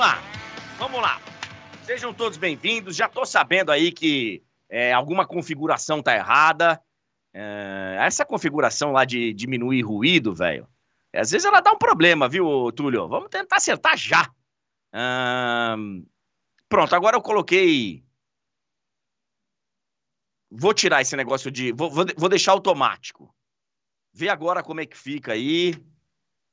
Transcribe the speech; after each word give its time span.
lá, 0.00 0.18
vamos 0.78 0.98
lá. 0.98 1.20
Sejam 1.82 2.14
todos 2.14 2.38
bem-vindos. 2.38 2.96
Já 2.96 3.06
tô 3.06 3.26
sabendo 3.26 3.70
aí 3.70 3.92
que 3.92 4.42
é, 4.66 4.94
alguma 4.94 5.26
configuração 5.26 6.02
tá 6.02 6.16
errada. 6.16 6.82
É, 7.34 7.98
essa 8.00 8.24
configuração 8.24 8.92
lá 8.92 9.04
de 9.04 9.34
diminuir 9.34 9.82
ruído, 9.82 10.34
velho, 10.34 10.66
às 11.14 11.30
vezes 11.30 11.44
ela 11.44 11.60
dá 11.60 11.72
um 11.72 11.78
problema, 11.78 12.30
viu, 12.30 12.72
Túlio? 12.72 13.08
Vamos 13.08 13.28
tentar 13.28 13.56
acertar 13.56 13.94
já. 13.94 14.26
pronto, 16.66 16.96
agora 16.96 17.18
eu 17.18 17.20
coloquei. 17.20 18.02
Vou 20.50 20.72
tirar 20.72 21.02
esse 21.02 21.14
negócio 21.14 21.50
de. 21.50 21.72
Vou, 21.72 21.90
vou, 21.90 22.28
deixar 22.30 22.52
automático. 22.52 23.34
Vê 24.14 24.30
agora 24.30 24.62
como 24.62 24.80
é 24.80 24.86
que 24.86 24.96
fica 24.96 25.34
aí. 25.34 25.74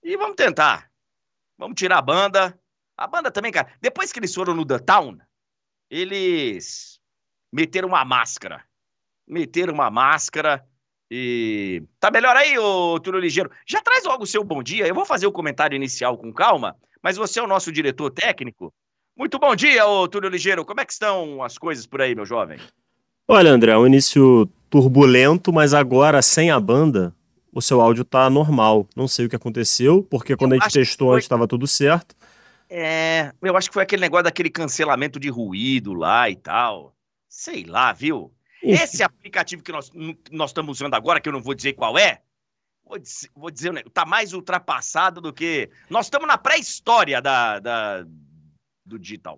E 0.03 0.17
vamos 0.17 0.35
tentar. 0.35 0.91
Vamos 1.57 1.79
tirar 1.79 1.99
a 1.99 2.01
banda. 2.01 2.59
A 2.97 3.05
banda 3.05 3.29
também, 3.29 3.51
cara. 3.51 3.67
Depois 3.79 4.11
que 4.11 4.19
eles 4.19 4.33
foram 4.33 4.55
no 4.55 4.65
The 4.65 4.79
Town, 4.79 5.17
eles 5.89 6.99
meteram 7.53 7.89
uma 7.89 8.03
máscara. 8.03 8.63
Meteram 9.27 9.73
uma 9.73 9.91
máscara 9.91 10.65
e. 11.11 11.83
Tá 11.99 12.09
melhor 12.09 12.35
aí, 12.35 12.57
ô 12.57 12.99
Túlio 12.99 13.19
Ligeiro? 13.19 13.51
Já 13.67 13.81
traz 13.81 14.03
logo 14.03 14.23
o 14.23 14.27
seu 14.27 14.43
bom 14.43 14.63
dia. 14.63 14.87
Eu 14.87 14.95
vou 14.95 15.05
fazer 15.05 15.27
o 15.27 15.31
comentário 15.31 15.75
inicial 15.75 16.17
com 16.17 16.33
calma, 16.33 16.75
mas 17.01 17.17
você 17.17 17.39
é 17.39 17.43
o 17.43 17.47
nosso 17.47 17.71
diretor 17.71 18.09
técnico. 18.09 18.73
Muito 19.15 19.37
bom 19.37 19.55
dia, 19.55 19.85
ô 19.85 20.07
Túlio 20.07 20.29
Ligeiro. 20.29 20.65
Como 20.65 20.81
é 20.81 20.85
que 20.85 20.93
estão 20.93 21.43
as 21.43 21.57
coisas 21.57 21.85
por 21.85 22.01
aí, 22.01 22.15
meu 22.15 22.25
jovem? 22.25 22.59
Olha, 23.27 23.51
André, 23.51 23.77
um 23.77 23.85
início 23.85 24.49
turbulento, 24.69 25.53
mas 25.53 25.73
agora 25.73 26.21
sem 26.21 26.49
a 26.49 26.59
banda, 26.59 27.13
o 27.53 27.61
seu 27.61 27.81
áudio 27.81 28.05
tá 28.05 28.29
normal. 28.29 28.87
Não 28.95 29.07
sei 29.07 29.25
o 29.25 29.29
que 29.29 29.35
aconteceu, 29.35 30.01
porque 30.09 30.35
quando 30.35 30.53
eu 30.53 30.59
a 30.59 30.63
gente 30.63 30.73
testou 30.73 31.09
foi... 31.09 31.17
antes 31.17 31.25
estava 31.25 31.47
tudo 31.47 31.67
certo. 31.67 32.15
É, 32.69 33.31
eu 33.41 33.55
acho 33.55 33.69
que 33.69 33.73
foi 33.73 33.83
aquele 33.83 34.01
negócio 34.01 34.25
daquele 34.25 34.49
cancelamento 34.49 35.19
de 35.19 35.29
ruído 35.29 35.93
lá 35.93 36.29
e 36.29 36.35
tal. 36.35 36.95
Sei 37.29 37.63
lá, 37.63 37.93
viu? 37.93 38.33
Enfim. 38.63 38.83
Esse 38.83 39.03
aplicativo 39.03 39.63
que 39.63 39.71
nós, 39.71 39.91
nós 40.31 40.49
estamos 40.49 40.77
usando 40.77 40.93
agora, 40.93 41.19
que 41.19 41.29
eu 41.29 41.33
não 41.33 41.41
vou 41.41 41.53
dizer 41.53 41.73
qual 41.73 41.97
é, 41.97 42.21
vou 42.87 42.97
dizer, 42.97 43.29
vou 43.35 43.51
dizer 43.51 43.83
tá 43.93 44.05
mais 44.05 44.33
ultrapassado 44.33 45.21
do 45.21 45.33
que. 45.33 45.69
Nós 45.89 46.07
estamos 46.07 46.27
na 46.27 46.37
pré-história 46.37 47.21
da, 47.21 47.59
da, 47.59 48.05
do 48.85 48.97
digital. 48.97 49.37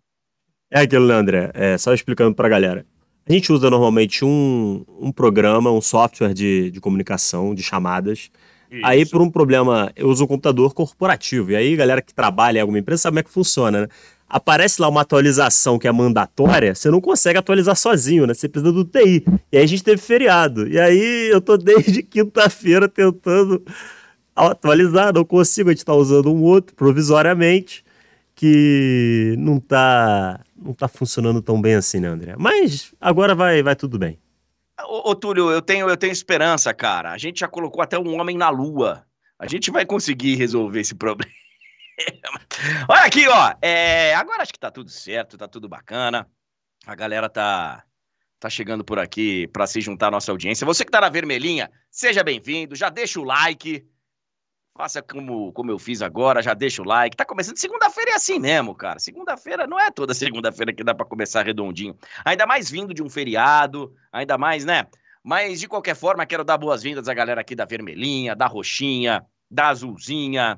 É 0.72 0.82
aquilo, 0.82 1.08
né, 1.08 1.16
André? 1.16 1.52
É, 1.54 1.78
só 1.78 1.94
explicando 1.94 2.36
pra 2.36 2.48
galera. 2.48 2.86
A 3.28 3.34
gente 3.34 3.52
usa 3.52 3.70
normalmente 3.70 4.24
um, 4.24 4.84
um 4.88 5.12
programa, 5.12 5.72
um 5.72 5.82
software 5.82 6.34
de, 6.34 6.72
de 6.72 6.80
comunicação, 6.80 7.54
de 7.54 7.62
chamadas. 7.62 8.32
Isso. 8.72 8.86
Aí, 8.86 9.06
por 9.06 9.22
um 9.22 9.30
problema, 9.30 9.92
eu 9.96 10.08
uso 10.08 10.24
um 10.24 10.28
computador 10.28 10.74
corporativo. 10.74 11.52
E 11.52 11.56
aí, 11.56 11.76
galera 11.76 12.02
que 12.02 12.14
trabalha 12.14 12.60
em 12.60 12.62
alguma 12.62 12.80
empresa 12.80 13.04
sabe 13.04 13.14
como 13.14 13.20
é 13.20 13.24
que 13.24 13.32
funciona, 13.32 13.82
né? 13.82 13.88
Aparece 14.28 14.80
lá 14.80 14.88
uma 14.88 15.02
atualização 15.02 15.80
que 15.80 15.88
é 15.88 15.92
mandatória, 15.92 16.76
você 16.76 16.92
não 16.92 17.02
consegue 17.02 17.40
atualizar 17.40 17.76
sozinho, 17.76 18.28
né? 18.28 18.36
Você 18.36 18.48
precisa 18.48 18.72
do 18.72 18.86
TI. 18.86 19.26
E 19.52 19.58
aí 19.58 19.64
a 19.64 19.68
gente 19.68 19.84
teve 19.84 20.00
feriado. 20.00 20.68
E 20.68 20.80
aí 20.80 21.30
eu 21.32 21.42
tô 21.42 21.58
desde 21.58 22.04
quinta-feira 22.04 22.88
tentando 22.88 23.64
atualizar, 24.36 25.12
não 25.14 25.26
consigo. 25.26 25.70
A 25.70 25.74
gente 25.74 25.84
tá 25.84 25.96
usando 25.96 26.32
um 26.32 26.44
outro 26.44 26.76
provisoriamente 26.76 27.84
que 28.36 29.36
não 29.38 29.60
tá 29.60 30.40
não 30.56 30.74
tá 30.74 30.88
funcionando 30.88 31.42
tão 31.42 31.60
bem 31.60 31.76
assim, 31.76 32.00
né, 32.00 32.08
André? 32.08 32.36
Mas 32.38 32.94
agora 33.02 33.34
vai, 33.34 33.64
vai 33.64 33.76
tudo 33.76 33.98
bem. 33.98 34.20
Ô, 34.86 35.12
ô, 35.12 35.16
Túlio, 35.16 35.52
eu 35.52 35.62
tenho, 35.62 35.90
eu 35.90 35.98
tenho 35.98 36.12
esperança, 36.12 36.74
cara. 36.74 37.12
A 37.12 37.18
gente 37.18 37.40
já 37.42 37.48
colocou 37.48 37.82
até 37.82 37.98
um 37.98 38.20
homem 38.20 38.38
na 38.38 38.50
lua. 38.50 39.06
A 39.38 39.48
gente 39.48 39.72
vai 39.72 39.86
conseguir 39.86 40.36
resolver 40.36 40.80
esse 40.80 40.96
problema. 40.96 41.32
Olha 42.88 43.04
aqui, 43.04 43.28
ó. 43.28 43.54
É, 43.62 44.14
agora 44.16 44.42
acho 44.42 44.54
que 44.54 44.60
tá 44.60 44.72
tudo 44.72 44.90
certo, 44.90 45.38
tá 45.38 45.48
tudo 45.48 45.68
bacana. 45.68 46.28
A 46.86 46.96
galera 46.96 47.30
tá, 47.30 47.84
tá 48.40 48.50
chegando 48.50 48.84
por 48.84 49.00
aqui 49.00 49.48
para 49.48 49.68
se 49.68 49.82
juntar 49.82 50.08
à 50.08 50.12
nossa 50.12 50.32
audiência. 50.32 50.66
Você 50.66 50.86
que 50.86 50.92
tá 50.92 51.02
na 51.02 51.10
vermelhinha, 51.10 51.70
seja 51.92 52.24
bem-vindo. 52.24 52.76
Já 52.76 52.90
deixa 52.90 53.20
o 53.20 53.24
like. 53.24 53.86
Faça 54.80 55.02
como, 55.02 55.52
como 55.52 55.70
eu 55.72 55.78
fiz 55.78 56.02
agora, 56.02 56.42
já 56.42 56.54
deixa 56.54 56.82
o 56.82 56.86
like. 56.86 57.18
Tá 57.18 57.26
começando. 57.26 57.58
Segunda-feira 57.58 58.12
é 58.12 58.14
assim 58.14 58.40
mesmo, 58.40 58.74
cara. 58.74 58.98
Segunda-feira 58.98 59.68
não 59.68 59.78
é 59.78 59.92
toda 59.92 60.14
segunda-feira 60.14 60.72
que 60.72 60.86
dá 60.86 60.96
para 60.96 61.06
começar 61.06 61.46
redondinho. 61.46 61.98
Ainda 62.24 62.48
mais 62.48 62.72
vindo 62.72 62.94
de 62.94 63.04
um 63.04 63.10
feriado, 63.10 63.94
ainda 64.10 64.38
mais, 64.38 64.64
né? 64.64 64.88
Mas 65.22 65.60
de 65.60 65.68
qualquer 65.68 65.98
forma, 65.98 66.26
quero 66.26 66.46
dar 66.46 66.58
boas-vindas 66.58 67.10
à 67.10 67.14
galera 67.14 67.42
aqui 67.42 67.56
da 67.56 67.66
Vermelhinha, 67.66 68.34
da 68.34 68.48
Roxinha, 68.48 69.22
da 69.52 69.68
Azulzinha, 69.68 70.58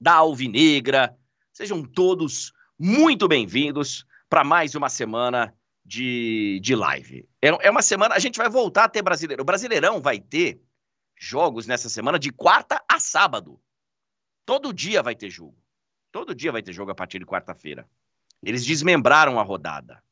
da 0.00 0.12
Alvinegra. 0.12 1.12
Sejam 1.52 1.82
todos 1.82 2.52
muito 2.78 3.26
bem-vindos 3.26 4.06
para 4.28 4.44
mais 4.44 4.76
uma 4.76 4.88
semana 4.88 5.52
de, 5.84 6.60
de 6.62 6.76
live. 6.76 7.28
É, 7.42 7.48
é 7.66 7.68
uma 7.72 7.82
semana. 7.82 8.14
A 8.14 8.20
gente 8.20 8.38
vai 8.38 8.48
voltar 8.48 8.84
a 8.84 8.88
ter 8.88 9.02
brasileiro. 9.02 9.42
O 9.42 9.44
Brasileirão 9.44 10.00
vai 10.00 10.20
ter 10.20 10.62
jogos 11.20 11.66
nessa 11.66 11.90
semana 11.90 12.18
de 12.18 12.32
quarta 12.32 12.82
a 12.88 12.98
sábado. 12.98 13.60
Todo 14.46 14.72
dia 14.72 15.02
vai 15.02 15.14
ter 15.14 15.28
jogo. 15.28 15.56
Todo 16.10 16.34
dia 16.34 16.50
vai 16.50 16.62
ter 16.62 16.72
jogo 16.72 16.90
a 16.90 16.94
partir 16.94 17.18
de 17.18 17.26
quarta-feira. 17.26 17.86
Eles 18.42 18.64
desmembraram 18.64 19.38
a 19.38 19.42
rodada. 19.42 20.02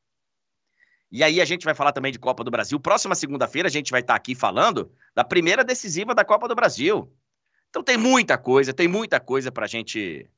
E 1.10 1.24
aí 1.24 1.40
a 1.40 1.44
gente 1.46 1.64
vai 1.64 1.74
falar 1.74 1.92
também 1.92 2.12
de 2.12 2.18
Copa 2.18 2.44
do 2.44 2.50
Brasil. 2.50 2.78
Próxima 2.78 3.14
segunda-feira 3.14 3.68
a 3.68 3.70
gente 3.70 3.90
vai 3.90 4.02
estar 4.02 4.14
aqui 4.14 4.34
falando 4.34 4.92
da 5.14 5.24
primeira 5.24 5.64
decisiva 5.64 6.14
da 6.14 6.24
Copa 6.24 6.46
do 6.46 6.54
Brasil. 6.54 7.10
Então 7.70 7.82
tem 7.82 7.96
muita 7.96 8.36
coisa, 8.36 8.74
tem 8.74 8.86
muita 8.86 9.18
coisa 9.18 9.50
pra 9.50 9.66
gente 9.66 10.30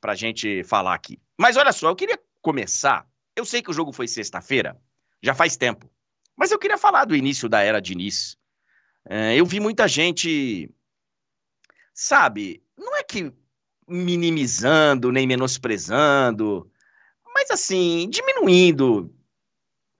pra 0.00 0.14
gente 0.14 0.62
falar 0.64 0.94
aqui. 0.94 1.20
Mas 1.36 1.56
olha 1.56 1.72
só, 1.72 1.88
eu 1.88 1.96
queria 1.96 2.18
começar. 2.40 3.06
Eu 3.34 3.44
sei 3.44 3.60
que 3.60 3.70
o 3.70 3.74
jogo 3.74 3.92
foi 3.92 4.06
sexta-feira, 4.06 4.80
já 5.20 5.34
faz 5.34 5.56
tempo. 5.56 5.90
Mas 6.36 6.52
eu 6.52 6.58
queria 6.58 6.78
falar 6.78 7.04
do 7.04 7.16
início 7.16 7.48
da 7.48 7.60
era 7.60 7.80
Diniz. 7.80 8.36
É, 9.08 9.36
eu 9.36 9.44
vi 9.44 9.58
muita 9.58 9.88
gente, 9.88 10.70
sabe, 11.92 12.62
não 12.76 12.96
é 12.96 13.02
que 13.02 13.32
minimizando 13.88 15.10
nem 15.10 15.26
menosprezando, 15.26 16.70
mas 17.34 17.50
assim, 17.50 18.08
diminuindo 18.08 19.14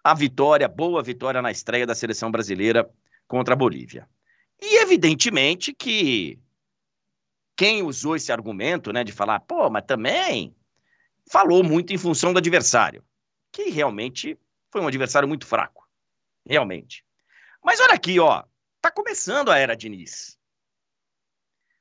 a 0.04 0.14
vitória, 0.14 0.68
boa 0.68 1.02
vitória 1.02 1.42
na 1.42 1.50
estreia 1.50 1.86
da 1.86 1.94
seleção 1.94 2.30
brasileira 2.30 2.88
contra 3.26 3.54
a 3.54 3.56
Bolívia. 3.56 4.08
E 4.60 4.80
evidentemente 4.80 5.72
que 5.72 6.38
quem 7.56 7.82
usou 7.82 8.16
esse 8.16 8.32
argumento, 8.32 8.92
né, 8.92 9.04
de 9.04 9.12
falar, 9.12 9.40
pô, 9.40 9.68
mas 9.68 9.84
também 9.84 10.54
falou 11.30 11.62
muito 11.62 11.92
em 11.92 11.98
função 11.98 12.32
do 12.32 12.38
adversário, 12.38 13.04
que 13.52 13.70
realmente 13.70 14.38
foi 14.70 14.80
um 14.80 14.86
adversário 14.86 15.28
muito 15.28 15.46
fraco, 15.46 15.86
realmente. 16.46 17.04
Mas 17.62 17.80
olha 17.80 17.94
aqui, 17.94 18.18
ó, 18.18 18.42
Está 18.82 18.90
começando 18.90 19.48
a 19.48 19.58
era 19.58 19.76
Diniz. 19.76 20.36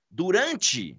Durante 0.07 0.95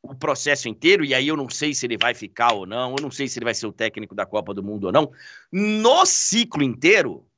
o 0.00 0.14
processo 0.14 0.68
inteiro, 0.68 1.04
e 1.04 1.12
aí 1.12 1.26
eu 1.26 1.36
não 1.36 1.50
sei 1.50 1.74
se 1.74 1.84
ele 1.84 1.98
vai 1.98 2.14
ficar 2.14 2.52
ou 2.52 2.64
não, 2.64 2.94
eu 2.96 3.02
não 3.02 3.10
sei 3.10 3.26
se 3.26 3.36
ele 3.36 3.44
vai 3.44 3.52
ser 3.52 3.66
o 3.66 3.72
técnico 3.72 4.14
da 4.14 4.24
Copa 4.24 4.54
do 4.54 4.62
Mundo 4.62 4.84
ou 4.84 4.92
não, 4.92 5.10
no 5.50 6.06
ciclo 6.06 6.62
inteiro, 6.62 7.28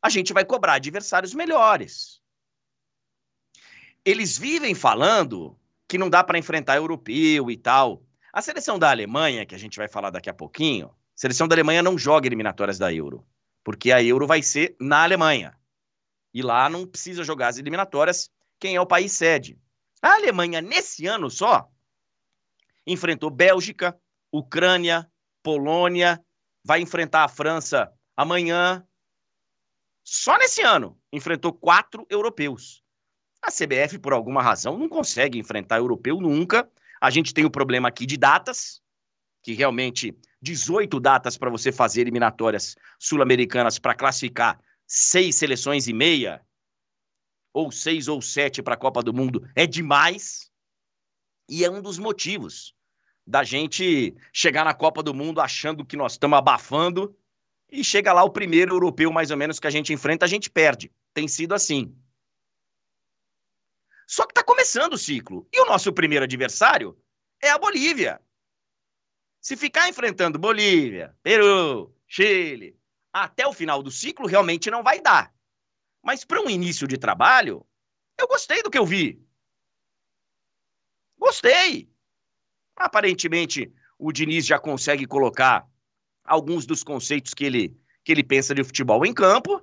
a 0.00 0.08
gente 0.08 0.32
vai 0.32 0.44
cobrar 0.44 0.74
adversários 0.74 1.34
melhores. 1.34 2.22
Eles 4.04 4.38
vivem 4.38 4.72
falando 4.72 5.58
que 5.88 5.98
não 5.98 6.08
dá 6.08 6.22
para 6.22 6.38
enfrentar 6.38 6.76
europeu 6.76 7.50
e 7.50 7.56
tal. 7.56 8.06
A 8.32 8.40
seleção 8.40 8.78
da 8.78 8.92
Alemanha, 8.92 9.44
que 9.44 9.56
a 9.56 9.58
gente 9.58 9.76
vai 9.76 9.88
falar 9.88 10.10
daqui 10.10 10.30
a 10.30 10.34
pouquinho, 10.34 10.86
a 10.86 10.92
seleção 11.16 11.48
da 11.48 11.56
Alemanha 11.56 11.82
não 11.82 11.98
joga 11.98 12.28
eliminatórias 12.28 12.78
da 12.78 12.94
Euro, 12.94 13.26
porque 13.64 13.90
a 13.90 14.00
Euro 14.00 14.24
vai 14.24 14.40
ser 14.40 14.76
na 14.78 15.02
Alemanha. 15.02 15.60
E 16.32 16.42
lá 16.42 16.68
não 16.68 16.86
precisa 16.86 17.24
jogar 17.24 17.48
as 17.48 17.58
eliminatórias 17.58 18.30
quem 18.58 18.76
é 18.76 18.80
o 18.80 18.86
país 18.86 19.12
sede. 19.12 19.58
A 20.00 20.14
Alemanha, 20.14 20.60
nesse 20.60 21.06
ano 21.06 21.28
só, 21.28 21.68
enfrentou 22.86 23.28
Bélgica, 23.28 23.98
Ucrânia, 24.32 25.10
Polônia, 25.42 26.24
vai 26.64 26.80
enfrentar 26.80 27.24
a 27.24 27.28
França 27.28 27.92
amanhã. 28.16 28.86
Só 30.04 30.38
nesse 30.38 30.62
ano, 30.62 30.98
enfrentou 31.12 31.52
quatro 31.52 32.06
europeus. 32.08 32.82
A 33.42 33.50
CBF, 33.50 33.98
por 33.98 34.12
alguma 34.12 34.42
razão, 34.42 34.78
não 34.78 34.88
consegue 34.88 35.38
enfrentar 35.38 35.78
europeu 35.78 36.20
nunca. 36.20 36.70
A 37.00 37.10
gente 37.10 37.34
tem 37.34 37.44
o 37.44 37.50
problema 37.50 37.88
aqui 37.88 38.06
de 38.06 38.16
datas, 38.16 38.80
que 39.42 39.54
realmente 39.54 40.16
18 40.40 41.00
datas 41.00 41.36
para 41.36 41.50
você 41.50 41.72
fazer 41.72 42.02
eliminatórias 42.02 42.76
sul-americanas 42.98 43.78
para 43.80 43.94
classificar 43.94 44.60
seis 44.94 45.36
seleções 45.36 45.88
e 45.88 45.92
meia, 45.94 46.44
ou 47.50 47.72
seis 47.72 48.08
ou 48.08 48.20
sete 48.20 48.62
para 48.62 48.74
a 48.74 48.76
Copa 48.76 49.02
do 49.02 49.14
Mundo, 49.14 49.48
é 49.56 49.66
demais. 49.66 50.52
E 51.48 51.64
é 51.64 51.70
um 51.70 51.80
dos 51.80 51.98
motivos 51.98 52.74
da 53.26 53.42
gente 53.42 54.14
chegar 54.34 54.66
na 54.66 54.74
Copa 54.74 55.02
do 55.02 55.14
Mundo 55.14 55.40
achando 55.40 55.82
que 55.82 55.96
nós 55.96 56.12
estamos 56.12 56.38
abafando 56.38 57.16
e 57.70 57.82
chega 57.82 58.12
lá 58.12 58.22
o 58.22 58.30
primeiro 58.30 58.74
europeu, 58.74 59.10
mais 59.10 59.30
ou 59.30 59.36
menos, 59.36 59.58
que 59.58 59.66
a 59.66 59.70
gente 59.70 59.94
enfrenta, 59.94 60.26
a 60.26 60.28
gente 60.28 60.50
perde. 60.50 60.92
Tem 61.14 61.26
sido 61.26 61.54
assim. 61.54 61.96
Só 64.06 64.26
que 64.26 64.32
está 64.32 64.44
começando 64.44 64.92
o 64.92 64.98
ciclo. 64.98 65.48
E 65.50 65.58
o 65.62 65.64
nosso 65.64 65.90
primeiro 65.90 66.26
adversário 66.26 66.94
é 67.40 67.48
a 67.48 67.56
Bolívia. 67.56 68.20
Se 69.40 69.56
ficar 69.56 69.88
enfrentando 69.88 70.38
Bolívia, 70.38 71.16
Peru, 71.22 71.96
Chile, 72.06 72.78
até 73.12 73.46
o 73.46 73.52
final 73.52 73.82
do 73.82 73.90
ciclo, 73.90 74.26
realmente 74.26 74.70
não 74.70 74.82
vai 74.82 75.00
dar. 75.00 75.32
Mas 76.02 76.24
para 76.24 76.40
um 76.40 76.48
início 76.48 76.88
de 76.88 76.96
trabalho, 76.96 77.64
eu 78.18 78.26
gostei 78.26 78.62
do 78.62 78.70
que 78.70 78.78
eu 78.78 78.86
vi. 78.86 79.22
Gostei. 81.18 81.88
Aparentemente, 82.76 83.72
o 83.98 84.10
Diniz 84.10 84.46
já 84.46 84.58
consegue 84.58 85.06
colocar 85.06 85.68
alguns 86.24 86.66
dos 86.66 86.82
conceitos 86.82 87.34
que 87.34 87.44
ele, 87.44 87.76
que 88.04 88.10
ele 88.10 88.24
pensa 88.24 88.54
de 88.54 88.64
futebol 88.64 89.04
em 89.06 89.14
campo. 89.14 89.62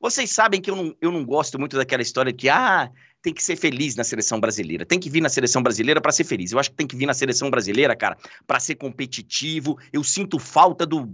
Vocês 0.00 0.30
sabem 0.30 0.60
que 0.60 0.70
eu 0.70 0.76
não, 0.76 0.96
eu 1.00 1.10
não 1.10 1.24
gosto 1.24 1.58
muito 1.58 1.76
daquela 1.76 2.02
história 2.02 2.32
que, 2.32 2.48
ah, 2.48 2.90
tem 3.20 3.34
que 3.34 3.42
ser 3.42 3.56
feliz 3.56 3.96
na 3.96 4.04
seleção 4.04 4.38
brasileira. 4.38 4.86
Tem 4.86 4.98
que 4.98 5.10
vir 5.10 5.20
na 5.20 5.28
seleção 5.28 5.62
brasileira 5.62 6.00
para 6.00 6.12
ser 6.12 6.24
feliz. 6.24 6.52
Eu 6.52 6.58
acho 6.58 6.70
que 6.70 6.76
tem 6.76 6.86
que 6.86 6.96
vir 6.96 7.06
na 7.06 7.14
seleção 7.14 7.50
brasileira, 7.50 7.96
cara, 7.96 8.16
para 8.46 8.60
ser 8.60 8.76
competitivo. 8.76 9.78
Eu 9.92 10.04
sinto 10.04 10.38
falta 10.38 10.86
do 10.86 11.12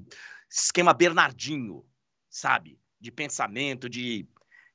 esquema 0.63 0.95
Bernardinho, 0.95 1.85
sabe? 2.31 2.79
De 3.01 3.11
pensamento, 3.11 3.89
de. 3.89 4.27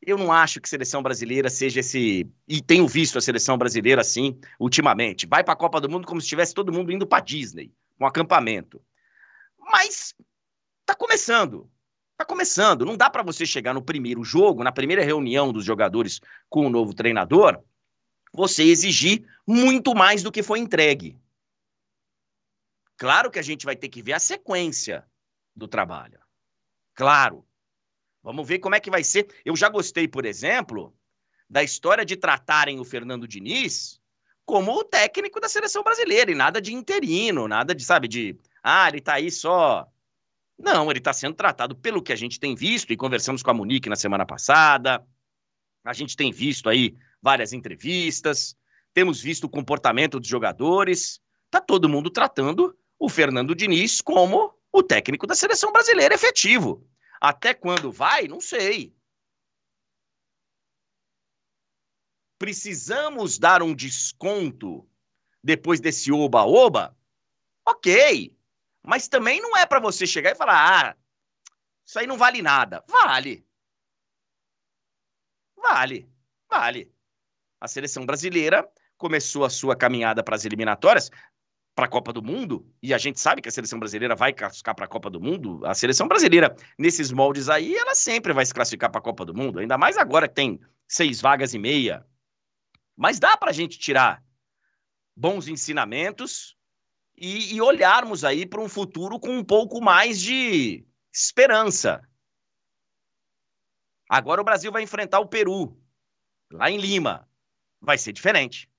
Eu 0.02 0.18
não 0.18 0.31
acho 0.31 0.62
que 0.62 0.70
seleção 0.70 1.02
brasileira 1.02 1.50
seja 1.50 1.80
esse. 1.80 2.30
E 2.48 2.62
tenho 2.62 2.88
visto 2.88 3.18
a 3.18 3.22
seleção 3.22 3.58
brasileira 3.58 4.02
assim 4.02 4.40
ultimamente. 4.60 5.26
Vai 5.26 5.44
para 5.44 5.54
a 5.54 5.58
Copa 5.58 5.81
do 5.81 5.90
Mundo 5.90 6.08
como 6.08 6.22
se 6.22 6.26
estivesse 6.26 6.54
todo 6.54 6.72
mundo 6.72 6.92
indo 6.92 7.08
para 7.08 7.24
Disney, 7.24 7.74
um 8.00 8.06
acampamento. 8.06 8.81
Mas 9.58 10.14
tá 10.86 10.96
começando. 10.96 11.70
Tá 12.18 12.25
começando. 12.25 12.86
Não 12.86 12.98
dá 12.98 13.10
para 13.10 13.24
você 13.24 13.46
chegar 13.46 13.74
no 13.74 13.82
primeiro 13.82 14.24
jogo, 14.24 14.64
na 14.64 14.72
primeira 14.72 15.04
reunião 15.04 15.54
dos 15.54 15.64
jogadores 15.64 16.20
com 16.50 16.66
o 16.66 16.70
novo 16.70 16.94
treinador, 16.94 17.62
você 18.34 18.64
exigir 18.64 19.25
muito 19.48 19.96
mais 19.96 20.22
do 20.22 20.32
que 20.32 20.44
foi 20.44 20.60
entregue. 20.60 21.18
Claro 22.98 23.32
que 23.32 23.40
a 23.40 23.42
gente 23.42 23.66
vai 23.66 23.75
ter 23.75 23.88
que 23.88 24.02
ver 24.02 24.14
a 24.14 24.20
sequência 24.20 25.09
do 25.60 25.68
trabalho. 25.68 26.20
Claro. 26.96 27.46
Vamos 28.24 28.48
ver 28.48 28.60
como 28.60 28.76
é 28.76 28.80
que 28.80 28.90
vai 28.90 29.04
ser. 29.04 29.28
Eu 29.46 29.56
já 29.56 29.70
gostei, 29.70 30.08
por 30.08 30.26
exemplo, 30.26 30.94
da 31.50 31.64
história 31.64 32.04
de 32.04 32.16
tratarem 32.16 32.80
o 32.80 32.84
Fernando 32.86 33.28
Diniz 33.28 34.00
como 34.46 34.72
o 34.74 34.84
técnico 34.84 35.40
da 35.40 35.48
seleção 35.48 35.84
brasileira 35.84 36.32
e 36.32 36.36
nada 36.36 36.60
de 36.60 36.74
interino, 36.74 37.48
nada 37.48 37.76
de, 37.76 37.86
sabe, 37.86 38.08
de, 38.08 38.36
ah, 38.64 38.88
ele 38.88 39.00
tá 39.00 39.14
aí 39.14 39.30
só 39.30 39.88
não, 40.60 40.90
ele 40.90 41.00
está 41.00 41.14
sendo 41.14 41.36
tratado 41.36 41.74
pelo 41.74 42.02
que 42.02 42.12
a 42.12 42.16
gente 42.18 42.38
tem 42.38 42.54
visto, 42.54 42.92
e 42.92 42.98
conversamos 42.98 43.42
com 43.42 43.50
a 43.50 43.54
Monique 43.54 43.88
na 43.88 43.96
semana 43.96 44.26
passada. 44.26 45.02
A 45.86 45.94
gente 45.94 46.18
tem 46.18 46.34
visto 46.34 46.68
aí 46.68 46.98
várias 47.22 47.54
entrevistas, 47.54 48.58
temos 48.94 49.22
visto 49.22 49.46
o 49.46 49.50
comportamento 49.50 50.20
dos 50.20 50.28
jogadores. 50.28 51.22
Tá 51.50 51.62
todo 51.62 51.88
mundo 51.88 52.10
tratando 52.10 52.78
o 53.00 53.08
Fernando 53.08 53.56
Diniz 53.56 54.02
como 54.02 54.54
o 54.71 54.83
técnico 54.83 55.27
da 55.27 55.36
seleção 55.36 55.71
brasileira 55.71 56.13
efetivo. 56.13 56.88
Até 57.19 57.54
quando 57.54 57.92
vai, 57.92 58.27
não 58.27 58.39
sei. 58.39 58.95
Precisamos 62.38 63.38
dar 63.38 63.62
um 63.62 63.75
desconto 63.75 64.89
depois 65.44 65.80
desse 65.81 66.12
oba-oba? 66.12 66.98
Ok. 67.66 68.36
Mas 68.81 69.07
também 69.07 69.42
não 69.42 69.57
é 69.57 69.66
para 69.66 69.80
você 69.80 70.07
chegar 70.07 70.31
e 70.31 70.36
falar: 70.36 70.89
ah, 70.89 70.98
isso 71.86 72.00
aí 72.00 72.07
não 72.07 72.18
vale 72.18 72.42
nada. 72.42 72.83
Vale. 72.88 73.45
Vale. 75.57 76.10
Vale. 76.50 76.94
A 77.60 77.68
seleção 77.68 78.06
brasileira 78.06 78.72
começou 78.98 79.44
a 79.44 79.50
sua 79.50 79.75
caminhada 79.75 80.24
para 80.24 80.36
as 80.36 80.45
eliminatórias 80.45 81.12
para 81.80 81.86
a 81.86 81.90
Copa 81.90 82.12
do 82.12 82.22
Mundo, 82.22 82.70
e 82.84 82.94
a 82.94 82.98
gente 82.98 83.22
sabe 83.22 83.42
que 83.42 83.48
a 83.48 83.52
seleção 83.54 83.80
brasileira 83.80 84.14
vai 84.14 84.34
classificar 84.34 84.76
para 84.76 84.84
a 84.84 84.88
Copa 84.88 85.10
do 85.10 85.22
Mundo. 85.22 85.66
A 85.66 85.74
seleção 85.74 86.10
brasileira, 86.10 86.54
nesses 86.78 87.10
moldes 87.10 87.48
aí, 87.48 87.74
ela 87.74 87.96
sempre 87.96 88.34
vai 88.34 88.46
se 88.46 88.54
classificar 88.54 88.92
para 88.92 89.00
a 89.00 89.02
Copa 89.02 89.24
do 89.24 89.34
Mundo, 89.34 89.60
ainda 89.60 89.78
mais 89.78 89.98
agora 89.98 90.28
que 90.28 90.36
tem 90.36 90.60
seis 90.86 91.22
vagas 91.22 91.54
e 91.54 91.58
meia. 91.58 92.06
Mas 92.98 93.18
dá 93.18 93.38
para 93.38 93.52
a 93.52 93.54
gente 93.54 93.80
tirar 93.80 94.22
bons 95.16 95.48
ensinamentos 95.48 96.58
e, 97.16 97.56
e 97.56 97.62
olharmos 97.62 98.25
aí 98.25 98.46
para 98.46 98.60
um 98.60 98.68
futuro 98.68 99.18
com 99.18 99.38
um 99.38 99.44
pouco 99.44 99.80
mais 99.80 100.20
de 100.20 100.86
esperança. 101.14 102.02
Agora 104.10 104.42
o 104.42 104.44
Brasil 104.44 104.70
vai 104.70 104.84
enfrentar 104.84 105.22
o 105.22 105.30
Peru, 105.30 105.82
lá 106.52 106.70
em 106.70 106.78
Lima. 106.78 107.25
Vai 107.80 107.98
ser 107.98 108.12
diferente. 108.12 108.70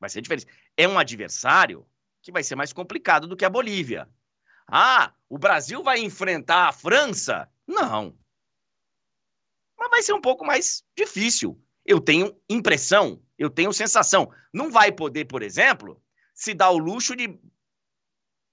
Vai 0.00 0.10
ser 0.10 0.20
diferente. 0.20 0.48
É 0.76 0.88
um 0.88 0.98
adversário 0.98 1.86
que 2.22 2.32
vai 2.32 2.42
ser 2.42 2.54
mais 2.54 2.72
complicado 2.72 3.26
do 3.26 3.36
que 3.36 3.44
a 3.44 3.50
Bolívia. 3.50 4.08
Ah, 4.66 5.12
o 5.28 5.36
Brasil 5.36 5.82
vai 5.82 5.98
enfrentar 5.98 6.68
a 6.68 6.72
França? 6.72 7.50
Não. 7.66 8.16
Mas 9.76 9.90
vai 9.90 10.02
ser 10.02 10.12
um 10.12 10.20
pouco 10.20 10.46
mais 10.46 10.84
difícil. 10.96 11.60
Eu 11.84 12.00
tenho 12.00 12.40
impressão, 12.48 13.20
eu 13.36 13.50
tenho 13.50 13.72
sensação. 13.72 14.32
Não 14.52 14.70
vai 14.70 14.92
poder, 14.92 15.24
por 15.24 15.42
exemplo, 15.42 16.00
se 16.32 16.54
dá 16.54 16.70
o 16.70 16.78
luxo 16.78 17.16
de. 17.16 17.38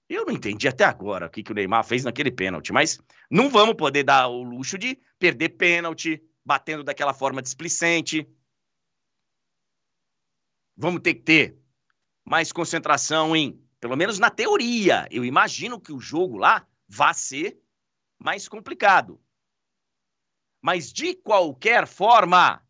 Eu 0.08 0.26
não 0.26 0.34
entendi 0.34 0.66
até 0.66 0.82
agora 0.82 1.26
o 1.26 1.30
que, 1.30 1.42
que 1.42 1.52
o 1.52 1.54
Neymar 1.54 1.84
fez 1.84 2.02
naquele 2.02 2.32
pênalti, 2.32 2.72
mas 2.72 3.00
não 3.30 3.48
vamos 3.48 3.76
poder 3.76 4.02
dar 4.02 4.26
o 4.26 4.42
luxo 4.42 4.76
de 4.76 4.98
perder 5.20 5.50
pênalti, 5.50 6.20
batendo 6.44 6.82
daquela 6.82 7.14
forma 7.14 7.40
displicente. 7.40 8.28
Vamos 10.76 11.02
ter 11.02 11.14
que 11.14 11.22
ter 11.22 11.59
mais 12.30 12.52
concentração 12.52 13.34
em, 13.34 13.60
pelo 13.80 13.96
menos 13.96 14.20
na 14.20 14.30
teoria. 14.30 15.08
Eu 15.10 15.24
imagino 15.24 15.80
que 15.80 15.92
o 15.92 15.98
jogo 15.98 16.36
lá 16.36 16.64
vá 16.86 17.12
ser 17.12 17.60
mais 18.16 18.46
complicado. 18.48 19.20
Mas 20.62 20.92
de 20.92 21.16
qualquer 21.16 21.88
forma, 21.88 22.64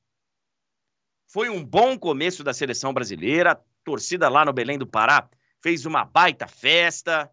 foi 1.27 1.51
um 1.51 1.62
bom 1.62 1.99
começo 1.99 2.43
da 2.43 2.55
seleção 2.55 2.95
brasileira 2.95 3.62
torcida 3.85 4.31
lá 4.31 4.47
no 4.47 4.53
Belém 4.53 4.79
do 4.79 4.87
Pará 4.87 5.29
fez 5.62 5.85
uma 5.85 6.07
baita 6.07 6.47
festa. 6.47 7.31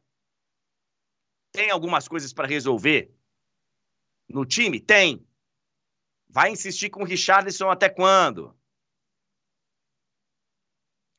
Tem 1.54 1.72
algumas 1.72 2.10
coisas 2.10 2.34
para 2.34 2.46
resolver 2.46 3.10
no 4.28 4.46
time? 4.46 4.82
Tem. 4.82 5.26
Vai 6.28 6.52
insistir 6.52 6.90
com 6.90 7.04
o 7.04 7.06
Richarlison 7.06 7.70
até 7.70 7.88
quando? 7.88 8.56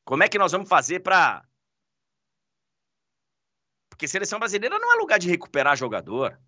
Como 0.09 0.23
é 0.23 0.27
que 0.27 0.39
nós 0.39 0.51
vamos 0.51 0.67
fazer 0.67 1.01
para. 1.01 1.47
Porque 3.91 4.07
seleção 4.07 4.39
brasileira 4.39 4.79
não 4.79 4.91
é 4.91 4.95
lugar 4.95 5.19
de 5.19 5.29
recuperar 5.29 5.77
jogador. 5.77 6.41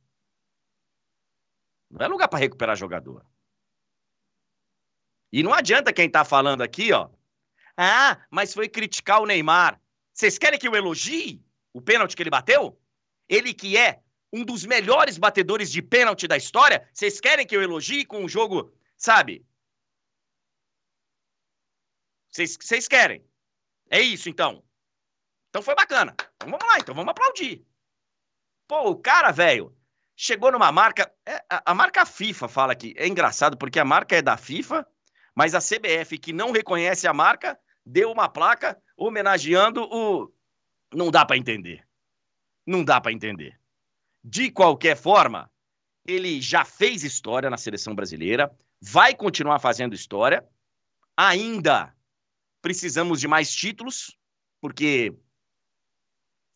Não 1.88 2.04
é 2.04 2.08
lugar 2.08 2.28
para 2.28 2.40
recuperar 2.40 2.76
jogador. 2.76 3.24
E 5.32 5.44
não 5.44 5.54
adianta 5.54 5.94
quem 5.94 6.10
tá 6.10 6.26
falando 6.26 6.64
aqui, 6.64 6.92
ó, 6.92 7.12
ah, 7.78 8.26
mas 8.32 8.52
foi 8.52 8.68
criticar 8.68 9.22
o 9.22 9.28
Neymar. 9.28 9.80
Vocês 10.12 10.40
querem 10.40 10.58
que 10.58 10.68
eu 10.68 10.76
elogie 10.76 11.46
o 11.72 11.80
pênalti 11.80 12.16
que 12.16 12.24
ele 12.24 12.32
bateu? 12.32 12.82
Ele 13.30 13.54
que 13.54 13.78
é 13.78 14.02
um 14.34 14.44
dos 14.44 14.66
melhores 14.66 15.20
batedores 15.20 15.72
de 15.72 15.84
pênalti 15.84 16.28
da 16.28 16.36
história, 16.36 16.90
vocês 16.92 17.22
querem 17.22 17.46
que 17.46 17.56
eu 17.56 17.62
elogie 17.62 18.06
com 18.06 18.26
o 18.26 18.28
jogo, 18.28 18.74
sabe? 18.98 19.46
Vocês 22.32 22.88
querem? 22.88 23.24
É 23.92 24.00
isso, 24.00 24.30
então. 24.30 24.64
Então 25.50 25.62
foi 25.62 25.76
bacana. 25.76 26.16
Então 26.36 26.50
vamos 26.50 26.66
lá, 26.66 26.80
então 26.80 26.96
vamos 26.96 27.12
aplaudir. 27.12 27.66
Pô, 28.66 28.90
o 28.90 28.96
cara, 28.96 29.32
velho, 29.32 29.76
chegou 30.16 30.50
numa 30.50 30.72
marca. 30.72 31.14
É, 31.26 31.44
a, 31.50 31.72
a, 31.72 31.76
marca 31.76 32.06
FIFA 32.06 32.48
fala 32.48 32.72
aqui. 32.72 32.94
É 32.96 33.06
engraçado 33.06 33.58
porque 33.58 33.78
a 33.78 33.86
marca 33.86 34.16
é 34.16 34.22
da 34.22 34.38
FIFA, 34.38 34.88
mas 35.36 35.54
a 35.54 35.60
CBF, 35.60 36.18
que 36.18 36.32
não 36.32 36.54
reconhece 36.54 37.06
a 37.06 37.14
marca, 37.14 37.60
deu 37.86 38.10
uma 38.10 38.30
placa 38.30 38.82
homenageando 38.96 39.84
o. 39.84 40.32
Não 40.94 41.12
dá 41.12 41.26
para 41.26 41.38
entender. 41.38 41.86
Não 42.66 42.86
dá 42.86 43.02
para 43.02 43.12
entender. 43.12 43.60
De 44.24 44.52
qualquer 44.52 44.96
forma, 44.96 45.52
ele 46.08 46.40
já 46.40 46.64
fez 46.64 47.04
história 47.04 47.50
na 47.50 47.58
seleção 47.58 47.94
brasileira, 47.94 48.50
vai 48.82 49.14
continuar 49.14 49.60
fazendo 49.60 49.94
história. 49.94 50.48
Ainda 51.18 51.94
precisamos 52.62 53.20
de 53.20 53.28
mais 53.28 53.54
títulos, 53.54 54.18
porque 54.60 55.14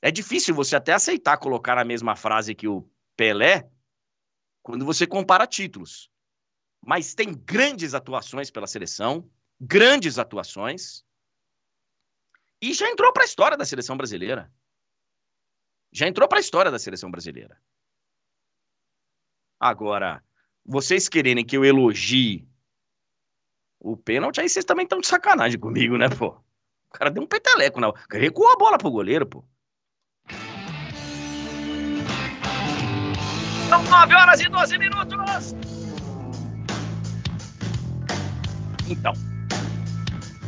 é 0.02 0.12
difícil 0.12 0.54
você 0.54 0.76
até 0.76 0.94
aceitar 0.94 1.38
colocar 1.38 1.78
a 1.78 1.86
mesma 1.86 2.16
frase 2.16 2.54
que 2.54 2.68
o 2.68 2.90
Pelé 3.16 3.70
quando 4.62 4.84
você 4.84 5.06
compara 5.06 5.46
títulos. 5.46 6.10
Mas 6.84 7.14
tem 7.14 7.34
grandes 7.34 7.94
atuações 7.94 8.50
pela 8.50 8.66
seleção, 8.66 9.30
grandes 9.60 10.18
atuações. 10.18 11.06
E 12.60 12.74
já 12.74 12.90
entrou 12.90 13.14
para 13.14 13.24
a 13.24 13.26
história 13.26 13.56
da 13.56 13.64
seleção 13.64 13.96
brasileira. 13.96 14.52
Já 15.92 16.08
entrou 16.08 16.28
para 16.28 16.40
a 16.40 16.42
história 16.42 16.72
da 16.72 16.80
seleção 16.80 17.12
brasileira. 17.12 17.62
Agora, 19.60 20.24
vocês 20.66 21.08
quererem 21.08 21.46
que 21.46 21.56
eu 21.56 21.64
elogie 21.64 22.48
o 23.79 23.96
pênalti, 23.96 24.41
aí 24.41 24.50
vocês 24.50 24.65
também 24.65 24.84
estão 24.84 25.00
de 25.00 25.08
sacanagem 25.08 25.60
comigo, 25.60 25.98
né, 25.98 26.10
pô? 26.10 26.36
O 26.89 26.98
cara 26.98 27.12
deu 27.12 27.24
um 27.24 27.27
peteleco, 27.27 27.79
não. 27.79 27.94
Recuou 28.10 28.51
a 28.51 28.55
bola 28.55 28.77
pro 28.77 28.89
goleiro, 28.89 29.25
pô. 29.25 29.44
São 33.70 33.84
9 33.84 34.15
horas 34.15 34.39
e 34.41 34.48
12 34.48 34.77
minutos! 34.77 35.55
Então, 38.88 39.13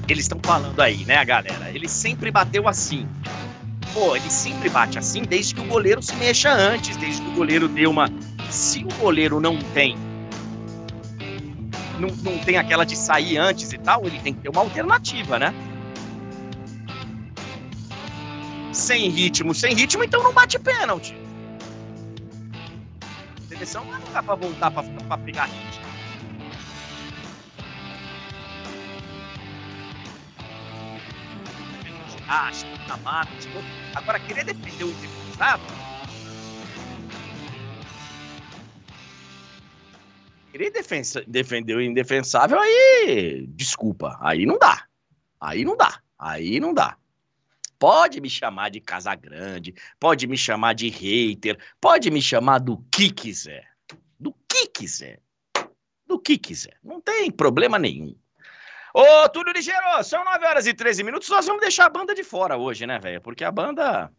eles 0.07 0.25
estão 0.25 0.39
falando 0.43 0.79
aí, 0.79 1.03
né, 1.05 1.24
galera? 1.25 1.69
Ele 1.69 1.89
sempre 1.89 2.31
bateu 2.31 2.67
assim. 2.67 3.07
Pô, 3.93 4.15
ele 4.15 4.29
sempre 4.29 4.69
bate 4.69 4.98
assim 4.98 5.24
desde 5.24 5.55
que 5.55 5.62
o 5.62 5.65
goleiro 5.65 6.01
se 6.01 6.15
mexa 6.15 6.51
antes, 6.51 6.96
desde 6.98 7.22
que 7.22 7.27
o 7.29 7.34
goleiro 7.34 7.67
dê 7.67 7.88
uma. 7.88 8.07
Se 8.50 8.84
o 8.84 8.93
goleiro 9.00 9.39
não 9.39 9.57
tem 9.74 9.98
não, 12.00 12.10
não 12.24 12.38
tem 12.39 12.58
aquela 12.58 12.86
de 12.86 12.96
sair 12.96 13.38
antes 13.38 13.72
e 13.74 13.77
tal, 13.77 14.06
ele 14.06 14.20
tem 14.20 14.34
que 14.34 14.42
ter 14.42 14.50
uma 14.50 14.62
alternativa, 14.62 15.39
né? 15.39 15.54
Sem 18.72 19.10
ritmo, 19.10 19.56
sem 19.56 19.74
ritmo, 19.74 20.04
então 20.04 20.22
não 20.22 20.34
bate 20.34 20.60
pênalti. 20.60 21.16
Seleção 23.50 23.84
não 23.86 24.13
dá 24.13 24.22
pra 24.22 24.36
voltar 24.36 24.70
pra, 24.72 24.84
pra 24.84 25.18
pegar 25.18 25.46
ritmo. 25.46 25.88
acha, 32.27 32.68
na 32.88 32.98
mata, 32.98 33.32
agora 33.96 34.20
querer 34.20 34.44
defender 34.44 34.84
o 34.84 34.89
indefensável. 34.89 35.66
Querer 40.58 40.72
defensa, 40.72 41.24
defender 41.28 41.76
o 41.76 41.82
indefensável, 41.82 42.60
aí. 42.60 43.46
Desculpa, 43.50 44.18
aí 44.20 44.44
não 44.44 44.58
dá. 44.58 44.88
Aí 45.40 45.64
não 45.64 45.78
dá. 45.78 46.02
Aí 46.18 46.60
não 46.60 46.74
dá. 46.74 46.98
Pode 47.78 48.20
me 48.20 48.28
chamar 48.28 48.70
de 48.70 48.82
Casa 48.82 49.14
Grande, 49.14 49.76
pode 50.00 50.26
me 50.26 50.36
chamar 50.36 50.74
de 50.74 50.90
hater, 50.90 51.60
pode 51.80 52.10
me 52.10 52.20
chamar 52.20 52.58
do 52.58 52.84
que 52.92 53.12
quiser. 53.12 53.68
Do 54.20 54.34
que 54.50 54.66
quiser. 54.66 55.22
Do 56.08 56.18
que 56.18 56.40
quiser. 56.40 56.80
Não 56.84 57.00
tem 57.00 57.30
problema 57.30 57.78
nenhum. 57.78 58.16
Ô, 58.96 59.30
Túlio 59.30 59.54
Ligeiro, 59.54 60.04
são 60.04 60.26
9 60.26 60.44
horas 60.44 60.66
e 60.66 60.74
13 60.74 61.04
minutos. 61.04 61.30
Nós 61.30 61.46
vamos 61.46 61.62
deixar 61.62 61.86
a 61.86 61.90
banda 61.90 62.16
de 62.16 62.24
fora 62.24 62.58
hoje, 62.58 62.88
né, 62.88 62.98
velho? 62.98 63.22
Porque 63.22 63.44
a 63.44 63.52
banda. 63.52 64.12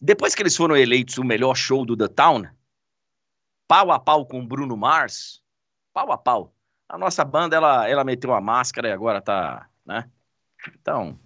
Depois 0.00 0.34
que 0.34 0.40
eles 0.40 0.56
foram 0.56 0.74
eleitos 0.74 1.18
o 1.18 1.24
melhor 1.24 1.54
show 1.54 1.84
do 1.84 1.94
The 1.94 2.08
Town, 2.08 2.46
pau 3.70 3.92
a 3.92 4.00
pau 4.00 4.26
com 4.26 4.44
Bruno 4.44 4.76
Mars, 4.76 5.40
pau 5.94 6.10
a 6.10 6.18
pau. 6.18 6.52
A 6.88 6.98
nossa 6.98 7.24
banda, 7.24 7.54
ela, 7.54 7.88
ela 7.88 8.02
meteu 8.02 8.34
a 8.34 8.40
máscara 8.40 8.88
e 8.88 8.92
agora 8.92 9.22
tá, 9.22 9.68
né? 9.86 10.10
Então. 10.74 11.16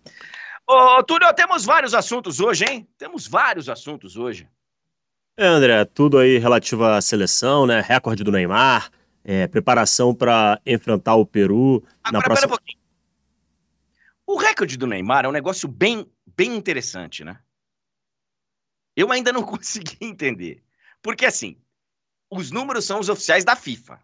Ô, 0.67 1.03
Túlio, 1.03 1.33
temos 1.33 1.65
vários 1.65 1.95
assuntos 1.95 2.41
hoje, 2.41 2.67
hein? 2.67 2.87
Temos 2.99 3.27
vários 3.27 3.71
assuntos 3.71 4.19
hoje. 4.19 4.47
É, 5.39 5.47
André, 5.47 5.87
tudo 5.87 6.19
aí 6.19 6.37
relativo 6.37 6.85
à 6.85 7.01
seleção, 7.01 7.67
né? 7.67 7.81
Recorde 7.81 8.23
do 8.23 8.31
Neymar 8.31 8.91
é, 9.25 9.47
preparação 9.47 10.15
para 10.15 10.61
enfrentar 10.67 11.15
o 11.15 11.25
Peru 11.25 11.83
Agora, 12.03 12.19
na 12.19 12.23
próxima. 12.23 12.47
Um 12.47 12.57
pouquinho. 12.59 12.79
o 14.27 14.37
recorde 14.37 14.77
do 14.77 14.87
Neymar 14.87 15.25
é 15.25 15.29
um 15.29 15.33
negócio 15.33 15.67
bem, 15.67 16.07
bem 16.37 16.55
interessante, 16.55 17.25
né? 17.25 17.41
Eu 18.95 19.11
ainda 19.11 19.33
não 19.33 19.41
consegui 19.49 19.97
entender. 20.03 20.63
Porque, 21.01 21.25
assim, 21.25 21.57
os 22.37 22.51
números 22.51 22.85
são 22.85 23.01
os 23.01 23.09
oficiais 23.09 23.45
da 23.45 23.57
FIFA. 23.57 24.01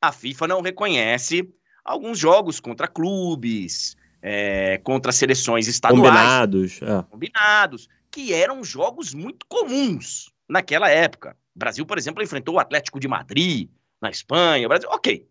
A 0.00 0.12
FIFA 0.12 0.48
não 0.48 0.60
reconhece 0.60 1.48
alguns 1.84 2.18
jogos 2.18 2.60
contra 2.60 2.88
clubes, 2.88 3.96
é, 4.22 4.78
contra 4.78 5.12
seleções 5.12 5.68
estaduais. 5.68 6.08
Combinados. 6.08 6.82
É. 6.82 7.02
Combinados. 7.10 7.88
Que 8.10 8.32
eram 8.32 8.62
jogos 8.62 9.12
muito 9.12 9.46
comuns 9.46 10.32
naquela 10.48 10.88
época. 10.88 11.36
O 11.54 11.58
Brasil, 11.58 11.84
por 11.84 11.98
exemplo, 11.98 12.22
enfrentou 12.22 12.54
o 12.54 12.58
Atlético 12.58 12.98
de 12.98 13.08
Madrid, 13.08 13.68
na 14.00 14.10
Espanha, 14.10 14.68
Brasil. 14.68 14.88
Ok. 14.90 15.28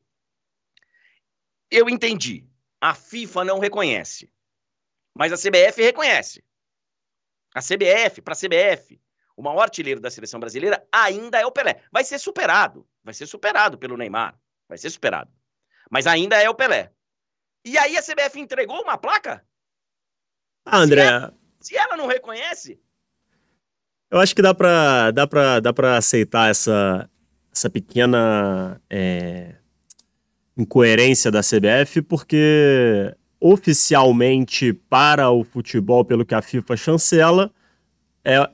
Eu 1.69 1.89
entendi. 1.89 2.45
A 2.79 2.93
FIFA 2.93 3.45
não 3.45 3.59
reconhece. 3.59 4.29
Mas 5.15 5.31
a 5.31 5.37
CBF 5.37 5.81
reconhece. 5.81 6.43
A 7.53 7.61
CBF, 7.61 8.21
para 8.21 8.33
a 8.33 8.37
CBF, 8.37 8.99
o 9.35 9.41
maior 9.41 9.61
artilheiro 9.61 9.99
da 9.99 10.11
seleção 10.11 10.39
brasileira 10.39 10.85
ainda 10.91 11.39
é 11.39 11.45
o 11.45 11.51
Pelé. 11.51 11.81
Vai 11.91 12.03
ser 12.03 12.19
superado. 12.19 12.87
Vai 13.03 13.13
ser 13.13 13.25
superado 13.25 13.77
pelo 13.77 13.97
Neymar. 13.97 14.35
Vai 14.67 14.77
ser 14.77 14.89
superado. 14.89 15.31
Mas 15.89 16.07
ainda 16.07 16.35
é 16.41 16.49
o 16.49 16.55
Pelé. 16.55 16.91
E 17.65 17.77
aí 17.77 17.97
a 17.97 18.01
CBF 18.01 18.39
entregou 18.39 18.81
uma 18.81 18.97
placa? 18.97 19.43
Ah, 20.65 20.79
André. 20.79 21.03
Se 21.03 21.09
ela, 21.09 21.33
se 21.59 21.77
ela 21.77 21.97
não 21.97 22.07
reconhece. 22.07 22.79
Eu 24.09 24.19
acho 24.19 24.35
que 24.35 24.41
dá 24.41 24.53
para 24.53 25.11
dá 25.11 25.25
pra, 25.25 25.59
dá 25.59 25.73
pra 25.73 25.97
aceitar 25.97 26.49
essa, 26.49 27.09
essa 27.51 27.69
pequena 27.69 28.79
é, 28.89 29.55
incoerência 30.55 31.31
da 31.31 31.41
CBF, 31.41 32.01
porque 32.03 33.15
oficialmente 33.39 34.71
para 34.71 35.29
o 35.31 35.43
futebol, 35.43 36.05
pelo 36.05 36.25
que 36.25 36.35
a 36.35 36.41
FIFA 36.41 36.77
chancela, 36.77 37.51
é, 38.23 38.49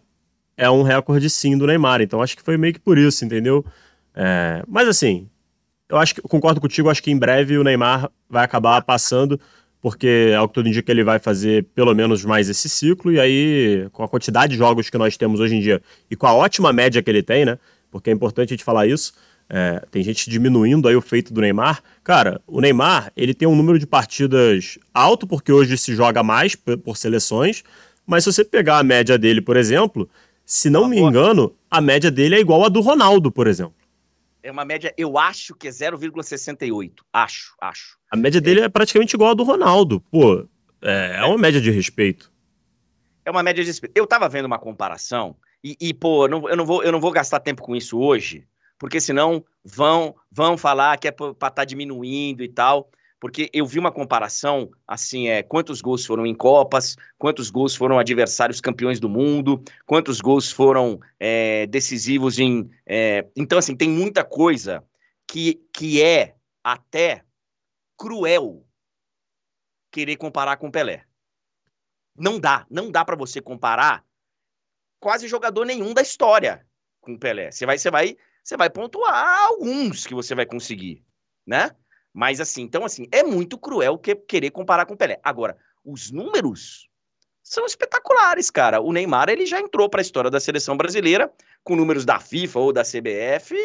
é 0.59 0.69
um 0.69 0.83
recorde 0.83 1.29
sim 1.29 1.57
do 1.57 1.65
Neymar. 1.65 2.01
Então 2.01 2.21
acho 2.21 2.35
que 2.35 2.43
foi 2.43 2.57
meio 2.57 2.73
que 2.73 2.79
por 2.79 2.97
isso, 2.97 3.23
entendeu? 3.23 3.65
É, 4.13 4.61
mas 4.67 4.87
assim, 4.87 5.27
eu 5.87 5.97
acho 5.97 6.13
que 6.13 6.21
concordo 6.21 6.59
contigo, 6.59 6.89
acho 6.89 7.01
que 7.01 7.09
em 7.09 7.17
breve 7.17 7.57
o 7.57 7.63
Neymar 7.63 8.11
vai 8.29 8.43
acabar 8.43 8.81
passando, 8.83 9.39
porque 9.81 10.33
ao 10.37 10.47
que 10.47 10.53
tudo 10.53 10.67
indica 10.67 10.91
ele 10.91 11.03
vai 11.03 11.17
fazer 11.17 11.65
pelo 11.73 11.95
menos 11.95 12.25
mais 12.25 12.49
esse 12.49 12.67
ciclo, 12.67 13.11
e 13.11 13.19
aí, 13.19 13.87
com 13.93 14.03
a 14.03 14.09
quantidade 14.09 14.51
de 14.51 14.57
jogos 14.57 14.89
que 14.89 14.97
nós 14.97 15.15
temos 15.15 15.39
hoje 15.39 15.55
em 15.55 15.61
dia 15.61 15.81
e 16.11 16.15
com 16.15 16.27
a 16.27 16.33
ótima 16.33 16.73
média 16.73 17.01
que 17.01 17.09
ele 17.09 17.23
tem, 17.23 17.45
né? 17.45 17.57
porque 17.91 18.09
é 18.09 18.13
importante 18.13 18.49
a 18.49 18.53
gente 18.53 18.63
falar 18.63 18.87
isso. 18.87 19.13
É, 19.51 19.81
tem 19.89 20.03
gente 20.03 20.29
diminuindo 20.29 20.87
aí 20.87 20.95
o 20.95 21.01
feito 21.01 21.33
do 21.33 21.41
Neymar. 21.41 21.81
Cara, 22.03 22.39
o 22.45 22.61
Neymar, 22.61 23.11
ele 23.17 23.33
tem 23.33 23.47
um 23.47 23.55
número 23.55 23.79
de 23.79 23.87
partidas 23.87 24.77
alto, 24.93 25.25
porque 25.25 25.51
hoje 25.51 25.75
se 25.75 25.95
joga 25.95 26.21
mais 26.21 26.55
por 26.55 26.95
seleções, 26.95 27.63
mas 28.05 28.23
se 28.23 28.31
você 28.31 28.45
pegar 28.45 28.77
a 28.77 28.83
média 28.83 29.17
dele, 29.17 29.41
por 29.41 29.57
exemplo, 29.57 30.07
se 30.49 30.67
não 30.67 30.87
me 30.87 30.99
engano, 30.99 31.55
a 31.69 31.79
média 31.79 32.09
dele 32.09 32.35
é 32.35 32.39
igual 32.39 32.65
a 32.65 32.69
do 32.69 32.81
Ronaldo, 32.81 33.31
por 33.31 33.45
exemplo. 33.45 33.75
É 34.41 34.51
uma 34.51 34.65
média, 34.65 34.91
eu 34.97 35.15
acho 35.15 35.53
que 35.53 35.67
é 35.67 35.69
0,68. 35.69 36.91
Acho, 37.13 37.55
acho. 37.61 37.99
A 38.11 38.17
média 38.17 38.41
dele 38.41 38.61
é 38.61 38.67
praticamente 38.67 39.15
igual 39.15 39.29
a 39.29 39.33
do 39.35 39.43
Ronaldo. 39.43 40.01
Pô, 40.09 40.47
é, 40.81 41.17
é 41.19 41.23
uma 41.23 41.37
média 41.37 41.61
de 41.61 41.69
respeito. 41.69 42.31
É 43.23 43.29
uma 43.29 43.43
média 43.43 43.63
de 43.63 43.69
respeito. 43.69 43.95
Eu 43.95 44.07
tava 44.07 44.27
vendo 44.27 44.45
uma 44.45 44.57
comparação 44.57 45.35
e, 45.63 45.77
e 45.79 45.93
pô, 45.93 46.27
não, 46.27 46.49
eu, 46.49 46.57
não 46.57 46.65
vou, 46.65 46.81
eu 46.81 46.91
não 46.91 46.99
vou 46.99 47.11
gastar 47.11 47.39
tempo 47.41 47.61
com 47.61 47.75
isso 47.75 47.99
hoje, 47.99 48.47
porque 48.79 48.99
senão 48.99 49.45
vão, 49.63 50.15
vão 50.31 50.57
falar 50.57 50.97
que 50.97 51.07
é 51.07 51.11
para 51.11 51.29
estar 51.29 51.51
tá 51.51 51.63
diminuindo 51.63 52.43
e 52.43 52.49
tal. 52.49 52.89
Porque 53.19 53.49
eu 53.51 53.65
vi 53.65 53.77
uma 53.77 53.91
comparação, 53.91 54.71
assim, 54.87 55.27
é 55.27 55.43
quantos 55.43 55.81
gols 55.81 56.05
foram 56.05 56.25
em 56.25 56.33
Copas, 56.33 56.95
quantos 57.17 57.49
gols 57.49 57.75
foram 57.75 57.99
adversários 57.99 58.61
campeões 58.61 58.99
do 58.99 59.09
mundo, 59.09 59.61
quantos 59.85 60.21
gols 60.21 60.49
foram 60.49 60.99
é, 61.19 61.67
decisivos 61.67 62.39
em. 62.39 62.69
É... 62.85 63.27
Então, 63.35 63.59
assim, 63.59 63.75
tem 63.75 63.89
muita 63.89 64.23
coisa 64.23 64.83
que, 65.27 65.55
que 65.73 66.01
é 66.01 66.35
até 66.63 67.25
cruel 67.97 68.65
querer 69.91 70.15
comparar 70.15 70.55
com 70.55 70.71
Pelé. 70.71 71.03
Não 72.15 72.39
dá, 72.39 72.65
não 72.69 72.89
dá 72.89 73.03
para 73.03 73.17
você 73.17 73.41
comparar 73.41 74.05
quase 74.99 75.27
jogador 75.27 75.65
nenhum 75.65 75.93
da 75.93 76.01
história 76.01 76.65
com 77.01 77.17
Pelé. 77.17 77.51
Você 77.51 77.65
vai, 77.65 77.77
você 77.77 77.91
vai, 77.91 78.17
você 78.41 78.55
vai 78.55 78.69
pontuar 78.69 79.45
alguns 79.45 80.05
que 80.05 80.13
você 80.13 80.33
vai 80.33 80.45
conseguir, 80.45 81.03
né? 81.45 81.75
Mas 82.13 82.39
assim, 82.39 82.63
então 82.63 82.85
assim, 82.85 83.07
é 83.11 83.23
muito 83.23 83.57
cruel 83.57 83.97
que, 83.97 84.15
querer 84.15 84.51
comparar 84.51 84.85
com 84.85 84.93
o 84.93 84.97
Pelé. 84.97 85.19
Agora, 85.23 85.57
os 85.85 86.11
números 86.11 86.89
são 87.43 87.65
espetaculares, 87.65 88.49
cara. 88.51 88.81
O 88.81 88.91
Neymar, 88.91 89.29
ele 89.29 89.45
já 89.45 89.59
entrou 89.59 89.89
para 89.89 90.01
a 90.01 90.03
história 90.03 90.29
da 90.29 90.39
seleção 90.39 90.77
brasileira 90.77 91.31
com 91.63 91.75
números 91.75 92.05
da 92.05 92.19
FIFA 92.19 92.59
ou 92.59 92.73
da 92.73 92.83
CBF 92.83 93.55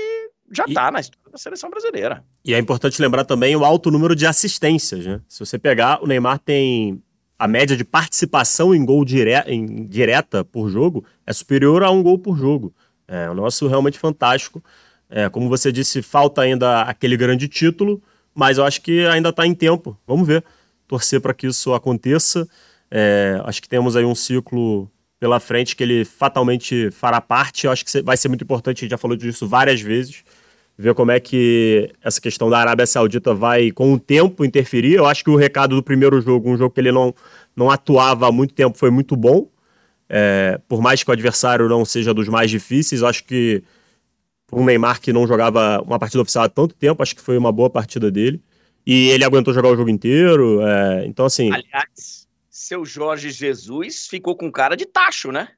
já 0.52 0.64
e... 0.66 0.74
tá 0.74 0.90
na 0.90 1.00
história 1.00 1.32
da 1.32 1.38
seleção 1.38 1.70
brasileira. 1.70 2.24
E 2.44 2.54
é 2.54 2.58
importante 2.58 3.00
lembrar 3.00 3.24
também 3.24 3.54
o 3.56 3.64
alto 3.64 3.90
número 3.90 4.14
de 4.14 4.26
assistências, 4.26 5.04
né? 5.04 5.20
Se 5.28 5.40
você 5.40 5.58
pegar, 5.58 6.02
o 6.02 6.06
Neymar 6.06 6.38
tem 6.38 7.02
a 7.38 7.48
média 7.48 7.76
de 7.76 7.84
participação 7.84 8.74
em 8.74 8.84
gol 8.84 9.04
dire... 9.04 9.34
em 9.46 9.86
direta 9.86 10.44
por 10.44 10.68
jogo 10.68 11.04
é 11.26 11.32
superior 11.32 11.82
a 11.82 11.90
um 11.90 12.02
gol 12.02 12.18
por 12.18 12.36
jogo. 12.36 12.74
É 13.06 13.30
um 13.30 13.34
negócio 13.34 13.68
realmente 13.68 13.98
fantástico. 13.98 14.62
É, 15.10 15.28
como 15.28 15.48
você 15.48 15.70
disse, 15.70 16.00
falta 16.02 16.40
ainda 16.40 16.82
aquele 16.82 17.16
grande 17.16 17.48
título, 17.48 18.02
mas 18.34 18.58
eu 18.58 18.64
acho 18.64 18.80
que 18.80 19.06
ainda 19.06 19.28
está 19.28 19.46
em 19.46 19.54
tempo. 19.54 19.96
Vamos 20.06 20.26
ver. 20.26 20.44
Torcer 20.88 21.20
para 21.20 21.32
que 21.32 21.46
isso 21.46 21.72
aconteça. 21.72 22.46
É, 22.90 23.40
acho 23.44 23.62
que 23.62 23.68
temos 23.68 23.96
aí 23.96 24.04
um 24.04 24.14
ciclo 24.14 24.90
pela 25.18 25.40
frente 25.40 25.74
que 25.74 25.82
ele 25.82 26.04
fatalmente 26.04 26.90
fará 26.90 27.20
parte. 27.20 27.64
Eu 27.66 27.72
acho 27.72 27.84
que 27.84 28.02
vai 28.02 28.16
ser 28.16 28.28
muito 28.28 28.44
importante, 28.44 28.78
a 28.78 28.80
gente 28.82 28.90
já 28.90 28.98
falou 28.98 29.16
disso 29.16 29.48
várias 29.48 29.80
vezes, 29.80 30.22
ver 30.76 30.94
como 30.94 31.10
é 31.10 31.18
que 31.18 31.90
essa 32.02 32.20
questão 32.20 32.50
da 32.50 32.58
Arábia 32.58 32.86
Saudita 32.86 33.32
vai, 33.32 33.70
com 33.70 33.92
o 33.92 33.98
tempo, 33.98 34.44
interferir. 34.44 34.94
Eu 34.94 35.06
acho 35.06 35.24
que 35.24 35.30
o 35.30 35.36
recado 35.36 35.76
do 35.76 35.82
primeiro 35.82 36.20
jogo, 36.20 36.50
um 36.50 36.56
jogo 36.56 36.74
que 36.74 36.80
ele 36.80 36.92
não, 36.92 37.14
não 37.56 37.70
atuava 37.70 38.28
há 38.28 38.32
muito 38.32 38.52
tempo, 38.52 38.76
foi 38.76 38.90
muito 38.90 39.16
bom. 39.16 39.48
É, 40.08 40.60
por 40.68 40.82
mais 40.82 41.02
que 41.02 41.08
o 41.08 41.12
adversário 41.12 41.68
não 41.68 41.84
seja 41.84 42.12
dos 42.12 42.28
mais 42.28 42.50
difíceis, 42.50 43.02
acho 43.02 43.24
que 43.24 43.62
um 44.54 44.64
Neymar 44.64 45.00
que 45.00 45.12
não 45.12 45.26
jogava 45.26 45.82
uma 45.82 45.98
partida 45.98 46.22
oficial 46.22 46.44
há 46.44 46.48
tanto 46.48 46.74
tempo, 46.74 47.02
acho 47.02 47.14
que 47.14 47.22
foi 47.22 47.36
uma 47.36 47.52
boa 47.52 47.70
partida 47.70 48.10
dele. 48.10 48.42
E 48.86 49.08
ele 49.08 49.24
aguentou 49.24 49.54
jogar 49.54 49.70
o 49.70 49.76
jogo 49.76 49.90
inteiro. 49.90 50.60
É, 50.62 51.06
então, 51.06 51.26
assim. 51.26 51.50
Aliás, 51.52 52.28
seu 52.50 52.84
Jorge 52.84 53.30
Jesus 53.30 54.06
ficou 54.06 54.36
com 54.36 54.52
cara 54.52 54.76
de 54.76 54.84
tacho, 54.84 55.32
né? 55.32 55.48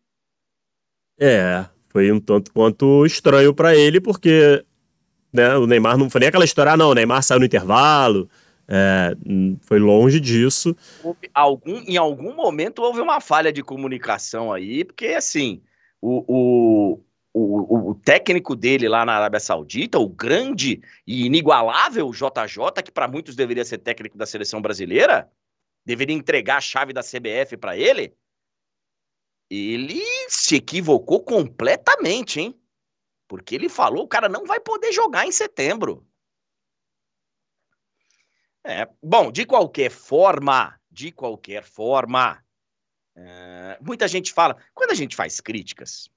É, 1.18 1.64
foi 1.88 2.12
um 2.12 2.20
tanto 2.20 2.52
quanto 2.52 3.04
estranho 3.06 3.54
para 3.54 3.74
ele, 3.74 4.00
porque 4.00 4.64
né, 5.32 5.56
o 5.56 5.66
Neymar 5.66 5.96
não 5.96 6.10
foi 6.10 6.20
nem 6.20 6.28
aquela 6.28 6.44
história, 6.44 6.72
ah, 6.72 6.76
não, 6.76 6.90
o 6.90 6.94
Neymar 6.94 7.22
saiu 7.22 7.40
no 7.40 7.46
intervalo. 7.46 8.28
É, 8.68 9.16
foi 9.62 9.78
longe 9.78 10.18
disso. 10.18 10.76
Algum, 11.32 11.78
em 11.86 11.96
algum 11.96 12.34
momento 12.34 12.82
houve 12.82 13.00
uma 13.00 13.20
falha 13.20 13.52
de 13.52 13.62
comunicação 13.62 14.52
aí, 14.52 14.84
porque 14.84 15.06
assim, 15.08 15.62
o, 16.00 16.24
o, 16.26 17.00
o, 17.38 17.90
o, 17.90 17.94
técnico 17.94 18.56
dele 18.56 18.88
lá 18.88 19.04
na 19.04 19.14
Arábia 19.14 19.38
Saudita, 19.38 19.98
o 19.98 20.08
grande 20.08 20.80
e 21.06 21.26
inigualável 21.26 22.10
JJ, 22.10 22.82
que 22.82 22.90
para 22.90 23.06
muitos 23.06 23.36
deveria 23.36 23.62
ser 23.62 23.76
técnico 23.76 24.16
da 24.16 24.24
seleção 24.24 24.62
brasileira, 24.62 25.30
deveria 25.84 26.16
entregar 26.16 26.56
a 26.56 26.60
chave 26.62 26.94
da 26.94 27.02
CBF 27.02 27.58
para 27.58 27.76
ele, 27.76 28.16
ele 29.50 30.00
se 30.30 30.56
equivocou 30.56 31.22
completamente, 31.22 32.40
hein? 32.40 32.58
Porque 33.28 33.54
ele 33.54 33.68
falou, 33.68 34.04
o 34.04 34.08
cara 34.08 34.30
não 34.30 34.46
vai 34.46 34.58
poder 34.58 34.90
jogar 34.90 35.26
em 35.26 35.32
setembro. 35.32 36.08
É, 38.64 38.88
bom, 39.02 39.30
de 39.30 39.44
qualquer 39.44 39.90
forma, 39.90 40.80
de 40.90 41.12
qualquer 41.12 41.62
forma, 41.62 42.42
é, 43.14 43.78
muita 43.82 44.08
gente 44.08 44.32
fala, 44.32 44.56
quando 44.72 44.92
a 44.92 44.94
gente 44.94 45.14
faz 45.14 45.38
críticas, 45.38 46.10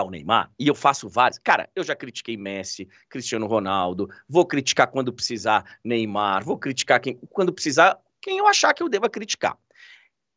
ao 0.00 0.10
Neymar, 0.10 0.50
e 0.58 0.68
eu 0.68 0.74
faço 0.74 1.08
vários. 1.08 1.38
Cara, 1.38 1.68
eu 1.74 1.82
já 1.82 1.96
critiquei 1.96 2.36
Messi, 2.36 2.88
Cristiano 3.08 3.46
Ronaldo, 3.46 4.08
vou 4.28 4.44
criticar 4.44 4.88
quando 4.88 5.12
precisar 5.12 5.78
Neymar, 5.82 6.44
vou 6.44 6.58
criticar 6.58 7.00
quem, 7.00 7.16
quando 7.30 7.52
precisar 7.52 7.98
quem 8.20 8.38
eu 8.38 8.46
achar 8.46 8.74
que 8.74 8.82
eu 8.82 8.88
deva 8.88 9.08
criticar. 9.08 9.56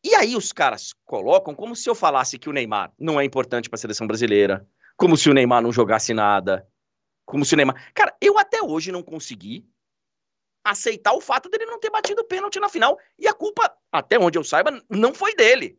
E 0.03 0.15
aí 0.15 0.35
os 0.35 0.53
caras 0.53 0.93
colocam 1.05 1.53
como 1.53 1.75
se 1.75 1.89
eu 1.89 1.95
falasse 1.95 2.39
que 2.39 2.49
o 2.49 2.53
Neymar 2.53 2.93
não 2.97 3.19
é 3.19 3.25
importante 3.25 3.69
para 3.69 3.75
a 3.75 3.79
seleção 3.79 4.07
brasileira, 4.07 4.65
como 4.95 5.17
se 5.17 5.29
o 5.29 5.33
Neymar 5.33 5.61
não 5.61 5.73
jogasse 5.73 6.13
nada, 6.13 6.65
como 7.25 7.43
se 7.43 7.53
o 7.53 7.57
Neymar. 7.57 7.91
Cara, 7.93 8.15
eu 8.21 8.37
até 8.37 8.61
hoje 8.61 8.91
não 8.91 9.03
consegui 9.03 9.67
aceitar 10.63 11.13
o 11.13 11.21
fato 11.21 11.49
dele 11.49 11.65
não 11.65 11.79
ter 11.79 11.89
batido 11.89 12.23
pênalti 12.23 12.59
na 12.59 12.69
final 12.69 12.97
e 13.17 13.27
a 13.27 13.33
culpa, 13.33 13.75
até 13.91 14.17
onde 14.17 14.37
eu 14.37 14.43
saiba, 14.43 14.81
não 14.89 15.13
foi 15.13 15.35
dele. 15.35 15.77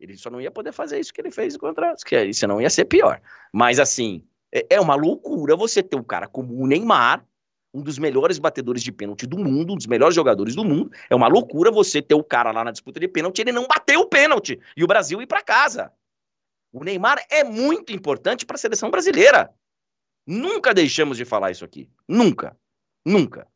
Ele 0.00 0.16
só 0.16 0.30
não 0.30 0.40
ia 0.40 0.50
poder 0.50 0.72
fazer 0.72 0.98
isso 0.98 1.12
que 1.12 1.20
ele 1.20 1.30
fez 1.30 1.56
contra. 1.58 1.94
Que 2.06 2.24
isso 2.24 2.46
não 2.46 2.60
ia 2.60 2.70
ser 2.70 2.86
pior. 2.86 3.20
Mas 3.52 3.78
assim, 3.78 4.24
é, 4.50 4.66
é 4.70 4.80
uma 4.80 4.94
loucura 4.94 5.54
você 5.54 5.82
ter 5.82 5.96
um 5.96 6.02
cara 6.02 6.26
como 6.26 6.54
o 6.54 6.66
Neymar, 6.66 7.24
um 7.72 7.82
dos 7.82 7.98
melhores 7.98 8.38
batedores 8.38 8.82
de 8.82 8.90
pênalti 8.90 9.26
do 9.26 9.38
mundo, 9.38 9.74
um 9.74 9.76
dos 9.76 9.86
melhores 9.86 10.14
jogadores 10.14 10.54
do 10.54 10.64
mundo. 10.64 10.90
É 11.10 11.14
uma 11.14 11.28
loucura 11.28 11.70
você 11.70 12.00
ter 12.00 12.14
o 12.14 12.24
cara 12.24 12.50
lá 12.50 12.64
na 12.64 12.72
disputa 12.72 12.98
de 12.98 13.06
pênalti, 13.06 13.40
ele 13.40 13.52
não 13.52 13.66
bateu 13.66 14.00
o 14.00 14.08
pênalti 14.08 14.58
e 14.74 14.82
o 14.82 14.86
Brasil 14.86 15.20
ir 15.20 15.26
para 15.26 15.42
casa. 15.42 15.92
O 16.72 16.82
Neymar 16.82 17.22
é 17.30 17.44
muito 17.44 17.92
importante 17.92 18.46
para 18.46 18.56
a 18.56 18.58
seleção 18.58 18.90
brasileira. 18.90 19.52
Nunca 20.26 20.72
deixamos 20.72 21.18
de 21.18 21.26
falar 21.26 21.50
isso 21.50 21.64
aqui. 21.64 21.90
Nunca. 22.08 22.56
Nunca. 23.04 23.46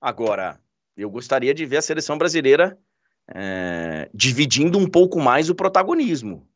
Agora, 0.00 0.60
eu 0.96 1.10
gostaria 1.10 1.54
de 1.54 1.64
ver 1.64 1.78
a 1.78 1.82
seleção 1.82 2.18
brasileira 2.18 2.78
é, 3.34 4.08
dividindo 4.14 4.78
um 4.78 4.86
pouco 4.86 5.20
mais 5.20 5.50
o 5.50 5.54
protagonismo. 5.54 6.46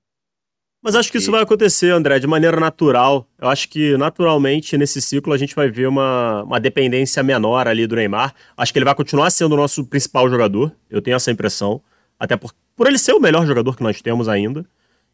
Mas 0.82 0.94
acho 0.94 1.12
que 1.12 1.18
isso 1.18 1.30
vai 1.30 1.42
acontecer, 1.42 1.90
André, 1.90 2.18
de 2.18 2.26
maneira 2.26 2.58
natural. 2.58 3.28
Eu 3.38 3.48
acho 3.48 3.68
que 3.68 3.98
naturalmente 3.98 4.78
nesse 4.78 5.02
ciclo 5.02 5.32
a 5.34 5.36
gente 5.36 5.54
vai 5.54 5.70
ver 5.70 5.86
uma, 5.86 6.42
uma 6.42 6.58
dependência 6.58 7.22
menor 7.22 7.68
ali 7.68 7.86
do 7.86 7.94
Neymar. 7.94 8.34
Acho 8.56 8.72
que 8.72 8.78
ele 8.78 8.86
vai 8.86 8.94
continuar 8.94 9.30
sendo 9.30 9.52
o 9.52 9.56
nosso 9.56 9.84
principal 9.84 10.28
jogador. 10.30 10.72
Eu 10.88 11.02
tenho 11.02 11.16
essa 11.16 11.30
impressão. 11.30 11.82
Até 12.18 12.34
por, 12.34 12.54
por 12.74 12.86
ele 12.86 12.96
ser 12.96 13.12
o 13.12 13.20
melhor 13.20 13.46
jogador 13.46 13.76
que 13.76 13.82
nós 13.82 14.00
temos 14.00 14.26
ainda. 14.26 14.64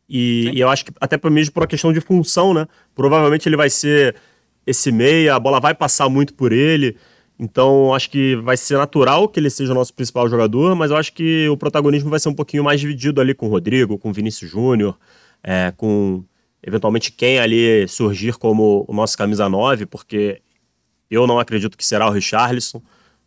E, 0.09 0.53
e 0.55 0.61
eu 0.61 0.69
acho 0.69 0.85
que 0.85 0.93
até 1.01 1.19
mesmo 1.29 1.53
por 1.53 1.63
uma 1.63 1.67
questão 1.67 1.93
de 1.93 2.01
função, 2.01 2.55
né? 2.55 2.69
Provavelmente 2.95 3.49
ele 3.49 3.57
vai 3.57 3.69
ser 3.69 4.15
esse 4.65 4.93
meia, 4.93 5.35
a 5.35 5.41
bola 5.41 5.59
vai 5.59 5.75
passar 5.75 6.09
muito 6.09 6.33
por 6.33 6.53
ele. 6.53 6.97
Então, 7.39 7.93
acho 7.95 8.11
que 8.11 8.35
vai 8.37 8.57
ser 8.57 8.79
natural 8.79 9.29
que 9.29 9.39
ele 9.39 9.51
seja 9.51 9.73
o 9.73 9.75
nosso 9.75 9.93
principal 9.93 10.29
jogador, 10.29 10.75
mas 10.75 10.91
eu 10.91 10.97
acho 10.97 11.13
que 11.13 11.49
o 11.49 11.57
protagonismo 11.57 12.09
vai 12.09 12.19
ser 12.19 12.31
um 12.31 12.35
pouquinho 12.35 12.65
mais 12.65 12.81
dividido 12.81 13.21
ali 13.21 13.35
com 13.35 13.47
o 13.47 13.51
Rodrigo, 13.51 13.99
com 13.99 14.09
o 14.09 14.13
Vinícius 14.13 14.51
Júnior, 14.51 14.99
é, 15.43 15.73
com 15.77 16.25
eventualmente 16.63 17.13
quem 17.13 17.39
ali 17.39 17.87
surgir 17.89 18.39
como 18.39 18.87
o 18.89 18.95
nosso 18.95 19.19
camisa 19.19 19.49
9, 19.49 19.85
porque 19.87 20.41
eu 21.11 21.27
não 21.27 21.39
acredito 21.39 21.77
que 21.77 21.85
será 21.85 22.09
o 22.09 22.11
Richarlison. 22.11 22.83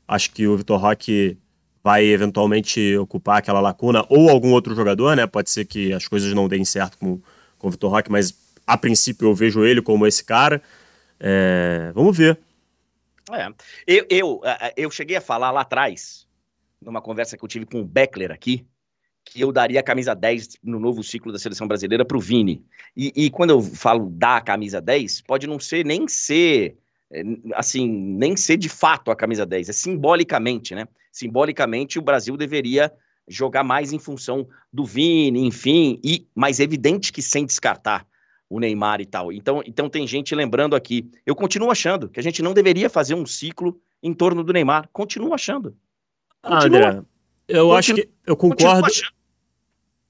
Acho 0.07 0.31
que 0.31 0.47
o 0.47 0.57
Vitor 0.57 0.79
Roque 0.79 1.37
vai 1.83 2.03
eventualmente 2.05 2.97
ocupar 2.97 3.37
aquela 3.37 3.59
lacuna, 3.59 4.03
ou 4.09 4.29
algum 4.29 4.51
outro 4.51 4.75
jogador, 4.75 5.15
né? 5.15 5.27
Pode 5.27 5.49
ser 5.49 5.65
que 5.65 5.93
as 5.93 6.07
coisas 6.07 6.33
não 6.33 6.47
deem 6.47 6.65
certo 6.65 6.97
com, 6.97 7.21
com 7.57 7.67
o 7.67 7.71
Vitor 7.71 7.91
Roque, 7.91 8.11
mas 8.11 8.33
a 8.65 8.75
princípio 8.75 9.29
eu 9.29 9.35
vejo 9.35 9.63
ele 9.63 9.81
como 9.81 10.05
esse 10.05 10.23
cara. 10.23 10.61
É, 11.19 11.91
vamos 11.93 12.17
ver. 12.17 12.37
É. 13.35 13.53
Eu, 13.85 14.05
eu, 14.09 14.41
eu 14.75 14.91
cheguei 14.91 15.17
a 15.17 15.21
falar 15.21 15.51
lá 15.51 15.61
atrás, 15.61 16.27
numa 16.81 17.01
conversa 17.01 17.37
que 17.37 17.43
eu 17.43 17.47
tive 17.47 17.65
com 17.65 17.81
o 17.81 17.85
Beckler 17.85 18.31
aqui, 18.31 18.65
que 19.25 19.41
eu 19.41 19.51
daria 19.51 19.79
a 19.79 19.83
camisa 19.83 20.15
10 20.15 20.57
no 20.63 20.79
novo 20.79 21.03
ciclo 21.03 21.31
da 21.31 21.37
seleção 21.37 21.67
brasileira 21.67 22.03
para 22.03 22.17
o 22.17 22.19
Vini. 22.19 22.65
E, 22.95 23.11
e, 23.15 23.29
quando 23.29 23.51
eu 23.51 23.61
falo 23.61 24.09
dar 24.09 24.37
a 24.37 24.41
camisa 24.41 24.81
10, 24.81 25.21
pode 25.21 25.45
não 25.45 25.59
ser 25.59 25.85
nem 25.85 26.07
ser, 26.07 26.77
é, 27.11 27.21
assim, 27.53 27.87
nem 27.87 28.35
ser 28.35 28.57
de 28.57 28.69
fato 28.69 29.11
a 29.11 29.15
camisa 29.15 29.45
10, 29.45 29.69
é 29.69 29.73
simbolicamente, 29.73 30.73
né? 30.73 30.87
Simbolicamente 31.11 31.99
o 31.99 32.01
Brasil 32.01 32.35
deveria 32.35 32.91
jogar 33.27 33.63
mais 33.63 33.93
em 33.93 33.99
função 33.99 34.47
do 34.73 34.83
Vini, 34.83 35.45
enfim, 35.45 35.99
e 36.03 36.27
mais 36.33 36.59
evidente 36.59 37.11
que 37.11 37.21
sem 37.21 37.45
descartar 37.45 38.07
o 38.49 38.59
Neymar 38.59 38.99
e 38.99 39.05
tal. 39.05 39.31
Então, 39.31 39.61
então 39.65 39.89
tem 39.89 40.07
gente 40.07 40.33
lembrando 40.33 40.75
aqui. 40.75 41.09
Eu 41.25 41.35
continuo 41.35 41.69
achando 41.69 42.09
que 42.09 42.19
a 42.19 42.23
gente 42.23 42.41
não 42.41 42.53
deveria 42.53 42.89
fazer 42.89 43.13
um 43.13 43.25
ciclo 43.25 43.79
em 44.01 44.13
torno 44.13 44.43
do 44.43 44.51
Neymar. 44.51 44.89
Continuo 44.91 45.33
achando. 45.33 45.77
Ah, 46.41 46.65
André, 46.65 47.01
eu 47.47 47.73
acho 47.73 47.93
que 47.93 48.09
eu 48.25 48.35
concordo. 48.35 48.87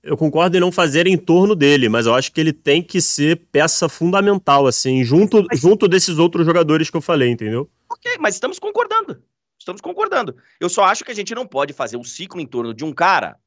Eu 0.02 0.16
concordo 0.16 0.56
em 0.56 0.62
não 0.62 0.72
fazer 0.72 1.08
em 1.08 1.18
torno 1.18 1.54
dele, 1.54 1.90
mas 1.90 2.06
eu 2.06 2.16
acho 2.16 2.32
que 2.32 2.40
ele 2.40 2.54
tem 2.54 2.82
que 2.82 3.02
ser 3.02 3.36
peça 3.52 3.90
fundamental, 3.90 4.66
assim, 4.66 5.04
junto, 5.04 5.46
mas... 5.50 5.60
junto 5.60 5.90
desses 5.90 6.18
outros 6.18 6.46
jogadores 6.46 6.90
que 6.90 6.96
eu 6.96 7.02
falei, 7.02 7.30
entendeu? 7.30 7.70
Ok, 7.90 8.18
mas 8.18 8.36
estamos 8.36 8.58
concordando. 8.60 9.22
Estamos 9.60 9.82
concordando. 9.82 10.38
Eu 10.58 10.70
só 10.70 10.86
acho 10.86 11.04
que 11.04 11.12
a 11.12 11.16
gente 11.16 11.36
não 11.36 11.46
pode 11.46 11.74
fazer 11.74 11.98
um 11.98 12.04
ciclo 12.04 12.40
em 12.40 12.46
torno 12.46 12.74
de 12.74 12.86
um 12.86 12.94
cara 12.94 13.38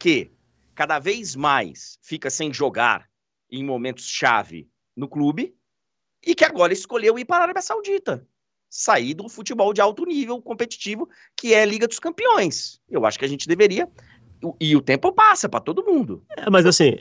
que 0.00 0.30
cada 0.74 0.98
vez 0.98 1.36
mais 1.36 1.98
fica 2.00 2.30
sem 2.30 2.52
jogar 2.52 3.06
em 3.50 3.64
momentos-chave 3.64 4.68
no 4.96 5.08
clube 5.08 5.54
e 6.24 6.34
que 6.34 6.44
agora 6.44 6.72
escolheu 6.72 7.18
ir 7.18 7.24
para 7.24 7.38
a 7.38 7.42
Arábia 7.44 7.62
Saudita. 7.62 8.26
Sair 8.70 9.14
do 9.14 9.28
futebol 9.28 9.72
de 9.72 9.80
alto 9.80 10.04
nível 10.04 10.42
competitivo, 10.42 11.08
que 11.36 11.54
é 11.54 11.62
a 11.62 11.66
Liga 11.66 11.88
dos 11.88 11.98
Campeões. 11.98 12.80
Eu 12.90 13.06
acho 13.06 13.18
que 13.18 13.24
a 13.24 13.28
gente 13.28 13.48
deveria. 13.48 13.88
E 14.60 14.76
o 14.76 14.82
tempo 14.82 15.12
passa 15.12 15.48
para 15.48 15.60
todo 15.60 15.84
mundo. 15.84 16.22
É, 16.36 16.50
mas 16.50 16.66
assim, 16.66 16.98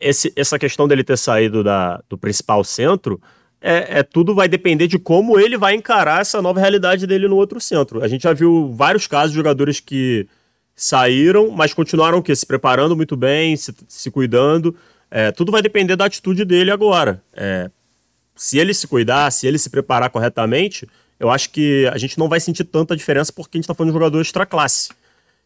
esse, 0.00 0.32
essa 0.34 0.58
questão 0.58 0.88
dele 0.88 1.04
ter 1.04 1.16
saído 1.16 1.62
da, 1.62 2.02
do 2.08 2.18
principal 2.18 2.64
centro. 2.64 3.20
É, 3.62 3.98
é, 3.98 4.02
tudo 4.02 4.34
vai 4.34 4.48
depender 4.48 4.86
de 4.86 4.98
como 4.98 5.38
ele 5.38 5.58
vai 5.58 5.74
encarar 5.74 6.22
essa 6.22 6.40
nova 6.40 6.58
realidade 6.58 7.06
dele 7.06 7.28
no 7.28 7.36
outro 7.36 7.60
centro. 7.60 8.02
A 8.02 8.08
gente 8.08 8.22
já 8.22 8.32
viu 8.32 8.72
vários 8.72 9.06
casos 9.06 9.32
de 9.32 9.36
jogadores 9.36 9.80
que 9.80 10.26
saíram, 10.74 11.50
mas 11.50 11.74
continuaram 11.74 12.22
que 12.22 12.34
se 12.34 12.46
preparando 12.46 12.96
muito 12.96 13.16
bem, 13.16 13.54
se, 13.56 13.74
se 13.86 14.10
cuidando, 14.10 14.74
é, 15.10 15.32
tudo 15.32 15.50
vai 15.50 15.60
depender 15.60 15.96
da 15.96 16.04
atitude 16.04 16.44
dele 16.44 16.70
agora. 16.70 17.22
É, 17.32 17.70
se 18.36 18.58
ele 18.58 18.72
se 18.72 18.86
cuidar, 18.86 19.30
se 19.30 19.46
ele 19.46 19.58
se 19.58 19.68
preparar 19.68 20.08
corretamente, 20.10 20.88
eu 21.18 21.28
acho 21.28 21.50
que 21.50 21.86
a 21.92 21.98
gente 21.98 22.18
não 22.18 22.28
vai 22.28 22.40
sentir 22.40 22.64
tanta 22.64 22.96
diferença 22.96 23.32
porque 23.32 23.56
a 23.56 23.58
gente 23.58 23.64
está 23.64 23.74
falando 23.74 23.90
de 23.92 23.96
um 23.96 24.00
jogador 24.00 24.20
extra 24.20 24.46
classe. 24.46 24.90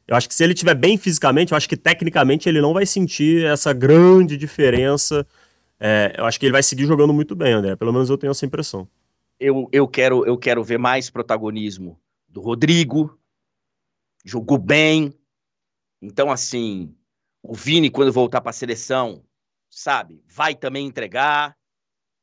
Eu 0.06 0.14
acho 0.14 0.28
que 0.28 0.34
se 0.34 0.44
ele 0.44 0.52
estiver 0.52 0.74
bem 0.74 0.98
fisicamente, 0.98 1.52
eu 1.52 1.56
acho 1.56 1.68
que 1.68 1.76
tecnicamente 1.76 2.48
ele 2.48 2.60
não 2.60 2.74
vai 2.74 2.84
sentir 2.84 3.44
essa 3.46 3.72
grande 3.72 4.36
diferença. 4.36 5.26
É, 5.80 6.14
eu 6.18 6.26
acho 6.26 6.38
que 6.38 6.46
ele 6.46 6.52
vai 6.52 6.62
seguir 6.62 6.84
jogando 6.86 7.12
muito 7.12 7.34
bem, 7.34 7.54
André. 7.54 7.74
Pelo 7.74 7.92
menos 7.92 8.10
eu 8.10 8.18
tenho 8.18 8.30
essa 8.30 8.44
impressão. 8.44 8.86
Eu, 9.40 9.68
eu, 9.72 9.88
quero, 9.88 10.24
eu 10.26 10.36
quero 10.36 10.62
ver 10.62 10.78
mais 10.78 11.08
protagonismo 11.08 11.98
do 12.28 12.40
Rodrigo. 12.40 13.18
Jogou 14.24 14.58
bem. 14.58 15.12
Então, 16.00 16.30
assim, 16.30 16.94
o 17.42 17.54
Vini, 17.54 17.90
quando 17.90 18.12
voltar 18.12 18.42
para 18.42 18.50
a 18.50 18.54
seleção, 18.54 19.22
sabe? 19.74 20.22
Vai 20.28 20.54
também 20.54 20.86
entregar. 20.86 21.56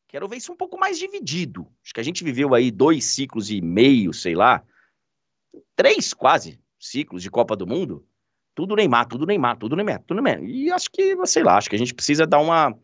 Quero 0.08 0.28
ver 0.28 0.38
isso 0.38 0.52
um 0.52 0.58
pouco 0.58 0.78
mais 0.80 0.98
dividido. 0.98 1.68
Acho 1.84 1.94
que 1.94 2.00
a 2.00 2.04
gente 2.04 2.24
viveu 2.24 2.54
aí 2.54 2.72
dois 2.72 3.06
ciclos 3.06 3.50
e 3.50 3.62
meio, 3.62 4.14
sei 4.14 4.36
lá, 4.36 4.64
três 5.76 6.14
quase 6.14 6.60
ciclos 6.80 7.22
de 7.22 7.30
Copa 7.30 7.56
do 7.56 7.68
Mundo. 7.68 8.06
Tudo 8.56 8.76
Neymar, 8.76 9.08
tudo 9.08 9.26
Neymar, 9.26 9.58
tudo 9.58 9.76
Neymar, 9.76 10.04
tudo 10.06 10.22
Neymar. 10.22 10.44
E 10.44 10.72
acho 10.72 10.90
que, 10.92 11.16
sei 11.26 11.44
lá, 11.44 11.58
acho 11.58 11.70
que 11.70 11.76
a 11.76 11.80
gente 11.80 11.94
precisa 11.94 12.28
dar 12.28 12.40
uma 12.40 12.76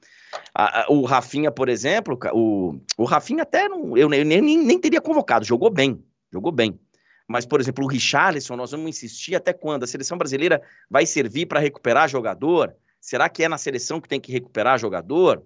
A, 0.53 0.81
a, 0.81 0.91
o 0.91 1.03
Rafinha, 1.03 1.51
por 1.51 1.67
exemplo, 1.69 2.17
o, 2.33 2.79
o 2.97 3.03
Rafinha 3.03 3.43
até 3.43 3.67
não, 3.67 3.97
eu, 3.97 4.11
eu 4.13 4.25
nem, 4.25 4.41
nem 4.41 4.79
teria 4.79 5.01
convocado, 5.01 5.45
jogou 5.45 5.69
bem, 5.69 6.03
jogou 6.31 6.51
bem. 6.51 6.79
Mas, 7.27 7.45
por 7.45 7.59
exemplo, 7.59 7.83
o 7.83 7.87
Richarlison, 7.87 8.55
nós 8.55 8.71
vamos 8.71 8.87
insistir 8.87 9.35
até 9.35 9.51
quando? 9.51 9.83
A 9.83 9.87
seleção 9.87 10.17
brasileira 10.17 10.61
vai 10.89 11.05
servir 11.05 11.45
para 11.45 11.59
recuperar 11.59 12.07
jogador? 12.07 12.73
Será 13.07 13.29
que 13.29 13.41
é 13.41 13.47
na 13.47 13.57
seleção 13.57 14.01
que 14.01 14.09
tem 14.09 14.19
que 14.19 14.33
recuperar 14.33 14.77
jogador? 14.77 15.41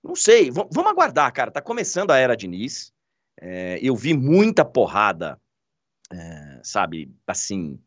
Não 0.00 0.14
sei, 0.14 0.48
v 0.48 0.64
vamos 0.70 0.92
aguardar, 0.92 1.32
cara. 1.32 1.50
Tá 1.50 1.60
começando 1.60 2.12
a 2.12 2.16
era 2.16 2.36
Diniz. 2.36 2.92
É, 3.40 3.80
eu 3.82 3.96
vi 3.96 4.14
muita 4.14 4.64
porrada, 4.64 5.36
é, 6.08 6.60
sabe, 6.62 7.12
assim, 7.26 7.80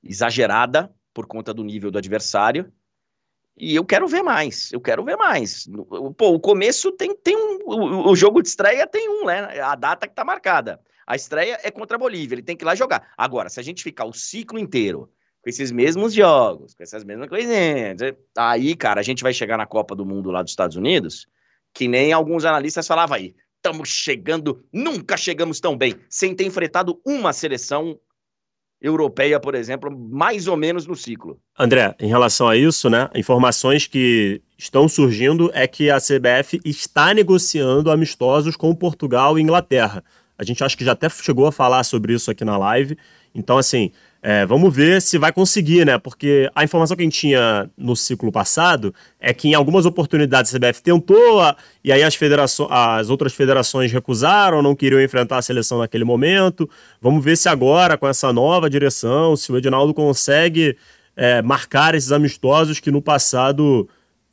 exagerada 0.00 0.94
por 1.12 1.26
conta 1.26 1.52
do 1.52 1.64
nível 1.64 1.90
do 1.90 1.98
adversário. 1.98 2.72
E 3.56 3.74
eu 3.74 3.84
quero 3.84 4.06
ver 4.06 4.22
mais, 4.22 4.72
eu 4.72 4.80
quero 4.80 5.02
ver 5.02 5.16
mais. 5.16 5.68
Pô, 6.16 6.28
o 6.28 6.38
começo 6.38 6.92
tem, 6.92 7.16
tem 7.16 7.36
um. 7.36 7.58
O, 7.66 8.12
o 8.12 8.14
jogo 8.14 8.40
de 8.40 8.48
estreia 8.48 8.86
tem 8.86 9.08
um, 9.08 9.26
né? 9.26 9.60
A 9.60 9.74
data 9.74 10.06
que 10.06 10.14
tá 10.14 10.24
marcada. 10.24 10.80
A 11.04 11.16
estreia 11.16 11.58
é 11.64 11.70
contra 11.72 11.96
a 11.96 11.98
Bolívia, 11.98 12.36
ele 12.36 12.44
tem 12.44 12.56
que 12.56 12.62
ir 12.62 12.66
lá 12.66 12.76
jogar. 12.76 13.12
Agora, 13.16 13.48
se 13.48 13.58
a 13.58 13.62
gente 13.62 13.82
ficar 13.82 14.04
o 14.04 14.12
ciclo 14.12 14.56
inteiro 14.56 15.10
com 15.42 15.50
esses 15.50 15.72
mesmos 15.72 16.14
jogos, 16.14 16.74
com 16.74 16.82
essas 16.82 17.02
mesmas 17.04 17.28
coisinhas, 17.28 17.98
aí, 18.38 18.76
cara, 18.76 19.00
a 19.00 19.02
gente 19.02 19.22
vai 19.22 19.34
chegar 19.34 19.58
na 19.58 19.66
Copa 19.66 19.94
do 19.94 20.06
Mundo 20.06 20.30
lá 20.30 20.42
dos 20.42 20.52
Estados 20.52 20.76
Unidos, 20.76 21.26
que 21.74 21.88
nem 21.88 22.12
alguns 22.12 22.44
analistas 22.44 22.86
falavam 22.86 23.16
aí. 23.16 23.34
Estamos 23.56 23.88
chegando, 23.88 24.64
nunca 24.72 25.16
chegamos 25.16 25.60
tão 25.60 25.76
bem, 25.76 25.96
sem 26.08 26.34
ter 26.34 26.44
enfrentado 26.44 27.00
uma 27.04 27.32
seleção 27.32 27.98
europeia, 28.80 29.38
por 29.38 29.54
exemplo, 29.54 29.96
mais 29.96 30.48
ou 30.48 30.56
menos 30.56 30.86
no 30.86 30.96
ciclo. 30.96 31.40
André, 31.56 31.94
em 32.00 32.08
relação 32.08 32.48
a 32.48 32.56
isso, 32.56 32.90
né, 32.90 33.08
informações 33.14 33.86
que 33.86 34.42
estão 34.58 34.88
surgindo 34.88 35.50
é 35.54 35.66
que 35.68 35.90
a 35.90 35.98
CBF 35.98 36.60
está 36.64 37.14
negociando 37.14 37.90
amistosos 37.90 38.56
com 38.56 38.74
Portugal 38.74 39.38
e 39.38 39.42
Inglaterra. 39.42 40.02
A 40.36 40.44
gente 40.44 40.62
acha 40.64 40.76
que 40.76 40.84
já 40.84 40.92
até 40.92 41.08
chegou 41.08 41.46
a 41.46 41.52
falar 41.52 41.84
sobre 41.84 42.12
isso 42.12 42.30
aqui 42.30 42.44
na 42.44 42.58
live. 42.58 42.98
Então, 43.32 43.56
assim, 43.56 43.92
é, 44.24 44.46
vamos 44.46 44.72
ver 44.72 45.02
se 45.02 45.18
vai 45.18 45.32
conseguir, 45.32 45.84
né? 45.84 45.98
Porque 45.98 46.48
a 46.54 46.62
informação 46.62 46.96
que 46.96 47.02
a 47.02 47.04
gente 47.04 47.18
tinha 47.18 47.68
no 47.76 47.96
ciclo 47.96 48.30
passado 48.30 48.94
é 49.18 49.34
que 49.34 49.48
em 49.48 49.54
algumas 49.54 49.84
oportunidades 49.84 50.54
a 50.54 50.58
CBF 50.58 50.80
tentou, 50.80 51.42
e 51.82 51.90
aí 51.90 52.04
as, 52.04 52.14
federações, 52.14 52.70
as 52.70 53.10
outras 53.10 53.34
federações 53.34 53.90
recusaram, 53.90 54.62
não 54.62 54.76
queriam 54.76 55.02
enfrentar 55.02 55.38
a 55.38 55.42
seleção 55.42 55.78
naquele 55.80 56.04
momento. 56.04 56.70
Vamos 57.00 57.24
ver 57.24 57.36
se 57.36 57.48
agora, 57.48 57.98
com 57.98 58.06
essa 58.06 58.32
nova 58.32 58.70
direção, 58.70 59.34
se 59.34 59.50
o 59.50 59.58
Edinaldo 59.58 59.92
consegue 59.92 60.76
é, 61.16 61.42
marcar 61.42 61.96
esses 61.96 62.12
amistosos 62.12 62.78
que 62.78 62.92
no 62.92 63.02
passado, 63.02 63.88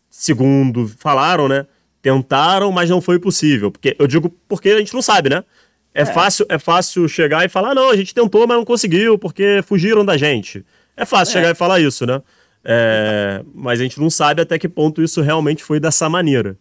segundo 0.07 0.87
falaram, 0.99 1.47
né? 1.47 1.65
Tentaram, 1.99 2.71
mas 2.71 2.91
não 2.91 3.01
foi 3.01 3.17
possível. 3.17 3.71
Porque 3.71 3.95
eu 3.97 4.05
digo 4.05 4.29
porque 4.47 4.69
a 4.69 4.77
gente 4.77 4.93
não 4.93 5.01
sabe, 5.01 5.29
né? 5.29 5.43
É, 5.99 6.03
é, 6.03 6.05
Fácil, 6.05 6.45
é 6.47 6.57
fácil 6.57 7.09
chegar 7.09 7.45
e 7.45 7.49
falar, 7.49 7.75
não, 7.75 7.89
a 7.89 7.95
gente 7.97 8.15
tentou, 8.15 8.47
mas 8.47 8.57
não 8.57 8.63
conseguiu, 8.63 9.19
porque 9.19 9.61
fugiram 9.63 10.05
da 10.05 10.15
gente. 10.15 10.65
É 10.95 11.05
fácil 11.05 11.33
é. 11.33 11.41
chegar 11.41 11.51
e 11.51 11.55
falar 11.55 11.81
isso, 11.81 12.05
né? 12.05 12.21
É, 12.63 13.43
mas 13.53 13.81
a 13.81 13.83
gente 13.83 13.99
não 13.99 14.09
sabe 14.09 14.41
até 14.41 14.57
que 14.57 14.69
ponto 14.69 15.01
isso 15.01 15.21
realmente 15.21 15.61
foi 15.61 15.79
dessa 15.79 16.09
maneira. 16.09 16.57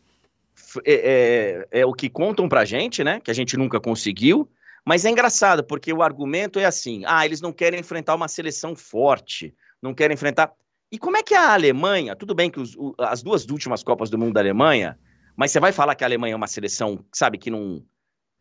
É, 0.84 1.66
é, 1.72 1.80
é, 1.80 1.86
o 1.86 1.92
que 1.92 2.08
contam 2.08 2.48
pra 2.48 2.64
gente, 2.64 3.04
né? 3.04 3.20
Que 3.20 3.30
a 3.30 3.34
gente 3.34 3.56
nunca 3.56 3.80
conseguiu. 3.80 4.48
Mas 4.84 5.04
é 5.04 5.10
engraçado, 5.10 5.62
porque 5.62 5.92
o 5.92 6.02
argumento 6.02 6.58
é 6.58 6.64
assim: 6.64 7.02
ah, 7.06 7.24
eles 7.24 7.40
não 7.40 7.52
querem 7.52 7.78
enfrentar 7.78 8.14
uma 8.14 8.28
seleção 8.28 8.74
forte, 8.74 9.54
não 9.80 9.94
querem 9.94 10.14
enfrentar. 10.14 10.52
E 10.90 10.98
como 10.98 11.16
é 11.16 11.22
que 11.22 11.34
a 11.34 11.52
Alemanha, 11.52 12.16
tudo 12.16 12.34
bem 12.34 12.50
que 12.50 12.58
os, 12.58 12.74
o, 12.76 12.94
as 12.98 13.22
duas 13.22 13.46
últimas 13.46 13.82
Copas 13.82 14.10
do 14.10 14.18
Mundo 14.18 14.32
da 14.32 14.40
Alemanha, 14.40 14.98
mas 15.36 15.52
você 15.52 15.60
vai 15.60 15.72
falar 15.72 15.94
que 15.94 16.04
a 16.04 16.06
Alemanha 16.06 16.32
é 16.32 16.36
uma 16.36 16.46
seleção, 16.46 17.04
sabe, 17.12 17.38
que 17.38 17.50
não, 17.50 17.82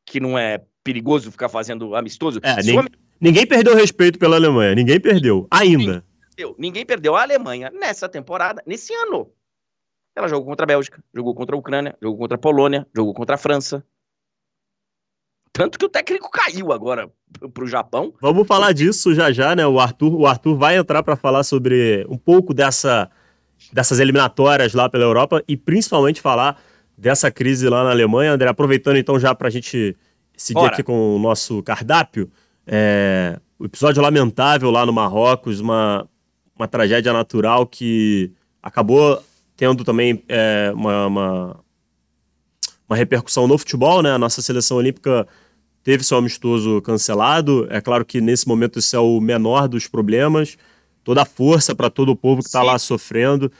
que 0.05 0.19
não 0.19 0.39
é 0.39 0.61
perigoso 0.87 1.29
ficar 1.29 1.49
fazendo 1.49 1.93
amistoso. 1.95 2.39
É, 2.41 2.63
ninguém, 2.63 2.87
ninguém 3.19 3.45
perdeu 3.45 3.75
respeito 3.75 4.17
pela 4.17 4.37
Alemanha, 4.37 4.73
ninguém 4.73 5.01
perdeu, 5.01 5.45
ainda. 5.51 5.77
Ninguém 5.77 6.03
perdeu, 6.29 6.55
ninguém 6.57 6.85
perdeu. 6.85 7.15
A 7.17 7.23
Alemanha, 7.23 7.69
nessa 7.77 8.07
temporada, 8.07 8.63
nesse 8.65 8.93
ano, 8.93 9.29
ela 10.15 10.29
jogou 10.29 10.45
contra 10.45 10.63
a 10.63 10.67
Bélgica, 10.67 11.03
jogou 11.13 11.35
contra 11.35 11.57
a 11.57 11.59
Ucrânia, 11.59 11.97
jogou 12.01 12.19
contra 12.19 12.35
a 12.35 12.39
Polônia, 12.39 12.87
jogou 12.95 13.13
contra 13.13 13.35
a 13.35 13.37
França. 13.37 13.83
Tanto 15.51 15.77
que 15.77 15.83
o 15.83 15.89
técnico 15.89 16.29
caiu 16.31 16.71
agora 16.71 17.11
pro 17.53 17.67
Japão. 17.67 18.13
Vamos 18.21 18.47
falar 18.47 18.71
disso 18.71 19.13
já 19.13 19.29
já, 19.29 19.55
né? 19.55 19.67
O 19.67 19.77
Arthur, 19.77 20.13
o 20.13 20.25
Arthur 20.25 20.55
vai 20.55 20.77
entrar 20.77 21.03
para 21.03 21.17
falar 21.17 21.43
sobre 21.43 22.05
um 22.09 22.17
pouco 22.17 22.53
dessa, 22.53 23.09
dessas 23.73 23.99
eliminatórias 23.99 24.73
lá 24.73 24.87
pela 24.87 25.03
Europa 25.03 25.43
e 25.47 25.57
principalmente 25.57 26.21
falar 26.21 26.61
dessa 26.97 27.29
crise 27.29 27.67
lá 27.67 27.83
na 27.83 27.91
Alemanha. 27.91 28.31
André, 28.31 28.47
aproveitando 28.47 28.95
então 28.95 29.19
já 29.19 29.35
para 29.35 29.49
a 29.49 29.51
gente 29.51 29.97
seguir 30.37 30.61
Bora. 30.61 30.73
aqui 30.73 30.83
com 30.83 31.15
o 31.15 31.19
nosso 31.19 31.61
cardápio, 31.63 32.31
é, 32.65 33.39
o 33.57 33.65
episódio 33.65 34.01
lamentável 34.01 34.69
lá 34.69 34.85
no 34.85 34.93
Marrocos, 34.93 35.59
uma, 35.59 36.07
uma 36.55 36.67
tragédia 36.67 37.11
natural 37.11 37.65
que 37.65 38.31
acabou 38.61 39.21
tendo 39.55 39.83
também 39.83 40.23
é, 40.29 40.71
uma, 40.73 41.07
uma, 41.07 41.59
uma, 42.87 42.95
repercussão 42.95 43.47
no 43.47 43.57
futebol, 43.57 44.03
né? 44.03 44.11
A 44.11 44.19
nossa 44.19 44.41
seleção 44.41 44.77
olímpica 44.77 45.27
teve 45.83 46.03
seu 46.03 46.17
amistoso 46.17 46.81
cancelado. 46.81 47.67
É 47.71 47.81
claro 47.81 48.05
que 48.05 48.21
nesse 48.21 48.47
momento 48.47 48.77
isso 48.77 48.95
é 48.95 48.99
o 48.99 49.19
menor 49.19 49.67
dos 49.67 49.87
problemas. 49.87 50.57
Toda 51.03 51.23
a 51.23 51.25
força 51.25 51.73
para 51.73 51.89
todo 51.89 52.09
o 52.09 52.15
povo 52.15 52.41
que 52.41 52.47
está 52.47 52.61
lá 52.61 52.77
sofrendo. 52.77 53.51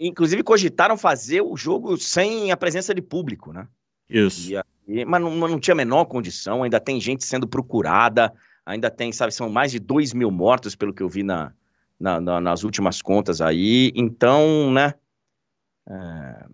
Inclusive 0.00 0.42
cogitaram 0.42 0.96
fazer 0.96 1.42
o 1.42 1.56
jogo 1.56 1.96
sem 1.98 2.50
a 2.50 2.56
presença 2.56 2.94
de 2.94 3.02
público, 3.02 3.52
né? 3.52 3.68
Isso. 4.08 4.50
E, 4.50 4.62
mas, 5.06 5.20
não, 5.20 5.30
não 5.36 5.60
tinha 5.60 5.72
a 5.72 5.76
menor 5.76 6.04
condição, 6.04 6.62
ainda 6.62 6.80
tem 6.80 7.00
gente 7.00 7.24
sendo 7.24 7.46
procurada, 7.46 8.32
ainda 8.64 8.90
tem, 8.90 9.12
sabe, 9.12 9.32
são 9.32 9.48
mais 9.48 9.72
de 9.72 9.78
2 9.78 10.12
mil 10.12 10.30
mortos, 10.30 10.74
pelo 10.74 10.92
que 10.92 11.02
eu 11.02 11.08
vi 11.08 11.22
na, 11.22 11.52
na, 11.98 12.20
na, 12.20 12.40
nas 12.40 12.64
últimas 12.64 13.00
contas 13.00 13.40
aí. 13.40 13.92
Então, 13.94 14.72
né? 14.72 14.94
É, 15.88 16.46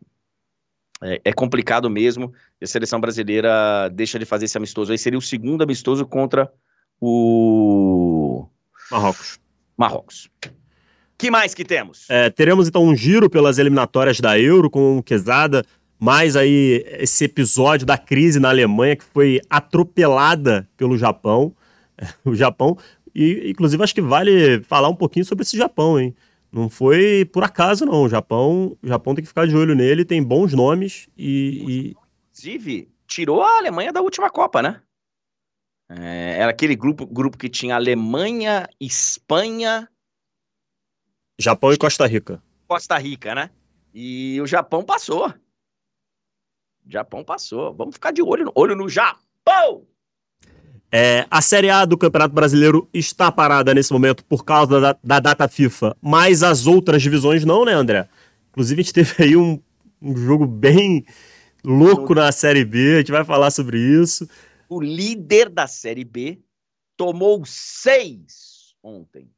é, 1.03 1.21
é, 1.27 1.33
complicado 1.33 1.89
mesmo. 1.89 2.33
A 2.61 2.67
seleção 2.67 3.01
brasileira 3.01 3.89
deixa 3.89 4.19
de 4.19 4.25
fazer 4.25 4.47
esse 4.47 4.57
amistoso. 4.57 4.93
Aí 4.93 4.99
seria 4.99 5.19
o 5.19 5.23
segundo 5.23 5.63
amistoso 5.63 6.05
contra 6.07 6.53
o 7.01 8.49
Marrocos. 8.91 9.39
Marrocos. 9.77 10.31
Que 11.17 11.31
mais 11.31 11.53
que 11.53 11.65
temos? 11.65 12.09
É, 12.09 12.31
teremos 12.31 12.69
então 12.69 12.85
um 12.85 12.95
giro 12.95 13.29
pelas 13.29 13.59
eliminatórias 13.59 14.21
da 14.21 14.39
Euro 14.39 14.71
com 14.71 14.99
o 14.99 15.03
Quesada 15.03 15.65
mais 15.99 16.37
aí 16.37 16.85
esse 16.99 17.25
episódio 17.25 17.87
da 17.87 17.99
crise 17.99 18.39
na 18.39 18.49
Alemanha 18.49 18.97
que 18.97 19.05
foi 19.05 19.41
atropelada 19.51 20.69
pelo 20.77 20.97
Japão. 20.97 21.55
O 22.25 22.33
Japão, 22.33 22.79
e 23.13 23.51
inclusive 23.51 23.83
acho 23.83 23.93
que 23.93 24.01
vale 24.01 24.63
falar 24.63 24.89
um 24.89 24.95
pouquinho 24.95 25.25
sobre 25.25 25.43
esse 25.43 25.57
Japão, 25.57 25.99
hein? 25.99 26.15
Não 26.53 26.69
foi 26.69 27.25
por 27.25 27.43
acaso, 27.43 27.85
não. 27.85 28.05
O 28.05 28.09
Japão, 28.09 28.77
o 28.81 28.87
Japão 28.87 29.15
tem 29.15 29.23
que 29.23 29.29
ficar 29.29 29.49
de 29.49 29.57
olho 29.57 29.75
nele, 29.75 30.05
tem 30.05 30.23
bons 30.23 30.53
nomes 30.53 31.09
e. 31.17 31.97
Inclusive, 32.31 32.89
tirou 33.07 33.43
a 33.43 33.59
Alemanha 33.59 33.93
da 33.93 34.01
última 34.01 34.31
Copa, 34.31 34.63
né? 34.63 34.81
É, 35.91 36.39
era 36.39 36.51
aquele 36.51 36.77
grupo, 36.77 37.07
grupo 37.07 37.37
que 37.37 37.49
tinha 37.49 37.75
Alemanha, 37.75 38.69
Espanha. 38.81 39.89
Japão 41.39 41.73
e 41.73 41.79
Costa 41.79 42.07
Rica. 42.07 42.43
Costa 42.67 42.97
Rica, 42.99 43.35
né? 43.35 43.51
E 43.93 44.41
o 44.41 44.47
Japão 44.47 44.85
passou. 44.85 45.33
Japão 46.89 47.23
passou. 47.23 47.75
Vamos 47.75 47.95
ficar 47.95 48.13
de 48.13 48.23
olho 48.23 48.47
no, 48.47 48.53
olho 48.55 48.75
no 48.75 48.89
Japão! 48.89 49.87
É, 50.91 51.27
a 51.31 51.43
Série 51.43 51.69
A 51.69 51.85
do 51.85 51.99
Campeonato 51.99 52.35
Brasileiro 52.35 52.89
está 52.95 53.31
parada 53.31 53.75
nesse 53.75 53.93
momento 53.93 54.25
por 54.25 54.43
causa 54.43 54.81
da, 54.81 54.99
da, 55.05 55.21
data 55.21 55.47
FIFA, 55.47 55.95
mas 56.01 56.43
as 56.43 56.67
outras 56.67 57.03
divisões 57.03 57.45
não, 57.45 57.63
né, 57.63 57.73
André? 57.73 58.09
Inclusive, 58.49 58.81
a 58.81 58.85
gente 58.85 58.95
teve 58.95 59.23
aí 59.23 59.37
um, 59.37 59.61
um 60.01 60.17
jogo 60.17 60.47
bem 60.47 61.05
louco 61.63 62.15
na 62.15 62.33
Série 62.33 62.65
B, 62.65 62.95
a 62.95 62.99
gente 62.99 63.13
vai 63.13 63.23
falar 63.23 63.51
sobre 63.51 63.79
isso. 63.79 64.27
O 64.67 64.81
líder 64.81 65.51
da 65.51 65.67
Série 65.67 66.05
B 66.05 66.39
tomou 66.97 67.45
seis 67.45 68.75
ontem. 68.83 69.31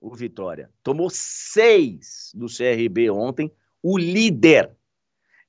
O 0.00 0.14
Vitória. 0.14 0.70
Tomou 0.82 1.10
seis 1.10 2.32
do 2.34 2.46
CRB 2.46 3.10
ontem. 3.10 3.52
O 3.82 3.98
líder 3.98 4.74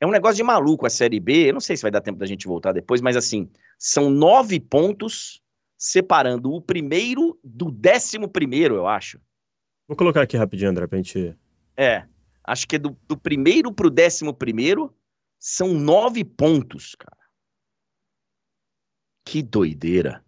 é 0.01 0.05
um 0.07 0.11
negócio 0.11 0.35
de 0.37 0.43
maluco 0.43 0.87
a 0.87 0.89
Série 0.89 1.19
B. 1.19 1.49
Eu 1.49 1.53
não 1.53 1.61
sei 1.61 1.77
se 1.77 1.83
vai 1.83 1.91
dar 1.91 2.01
tempo 2.01 2.17
da 2.17 2.25
gente 2.25 2.47
voltar 2.47 2.71
depois, 2.71 2.99
mas 3.01 3.15
assim, 3.15 3.47
são 3.77 4.09
nove 4.09 4.59
pontos 4.59 5.41
separando 5.77 6.51
o 6.51 6.59
primeiro 6.59 7.39
do 7.43 7.71
décimo 7.71 8.27
primeiro, 8.27 8.75
eu 8.75 8.87
acho. 8.87 9.21
Vou 9.87 9.95
colocar 9.95 10.23
aqui 10.23 10.35
rapidinho, 10.35 10.71
André, 10.71 10.87
pra 10.87 10.97
gente. 10.97 11.37
É. 11.77 12.05
Acho 12.43 12.67
que 12.67 12.77
é 12.77 12.79
do, 12.79 12.97
do 13.07 13.15
primeiro 13.15 13.71
pro 13.71 13.91
décimo 13.91 14.33
primeiro 14.33 14.91
são 15.39 15.73
nove 15.73 16.23
pontos, 16.23 16.95
cara. 16.95 17.17
Que 19.23 19.43
doideira. 19.43 20.25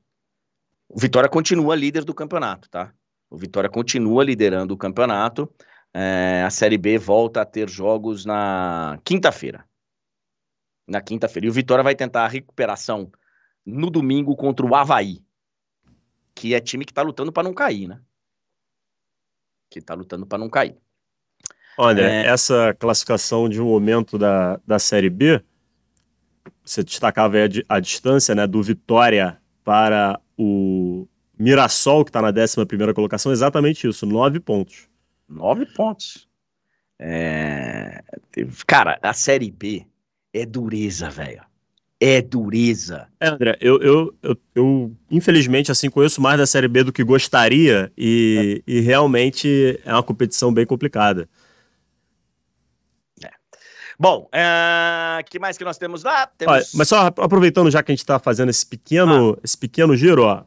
O 0.88 1.00
Vitória 1.00 1.28
continua 1.28 1.76
líder 1.76 2.04
do 2.04 2.14
campeonato, 2.14 2.70
tá? 2.70 2.94
O 3.28 3.38
Vitória 3.38 3.70
continua 3.70 4.24
liderando 4.24 4.76
o 4.76 4.78
campeonato. 4.78 5.52
É, 5.94 6.44
a 6.44 6.50
Série 6.50 6.78
B 6.78 6.98
volta 6.98 7.42
a 7.42 7.46
ter 7.46 7.70
jogos 7.70 8.26
na 8.26 9.00
quinta-feira. 9.04 9.64
Na 10.88 11.00
quinta-feira. 11.00 11.46
E 11.46 11.50
o 11.50 11.54
Vitória 11.54 11.84
vai 11.84 11.96
tentar 11.96 12.26
a 12.26 12.28
recuperação 12.28 13.12
no 13.66 13.90
domingo 13.90 14.36
contra 14.36 14.66
o 14.66 14.76
Havaí, 14.76 15.24
que 16.34 16.54
é 16.54 16.60
time 16.60 16.84
que 16.84 16.94
tá 16.94 17.02
lutando 17.02 17.32
para 17.32 17.44
não 17.44 17.54
cair, 17.54 17.88
né? 17.88 18.02
Que 19.70 19.82
tá 19.82 19.94
lutando 19.94 20.26
para 20.26 20.40
não 20.40 20.50
cair. 20.50 20.76
Olha, 21.78 22.02
é... 22.02 22.26
essa 22.26 22.74
classificação 22.74 23.48
de 23.48 23.62
um 23.62 23.66
momento 23.66 24.18
da, 24.18 24.60
da 24.66 24.80
Série 24.80 25.10
B, 25.10 25.44
você 26.64 26.84
destacava 26.84 27.38
a, 27.38 27.76
a 27.76 27.80
distância 27.80 28.36
né, 28.36 28.46
do 28.48 28.62
Vitória 28.62 29.40
para 29.64 30.20
o 30.38 31.08
Mirassol, 31.38 32.04
que 32.04 32.10
está 32.10 32.22
na 32.22 32.30
11 32.30 32.94
colocação, 32.94 33.32
exatamente 33.32 33.88
isso, 33.88 34.06
nove 34.06 34.40
pontos. 34.40 34.88
Nove 35.34 35.65
pontos. 35.65 36.28
É... 37.00 38.04
Cara, 38.67 39.00
a 39.02 39.13
Série 39.13 39.52
B 39.52 39.86
é 40.34 40.46
dureza, 40.46 41.10
velho. 41.10 41.41
É 42.00 42.22
dureza. 42.22 43.08
É, 43.19 43.30
André, 43.30 43.58
eu, 43.62 43.82
eu, 43.82 44.15
eu, 44.22 44.38
eu, 44.54 44.91
infelizmente 45.10 45.72
assim 45.72 45.89
conheço 45.89 46.22
mais 46.22 46.38
da 46.38 46.46
Série 46.46 46.67
B 46.67 46.84
do 46.84 46.91
que 46.91 47.04
gostaria 47.04 47.91
e, 47.98 48.62
é. 48.67 48.72
e 48.72 48.80
realmente 48.82 49.80
é 49.86 49.93
uma 49.93 50.04
competição 50.04 50.54
bem 50.54 50.65
complicada. 50.65 51.28
Bom, 53.98 54.28
o 54.28 54.36
é... 54.36 55.24
que 55.30 55.39
mais 55.39 55.58
que 55.58 55.63
nós 55.63 55.78
temos 55.78 56.04
lá? 56.04 56.28
Temos... 56.28 56.54
Olha, 56.54 56.65
mas 56.74 56.88
só 56.89 57.08
aproveitando 57.08 57.69
já 57.72 57.82
que 57.82 57.91
a 57.91 57.93
gente 57.93 58.04
está 58.04 58.19
fazendo 58.19 58.50
esse 58.50 58.65
pequeno, 58.65 59.36
ah. 59.38 59.41
esse 59.43 59.58
pequeno 59.58 59.96
giro, 59.96 60.24
ó, 60.24 60.43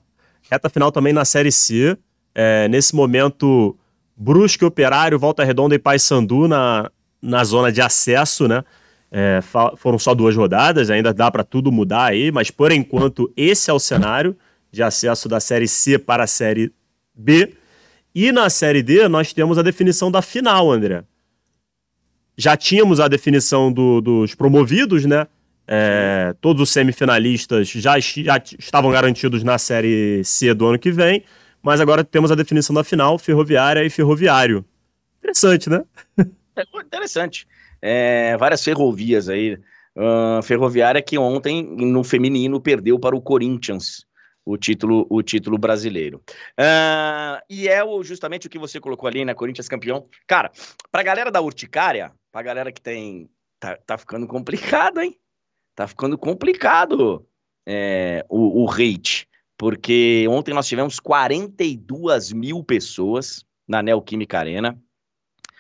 reta 0.51 0.68
final 0.68 0.92
também 0.92 1.12
na 1.12 1.25
Série 1.25 1.53
C. 1.53 1.96
É, 2.35 2.68
nesse 2.68 2.94
momento, 2.94 3.79
Brusque, 4.16 4.64
Operário, 4.64 5.18
Volta 5.18 5.44
Redonda 5.44 5.74
e 5.74 5.79
Paysandu 5.79 6.48
na, 6.48 6.90
na 7.20 7.44
zona 7.44 7.70
de 7.70 7.81
acesso, 7.81 8.48
né? 8.48 8.64
É, 9.11 9.40
foram 9.76 9.98
só 9.98 10.14
duas 10.14 10.35
rodadas, 10.35 10.90
ainda 10.90 11.14
dá 11.14 11.31
para 11.31 11.44
tudo 11.44 11.70
mudar 11.70 12.07
aí, 12.07 12.33
mas 12.33 12.50
por 12.50 12.72
enquanto 12.72 13.33
esse 13.37 13.70
é 13.70 13.72
o 13.72 13.79
cenário 13.79 14.37
de 14.70 14.83
acesso 14.83 15.29
da 15.29 15.38
Série 15.38 15.68
C 15.68 15.98
para 15.98 16.24
a 16.24 16.26
Série 16.26 16.72
B. 17.14 17.55
E 18.14 18.33
na 18.33 18.50
Série 18.50 18.83
D 18.83 19.07
nós 19.09 19.33
temos 19.33 19.59
a 19.59 19.62
definição 19.62 20.11
da 20.11 20.20
final, 20.20 20.70
André 20.70 21.05
já 22.37 22.57
tínhamos 22.57 23.00
a 23.00 23.09
definição 23.09 23.72
do, 23.72 24.00
dos 24.00 24.35
promovidos, 24.35 25.05
né? 25.07 25.26
É, 25.68 26.33
todos 26.40 26.62
os 26.62 26.70
semifinalistas 26.70 27.68
já, 27.68 27.98
já, 27.98 28.40
estavam 28.57 28.90
garantidos 28.92 29.42
na 29.42 29.59
Série 29.59 30.22
C 30.22 30.55
do 30.55 30.66
ano 30.66 30.79
que 30.79 30.92
vem, 30.92 31.24
mas 31.66 31.81
agora 31.81 32.05
temos 32.05 32.31
a 32.31 32.37
definição 32.37 32.72
da 32.72 32.85
final, 32.85 33.18
Ferroviária 33.18 33.85
e 33.85 33.90
Ferroviário. 33.90 34.64
Interessante, 35.18 35.68
né? 35.68 35.85
É 36.57 36.62
interessante. 36.81 37.46
É, 37.83 38.37
várias 38.37 38.62
ferrovias 38.62 39.29
aí. 39.29 39.59
Uh, 39.96 40.40
ferroviária 40.44 41.02
que 41.02 41.18
ontem, 41.18 41.64
no 41.64 42.05
feminino, 42.05 42.61
perdeu 42.61 43.00
para 43.00 43.16
o 43.16 43.20
Corinthians 43.20 44.07
o 44.44 44.57
título, 44.57 45.09
o 45.11 45.22
título 45.22 45.59
brasileiro. 45.59 46.22
Uh, 46.52 47.42
e 47.50 47.66
é 47.66 47.83
justamente 48.05 48.46
o 48.46 48.50
que 48.50 48.61
você 48.61 48.79
colocou 48.79 49.09
ali, 49.09 49.24
né? 49.24 49.35
Corinthians 49.35 49.68
campeão. 49.68 50.07
Cara, 50.24 50.52
pra 50.92 51.02
galera 51.02 51.33
da 51.33 51.40
urticária, 51.40 52.12
pra 52.31 52.42
galera 52.42 52.70
que 52.70 52.81
tem. 52.81 53.29
Tá, 53.59 53.76
tá 53.85 53.98
ficando 53.98 54.29
complicado, 54.29 55.00
hein? 55.00 55.18
Tá 55.74 55.88
ficando 55.88 56.16
complicado 56.16 57.26
é, 57.66 58.24
o, 58.29 58.62
o 58.62 58.66
rate. 58.66 59.29
Porque 59.59 60.27
ontem 60.29 60.53
nós 60.55 60.69
tivemos 60.69 61.01
42 61.01 62.33
mil 62.33 62.62
pessoas 62.62 63.45
na 63.66 63.83
Neoquímica 63.83 64.38
Arena. 64.38 64.79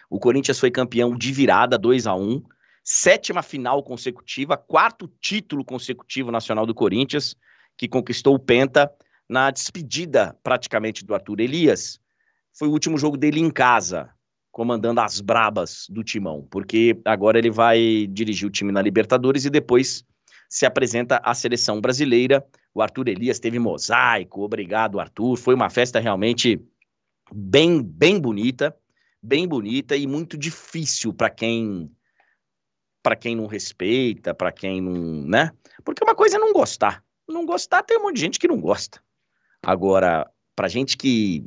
O 0.08 0.18
Corinthians 0.18 0.58
foi 0.58 0.70
campeão 0.70 1.16
de 1.16 1.32
virada, 1.32 1.78
2 1.78 2.06
a 2.06 2.14
1 2.14 2.42
Sétima 2.88 3.42
final 3.42 3.82
consecutiva, 3.82 4.56
quarto 4.56 5.08
título 5.20 5.64
consecutivo 5.64 6.30
nacional 6.30 6.64
do 6.64 6.72
Corinthians 6.72 7.34
que 7.76 7.88
conquistou 7.88 8.36
o 8.36 8.38
Penta 8.38 8.88
na 9.28 9.50
despedida 9.50 10.38
praticamente 10.40 11.04
do 11.04 11.12
Arthur 11.12 11.40
Elias. 11.40 11.98
Foi 12.56 12.68
o 12.68 12.70
último 12.70 12.96
jogo 12.96 13.16
dele 13.16 13.40
em 13.40 13.50
casa, 13.50 14.08
comandando 14.52 15.00
as 15.00 15.20
brabas 15.20 15.86
do 15.90 16.04
timão, 16.04 16.46
porque 16.48 16.96
agora 17.04 17.38
ele 17.38 17.50
vai 17.50 18.06
dirigir 18.06 18.46
o 18.46 18.52
time 18.52 18.70
na 18.70 18.80
Libertadores 18.80 19.44
e 19.44 19.50
depois 19.50 20.04
se 20.48 20.64
apresenta 20.64 21.20
à 21.24 21.34
seleção 21.34 21.80
brasileira. 21.80 22.46
O 22.76 22.82
Arthur 22.82 23.08
Elias 23.08 23.38
teve 23.38 23.58
mosaico, 23.58 24.42
obrigado 24.42 25.00
Arthur. 25.00 25.38
Foi 25.38 25.54
uma 25.54 25.70
festa 25.70 25.98
realmente 25.98 26.60
bem, 27.32 27.82
bem 27.82 28.20
bonita, 28.20 28.76
bem 29.22 29.48
bonita 29.48 29.96
e 29.96 30.06
muito 30.06 30.36
difícil 30.36 31.14
para 31.14 31.30
quem 31.30 31.90
para 33.02 33.16
quem 33.16 33.34
não 33.34 33.46
respeita, 33.46 34.34
para 34.34 34.52
quem 34.52 34.82
não, 34.82 34.92
né? 35.26 35.52
Porque 35.82 36.04
uma 36.04 36.14
coisa 36.14 36.36
é 36.36 36.38
não 36.38 36.52
gostar, 36.52 37.02
não 37.26 37.46
gostar, 37.46 37.82
tem 37.82 37.96
um 37.96 38.02
monte 38.02 38.16
de 38.16 38.20
gente 38.20 38.38
que 38.38 38.46
não 38.46 38.60
gosta. 38.60 39.00
Agora, 39.62 40.30
pra 40.54 40.68
gente 40.68 40.98
que, 40.98 41.46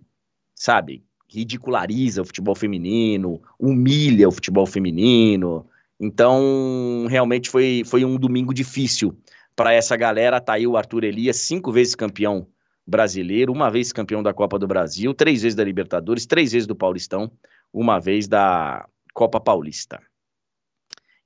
sabe, 0.55 1.05
ridiculariza 1.27 2.23
o 2.23 2.25
futebol 2.25 2.55
feminino, 2.55 3.39
humilha 3.59 4.27
o 4.27 4.31
futebol 4.31 4.65
feminino. 4.65 5.67
Então, 5.99 7.05
realmente 7.07 7.51
foi, 7.51 7.83
foi 7.85 8.03
um 8.03 8.17
domingo 8.17 8.51
difícil 8.51 9.15
para 9.59 9.73
essa 9.73 9.97
galera. 9.97 10.39
Tá 10.39 10.53
aí 10.53 10.65
o 10.65 10.77
Arthur 10.77 11.03
Elias, 11.03 11.35
cinco 11.35 11.69
vezes 11.69 11.93
campeão 11.93 12.47
brasileiro, 12.87 13.51
uma 13.51 13.69
vez 13.69 13.91
campeão 13.91 14.23
da 14.23 14.33
Copa 14.33 14.57
do 14.57 14.65
Brasil, 14.65 15.13
três 15.13 15.41
vezes 15.41 15.53
da 15.53 15.65
Libertadores, 15.65 16.25
três 16.25 16.53
vezes 16.53 16.65
do 16.65 16.73
Paulistão, 16.73 17.29
uma 17.73 17.99
vez 17.99 18.25
da 18.25 18.87
Copa 19.13 19.37
Paulista. 19.37 20.01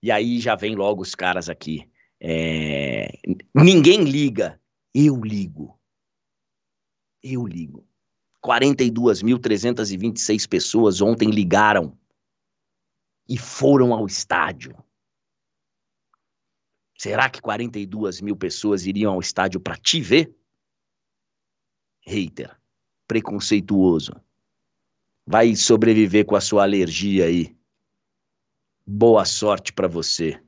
E 0.01 0.11
aí 0.11 0.39
já 0.39 0.55
vem 0.55 0.73
logo 0.73 1.03
os 1.03 1.13
caras 1.13 1.47
aqui. 1.47 1.87
É... 2.19 3.19
Ninguém 3.53 4.03
liga, 4.03 4.59
eu 4.95 5.23
ligo. 5.23 5.79
Eu 7.21 7.45
ligo. 7.45 7.85
42.326 8.43 10.49
pessoas 10.49 11.01
ontem 11.01 11.29
ligaram 11.29 11.95
e 13.29 13.37
foram 13.37 13.93
ao 13.93 14.07
estádio. 14.07 14.75
Será 16.97 17.29
que 17.29 17.41
42 17.41 18.21
mil 18.21 18.35
pessoas 18.35 18.85
iriam 18.85 19.13
ao 19.13 19.19
estádio 19.19 19.59
para 19.59 19.75
te 19.75 20.01
ver? 20.01 20.33
Hater, 22.05 22.55
preconceituoso, 23.07 24.13
vai 25.25 25.55
sobreviver 25.55 26.25
com 26.25 26.35
a 26.35 26.41
sua 26.41 26.63
alergia 26.63 27.25
aí. 27.25 27.55
Boa 28.85 29.25
sorte 29.25 29.71
para 29.71 29.87
você. 29.87 30.39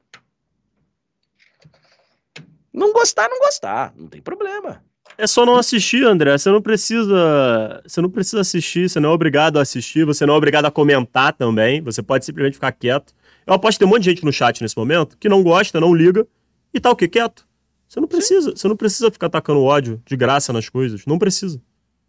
Não 2.73 2.91
gostar, 2.91 3.29
não 3.29 3.39
gostar, 3.39 3.93
não 3.95 4.07
tem 4.07 4.21
problema. 4.21 4.83
É 5.17 5.25
só 5.25 5.45
não 5.45 5.55
assistir, 5.55 6.03
André. 6.03 6.37
Você 6.37 6.49
não 6.49 6.61
precisa, 6.61 7.81
você 7.87 8.01
não 8.01 8.09
precisa 8.09 8.41
assistir, 8.41 8.89
você 8.89 8.99
não 8.99 9.11
é 9.11 9.13
obrigado 9.13 9.57
a 9.57 9.61
assistir, 9.61 10.05
você 10.05 10.25
não 10.25 10.33
é 10.33 10.37
obrigado 10.37 10.65
a 10.65 10.71
comentar 10.71 11.31
também. 11.31 11.81
Você 11.81 12.03
pode 12.03 12.25
simplesmente 12.25 12.55
ficar 12.55 12.73
quieto. 12.73 13.13
Eu 13.45 13.53
aposto 13.53 13.77
que 13.77 13.79
tem 13.79 13.87
um 13.87 13.91
monte 13.91 14.03
de 14.03 14.09
gente 14.11 14.25
no 14.25 14.33
chat 14.33 14.61
nesse 14.61 14.77
momento 14.77 15.17
que 15.17 15.29
não 15.29 15.43
gosta, 15.43 15.79
não 15.79 15.93
liga 15.93 16.27
e 16.73 16.79
tá 16.79 16.91
o 16.91 16.95
quê? 16.95 17.07
Quieto. 17.07 17.47
Você 17.87 17.99
não 17.99 18.07
precisa, 18.07 18.49
Sim. 18.49 18.55
você 18.55 18.67
não 18.67 18.75
precisa 18.75 19.11
ficar 19.11 19.27
atacando 19.27 19.61
ódio 19.61 20.01
de 20.05 20.17
graça 20.17 20.51
nas 20.51 20.67
coisas, 20.69 21.05
não 21.05 21.19
precisa. 21.19 21.61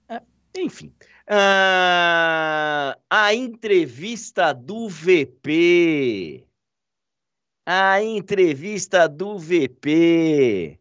É, 0.08 0.22
enfim. 0.56 0.92
Uh, 1.28 2.96
a 3.10 3.34
entrevista 3.34 4.52
do 4.54 4.88
VP 4.88 6.46
a 7.66 8.00
entrevista 8.00 9.08
do 9.08 9.36
VP. 9.36 10.78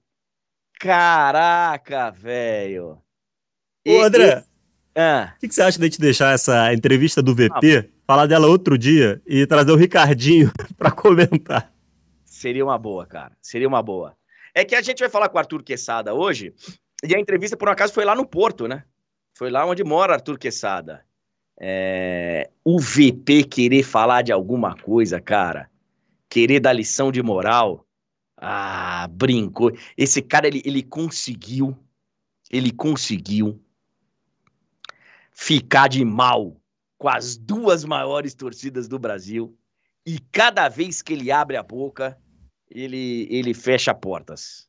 Caraca, 0.79 2.11
velho. 2.11 3.01
Ô, 3.87 4.01
André, 4.01 4.37
o 4.37 4.43
ah. 4.95 5.33
que, 5.39 5.47
que, 5.47 5.55
você 5.55 5.63
acha 5.63 5.79
de 5.79 5.83
a 5.83 5.87
gente 5.87 5.99
deixar 5.99 6.33
essa 6.33 6.71
entrevista 6.73 7.23
do 7.23 7.33
VP, 7.33 7.77
ah, 7.77 7.85
falar 8.05 8.27
dela 8.27 8.47
outro 8.47 8.77
dia 8.77 9.21
e 9.25 9.45
trazer 9.45 9.71
o 9.71 9.75
Ricardinho 9.75 10.51
para 10.77 10.91
comentar? 10.91 11.73
Seria 12.23 12.63
uma 12.63 12.77
boa, 12.77 13.05
cara. 13.05 13.31
Seria 13.41 13.67
uma 13.67 13.81
boa. 13.81 14.15
É 14.53 14.63
que 14.63 14.75
a 14.75 14.81
gente 14.81 14.99
vai 14.99 15.09
falar 15.09 15.29
com 15.29 15.37
o 15.37 15.39
Arthur 15.39 15.63
Quesada 15.63 16.13
hoje, 16.13 16.53
e 17.03 17.15
a 17.15 17.19
entrevista, 17.19 17.57
por 17.57 17.67
um 17.67 17.71
acaso, 17.71 17.93
foi 17.93 18.05
lá 18.05 18.15
no 18.15 18.25
Porto, 18.25 18.67
né? 18.67 18.83
Foi 19.37 19.49
lá 19.49 19.65
onde 19.65 19.83
mora 19.83 20.13
Arthur 20.13 20.37
Quesada. 20.37 21.03
É... 21.59 22.49
O 22.63 22.79
VP 22.79 23.43
querer 23.43 23.83
falar 23.83 24.21
de 24.21 24.31
alguma 24.31 24.75
coisa, 24.75 25.19
cara 25.19 25.69
querer 26.35 26.59
dar 26.59 26.73
lição 26.73 27.13
de 27.13 27.23
moral. 27.23 27.87
Ah, 28.35 29.07
brincou. 29.09 29.71
Esse 29.97 30.21
cara, 30.21 30.47
ele, 30.47 30.61
ele 30.65 30.83
conseguiu, 30.83 31.73
ele 32.51 32.71
conseguiu 32.71 33.57
ficar 35.31 35.87
de 35.87 36.03
mal 36.03 36.57
com 36.97 37.09
as 37.09 37.37
duas 37.37 37.83
maiores 37.83 38.33
torcidas 38.33 38.87
do 38.87 38.97
Brasil. 38.97 39.57
E 40.05 40.19
cada 40.31 40.69
vez 40.69 41.01
que 41.01 41.13
ele 41.13 41.31
abre 41.31 41.57
a 41.57 41.63
boca, 41.63 42.17
ele, 42.69 43.27
ele 43.29 43.53
fecha 43.53 43.93
portas. 43.93 44.67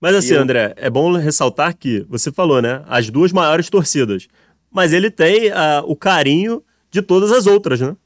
Mas 0.00 0.14
assim, 0.14 0.34
eu... 0.34 0.40
André, 0.40 0.72
é 0.76 0.88
bom 0.88 1.12
ressaltar 1.16 1.76
que 1.76 2.00
você 2.08 2.32
falou, 2.32 2.62
né? 2.62 2.82
As 2.86 3.10
duas 3.10 3.32
maiores 3.32 3.68
torcidas. 3.68 4.26
Mas 4.70 4.92
ele 4.92 5.10
tem 5.10 5.50
uh, 5.50 5.84
o 5.84 5.94
carinho 5.94 6.64
de 6.90 7.02
todas 7.02 7.30
as 7.32 7.46
outras, 7.46 7.80
né? 7.80 7.96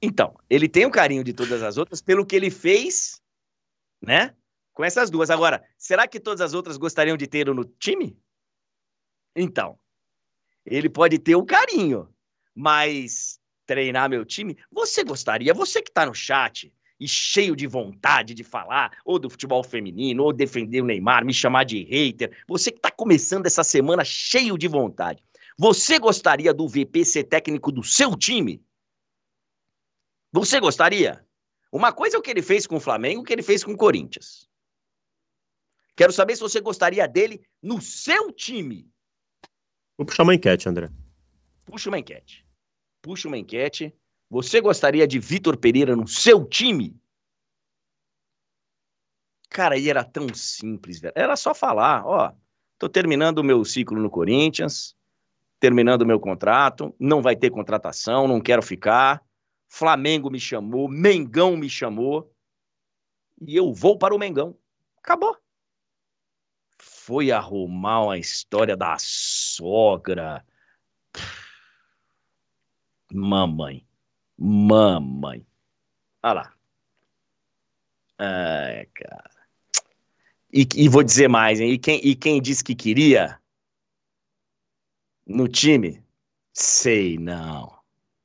Então, 0.00 0.36
ele 0.48 0.68
tem 0.68 0.86
o 0.86 0.90
carinho 0.90 1.24
de 1.24 1.32
todas 1.32 1.62
as 1.62 1.76
outras 1.76 2.00
pelo 2.00 2.24
que 2.24 2.36
ele 2.36 2.50
fez, 2.50 3.20
né? 4.00 4.32
Com 4.72 4.84
essas 4.84 5.10
duas. 5.10 5.28
Agora, 5.28 5.64
será 5.76 6.06
que 6.06 6.20
todas 6.20 6.40
as 6.40 6.54
outras 6.54 6.76
gostariam 6.76 7.16
de 7.16 7.26
ter 7.26 7.46
no 7.52 7.64
time? 7.64 8.16
Então, 9.34 9.76
ele 10.70 10.88
pode 10.88 11.18
ter 11.18 11.36
o 11.36 11.44
carinho, 11.44 12.08
mas 12.54 13.38
treinar 13.66 14.08
meu 14.08 14.24
time, 14.24 14.56
você 14.70 15.04
gostaria, 15.04 15.52
você 15.52 15.82
que 15.82 15.90
está 15.90 16.06
no 16.06 16.14
chat 16.14 16.72
e 16.98 17.06
cheio 17.06 17.54
de 17.54 17.66
vontade 17.66 18.34
de 18.34 18.42
falar, 18.42 18.96
ou 19.04 19.18
do 19.18 19.30
futebol 19.30 19.62
feminino, 19.62 20.24
ou 20.24 20.32
defender 20.32 20.80
o 20.80 20.84
Neymar, 20.84 21.24
me 21.24 21.32
chamar 21.32 21.64
de 21.64 21.84
hater, 21.84 22.36
você 22.48 22.72
que 22.72 22.78
está 22.78 22.90
começando 22.90 23.46
essa 23.46 23.62
semana 23.62 24.04
cheio 24.04 24.58
de 24.58 24.66
vontade, 24.66 25.22
você 25.56 25.98
gostaria 25.98 26.52
do 26.52 26.68
VP 26.68 27.04
ser 27.04 27.24
técnico 27.24 27.70
do 27.70 27.82
seu 27.82 28.16
time? 28.16 28.62
Você 30.32 30.60
gostaria? 30.60 31.24
Uma 31.70 31.92
coisa 31.92 32.16
é 32.16 32.18
o 32.18 32.22
que 32.22 32.30
ele 32.30 32.42
fez 32.42 32.66
com 32.66 32.76
o 32.76 32.80
Flamengo, 32.80 33.20
o 33.20 33.24
que 33.24 33.32
ele 33.32 33.42
fez 33.42 33.62
com 33.62 33.72
o 33.72 33.76
Corinthians. 33.76 34.48
Quero 35.96 36.12
saber 36.12 36.36
se 36.36 36.42
você 36.42 36.60
gostaria 36.60 37.06
dele 37.06 37.42
no 37.62 37.80
seu 37.80 38.32
time. 38.32 38.88
Vou 39.98 40.06
puxar 40.06 40.22
uma 40.22 40.34
enquete, 40.34 40.68
André. 40.68 40.88
Puxa 41.66 41.90
uma 41.90 41.98
enquete. 41.98 42.46
Puxa 43.02 43.26
uma 43.26 43.36
enquete. 43.36 43.92
Você 44.30 44.60
gostaria 44.60 45.08
de 45.08 45.18
Vitor 45.18 45.56
Pereira 45.56 45.96
no 45.96 46.06
seu 46.06 46.44
time? 46.44 46.96
Cara, 49.50 49.74
aí 49.74 49.90
era 49.90 50.04
tão 50.04 50.32
simples, 50.32 51.00
velho. 51.00 51.14
Era 51.16 51.34
só 51.34 51.52
falar, 51.52 52.06
ó, 52.06 52.32
tô 52.78 52.88
terminando 52.88 53.38
o 53.38 53.44
meu 53.44 53.64
ciclo 53.64 54.00
no 54.00 54.08
Corinthians, 54.08 54.94
terminando 55.58 56.02
o 56.02 56.06
meu 56.06 56.20
contrato, 56.20 56.94
não 57.00 57.20
vai 57.20 57.34
ter 57.34 57.50
contratação, 57.50 58.28
não 58.28 58.40
quero 58.40 58.62
ficar. 58.62 59.20
Flamengo 59.66 60.30
me 60.30 60.38
chamou, 60.38 60.88
Mengão 60.88 61.56
me 61.56 61.68
chamou, 61.68 62.32
e 63.40 63.56
eu 63.56 63.72
vou 63.72 63.98
para 63.98 64.14
o 64.14 64.18
Mengão. 64.18 64.56
Acabou 64.98 65.36
foi 67.08 67.32
arrumar 67.32 68.12
a 68.12 68.18
história 68.18 68.76
da 68.76 68.94
sogra. 69.00 70.44
Mamãe. 73.10 73.82
Mamãe. 74.36 75.46
Olha 76.22 76.34
lá. 76.34 76.54
Ai, 78.18 78.84
cara. 78.92 79.30
E, 80.52 80.68
e, 80.76 80.86
vou 80.86 81.02
dizer 81.02 81.28
mais, 81.28 81.58
hein? 81.60 81.72
E 81.72 81.78
quem, 81.78 81.98
e 82.04 82.14
quem 82.14 82.42
disse 82.42 82.62
que 82.62 82.74
queria 82.74 83.40
no 85.26 85.48
time? 85.48 86.04
Sei 86.52 87.16
não. 87.16 87.74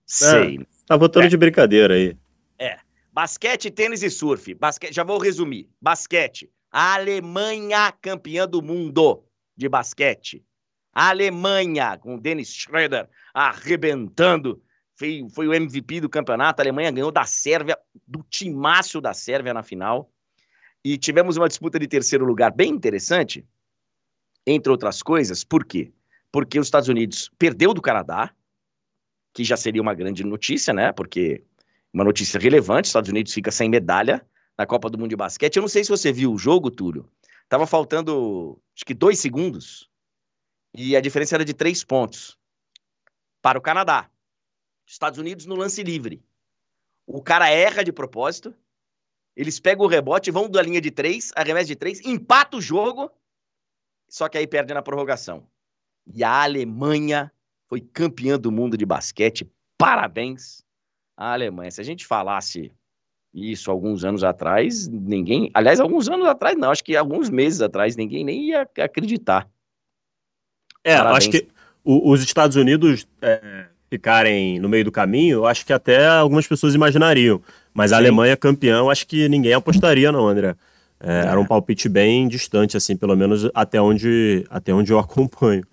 Sei. 0.05 0.57
É, 0.57 0.65
tá 0.87 0.97
botando 0.97 1.23
é. 1.23 1.29
de 1.29 1.37
brincadeira 1.37 1.93
aí. 1.93 2.17
É. 2.59 2.77
Basquete, 3.13 3.71
tênis 3.71 4.03
e 4.03 4.09
surf. 4.09 4.53
Basquete, 4.55 4.93
já 4.93 5.05
vou 5.05 5.19
resumir. 5.19 5.69
Basquete, 5.79 6.51
a 6.73 6.95
Alemanha 6.95 7.91
campeã 7.91 8.47
do 8.47 8.59
mundo 8.59 9.23
de 9.55 9.69
basquete. 9.69 10.43
A 10.91 11.09
Alemanha, 11.09 11.99
com 11.99 12.17
Dennis 12.17 12.51
Schroeder 12.51 13.07
arrebentando, 13.31 14.59
foi, 14.95 15.27
foi 15.31 15.47
o 15.47 15.53
MVP 15.53 16.01
do 16.01 16.09
campeonato. 16.09 16.61
A 16.61 16.63
Alemanha 16.63 16.89
ganhou 16.89 17.11
da 17.11 17.25
Sérvia, 17.25 17.77
do 18.07 18.23
timácio 18.23 18.99
da 18.99 19.13
Sérvia 19.13 19.53
na 19.53 19.61
final. 19.61 20.11
E 20.83 20.97
tivemos 20.97 21.37
uma 21.37 21.47
disputa 21.47 21.77
de 21.77 21.87
terceiro 21.87 22.25
lugar 22.25 22.51
bem 22.51 22.71
interessante, 22.71 23.45
entre 24.45 24.71
outras 24.71 25.03
coisas. 25.03 25.43
Por 25.43 25.63
quê? 25.63 25.93
Porque 26.31 26.59
os 26.59 26.65
Estados 26.65 26.89
Unidos 26.89 27.31
perdeu 27.37 27.71
do 27.73 27.81
Canadá, 27.81 28.33
que 29.31 29.43
já 29.43 29.55
seria 29.55 29.81
uma 29.81 29.93
grande 29.93 30.23
notícia, 30.23 30.73
né? 30.73 30.91
Porque 30.91 31.43
uma 31.93 32.03
notícia 32.03 32.39
relevante, 32.39 32.85
os 32.85 32.89
Estados 32.89 33.11
Unidos 33.11 33.31
fica 33.31 33.51
sem 33.51 33.69
medalha 33.69 34.25
na 34.57 34.65
Copa 34.65 34.89
do 34.89 34.97
Mundo 34.97 35.09
de 35.09 35.15
Basquete. 35.15 35.55
Eu 35.55 35.61
não 35.61 35.67
sei 35.67 35.83
se 35.83 35.89
você 35.89 36.11
viu 36.11 36.33
o 36.33 36.37
jogo, 36.37 36.69
Túlio. 36.69 37.09
Tava 37.49 37.67
faltando, 37.67 38.59
acho 38.75 38.85
que 38.85 38.93
dois 38.93 39.19
segundos. 39.19 39.89
E 40.73 40.95
a 40.95 41.01
diferença 41.01 41.35
era 41.35 41.45
de 41.45 41.53
três 41.53 41.83
pontos 41.83 42.37
para 43.41 43.57
o 43.57 43.61
Canadá. 43.61 44.09
Estados 44.85 45.19
Unidos 45.19 45.45
no 45.45 45.55
lance 45.55 45.83
livre. 45.83 46.23
O 47.05 47.21
cara 47.21 47.49
erra 47.49 47.83
de 47.83 47.91
propósito. 47.91 48.53
Eles 49.35 49.59
pegam 49.59 49.85
o 49.85 49.89
rebote, 49.89 50.31
vão 50.31 50.49
da 50.49 50.61
linha 50.61 50.79
de 50.79 50.91
três, 50.91 51.31
arremesso 51.35 51.67
de 51.67 51.75
três, 51.75 51.99
empata 52.01 52.57
o 52.57 52.61
jogo. 52.61 53.11
Só 54.07 54.29
que 54.29 54.37
aí 54.37 54.45
perde 54.45 54.73
na 54.73 54.81
prorrogação. 54.81 55.47
E 56.05 56.23
a 56.23 56.43
Alemanha 56.43 57.31
foi 57.67 57.81
campeã 57.81 58.39
do 58.39 58.51
mundo 58.51 58.77
de 58.77 58.85
basquete. 58.85 59.51
Parabéns 59.77 60.63
à 61.17 61.33
Alemanha. 61.33 61.71
Se 61.71 61.81
a 61.81 61.83
gente 61.83 62.05
falasse 62.05 62.71
isso 63.33 63.71
alguns 63.71 64.05
anos 64.05 64.23
atrás, 64.23 64.87
ninguém. 64.87 65.49
Aliás, 65.53 65.79
alguns 65.79 66.07
anos 66.07 66.27
atrás, 66.27 66.55
não, 66.55 66.69
acho 66.69 66.83
que 66.83 66.95
alguns 66.95 67.29
meses 67.29 67.61
atrás, 67.61 67.95
ninguém 67.95 68.23
nem 68.23 68.49
ia 68.49 68.67
acreditar. 68.77 69.49
É, 70.83 70.97
Parabéns. 70.97 71.17
acho 71.17 71.29
que 71.31 71.47
o, 71.83 72.11
os 72.11 72.21
Estados 72.21 72.55
Unidos 72.55 73.07
é, 73.21 73.65
ficarem 73.89 74.59
no 74.59 74.69
meio 74.69 74.85
do 74.85 74.91
caminho, 74.91 75.37
eu 75.37 75.45
acho 75.47 75.65
que 75.65 75.73
até 75.73 76.05
algumas 76.05 76.47
pessoas 76.47 76.75
imaginariam. 76.75 77.41
Mas 77.73 77.91
a 77.91 77.97
Sim. 77.97 78.03
Alemanha 78.03 78.37
campeão, 78.37 78.89
acho 78.89 79.07
que 79.07 79.27
ninguém 79.27 79.53
apostaria, 79.53 80.11
não, 80.11 80.27
André. 80.27 80.55
É, 80.99 81.11
é. 81.11 81.25
Era 81.25 81.39
um 81.39 81.45
palpite 81.45 81.89
bem 81.89 82.27
distante, 82.27 82.77
assim, 82.77 82.95
pelo 82.95 83.15
menos 83.15 83.49
até 83.53 83.81
onde, 83.81 84.45
até 84.49 84.73
onde 84.73 84.93
eu 84.93 84.99
acompanho. 84.99 85.63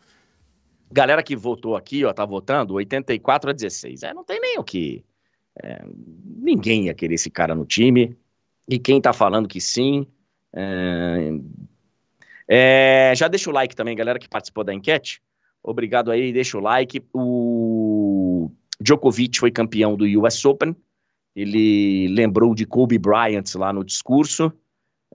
Galera 0.91 1.23
que 1.23 1.37
votou 1.37 1.77
aqui, 1.77 2.05
ó, 2.05 2.13
tá 2.13 2.25
votando 2.25 2.75
84 2.75 3.51
a 3.51 3.53
16. 3.53 4.03
É, 4.03 4.15
não 4.15 4.25
tem 4.25 4.41
nem 4.41 4.59
o 4.59 4.65
que 4.65 5.05
é, 5.63 5.85
ninguém 6.25 6.87
ia 6.87 6.95
querer 6.95 7.15
esse 7.15 7.31
cara 7.31 7.55
no 7.55 7.65
time. 7.65 8.17
E 8.69 8.79
quem 8.79 9.01
tá 9.01 9.13
falando 9.13 9.49
que 9.49 9.61
sim. 9.61 10.07
É, 10.53 11.31
é, 12.49 13.13
já 13.17 13.29
deixa 13.29 13.51
o 13.51 13.53
like 13.53 13.75
também, 13.77 13.97
galera 13.97 14.19
que 14.19 14.29
participou 14.29 14.65
da 14.65 14.75
enquete. 14.75 15.23
Obrigado 15.63 16.11
aí, 16.11 16.33
deixa 16.33 16.57
o 16.57 16.61
like. 16.61 17.03
O 17.13 18.51
Djokovic 18.81 19.39
foi 19.39 19.51
campeão 19.51 19.97
do 19.97 20.05
US 20.21 20.45
Open. 20.45 20.75
Ele 21.35 22.09
lembrou 22.09 22.55
de 22.55 22.67
Kobe 22.67 22.99
Bryant 22.99 23.45
lá 23.55 23.73
no 23.73 23.85
discurso. 23.85 24.53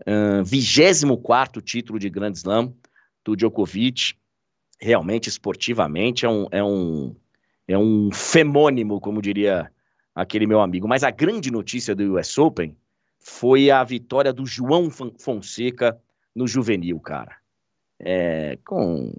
Uh, 0.01 0.43
24 0.43 1.61
título 1.61 1.97
de 1.97 2.09
Grand 2.09 2.33
Slam 2.33 2.73
do 3.23 3.35
Djokovic. 3.35 4.13
Realmente, 4.79 5.29
esportivamente, 5.29 6.25
é 6.25 6.29
um, 6.29 6.47
é 6.51 6.63
um, 6.63 7.15
é 7.67 7.77
um 7.77 8.11
femônimo, 8.11 8.99
como 8.99 9.21
diria 9.21 9.71
aquele 10.15 10.47
meu 10.47 10.61
amigo. 10.61 10.87
Mas 10.87 11.03
a 11.03 11.11
grande 11.11 11.51
notícia 11.51 11.93
do 11.93 12.17
US 12.17 12.37
Open 12.37 12.75
foi 13.19 13.69
a 13.69 13.83
vitória 13.83 14.31
do 14.31 14.45
João 14.45 14.89
Fonseca 14.89 15.99
no 16.33 16.47
juvenil, 16.47 16.99
cara. 16.99 17.35
É, 17.99 18.57
com 18.65 19.13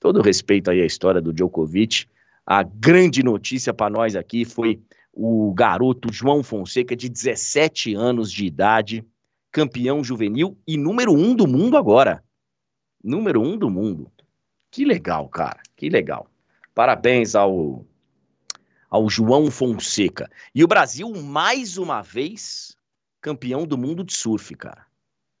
todo 0.00 0.20
respeito 0.20 0.70
aí 0.70 0.80
à 0.80 0.86
história 0.86 1.20
do 1.20 1.32
Djokovic, 1.32 2.06
a 2.44 2.62
grande 2.62 3.22
notícia 3.22 3.72
para 3.72 3.90
nós 3.90 4.16
aqui 4.16 4.44
foi 4.44 4.80
o 5.12 5.52
garoto 5.52 6.12
João 6.12 6.42
Fonseca, 6.42 6.96
de 6.96 7.08
17 7.08 7.94
anos 7.94 8.32
de 8.32 8.46
idade, 8.46 9.04
campeão 9.50 10.02
juvenil 10.02 10.56
e 10.66 10.76
número 10.76 11.12
um 11.12 11.34
do 11.34 11.46
mundo 11.46 11.76
agora. 11.76 12.24
Número 13.04 13.40
um 13.40 13.56
do 13.56 13.68
mundo. 13.68 14.10
Que 14.70 14.84
legal, 14.84 15.28
cara. 15.28 15.60
Que 15.76 15.90
legal. 15.90 16.26
Parabéns 16.74 17.34
ao 17.34 17.84
ao 18.92 19.08
João 19.08 19.50
Fonseca. 19.50 20.30
E 20.54 20.62
o 20.62 20.68
Brasil, 20.68 21.10
mais 21.14 21.78
uma 21.78 22.02
vez, 22.02 22.76
campeão 23.22 23.66
do 23.66 23.78
mundo 23.78 24.04
de 24.04 24.12
surf, 24.12 24.54
cara. 24.54 24.84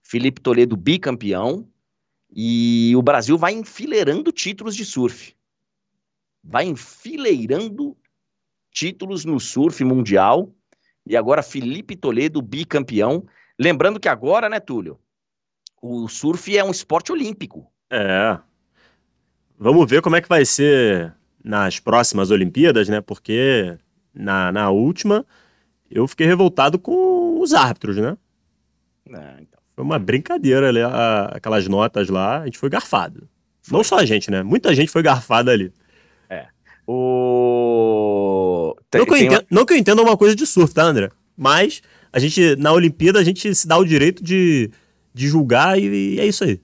Felipe 0.02 0.40
Toledo, 0.40 0.74
bicampeão. 0.74 1.68
E 2.34 2.94
o 2.96 3.02
Brasil 3.02 3.36
vai 3.36 3.52
enfileirando 3.52 4.32
títulos 4.32 4.74
de 4.74 4.86
surf. 4.86 5.36
Vai 6.42 6.64
enfileirando 6.64 7.94
títulos 8.70 9.26
no 9.26 9.38
surf 9.38 9.84
mundial. 9.84 10.50
E 11.06 11.14
agora 11.14 11.42
Felipe 11.42 11.94
Toledo, 11.94 12.40
bicampeão. 12.40 13.26
Lembrando 13.58 14.00
que 14.00 14.08
agora, 14.08 14.48
né, 14.48 14.60
Túlio? 14.60 14.98
O 15.82 16.08
surf 16.08 16.56
é 16.56 16.64
um 16.64 16.70
esporte 16.70 17.12
olímpico. 17.12 17.70
É. 17.90 18.38
Vamos 19.58 19.90
ver 19.90 20.00
como 20.00 20.16
é 20.16 20.22
que 20.22 20.28
vai 20.28 20.46
ser 20.46 21.14
nas 21.44 21.78
próximas 21.78 22.30
Olimpíadas, 22.30 22.88
né? 22.88 23.00
Porque 23.00 23.76
na, 24.14 24.52
na 24.52 24.70
última 24.70 25.24
eu 25.90 26.06
fiquei 26.08 26.26
revoltado 26.26 26.78
com 26.78 27.40
os 27.40 27.52
árbitros, 27.52 27.96
né? 27.96 28.16
É, 29.08 29.34
então. 29.40 29.60
Foi 29.74 29.84
uma 29.84 29.98
brincadeira 29.98 30.68
ali, 30.68 30.80
a, 30.80 31.24
aquelas 31.34 31.66
notas 31.66 32.08
lá, 32.08 32.40
a 32.40 32.44
gente 32.44 32.58
foi 32.58 32.70
garfado. 32.70 33.28
Foi. 33.62 33.76
Não 33.76 33.84
só 33.84 33.98
a 33.98 34.04
gente, 34.04 34.30
né? 34.30 34.42
Muita 34.42 34.74
gente 34.74 34.90
foi 34.90 35.02
garfada 35.02 35.50
ali. 35.50 35.72
É. 36.28 36.46
O... 36.86 38.74
Tem, 38.90 39.00
não, 39.00 39.06
que 39.06 39.12
eu 39.12 39.16
entenda, 39.16 39.40
uma... 39.40 39.46
não 39.50 39.66
que 39.66 39.72
eu 39.72 39.76
entenda 39.76 40.02
uma 40.02 40.16
coisa 40.16 40.34
de 40.34 40.46
surf, 40.46 40.74
tá, 40.74 40.82
André? 40.82 41.10
Mas 41.36 41.82
a 42.12 42.18
gente, 42.18 42.56
na 42.56 42.72
Olimpíada, 42.72 43.18
a 43.18 43.24
gente 43.24 43.54
se 43.54 43.66
dá 43.66 43.76
o 43.78 43.84
direito 43.84 44.22
de, 44.22 44.70
de 45.14 45.28
julgar 45.28 45.78
e, 45.78 46.14
e 46.14 46.20
é 46.20 46.26
isso 46.26 46.44
aí. 46.44 46.60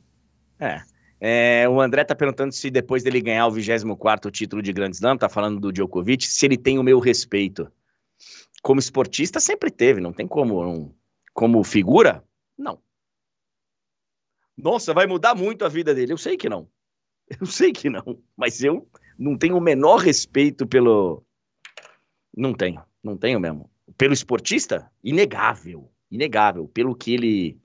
É. 0.59 0.83
É, 1.21 1.69
o 1.69 1.81
André 1.81 2.05
tá 2.05 2.15
perguntando 2.15 2.53
se 2.53 2.71
depois 2.71 3.03
dele 3.03 3.21
ganhar 3.21 3.47
o 3.47 3.51
24 3.51 4.31
título 4.31 4.63
de 4.63 4.73
Grand 4.73 4.91
Slam, 4.91 5.17
tá 5.17 5.29
falando 5.29 5.59
do 5.59 5.73
Djokovic, 5.73 6.25
se 6.27 6.47
ele 6.47 6.57
tem 6.57 6.79
o 6.79 6.83
meu 6.83 6.99
respeito. 6.99 7.71
Como 8.63 8.81
esportista, 8.81 9.41
sempre 9.41 9.71
teve, 9.71 10.01
não 10.01 10.13
tem 10.13 10.27
como. 10.27 10.63
Não, 10.63 10.95
como 11.33 11.63
figura, 11.63 12.25
não. 12.57 12.81
Nossa, 14.57 14.93
vai 14.93 15.07
mudar 15.07 15.35
muito 15.35 15.65
a 15.65 15.69
vida 15.69 15.95
dele. 15.95 16.13
Eu 16.13 16.19
sei 16.19 16.37
que 16.37 16.49
não. 16.49 16.69
Eu 17.41 17.47
sei 17.47 17.73
que 17.73 17.89
não. 17.89 18.21
Mas 18.37 18.63
eu 18.63 18.89
não 19.19 19.37
tenho 19.37 19.57
o 19.57 19.61
menor 19.61 19.99
respeito 19.99 20.67
pelo. 20.67 21.25
Não 22.37 22.53
tenho. 22.53 22.83
Não 23.03 23.17
tenho 23.17 23.39
mesmo. 23.39 23.71
Pelo 23.97 24.13
esportista, 24.13 24.91
inegável. 25.03 25.91
Inegável. 26.11 26.67
Pelo 26.69 26.95
que 26.95 27.15
ele 27.15 27.61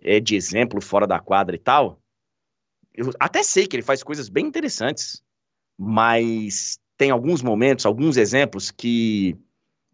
é 0.00 0.20
de 0.20 0.36
exemplo 0.36 0.80
fora 0.80 1.06
da 1.06 1.18
quadra 1.18 1.56
e 1.56 1.58
tal. 1.58 1.99
Eu 3.00 3.10
até 3.18 3.42
sei 3.42 3.66
que 3.66 3.74
ele 3.76 3.82
faz 3.82 4.02
coisas 4.02 4.28
bem 4.28 4.46
interessantes. 4.46 5.22
Mas 5.78 6.78
tem 6.98 7.10
alguns 7.10 7.40
momentos, 7.40 7.86
alguns 7.86 8.18
exemplos 8.18 8.70
que, 8.70 9.34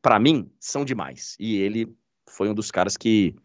para 0.03 0.19
mim, 0.19 0.51
são 0.59 0.85
demais. 0.85 1.37
E 1.39 1.57
ele 1.59 1.97
foi 2.29 2.49
um 2.49 2.55
dos 2.55 2.73
caras 2.73 2.97
que 2.97 3.37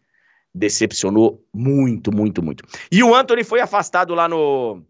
decepcionou 0.52 1.46
muito, 1.54 2.12
muito, 2.12 2.42
muito. 2.42 2.64
E 2.90 3.04
o 3.04 3.14
Anthony 3.14 3.44
foi 3.44 3.60
afastado 3.60 4.12
lá 4.12 4.28
no, 4.28 4.82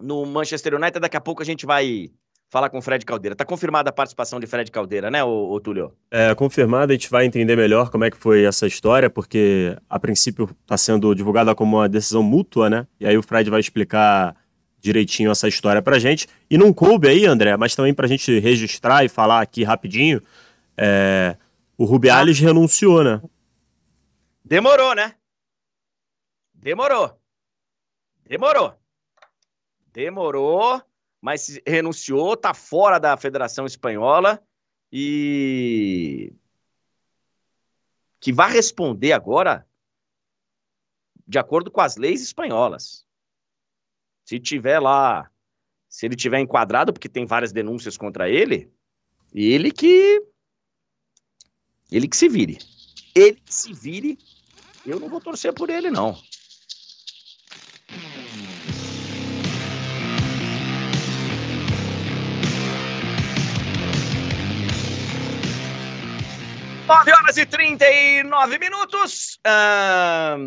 no 0.00 0.26
Manchester 0.26 0.74
United. 0.74 0.98
Daqui 0.98 1.16
a 1.16 1.20
pouco 1.20 1.40
a 1.40 1.46
gente 1.46 1.64
vai 1.64 2.10
falar 2.48 2.70
com 2.70 2.78
o 2.78 2.82
Fred 2.82 3.04
Caldeira. 3.04 3.36
Tá 3.36 3.44
confirmada 3.44 3.90
a 3.90 3.92
participação 3.92 4.40
de 4.40 4.46
Fred 4.46 4.70
Caldeira, 4.70 5.10
né, 5.10 5.22
ô, 5.22 5.50
ô 5.52 5.60
Túlio? 5.60 5.92
É, 6.10 6.34
confirmada, 6.34 6.92
a 6.92 6.96
gente 6.96 7.10
vai 7.10 7.24
entender 7.24 7.56
melhor 7.56 7.90
como 7.90 8.04
é 8.04 8.10
que 8.10 8.16
foi 8.16 8.44
essa 8.44 8.66
história, 8.66 9.10
porque 9.10 9.76
a 9.88 9.98
princípio 9.98 10.48
está 10.62 10.76
sendo 10.76 11.14
divulgada 11.14 11.54
como 11.54 11.76
uma 11.76 11.88
decisão 11.88 12.22
mútua, 12.22 12.70
né? 12.70 12.86
E 12.98 13.06
aí 13.06 13.16
o 13.16 13.22
Fred 13.22 13.48
vai 13.50 13.60
explicar 13.60 14.34
direitinho 14.80 15.30
essa 15.30 15.48
história 15.48 15.82
pra 15.82 15.98
gente. 15.98 16.26
E 16.50 16.56
não 16.56 16.72
coube 16.72 17.08
aí, 17.08 17.26
André, 17.26 17.56
mas 17.56 17.74
também 17.74 17.92
pra 17.92 18.06
gente 18.06 18.38
registrar 18.38 19.04
e 19.04 19.08
falar 19.08 19.42
aqui 19.42 19.64
rapidinho, 19.64 20.22
é, 20.76 21.36
o 21.76 21.84
Rubiales 21.84 22.40
ah. 22.40 22.46
renunciou, 22.46 23.04
né? 23.04 23.20
Demorou, 24.44 24.94
né? 24.94 25.14
Demorou. 26.54 27.18
Demorou. 28.26 28.74
Demorou, 29.92 30.82
mas 31.20 31.60
renunciou, 31.66 32.36
tá 32.36 32.54
fora 32.54 32.98
da 32.98 33.16
Federação 33.16 33.66
Espanhola 33.66 34.42
e 34.92 36.32
que 38.20 38.32
vai 38.32 38.52
responder 38.52 39.12
agora 39.12 39.66
de 41.26 41.38
acordo 41.38 41.70
com 41.70 41.80
as 41.80 41.96
leis 41.96 42.22
espanholas. 42.22 43.06
Se 44.24 44.38
tiver 44.38 44.78
lá, 44.78 45.30
se 45.88 46.06
ele 46.06 46.16
tiver 46.16 46.40
enquadrado, 46.40 46.92
porque 46.92 47.08
tem 47.08 47.26
várias 47.26 47.52
denúncias 47.52 47.96
contra 47.96 48.28
ele, 48.28 48.72
ele 49.32 49.70
que 49.70 50.22
ele 51.90 52.08
que 52.08 52.16
se 52.16 52.28
vire. 52.28 52.58
Ele 53.14 53.40
que 53.40 53.54
se 53.54 53.72
vire 53.72 54.18
eu 54.88 54.98
não 54.98 55.08
vou 55.08 55.20
torcer 55.20 55.52
por 55.52 55.68
ele, 55.68 55.90
não. 55.90 56.18
Nove 66.88 67.12
horas 67.12 67.36
e 67.36 67.44
trinta 67.44 67.84
e 67.84 68.22
nove 68.22 68.58
minutos. 68.58 69.38
Ah, 69.44 70.38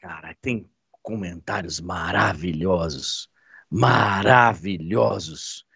cara, 0.00 0.34
tem 0.40 0.66
comentários 1.02 1.80
maravilhosos, 1.80 3.28
maravilhosos 3.70 5.66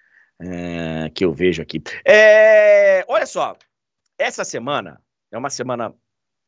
é, 0.41 1.11
que 1.11 1.22
eu 1.22 1.34
vejo 1.34 1.61
aqui. 1.61 1.82
É, 2.03 3.05
olha 3.07 3.26
só, 3.26 3.55
essa 4.16 4.43
semana 4.43 5.03
é 5.30 5.36
uma 5.36 5.51
semana 5.51 5.95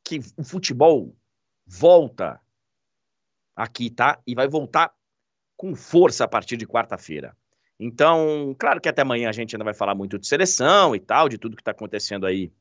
que 0.02 0.18
o 0.38 0.42
futebol 0.42 1.14
volta 1.66 2.40
aqui, 3.54 3.90
tá? 3.90 4.18
E 4.26 4.34
vai 4.34 4.48
voltar 4.48 4.94
com 5.58 5.76
força 5.76 6.24
a 6.24 6.28
partir 6.28 6.56
de 6.56 6.66
quarta-feira. 6.66 7.36
Então, 7.84 8.54
claro 8.60 8.80
que 8.80 8.88
até 8.88 9.02
amanhã 9.02 9.28
a 9.28 9.32
gente 9.32 9.56
ainda 9.56 9.64
vai 9.64 9.74
falar 9.74 9.92
muito 9.92 10.16
de 10.16 10.24
seleção 10.24 10.94
e 10.94 11.00
tal, 11.00 11.28
de 11.28 11.36
tudo 11.36 11.56
que 11.56 11.62
está 11.62 11.72
acontecendo 11.72 12.24
aí 12.24 12.52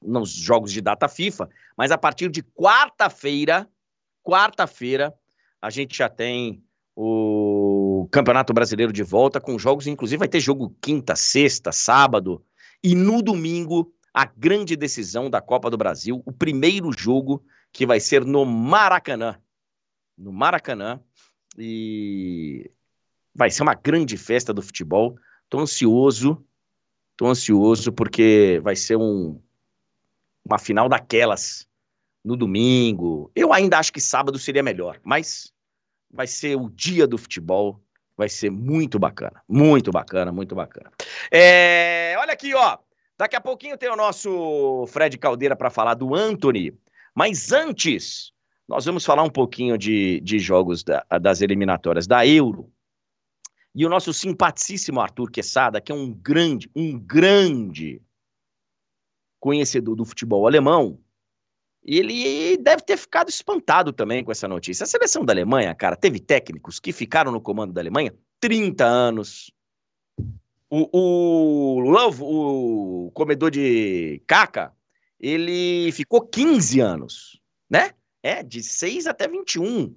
nos 0.00 0.30
jogos 0.30 0.72
de 0.72 0.80
data 0.80 1.06
FIFA, 1.06 1.50
mas 1.76 1.90
a 1.90 1.98
partir 1.98 2.30
de 2.30 2.42
quarta-feira, 2.42 3.68
quarta-feira, 4.22 5.12
a 5.60 5.68
gente 5.68 5.94
já 5.94 6.08
tem 6.08 6.64
o 6.96 8.08
Campeonato 8.10 8.54
Brasileiro 8.54 8.90
de 8.90 9.02
volta 9.02 9.38
com 9.38 9.58
jogos, 9.58 9.86
inclusive 9.86 10.18
vai 10.18 10.28
ter 10.28 10.40
jogo 10.40 10.74
quinta, 10.80 11.14
sexta, 11.14 11.70
sábado, 11.70 12.42
e 12.82 12.94
no 12.94 13.20
domingo 13.20 13.92
a 14.14 14.24
grande 14.24 14.76
decisão 14.76 15.28
da 15.28 15.42
Copa 15.42 15.68
do 15.68 15.76
Brasil, 15.76 16.22
o 16.24 16.32
primeiro 16.32 16.90
jogo 16.90 17.44
que 17.70 17.84
vai 17.84 18.00
ser 18.00 18.24
no 18.24 18.46
Maracanã. 18.46 19.38
No 20.16 20.32
Maracanã. 20.32 21.00
E 21.58 22.70
vai 23.34 23.50
ser 23.50 23.62
uma 23.62 23.74
grande 23.74 24.16
festa 24.16 24.52
do 24.52 24.62
futebol. 24.62 25.16
Tô 25.48 25.58
ansioso, 25.58 26.44
tô 27.16 27.26
ansioso 27.26 27.92
porque 27.92 28.60
vai 28.62 28.76
ser 28.76 28.96
um, 28.96 29.40
uma 30.44 30.58
final 30.58 30.88
daquelas 30.88 31.66
no 32.24 32.36
domingo. 32.36 33.30
Eu 33.34 33.52
ainda 33.52 33.78
acho 33.78 33.92
que 33.92 34.00
sábado 34.00 34.38
seria 34.38 34.62
melhor, 34.62 35.00
mas 35.02 35.52
vai 36.10 36.26
ser 36.26 36.56
o 36.56 36.70
dia 36.70 37.06
do 37.06 37.18
futebol. 37.18 37.80
Vai 38.16 38.28
ser 38.28 38.48
muito 38.48 38.96
bacana, 38.96 39.42
muito 39.48 39.90
bacana, 39.90 40.30
muito 40.30 40.54
bacana. 40.54 40.92
É, 41.32 42.14
olha 42.16 42.32
aqui, 42.32 42.54
ó. 42.54 42.78
Daqui 43.18 43.34
a 43.34 43.40
pouquinho 43.40 43.76
tem 43.76 43.88
o 43.88 43.96
nosso 43.96 44.86
Fred 44.86 45.18
Caldeira 45.18 45.56
para 45.56 45.68
falar 45.68 45.94
do 45.94 46.14
Anthony. 46.14 46.72
Mas 47.12 47.50
antes, 47.50 48.32
nós 48.68 48.84
vamos 48.84 49.04
falar 49.04 49.24
um 49.24 49.30
pouquinho 49.30 49.76
de, 49.76 50.20
de 50.20 50.38
jogos 50.38 50.84
da, 50.84 51.04
das 51.20 51.42
eliminatórias 51.42 52.06
da 52.06 52.24
Euro. 52.24 52.72
E 53.74 53.84
o 53.84 53.88
nosso 53.88 54.12
simpaticíssimo 54.12 55.00
Arthur 55.00 55.30
Quesada, 55.30 55.80
que 55.80 55.90
é 55.90 55.94
um 55.94 56.12
grande, 56.12 56.70
um 56.76 56.98
grande 56.98 58.00
conhecedor 59.40 59.96
do 59.96 60.04
futebol 60.04 60.46
alemão, 60.46 60.98
ele 61.82 62.56
deve 62.56 62.82
ter 62.82 62.96
ficado 62.96 63.28
espantado 63.28 63.92
também 63.92 64.24
com 64.24 64.32
essa 64.32 64.48
notícia. 64.48 64.84
A 64.84 64.86
seleção 64.86 65.24
da 65.24 65.32
Alemanha, 65.32 65.74
cara, 65.74 65.96
teve 65.96 66.18
técnicos 66.18 66.80
que 66.80 66.92
ficaram 66.92 67.30
no 67.30 67.40
comando 67.40 67.72
da 67.72 67.80
Alemanha 67.80 68.14
30 68.40 68.84
anos, 68.84 69.50
o, 70.70 70.88
o 70.92 71.80
Love, 71.80 72.22
o 72.22 73.10
comedor 73.12 73.50
de 73.50 74.22
caca, 74.26 74.72
ele 75.20 75.90
ficou 75.92 76.20
15 76.20 76.80
anos, 76.80 77.40
né? 77.68 77.92
É, 78.22 78.42
de 78.42 78.62
6 78.62 79.06
até 79.06 79.28
21. 79.28 79.94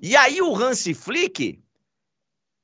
E 0.00 0.16
aí 0.16 0.40
o 0.42 0.54
Hansi 0.54 0.92
Flick, 0.92 1.60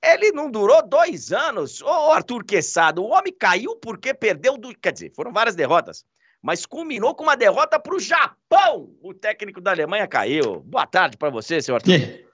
ele 0.03 0.33
não 0.33 0.51
durou 0.51 0.87
dois 0.87 1.33
anos. 1.33 1.83
Ô, 1.83 2.13
Arthur 2.13 2.45
Quessado, 2.45 3.03
o 3.03 3.11
homem 3.11 3.33
caiu 3.33 3.77
porque 3.77 4.15
perdeu 4.15 4.57
do. 4.57 4.75
Quer 4.75 4.93
dizer, 4.93 5.13
foram 5.15 5.33
várias 5.33 5.55
derrotas, 5.55 6.05
mas 6.43 6.65
culminou 6.65 7.15
com 7.15 7.25
uma 7.25 7.37
derrota 7.37 7.79
para 7.79 7.95
o 7.95 8.01
Japão. 8.01 8.91
O 9.03 9.13
técnico 9.13 9.61
da 9.61 9.71
Alemanha 9.71 10.07
caiu. 10.07 10.61
Boa 10.61 10.87
tarde 10.87 11.17
para 11.17 11.31
você, 11.31 11.61
senhor 11.61 11.77
Arthur. 11.77 12.31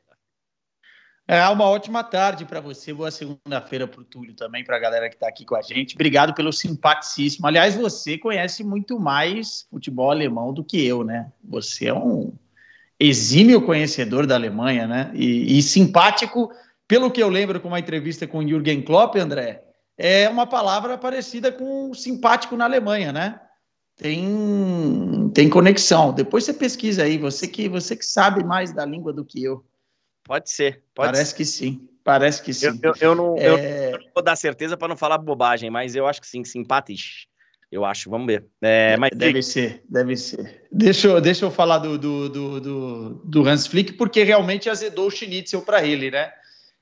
É 1.28 1.44
uma 1.48 1.64
ótima 1.64 2.04
tarde 2.04 2.44
para 2.44 2.60
você, 2.60 2.94
boa 2.94 3.10
segunda-feira 3.10 3.88
para 3.88 4.00
o 4.00 4.04
Túlio 4.04 4.32
também, 4.32 4.62
para 4.62 4.76
a 4.76 4.78
galera 4.78 5.08
que 5.08 5.16
está 5.16 5.26
aqui 5.26 5.44
com 5.44 5.56
a 5.56 5.62
gente. 5.62 5.96
Obrigado 5.96 6.32
pelo 6.32 6.52
simpaticíssimo. 6.52 7.48
Aliás, 7.48 7.74
você 7.74 8.16
conhece 8.16 8.62
muito 8.62 9.00
mais 9.00 9.66
futebol 9.68 10.12
alemão 10.12 10.52
do 10.52 10.62
que 10.62 10.86
eu, 10.86 11.02
né? 11.02 11.32
Você 11.42 11.86
é 11.86 11.94
um 11.94 12.32
exímio 12.98 13.60
conhecedor 13.62 14.24
da 14.24 14.36
Alemanha, 14.36 14.86
né? 14.86 15.10
E, 15.14 15.58
e 15.58 15.62
simpático, 15.62 16.48
pelo 16.88 17.10
que 17.10 17.22
eu 17.22 17.28
lembro 17.28 17.60
com 17.60 17.68
uma 17.68 17.80
entrevista 17.80 18.26
com 18.26 18.38
o 18.38 18.48
Jürgen 18.48 18.82
Klopp, 18.82 19.16
André, 19.16 19.62
é 19.96 20.28
uma 20.28 20.46
palavra 20.46 20.98
parecida 20.98 21.50
com 21.50 21.92
simpático 21.94 22.56
na 22.56 22.64
Alemanha, 22.64 23.12
né? 23.12 23.40
Tem, 23.96 25.30
tem 25.34 25.48
conexão. 25.48 26.12
Depois 26.12 26.44
você 26.44 26.52
pesquisa 26.52 27.04
aí, 27.04 27.16
você 27.16 27.48
que, 27.48 27.68
você 27.68 27.96
que 27.96 28.04
sabe 28.04 28.44
mais 28.44 28.72
da 28.72 28.84
língua 28.84 29.12
do 29.12 29.24
que 29.24 29.42
eu. 29.42 29.64
Pode 30.22 30.50
ser. 30.50 30.82
Pode 30.94 31.12
Parece 31.12 31.30
ser. 31.30 31.36
que 31.36 31.44
sim. 31.44 31.88
Parece 32.04 32.42
que 32.42 32.52
sim. 32.52 32.66
Eu, 32.66 32.74
eu, 32.82 32.94
eu 33.00 33.14
não, 33.14 33.36
é... 33.38 33.48
eu, 33.94 33.98
não, 33.98 34.06
vou 34.14 34.22
dar 34.22 34.36
certeza 34.36 34.76
para 34.76 34.88
não 34.88 34.96
falar 34.96 35.18
bobagem, 35.18 35.70
mas 35.70 35.96
eu 35.96 36.06
acho 36.06 36.20
que 36.20 36.26
sim, 36.26 36.44
simpático. 36.44 37.00
Eu 37.72 37.84
acho, 37.84 38.08
vamos 38.08 38.26
ver. 38.26 38.46
É, 38.62 38.96
mas... 38.96 39.10
Deve 39.12 39.42
ser, 39.42 39.82
deve 39.88 40.16
ser. 40.16 40.66
Deixa 40.70 41.08
eu, 41.08 41.20
deixa 41.20 41.44
eu 41.44 41.50
falar 41.50 41.78
do, 41.78 41.98
do, 41.98 42.28
do, 42.28 42.60
do, 42.60 43.14
do 43.24 43.48
Hans 43.48 43.66
Flick, 43.66 43.94
porque 43.94 44.22
realmente 44.22 44.70
azedou 44.70 45.08
o 45.08 45.10
Schnitzel 45.10 45.62
para 45.62 45.84
ele, 45.84 46.10
né? 46.10 46.30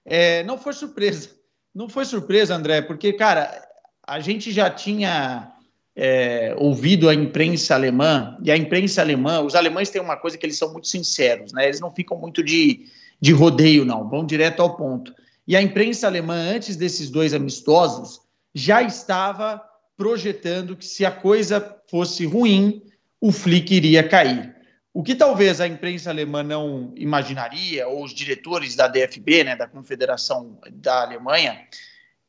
É, 0.05 0.43
não 0.45 0.59
foi 0.59 0.73
surpresa. 0.73 1.31
Não 1.75 1.89
foi 1.89 2.05
surpresa, 2.05 2.55
André, 2.55 2.83
porque, 2.83 3.13
cara, 3.13 3.67
a 4.07 4.21
gente 4.21 4.53
já 4.53 4.71
tinha 4.71 5.53
é, 5.97 6.55
ouvido 6.59 7.09
a 7.09 7.15
imprensa 7.15 7.75
alemã, 7.75 8.37
e 8.43 8.51
a 8.51 8.57
imprensa 8.57 9.01
alemã, 9.01 9.41
os 9.41 9.55
alemães 9.55 9.91
têm 9.91 10.01
uma 10.01 10.17
coisa 10.17 10.39
que 10.39 10.47
eles 10.47 10.59
são 10.59 10.73
muito 10.73 10.89
sinceros, 10.89 11.53
né? 11.53 11.65
Eles 11.65 11.81
não 11.81 11.91
ficam 11.91 12.17
muito 12.17 12.43
de 12.43 12.87
de 13.25 13.33
rodeio, 13.33 13.87
não, 13.87 14.07
vão 14.07 14.27
direto 14.27 14.61
ao 14.61 14.77
ponto. 14.77 15.15
E 15.47 15.57
a 15.57 15.63
imprensa 15.63 16.07
alemã, 16.07 16.35
antes 16.35 16.77
desses 16.77 17.11
dois 17.11 17.33
amistosos, 17.33 18.21
já 18.55 18.83
estava 18.83 19.63
projetando 19.97 20.77
que 20.77 20.85
se 20.85 21.07
a 21.07 21.11
coisa 21.11 21.75
fosse 21.89 22.27
ruim, 22.27 22.83
o 23.19 23.33
Flick 23.33 23.75
iria 23.75 24.07
cair. 24.07 24.54
O 24.95 25.03
que 25.03 25.17
talvez 25.17 25.61
a 25.61 25.67
imprensa 25.67 26.11
alemã 26.11 26.45
não 26.45 26.93
imaginaria, 26.95 27.89
ou 27.89 28.05
os 28.05 28.15
diretores 28.15 28.77
da 28.77 28.87
DFB, 28.87 29.43
né, 29.43 29.57
da 29.57 29.67
Confederação 29.67 30.57
da 30.71 31.03
Alemanha, 31.03 31.67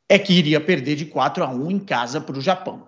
é 0.09 0.17
que 0.17 0.33
iria 0.33 0.59
perder 0.59 0.95
de 0.95 1.05
4 1.05 1.43
a 1.43 1.47
1 1.47 1.69
em 1.69 1.79
casa 1.79 2.19
para 2.19 2.35
o 2.35 2.41
Japão. 2.41 2.87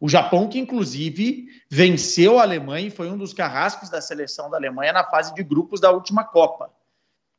O 0.00 0.08
Japão, 0.08 0.48
que 0.48 0.58
inclusive 0.58 1.46
venceu 1.68 2.38
a 2.38 2.42
Alemanha 2.42 2.88
e 2.88 2.90
foi 2.90 3.10
um 3.10 3.18
dos 3.18 3.34
carrascos 3.34 3.90
da 3.90 4.00
seleção 4.00 4.48
da 4.48 4.56
Alemanha 4.56 4.94
na 4.94 5.04
fase 5.04 5.34
de 5.34 5.42
grupos 5.42 5.78
da 5.78 5.90
última 5.90 6.24
Copa. 6.24 6.72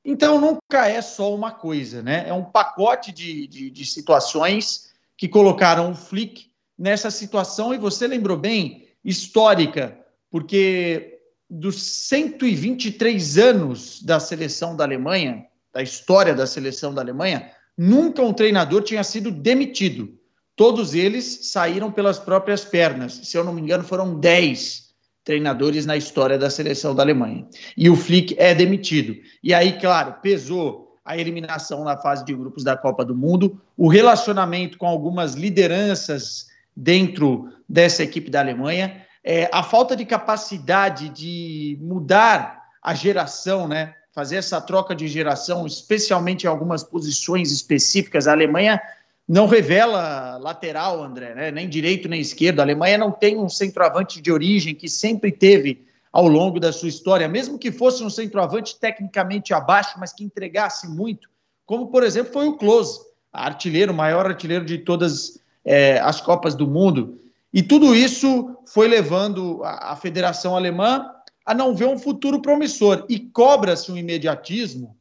Então 0.06 0.40
nunca 0.40 0.88
é 0.88 1.02
só 1.02 1.34
uma 1.34 1.52
coisa, 1.52 2.04
né? 2.04 2.26
É 2.28 2.34
um 2.34 2.46
pacote 2.46 3.12
de, 3.12 3.48
de, 3.48 3.72
de 3.72 3.86
situações 3.86 4.94
que 5.18 5.28
colocaram 5.28 5.92
o 5.92 5.96
Flick 5.96 6.52
nessa 6.78 7.10
situação, 7.10 7.74
e 7.74 7.80
você 7.80 8.08
lembrou 8.08 8.38
bem, 8.38 8.88
histórica, 9.04 9.98
porque 10.30 11.18
dos 11.50 11.82
123 11.82 13.38
anos 13.38 14.02
da 14.04 14.20
seleção 14.20 14.76
da 14.76 14.84
Alemanha, 14.84 15.45
da 15.74 15.82
história 15.82 16.36
da 16.36 16.45
seleção 16.45 16.93
da 16.93 17.02
Alemanha, 17.02 17.50
nunca 17.78 18.22
um 18.22 18.34
treinador 18.34 18.84
tinha 18.84 19.04
sido 19.04 19.32
demitido. 19.32 20.14
Todos 20.56 20.93
eles 20.93 21.52
saíram 21.52 21.91
pelas 21.91 22.20
próprias 22.20 22.66
pernas. 22.66 23.14
Se 23.24 23.38
eu 23.38 23.43
não 23.43 23.54
me 23.54 23.62
engano, 23.62 23.84
foram 23.84 24.20
10 24.20 24.89
treinadores 25.24 25.86
na 25.86 25.95
história 25.95 26.38
da 26.38 26.50
seleção 26.50 26.93
da 26.93 27.02
Alemanha. 27.02 27.47
E 27.78 27.89
o 27.89 27.95
Flick 27.95 28.36
é 28.38 28.54
demitido. 28.54 29.16
E 29.43 29.54
aí, 29.54 29.80
claro, 29.80 30.16
pesou 30.22 30.97
a 31.06 31.18
eliminação 31.18 31.84
na 31.84 31.97
fase 31.97 32.24
de 32.26 32.34
grupos 32.34 32.64
da 32.64 32.78
Copa 32.78 33.04
do 33.04 33.16
Mundo, 33.16 33.60
o 33.76 33.88
relacionamento 33.88 34.78
com 34.78 34.86
algumas 34.86 35.34
lideranças 35.34 36.47
dentro 36.76 37.50
dessa 37.68 38.04
equipe 38.04 38.30
da 38.30 38.39
Alemanha, 38.39 39.06
é, 39.24 39.49
a 39.51 39.63
falta 39.63 39.95
de 39.95 40.05
capacidade 40.05 41.09
de 41.09 41.78
mudar 41.82 42.63
a 42.82 42.93
geração, 42.93 43.67
né? 43.67 43.95
Fazer 44.11 44.38
essa 44.38 44.59
troca 44.59 44.95
de 44.95 45.07
geração, 45.07 45.67
especialmente 45.67 46.43
em 46.43 46.47
algumas 46.47 46.84
posições 46.84 47.51
específicas. 47.51 48.28
A 48.28 48.32
Alemanha 48.32 48.82
não 49.28 49.45
revela 49.45 50.38
lateral, 50.38 51.03
André, 51.03 51.36
né? 51.36 51.51
nem 51.51 51.70
direito 51.70 52.09
nem 52.09 52.20
esquerdo. 52.20 52.59
A 52.59 52.63
Alemanha 52.63 52.97
não 52.97 53.11
tem 53.11 53.38
um 53.38 53.47
centroavante 53.47 54.20
de 54.20 54.32
origem 54.32 54.74
que 54.74 54.89
sempre 54.89 55.32
teve 55.32 55.86
ao 56.11 56.28
longo 56.28 56.59
da 56.59 56.74
sua 56.74 56.89
história, 56.89 57.28
mesmo 57.28 57.59
que 57.59 57.72
fosse 57.72 58.03
um 58.03 58.09
centroavante 58.09 58.80
tecnicamente 58.80 59.53
abaixo, 59.53 59.99
mas 59.99 60.11
que 60.11 60.24
entregasse 60.24 60.88
muito, 60.88 61.30
como 61.65 61.88
por 61.88 62.03
exemplo 62.03 62.34
foi 62.34 62.47
o 62.47 62.57
Klose, 62.57 62.99
artilheiro, 63.32 63.93
maior 63.93 64.26
artilheiro 64.26 64.65
de 64.65 64.80
todas 64.80 65.39
é, 65.63 65.99
as 65.99 66.20
Copas 66.20 66.55
do 66.55 66.65
Mundo. 66.65 67.20
E 67.54 67.64
tudo 67.64 67.95
isso 67.95 68.58
foi 68.68 68.88
levando 68.88 69.64
a, 69.64 69.93
a 69.93 69.95
Federação 69.95 70.56
Alemã 70.56 71.10
a 71.45 71.54
não 71.54 71.76
ver 71.76 71.86
um 71.86 71.97
futuro 71.97 72.41
promissor 72.41 73.06
e 73.10 73.20
cobra-se 73.20 73.91
um 73.91 73.97
imediatismo 73.97 75.00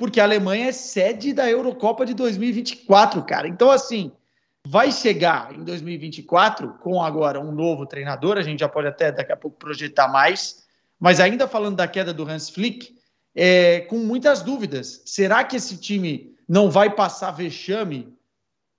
porque 0.00 0.18
a 0.18 0.24
Alemanha 0.24 0.70
é 0.70 0.72
sede 0.72 1.34
da 1.34 1.46
Eurocopa 1.50 2.06
de 2.06 2.14
2024, 2.14 3.22
cara. 3.22 3.46
Então, 3.46 3.70
assim, 3.70 4.10
vai 4.66 4.90
chegar 4.90 5.54
em 5.54 5.62
2024 5.62 6.78
com 6.80 7.02
agora 7.02 7.38
um 7.38 7.52
novo 7.52 7.84
treinador, 7.84 8.38
a 8.38 8.42
gente 8.42 8.60
já 8.60 8.68
pode 8.68 8.88
até 8.88 9.12
daqui 9.12 9.30
a 9.30 9.36
pouco 9.36 9.58
projetar 9.58 10.08
mais, 10.08 10.64
mas 10.98 11.20
ainda 11.20 11.46
falando 11.46 11.76
da 11.76 11.86
queda 11.86 12.14
do 12.14 12.26
Hans 12.26 12.48
Flick, 12.48 12.96
é, 13.34 13.80
com 13.80 13.98
muitas 13.98 14.40
dúvidas. 14.40 15.02
Será 15.04 15.44
que 15.44 15.56
esse 15.56 15.76
time 15.76 16.34
não 16.48 16.70
vai 16.70 16.88
passar 16.88 17.32
vexame 17.32 18.10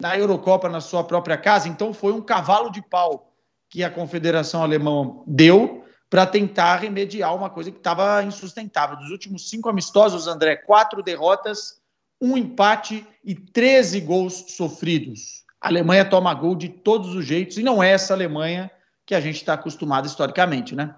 na 0.01 0.17
Eurocopa 0.17 0.67
na 0.67 0.81
sua 0.81 1.03
própria 1.03 1.37
casa? 1.37 1.69
Então, 1.69 1.93
foi 1.93 2.11
um 2.11 2.21
cavalo 2.21 2.71
de 2.71 2.81
pau 2.81 3.31
que 3.69 3.83
a 3.83 3.89
Confederação 3.89 4.63
Alemã 4.63 5.21
deu 5.25 5.85
para 6.09 6.25
tentar 6.25 6.75
remediar 6.77 7.33
uma 7.33 7.49
coisa 7.49 7.71
que 7.71 7.77
estava 7.77 8.21
insustentável. 8.23 8.97
Dos 8.97 9.11
últimos 9.11 9.49
cinco 9.49 9.69
amistosos, 9.69 10.27
André, 10.27 10.57
quatro 10.57 11.01
derrotas, 11.01 11.79
um 12.19 12.35
empate 12.35 13.07
e 13.23 13.33
13 13.33 14.01
gols 14.01 14.45
sofridos. 14.49 15.45
A 15.61 15.67
Alemanha 15.69 16.03
toma 16.03 16.33
gol 16.33 16.55
de 16.55 16.67
todos 16.67 17.15
os 17.15 17.23
jeitos 17.23 17.57
e 17.57 17.63
não 17.63 17.81
é 17.81 17.91
essa 17.91 18.13
Alemanha 18.13 18.69
que 19.05 19.15
a 19.15 19.21
gente 19.21 19.35
está 19.35 19.53
acostumado 19.53 20.07
historicamente, 20.07 20.75
né? 20.75 20.95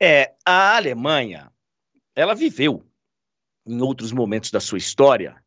É, 0.00 0.32
a 0.46 0.76
Alemanha, 0.76 1.50
ela 2.14 2.34
viveu 2.34 2.86
em 3.66 3.80
outros 3.82 4.12
momentos 4.12 4.50
da 4.50 4.60
sua 4.60 4.78
história 4.78 5.41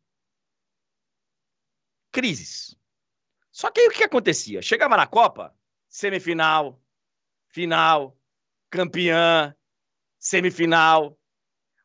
crises. 2.15 2.77
Só 3.51 3.69
que 3.69 3.81
aí 3.81 3.87
o 3.89 3.91
que 3.91 4.05
acontecia? 4.05 4.61
Chegava 4.61 4.95
na 4.95 5.05
Copa, 5.05 5.53
semifinal, 5.89 6.81
final, 7.49 8.17
campeã, 8.69 9.53
semifinal. 10.17 11.19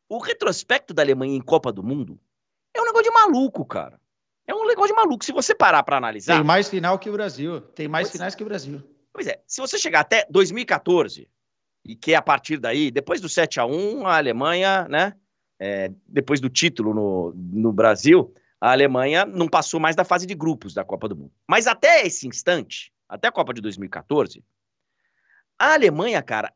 O 0.08 0.18
retrospecto 0.18 0.94
da 0.94 1.02
Alemanha 1.02 1.34
em 1.34 1.40
Copa 1.40 1.72
do 1.72 1.82
Mundo 1.82 2.20
é 2.72 2.80
um 2.80 2.84
negócio 2.84 3.10
de 3.10 3.10
maluco, 3.10 3.64
cara. 3.64 4.00
É 4.46 4.54
um 4.54 4.66
negócio 4.66 4.94
de 4.94 5.00
maluco. 5.00 5.24
Se 5.24 5.32
você 5.32 5.52
parar 5.52 5.82
para 5.82 5.96
analisar. 5.96 6.36
Tem 6.36 6.44
mais 6.44 6.68
final 6.68 6.96
que 6.96 7.10
o 7.10 7.12
Brasil. 7.12 7.60
Tem 7.60 7.88
mais 7.88 8.06
pois, 8.06 8.12
finais 8.12 8.34
que 8.36 8.42
o 8.44 8.46
Brasil. 8.46 8.82
Pois 9.12 9.26
é. 9.26 9.42
Se 9.48 9.60
você 9.60 9.78
chegar 9.78 10.00
até 10.00 10.26
2014, 10.30 11.28
e 11.84 11.96
que 11.96 12.12
é 12.12 12.16
a 12.16 12.22
partir 12.22 12.58
daí, 12.58 12.92
depois 12.92 13.20
do 13.20 13.28
7 13.28 13.58
a 13.58 13.66
1 13.66 14.06
a 14.06 14.16
Alemanha, 14.16 14.86
né? 14.88 15.14
É, 15.58 15.90
depois 16.06 16.40
do 16.40 16.48
título 16.48 16.94
no, 16.94 17.32
no 17.34 17.72
Brasil, 17.72 18.32
a 18.61 18.72
Alemanha 18.72 19.24
não 19.24 19.48
passou 19.48 19.80
mais 19.80 19.96
da 19.96 20.04
fase 20.04 20.26
de 20.26 20.34
grupos 20.34 20.74
da 20.74 20.84
Copa 20.84 21.08
do 21.08 21.16
Mundo. 21.16 21.32
Mas 21.48 21.66
até 21.66 22.06
esse 22.06 22.28
instante, 22.28 22.92
até 23.08 23.28
a 23.28 23.32
Copa 23.32 23.54
de 23.54 23.61
2014, 23.61 24.44
a 25.58 25.72
Alemanha, 25.74 26.22
cara, 26.22 26.52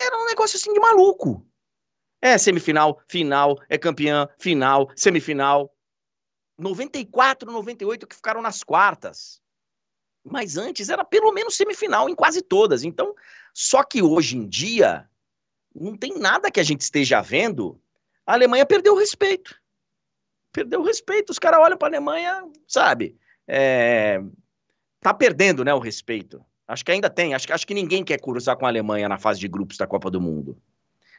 era 0.00 0.16
um 0.18 0.24
negócio 0.24 0.56
assim 0.56 0.72
de 0.72 0.80
maluco. 0.80 1.46
É 2.22 2.36
semifinal, 2.38 3.02
final, 3.08 3.58
é 3.68 3.76
campeã, 3.76 4.28
final, 4.38 4.90
semifinal. 4.96 5.74
94, 6.58 7.50
98 7.50 8.06
que 8.06 8.16
ficaram 8.16 8.42
nas 8.42 8.62
quartas. 8.62 9.40
Mas 10.22 10.58
antes 10.58 10.90
era 10.90 11.04
pelo 11.04 11.32
menos 11.32 11.56
semifinal 11.56 12.08
em 12.08 12.14
quase 12.14 12.42
todas. 12.42 12.84
Então, 12.84 13.14
só 13.54 13.82
que 13.82 14.02
hoje 14.02 14.36
em 14.36 14.46
dia, 14.46 15.08
não 15.74 15.96
tem 15.96 16.18
nada 16.18 16.50
que 16.50 16.60
a 16.60 16.62
gente 16.62 16.82
esteja 16.82 17.22
vendo. 17.22 17.80
A 18.26 18.34
Alemanha 18.34 18.66
perdeu 18.66 18.94
o 18.94 18.98
respeito. 18.98 19.60
Perdeu 20.52 20.80
o 20.80 20.84
respeito. 20.84 21.30
Os 21.30 21.38
caras 21.38 21.60
olham 21.60 21.76
para 21.76 21.88
a 21.88 21.90
Alemanha, 21.90 22.44
sabe? 22.66 23.16
É... 23.46 24.20
Tá 25.00 25.14
perdendo 25.14 25.64
né, 25.64 25.72
o 25.72 25.78
respeito. 25.78 26.44
Acho 26.66 26.84
que 26.84 26.92
ainda 26.92 27.10
tem. 27.10 27.34
Acho 27.34 27.52
acho 27.52 27.66
que 27.66 27.74
ninguém 27.74 28.04
quer 28.04 28.20
cruzar 28.20 28.56
com 28.56 28.66
a 28.66 28.68
Alemanha 28.68 29.08
na 29.08 29.18
fase 29.18 29.40
de 29.40 29.48
grupos 29.48 29.76
da 29.76 29.86
Copa 29.86 30.10
do 30.10 30.20
Mundo. 30.20 30.60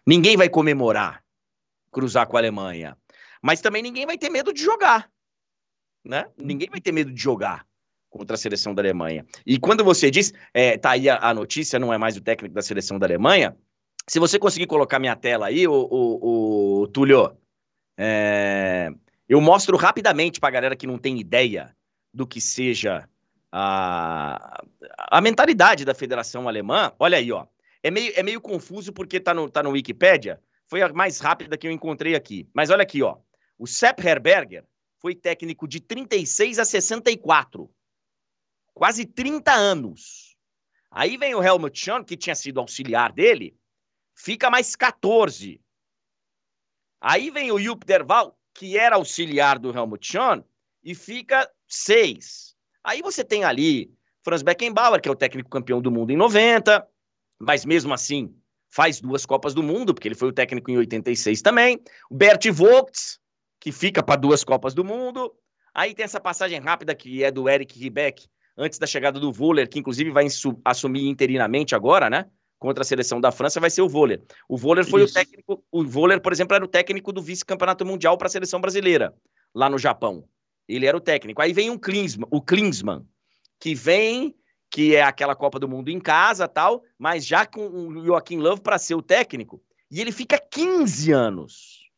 Ninguém 0.05 0.37
vai 0.37 0.49
comemorar 0.49 1.23
cruzar 1.91 2.25
com 2.27 2.37
a 2.37 2.39
Alemanha. 2.39 2.97
Mas 3.41 3.61
também 3.61 3.83
ninguém 3.83 4.05
vai 4.05 4.17
ter 4.17 4.29
medo 4.29 4.53
de 4.53 4.61
jogar. 4.63 5.11
Né? 6.03 6.25
Ninguém 6.37 6.69
vai 6.69 6.79
ter 6.79 6.91
medo 6.91 7.11
de 7.11 7.21
jogar 7.21 7.67
contra 8.09 8.35
a 8.35 8.37
seleção 8.37 8.73
da 8.73 8.81
Alemanha. 8.81 9.25
E 9.45 9.59
quando 9.59 9.83
você 9.83 10.09
diz, 10.09 10.33
é, 10.53 10.77
tá 10.77 10.91
aí 10.91 11.09
a, 11.09 11.17
a, 11.17 11.33
notícia, 11.33 11.79
não 11.79 11.93
é 11.93 11.97
mais 11.97 12.17
o 12.17 12.21
técnico 12.21 12.55
da 12.55 12.61
seleção 12.61 12.97
da 12.97 13.05
Alemanha. 13.05 13.55
Se 14.07 14.19
você 14.19 14.39
conseguir 14.39 14.67
colocar 14.67 14.99
minha 14.99 15.15
tela 15.15 15.47
aí, 15.47 15.67
o, 15.67 15.73
o, 15.73 16.81
o 16.81 16.87
Túlio, 16.87 17.37
é, 17.97 18.91
eu 19.31 19.39
mostro 19.39 19.77
rapidamente 19.77 20.41
para 20.41 20.49
a 20.49 20.51
galera 20.51 20.75
que 20.75 20.85
não 20.85 20.97
tem 20.97 21.17
ideia 21.17 21.73
do 22.13 22.27
que 22.27 22.41
seja 22.41 23.07
a, 23.49 24.61
a 24.97 25.21
mentalidade 25.21 25.85
da 25.85 25.95
Federação 25.95 26.49
Alemã, 26.49 26.91
olha 26.99 27.17
aí, 27.17 27.31
ó. 27.31 27.47
É 27.81 27.89
meio, 27.89 28.11
é 28.13 28.21
meio 28.21 28.41
confuso 28.41 28.91
porque 28.91 29.21
tá 29.21 29.33
no, 29.33 29.49
tá 29.49 29.63
no 29.63 29.69
Wikipedia. 29.69 30.41
Foi 30.67 30.81
a 30.81 30.91
mais 30.91 31.21
rápida 31.21 31.57
que 31.57 31.65
eu 31.65 31.71
encontrei 31.71 32.13
aqui. 32.13 32.45
Mas 32.53 32.69
olha 32.69 32.83
aqui, 32.83 33.01
ó. 33.01 33.19
O 33.57 33.65
Sepp 33.65 34.05
Herberger 34.05 34.65
foi 34.99 35.15
técnico 35.15 35.65
de 35.65 35.79
36 35.79 36.59
a 36.59 36.65
64. 36.65 37.73
Quase 38.73 39.05
30 39.05 39.53
anos. 39.53 40.35
Aí 40.91 41.15
vem 41.15 41.35
o 41.35 41.41
Helmut 41.41 41.79
Schön, 41.79 42.03
que 42.03 42.17
tinha 42.17 42.35
sido 42.35 42.59
auxiliar 42.59 43.13
dele, 43.13 43.57
fica 44.13 44.49
mais 44.49 44.75
14. 44.75 45.61
Aí 46.99 47.29
vem 47.29 47.49
o 47.53 47.57
Jupp 47.57 47.85
Derval, 47.85 48.37
que 48.53 48.77
era 48.77 48.95
auxiliar 48.95 49.57
do 49.57 49.75
Helmut 49.75 50.05
Schön, 50.05 50.43
e 50.83 50.95
fica 50.95 51.49
6. 51.67 52.55
Aí 52.83 53.01
você 53.01 53.23
tem 53.23 53.43
ali 53.43 53.91
Franz 54.23 54.41
Beckenbauer, 54.41 55.01
que 55.01 55.09
é 55.09 55.11
o 55.11 55.15
técnico 55.15 55.49
campeão 55.49 55.81
do 55.81 55.91
mundo 55.91 56.11
em 56.11 56.17
90, 56.17 56.85
mas 57.39 57.65
mesmo 57.65 57.93
assim 57.93 58.35
faz 58.69 59.01
duas 59.01 59.25
Copas 59.25 59.53
do 59.53 59.61
Mundo, 59.61 59.93
porque 59.93 60.07
ele 60.07 60.15
foi 60.15 60.29
o 60.29 60.33
técnico 60.33 60.71
em 60.71 60.77
86 60.77 61.41
também. 61.41 61.79
Bert 62.09 62.49
Vogts, 62.51 63.19
que 63.59 63.71
fica 63.71 64.01
para 64.01 64.19
duas 64.19 64.43
Copas 64.43 64.73
do 64.73 64.83
Mundo. 64.83 65.33
Aí 65.73 65.93
tem 65.93 66.05
essa 66.05 66.19
passagem 66.19 66.59
rápida 66.59 66.95
que 66.95 67.23
é 67.23 67.31
do 67.31 67.49
Eric 67.49 67.77
Riebeck, 67.77 68.27
antes 68.57 68.79
da 68.79 68.87
chegada 68.87 69.19
do 69.19 69.31
Voller, 69.31 69.69
que 69.69 69.79
inclusive 69.79 70.09
vai 70.09 70.27
assumir 70.65 71.07
interinamente 71.07 71.75
agora, 71.75 72.09
né? 72.09 72.29
Contra 72.61 72.83
a 72.83 72.85
seleção 72.85 73.19
da 73.19 73.31
França 73.31 73.59
vai 73.59 73.71
ser 73.71 73.81
o 73.81 73.89
Voller. 73.89 74.21
O 74.47 74.55
Voller 74.55 74.85
foi 74.85 75.03
Isso. 75.03 75.11
o 75.11 75.13
técnico, 75.15 75.65
o 75.71 75.83
Voller, 75.83 76.21
por 76.21 76.31
exemplo, 76.31 76.55
era 76.55 76.63
o 76.63 76.67
técnico 76.67 77.11
do 77.11 77.19
vice-campeonato 77.19 77.83
mundial 77.83 78.19
para 78.19 78.27
a 78.27 78.29
seleção 78.29 78.61
brasileira, 78.61 79.15
lá 79.51 79.67
no 79.67 79.79
Japão. 79.79 80.23
Ele 80.69 80.85
era 80.85 80.95
o 80.95 81.01
técnico. 81.01 81.41
Aí 81.41 81.53
vem 81.53 81.71
um 81.71 81.77
Klinsmann, 81.77 82.27
o 82.29 82.39
Klinsmann, 82.39 83.03
que 83.59 83.73
vem, 83.73 84.35
que 84.69 84.95
é 84.95 85.01
aquela 85.01 85.35
Copa 85.35 85.57
do 85.57 85.67
Mundo 85.67 85.89
em 85.89 85.99
casa 85.99 86.47
tal, 86.47 86.83
mas 86.99 87.25
já 87.25 87.47
com 87.47 87.67
o 87.67 88.05
Joaquim 88.05 88.37
Love 88.37 88.61
para 88.61 88.77
ser 88.77 88.93
o 88.93 89.01
técnico. 89.01 89.59
E 89.89 89.99
ele 89.99 90.11
fica 90.11 90.37
15 90.37 91.11
anos. 91.11 91.89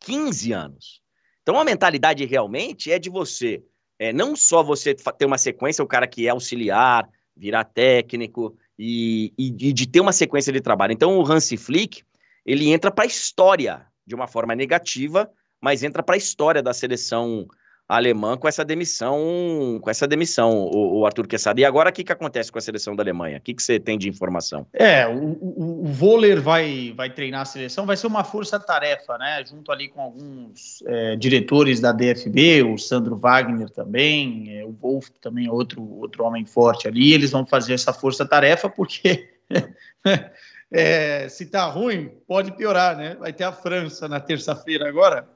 15 0.00 0.50
anos. 0.50 1.00
Então 1.42 1.60
a 1.60 1.64
mentalidade 1.64 2.24
realmente 2.24 2.90
é 2.90 2.98
de 2.98 3.08
você, 3.08 3.62
é, 4.00 4.12
não 4.12 4.34
só 4.34 4.64
você 4.64 4.96
ter 4.96 5.26
uma 5.26 5.38
sequência, 5.38 5.84
o 5.84 5.88
cara 5.88 6.08
que 6.08 6.26
é 6.26 6.30
auxiliar, 6.30 7.08
virar 7.36 7.62
técnico 7.64 8.58
e, 8.82 9.34
e, 9.36 9.68
e 9.68 9.72
de 9.74 9.86
ter 9.86 10.00
uma 10.00 10.10
sequência 10.10 10.50
de 10.50 10.60
trabalho. 10.62 10.94
Então 10.94 11.18
o 11.18 11.26
Hansi 11.30 11.58
Flick, 11.58 12.02
ele 12.46 12.72
entra 12.72 12.90
para 12.90 13.04
a 13.04 13.06
história 13.06 13.86
de 14.06 14.14
uma 14.14 14.26
forma 14.26 14.54
negativa, 14.54 15.30
mas 15.60 15.82
entra 15.82 16.02
para 16.02 16.14
a 16.14 16.18
história 16.18 16.62
da 16.62 16.72
seleção 16.72 17.46
alemã 17.90 18.36
com 18.36 18.46
essa 18.46 18.64
demissão, 18.64 19.80
com 19.82 19.90
essa 19.90 20.06
demissão, 20.06 20.56
o, 20.56 21.00
o 21.00 21.06
Arthur 21.06 21.26
Quesada. 21.26 21.60
E 21.60 21.64
agora 21.64 21.90
o 21.90 21.92
que, 21.92 22.04
que 22.04 22.12
acontece 22.12 22.52
com 22.52 22.58
a 22.58 22.60
seleção 22.60 22.94
da 22.94 23.02
Alemanha? 23.02 23.38
O 23.38 23.40
que, 23.40 23.52
que 23.52 23.60
você 23.60 23.80
tem 23.80 23.98
de 23.98 24.08
informação? 24.08 24.64
É, 24.72 25.08
o, 25.08 25.32
o, 25.40 25.82
o 25.82 25.86
Voller 25.86 26.40
vai, 26.40 26.94
vai 26.96 27.10
treinar 27.10 27.40
a 27.40 27.44
seleção, 27.44 27.84
vai 27.86 27.96
ser 27.96 28.06
uma 28.06 28.22
força-tarefa, 28.22 29.18
né? 29.18 29.44
Junto 29.44 29.72
ali 29.72 29.88
com 29.88 30.00
alguns 30.00 30.84
é, 30.86 31.16
diretores 31.16 31.80
da 31.80 31.90
DFB, 31.90 32.62
o 32.62 32.78
Sandro 32.78 33.16
Wagner 33.16 33.68
também, 33.70 34.56
é, 34.56 34.64
o 34.64 34.70
Wolf 34.70 35.08
também 35.20 35.48
é 35.48 35.50
outro, 35.50 35.82
outro 35.98 36.22
homem 36.22 36.46
forte 36.46 36.86
ali. 36.86 37.12
Eles 37.12 37.32
vão 37.32 37.44
fazer 37.44 37.74
essa 37.74 37.92
força-tarefa 37.92 38.70
porque. 38.70 39.30
é, 40.70 41.28
se 41.28 41.46
tá 41.46 41.64
ruim, 41.64 42.08
pode 42.28 42.52
piorar, 42.52 42.96
né? 42.96 43.16
Vai 43.18 43.32
ter 43.32 43.42
a 43.42 43.52
França 43.52 44.06
na 44.06 44.20
terça-feira 44.20 44.88
agora 44.88 45.26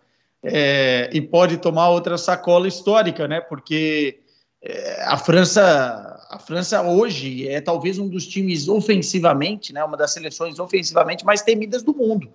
é, 0.44 1.08
e 1.12 1.20
pode 1.22 1.56
tomar 1.56 1.88
outra 1.88 2.18
sacola 2.18 2.68
histórica, 2.68 3.26
né? 3.26 3.40
Porque 3.40 4.20
é, 4.62 5.02
a 5.04 5.16
França, 5.16 6.26
a 6.30 6.38
França 6.38 6.82
hoje 6.82 7.48
é 7.48 7.60
talvez 7.60 7.98
um 7.98 8.08
dos 8.08 8.26
times 8.26 8.68
ofensivamente, 8.68 9.72
né? 9.72 9.82
Uma 9.82 9.96
das 9.96 10.12
seleções 10.12 10.58
ofensivamente 10.58 11.24
mais 11.24 11.40
temidas 11.40 11.82
do 11.82 11.94
mundo, 11.94 12.30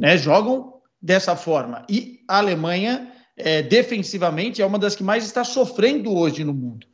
né? 0.00 0.16
Jogam 0.16 0.80
dessa 1.00 1.36
forma 1.36 1.84
e 1.88 2.20
a 2.26 2.38
Alemanha 2.38 3.12
é, 3.36 3.62
defensivamente 3.62 4.60
é 4.60 4.66
uma 4.66 4.78
das 4.78 4.96
que 4.96 5.02
mais 5.02 5.24
está 5.24 5.44
sofrendo 5.44 6.14
hoje 6.14 6.44
no 6.44 6.54
mundo. 6.54 6.86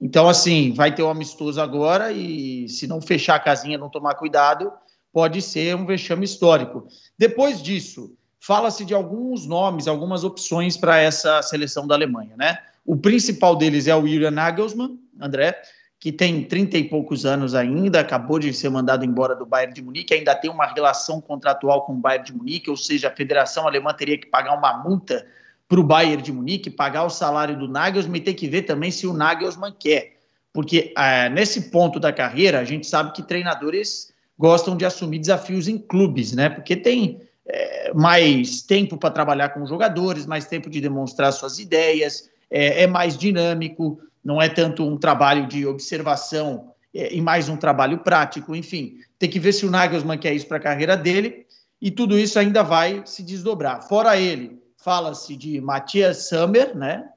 Então, 0.00 0.28
assim, 0.28 0.72
vai 0.72 0.94
ter 0.94 1.02
um 1.02 1.08
amistoso 1.08 1.60
agora 1.60 2.12
e 2.12 2.68
se 2.68 2.86
não 2.86 3.00
fechar 3.00 3.36
a 3.36 3.40
casinha, 3.40 3.78
não 3.78 3.88
tomar 3.88 4.14
cuidado, 4.16 4.70
pode 5.12 5.40
ser 5.40 5.76
um 5.76 5.86
vexame 5.86 6.24
histórico. 6.24 6.86
Depois 7.16 7.62
disso, 7.62 8.14
fala-se 8.46 8.84
de 8.84 8.92
alguns 8.92 9.46
nomes, 9.46 9.88
algumas 9.88 10.22
opções 10.22 10.76
para 10.76 10.98
essa 10.98 11.40
seleção 11.40 11.86
da 11.86 11.94
Alemanha, 11.94 12.36
né? 12.36 12.58
O 12.84 12.94
principal 12.94 13.56
deles 13.56 13.86
é 13.86 13.96
o 13.96 14.06
Julian 14.06 14.32
Nagelsmann, 14.32 14.98
André, 15.18 15.62
que 15.98 16.12
tem 16.12 16.44
30 16.44 16.76
e 16.76 16.84
poucos 16.84 17.24
anos 17.24 17.54
ainda, 17.54 18.00
acabou 18.00 18.38
de 18.38 18.52
ser 18.52 18.68
mandado 18.68 19.02
embora 19.02 19.34
do 19.34 19.46
Bayern 19.46 19.72
de 19.72 19.80
Munique, 19.80 20.12
ainda 20.12 20.34
tem 20.34 20.50
uma 20.50 20.66
relação 20.66 21.22
contratual 21.22 21.86
com 21.86 21.94
o 21.94 21.96
Bayern 21.96 22.26
de 22.26 22.36
Munique, 22.36 22.68
ou 22.68 22.76
seja, 22.76 23.08
a 23.08 23.10
Federação 23.10 23.66
Alemã 23.66 23.94
teria 23.94 24.18
que 24.18 24.26
pagar 24.26 24.54
uma 24.54 24.76
multa 24.76 25.26
para 25.66 25.80
o 25.80 25.82
Bayern 25.82 26.22
de 26.22 26.30
Munique, 26.30 26.68
pagar 26.68 27.04
o 27.04 27.10
salário 27.10 27.58
do 27.58 27.66
Nagelsmann 27.66 28.18
e 28.18 28.24
ter 28.24 28.34
que 28.34 28.46
ver 28.46 28.62
também 28.62 28.90
se 28.90 29.06
o 29.06 29.14
Nagelsmann 29.14 29.72
quer. 29.72 30.18
Porque 30.52 30.92
ah, 30.94 31.30
nesse 31.30 31.70
ponto 31.70 31.98
da 31.98 32.12
carreira, 32.12 32.58
a 32.58 32.64
gente 32.64 32.86
sabe 32.86 33.12
que 33.12 33.22
treinadores 33.22 34.12
gostam 34.38 34.76
de 34.76 34.84
assumir 34.84 35.18
desafios 35.20 35.66
em 35.66 35.78
clubes, 35.78 36.34
né? 36.34 36.50
Porque 36.50 36.76
tem 36.76 37.22
é, 37.46 37.92
mais 37.94 38.62
tempo 38.62 38.96
para 38.96 39.10
trabalhar 39.10 39.50
com 39.50 39.62
os 39.62 39.68
jogadores, 39.68 40.26
mais 40.26 40.46
tempo 40.46 40.70
de 40.70 40.80
demonstrar 40.80 41.32
suas 41.32 41.58
ideias, 41.58 42.30
é, 42.50 42.84
é 42.84 42.86
mais 42.86 43.16
dinâmico, 43.16 44.00
não 44.24 44.40
é 44.40 44.48
tanto 44.48 44.84
um 44.84 44.96
trabalho 44.96 45.46
de 45.46 45.66
observação 45.66 46.72
é, 46.94 47.14
e 47.14 47.20
mais 47.20 47.48
um 47.48 47.56
trabalho 47.56 47.98
prático, 47.98 48.54
enfim. 48.54 48.98
Tem 49.18 49.28
que 49.28 49.38
ver 49.38 49.52
se 49.52 49.66
o 49.66 49.70
Nagelsmann 49.70 50.18
quer 50.18 50.34
isso 50.34 50.46
para 50.46 50.56
a 50.56 50.60
carreira 50.60 50.96
dele 50.96 51.46
e 51.80 51.90
tudo 51.90 52.18
isso 52.18 52.38
ainda 52.38 52.62
vai 52.62 53.02
se 53.04 53.22
desdobrar. 53.22 53.86
Fora 53.86 54.18
ele, 54.18 54.58
fala-se 54.78 55.36
de 55.36 55.60
Matthias 55.60 56.28
Sammer, 56.28 56.74
né? 56.76 57.08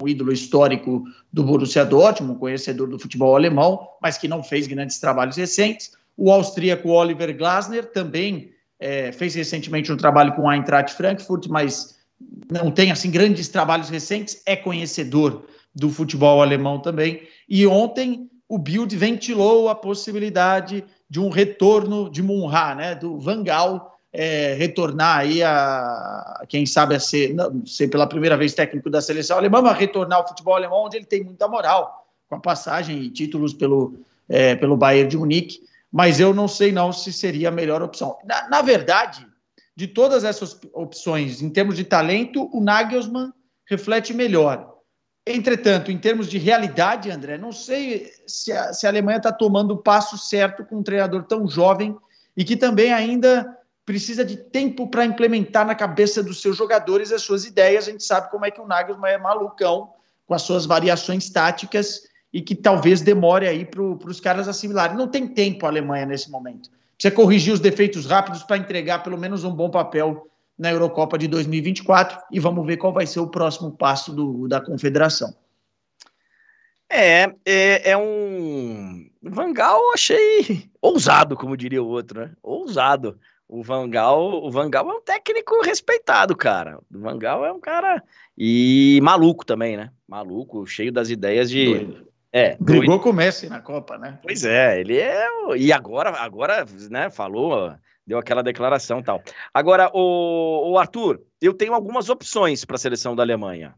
o 0.00 0.08
ídolo 0.08 0.32
histórico 0.32 1.04
do 1.32 1.42
Borussia 1.42 1.84
Dortmund, 1.84 2.38
conhecedor 2.38 2.88
do 2.88 2.98
futebol 2.98 3.34
alemão, 3.34 3.88
mas 4.00 4.16
que 4.16 4.28
não 4.28 4.42
fez 4.42 4.66
grandes 4.66 4.98
trabalhos 4.98 5.36
recentes. 5.36 5.92
O 6.16 6.30
austríaco 6.30 6.90
Oliver 6.90 7.36
Glasner, 7.36 7.90
também 7.90 8.53
é, 8.78 9.12
fez 9.12 9.34
recentemente 9.34 9.92
um 9.92 9.96
trabalho 9.96 10.32
com 10.34 10.48
a 10.48 10.56
Eintracht 10.56 10.96
Frankfurt, 10.96 11.46
mas 11.48 11.98
não 12.50 12.70
tem 12.70 12.90
assim 12.90 13.10
grandes 13.10 13.48
trabalhos 13.48 13.88
recentes, 13.88 14.42
é 14.46 14.56
conhecedor 14.56 15.44
do 15.74 15.90
futebol 15.90 16.40
alemão 16.40 16.78
também. 16.78 17.22
E 17.48 17.66
ontem 17.66 18.30
o 18.48 18.58
Bild 18.58 18.94
ventilou 18.96 19.68
a 19.68 19.74
possibilidade 19.74 20.84
de 21.08 21.20
um 21.20 21.28
retorno 21.28 22.10
de 22.10 22.22
Munha, 22.22 22.74
né, 22.74 22.94
do 22.94 23.18
Van 23.18 23.42
Gaal, 23.42 23.98
é, 24.12 24.54
retornar 24.54 25.18
aí 25.18 25.42
a, 25.42 26.44
quem 26.48 26.64
sabe 26.64 26.94
a 26.94 27.00
ser, 27.00 27.34
não, 27.34 27.66
ser 27.66 27.88
pela 27.88 28.06
primeira 28.06 28.36
vez 28.36 28.54
técnico 28.54 28.88
da 28.88 29.00
seleção 29.00 29.36
alemã, 29.36 29.60
mas 29.60 29.76
retornar 29.76 30.18
ao 30.18 30.28
futebol 30.28 30.54
alemão 30.54 30.84
onde 30.84 30.96
ele 30.96 31.04
tem 31.04 31.24
muita 31.24 31.48
moral, 31.48 32.06
com 32.28 32.36
a 32.36 32.40
passagem 32.40 33.02
e 33.02 33.10
títulos 33.10 33.52
pelo, 33.52 33.94
é, 34.28 34.54
pelo 34.54 34.76
Bayern 34.76 35.08
de 35.08 35.16
Munique 35.16 35.60
mas 35.94 36.18
eu 36.18 36.34
não 36.34 36.48
sei 36.48 36.72
não 36.72 36.92
se 36.92 37.12
seria 37.12 37.50
a 37.50 37.52
melhor 37.52 37.80
opção. 37.80 38.18
Na, 38.24 38.48
na, 38.48 38.62
verdade, 38.62 39.24
de 39.76 39.86
todas 39.86 40.24
essas 40.24 40.58
opções, 40.72 41.40
em 41.40 41.48
termos 41.48 41.76
de 41.76 41.84
talento, 41.84 42.50
o 42.52 42.60
Nagelsmann 42.60 43.32
reflete 43.64 44.12
melhor. 44.12 44.74
Entretanto, 45.24 45.92
em 45.92 45.96
termos 45.96 46.28
de 46.28 46.36
realidade, 46.36 47.12
André, 47.12 47.38
não 47.38 47.52
sei 47.52 48.12
se 48.26 48.50
a, 48.50 48.72
se 48.72 48.88
a 48.88 48.90
Alemanha 48.90 49.18
está 49.18 49.30
tomando 49.30 49.74
o 49.74 49.82
passo 49.84 50.18
certo 50.18 50.64
com 50.64 50.78
um 50.78 50.82
treinador 50.82 51.22
tão 51.22 51.46
jovem 51.46 51.96
e 52.36 52.42
que 52.42 52.56
também 52.56 52.92
ainda 52.92 53.56
precisa 53.86 54.24
de 54.24 54.36
tempo 54.36 54.88
para 54.88 55.04
implementar 55.04 55.64
na 55.64 55.76
cabeça 55.76 56.24
dos 56.24 56.42
seus 56.42 56.56
jogadores 56.56 57.12
as 57.12 57.22
suas 57.22 57.44
ideias. 57.44 57.86
A 57.86 57.92
gente 57.92 58.02
sabe 58.02 58.32
como 58.32 58.44
é 58.44 58.50
que 58.50 58.60
o 58.60 58.66
Nagelsmann 58.66 59.12
é 59.12 59.18
malucão 59.18 59.92
com 60.26 60.34
as 60.34 60.42
suas 60.42 60.66
variações 60.66 61.30
táticas 61.30 62.02
e 62.34 62.42
que 62.42 62.56
talvez 62.56 63.00
demore 63.00 63.46
aí 63.46 63.64
para 63.64 63.80
os 63.80 64.18
caras 64.18 64.48
assimilarem. 64.48 64.96
Não 64.96 65.06
tem 65.06 65.28
tempo 65.28 65.64
a 65.64 65.68
Alemanha 65.68 66.04
nesse 66.04 66.28
momento. 66.28 66.68
Precisa 66.96 67.14
corrigir 67.14 67.54
os 67.54 67.60
defeitos 67.60 68.06
rápidos 68.06 68.42
para 68.42 68.56
entregar 68.56 69.04
pelo 69.04 69.16
menos 69.16 69.44
um 69.44 69.52
bom 69.52 69.70
papel 69.70 70.26
na 70.58 70.72
Eurocopa 70.72 71.16
de 71.16 71.28
2024 71.28 72.18
e 72.32 72.40
vamos 72.40 72.66
ver 72.66 72.76
qual 72.76 72.92
vai 72.92 73.06
ser 73.06 73.20
o 73.20 73.28
próximo 73.28 73.70
passo 73.70 74.12
do, 74.12 74.48
da 74.48 74.60
confederação. 74.60 75.32
É, 76.90 77.32
é, 77.46 77.90
é 77.90 77.96
um. 77.96 79.08
Vangal 79.22 79.92
achei 79.92 80.68
ousado, 80.82 81.36
como 81.36 81.56
diria 81.56 81.82
o 81.82 81.88
outro, 81.88 82.20
né? 82.20 82.32
Ousado. 82.42 83.18
O 83.48 83.62
Vangal, 83.62 84.42
o 84.44 84.50
Vangal 84.50 84.90
é 84.90 84.94
um 84.94 85.02
técnico 85.02 85.62
respeitado, 85.62 86.34
cara. 86.34 86.80
O 86.92 86.98
Vangal 86.98 87.44
é 87.44 87.52
um 87.52 87.60
cara. 87.60 88.02
E 88.36 88.98
maluco 89.02 89.46
também, 89.46 89.76
né? 89.76 89.92
Maluco, 90.08 90.66
cheio 90.66 90.90
das 90.90 91.10
ideias 91.10 91.48
de. 91.48 91.64
Doido 91.64 92.13
é, 92.36 92.56
brigou 92.58 92.98
com 92.98 93.10
o 93.10 93.12
Messi 93.12 93.48
na 93.48 93.60
Copa, 93.60 93.96
né? 93.96 94.18
Pois 94.20 94.44
é, 94.44 94.80
ele 94.80 94.98
é. 94.98 95.24
E 95.56 95.72
agora, 95.72 96.10
agora, 96.10 96.66
né, 96.90 97.08
falou, 97.08 97.72
deu 98.04 98.18
aquela 98.18 98.42
declaração 98.42 99.00
tal. 99.00 99.22
Agora, 99.54 99.88
o, 99.94 100.72
o 100.72 100.76
Arthur, 100.76 101.22
eu 101.40 101.54
tenho 101.54 101.72
algumas 101.72 102.08
opções 102.08 102.64
para 102.64 102.74
a 102.74 102.78
seleção 102.78 103.14
da 103.14 103.22
Alemanha. 103.22 103.76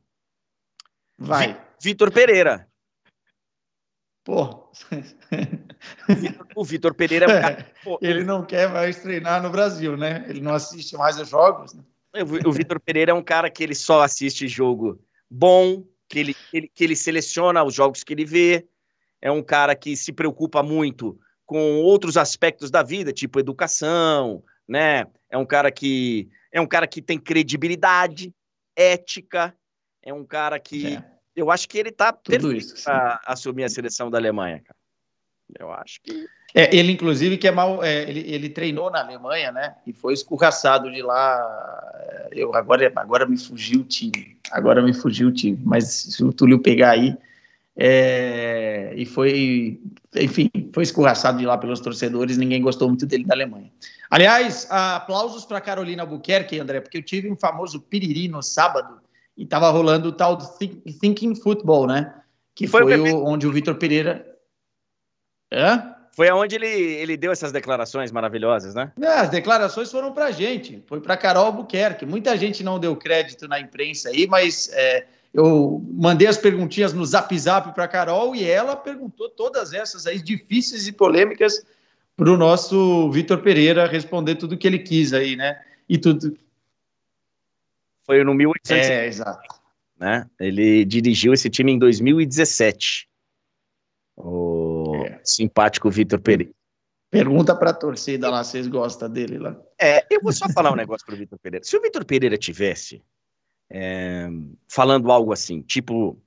Vai. 1.19 1.63
Vitor 1.83 2.11
Pereira. 2.11 2.67
Pô. 4.25 4.71
O 6.57 6.65
Vitor 6.65 6.95
Pereira 6.95 7.27
é 7.27 7.29
um 7.29 7.41
cara. 7.43 7.73
Pô, 7.85 7.99
ele 8.03 8.25
não 8.25 8.45
quer 8.45 8.69
mais 8.73 9.01
treinar 9.01 9.43
no 9.43 9.51
Brasil, 9.51 9.97
né? 9.97 10.25
Ele 10.27 10.41
não 10.41 10.55
assiste 10.55 10.97
mais 10.97 11.21
os 11.21 11.29
jogos. 11.29 11.75
Né? 11.75 11.85
O 12.45 12.51
Vitor 12.51 12.81
Pereira 12.81 13.13
é 13.13 13.15
um 13.15 13.23
cara 13.23 13.51
que 13.51 13.63
ele 13.63 13.75
só 13.75 14.01
assiste 14.03 14.49
jogo 14.49 14.99
bom, 15.31 15.85
que 16.09 16.19
ele, 16.19 16.37
ele, 16.53 16.71
que 16.73 16.85
ele 16.85 16.97
seleciona 16.97 17.65
os 17.65 17.75
jogos 17.75 18.05
que 18.05 18.13
ele 18.13 18.25
vê, 18.25 18.67
é 19.21 19.31
um 19.31 19.43
cara 19.43 19.75
que 19.75 19.97
se 19.97 20.13
preocupa 20.13 20.63
muito 20.63 21.19
com 21.45 21.77
outros 21.77 22.17
aspectos 22.17 22.71
da 22.71 22.83
vida, 22.83 23.13
tipo 23.13 23.39
educação, 23.39 24.43
né? 24.69 25.07
É 25.31 25.39
um 25.39 25.47
cara 25.47 25.71
que 25.71 26.29
é 26.53 26.61
um 26.61 26.67
cara 26.67 26.87
que 26.87 27.03
tem 27.03 27.19
credibilidade, 27.19 28.35
ética, 28.75 29.57
é 30.03 30.13
um 30.13 30.25
cara 30.25 30.59
que 30.59 30.97
é. 30.97 31.05
eu 31.35 31.51
acho 31.51 31.69
que 31.69 31.79
ele 31.79 31.93
tá 31.93 32.13
perfeito 32.13 32.83
para 32.83 33.21
assumir 33.27 33.65
a 33.65 33.69
seleção 33.69 34.11
da 34.11 34.19
Alemanha, 34.19 34.61
cara. 34.61 34.79
Eu 35.59 35.73
acho 35.73 36.01
que 36.03 36.27
é, 36.57 36.75
ele, 36.75 36.93
inclusive, 36.93 37.37
que 37.37 37.47
é 37.47 37.53
mal. 37.53 37.85
É, 37.85 38.09
ele, 38.09 38.21
ele 38.27 38.49
treinou 38.49 38.91
na 38.91 39.01
Alemanha, 39.01 39.53
né? 39.53 39.75
E 39.87 39.93
foi 39.93 40.15
escorraçado 40.15 40.91
de 40.91 41.03
lá. 41.03 42.29
Eu, 42.33 42.55
agora, 42.55 42.91
agora 42.97 43.27
me 43.27 43.37
fugiu 43.37 43.81
o 43.81 43.85
time. 43.85 44.39
Agora 44.51 44.83
me 44.83 44.95
fugiu 44.95 45.29
o 45.29 45.33
time. 45.33 45.59
Mas 45.63 45.85
se 45.85 46.25
o 46.25 46.33
Túlio 46.33 46.59
pegar 46.59 46.93
aí, 46.93 47.15
É, 47.79 48.95
e 48.97 49.05
foi, 49.05 49.79
enfim, 50.15 50.51
foi 50.73 50.83
escorraçado 50.83 51.37
de 51.37 51.45
lá 51.45 51.59
pelos 51.59 51.79
torcedores, 51.79 52.39
ninguém 52.39 52.63
gostou 52.63 52.89
muito 52.89 53.05
dele 53.05 53.25
da 53.25 53.35
Alemanha. 53.35 53.71
Aliás, 54.09 54.67
aplausos 54.71 55.45
para 55.45 55.61
Carolina 55.61 56.03
Albuquerque, 56.03 56.59
André, 56.59 56.81
porque 56.81 56.97
eu 56.97 57.03
tive 57.03 57.31
um 57.31 57.37
famoso 57.37 57.79
piriri 57.79 58.29
no 58.29 58.43
sábado 58.43 58.99
e 59.37 59.43
estava 59.43 59.69
rolando 59.69 60.09
o 60.09 60.13
tal 60.13 60.37
do 60.37 60.47
Thinking 61.01 61.35
Football, 61.35 61.87
né? 61.87 62.15
Que 62.55 62.67
foi, 62.67 62.81
foi 62.81 63.13
o, 63.13 63.27
onde 63.27 63.47
o 63.47 63.53
Vitor 63.53 63.75
Pereira. 63.75 64.25
Hã? 65.53 65.95
Foi 66.17 66.31
aonde 66.31 66.55
ele, 66.55 66.67
ele 66.67 67.14
deu 67.14 67.31
essas 67.31 67.53
declarações 67.53 68.11
maravilhosas, 68.11 68.75
né? 68.75 68.91
É, 68.99 69.07
as 69.07 69.29
declarações 69.29 69.91
foram 69.91 70.14
para 70.14 70.31
gente, 70.31 70.83
foi 70.87 70.99
para 70.99 71.14
Carol 71.14 71.45
Albuquerque. 71.45 72.07
Muita 72.07 72.35
gente 72.39 72.64
não 72.64 72.79
deu 72.79 72.97
crédito 72.97 73.47
na 73.47 73.61
imprensa 73.61 74.09
aí, 74.09 74.27
mas 74.27 74.71
é, 74.73 75.05
eu 75.35 75.85
mandei 75.93 76.27
as 76.27 76.39
perguntinhas 76.39 76.95
no 76.95 77.05
Zap 77.05 77.39
Zap 77.39 77.75
para 77.75 77.87
Carol 77.87 78.35
e 78.35 78.49
ela 78.49 78.75
perguntou 78.75 79.29
todas 79.29 79.75
essas 79.75 80.07
aí 80.07 80.19
difíceis 80.19 80.89
e 80.89 80.93
polêmicas 80.93 81.62
para 82.17 82.31
o 82.31 82.37
nosso 82.39 83.11
Vitor 83.11 83.43
Pereira 83.43 83.87
responder 83.87 84.37
tudo 84.37 84.57
que 84.57 84.67
ele 84.67 84.79
quis 84.79 85.12
aí, 85.12 85.37
né? 85.37 85.62
E 85.87 85.99
tudo. 85.99 86.35
Foi 88.07 88.25
no 88.25 88.33
1800. 88.33 88.89
É, 88.89 89.07
exato. 89.07 89.55
Né? 89.99 90.27
Ele 90.41 90.83
dirigiu 90.87 91.35
esse 91.35 91.51
time 91.51 91.73
em 91.73 91.79
2017. 91.79 93.07
O. 94.17 94.76
simpático 95.27 95.91
Vitor 95.91 96.20
Pereira. 96.20 96.53
Pergunta 97.11 97.55
para 97.55 97.70
a 97.70 97.74
torcida 97.74 98.29
lá, 98.29 98.43
vocês 98.43 98.66
gostam 98.66 99.09
dele 99.09 99.39
lá? 99.39 99.57
É, 99.81 100.05
eu 100.11 100.20
vou 100.20 100.33
só 100.33 100.49
falar 100.49 100.72
um 100.72 100.77
negócio 100.77 101.07
para 101.07 101.14
o 101.14 101.18
Vitor 101.18 101.39
Pereira. 101.39 101.64
Se 101.64 101.77
o 101.77 101.81
Vitor 101.81 102.05
Pereira 102.05 102.37
tivesse 102.37 103.03
é, 103.70 104.29
falando 104.68 105.11
algo 105.11 105.33
assim, 105.33 105.62
tipo, 105.62 106.20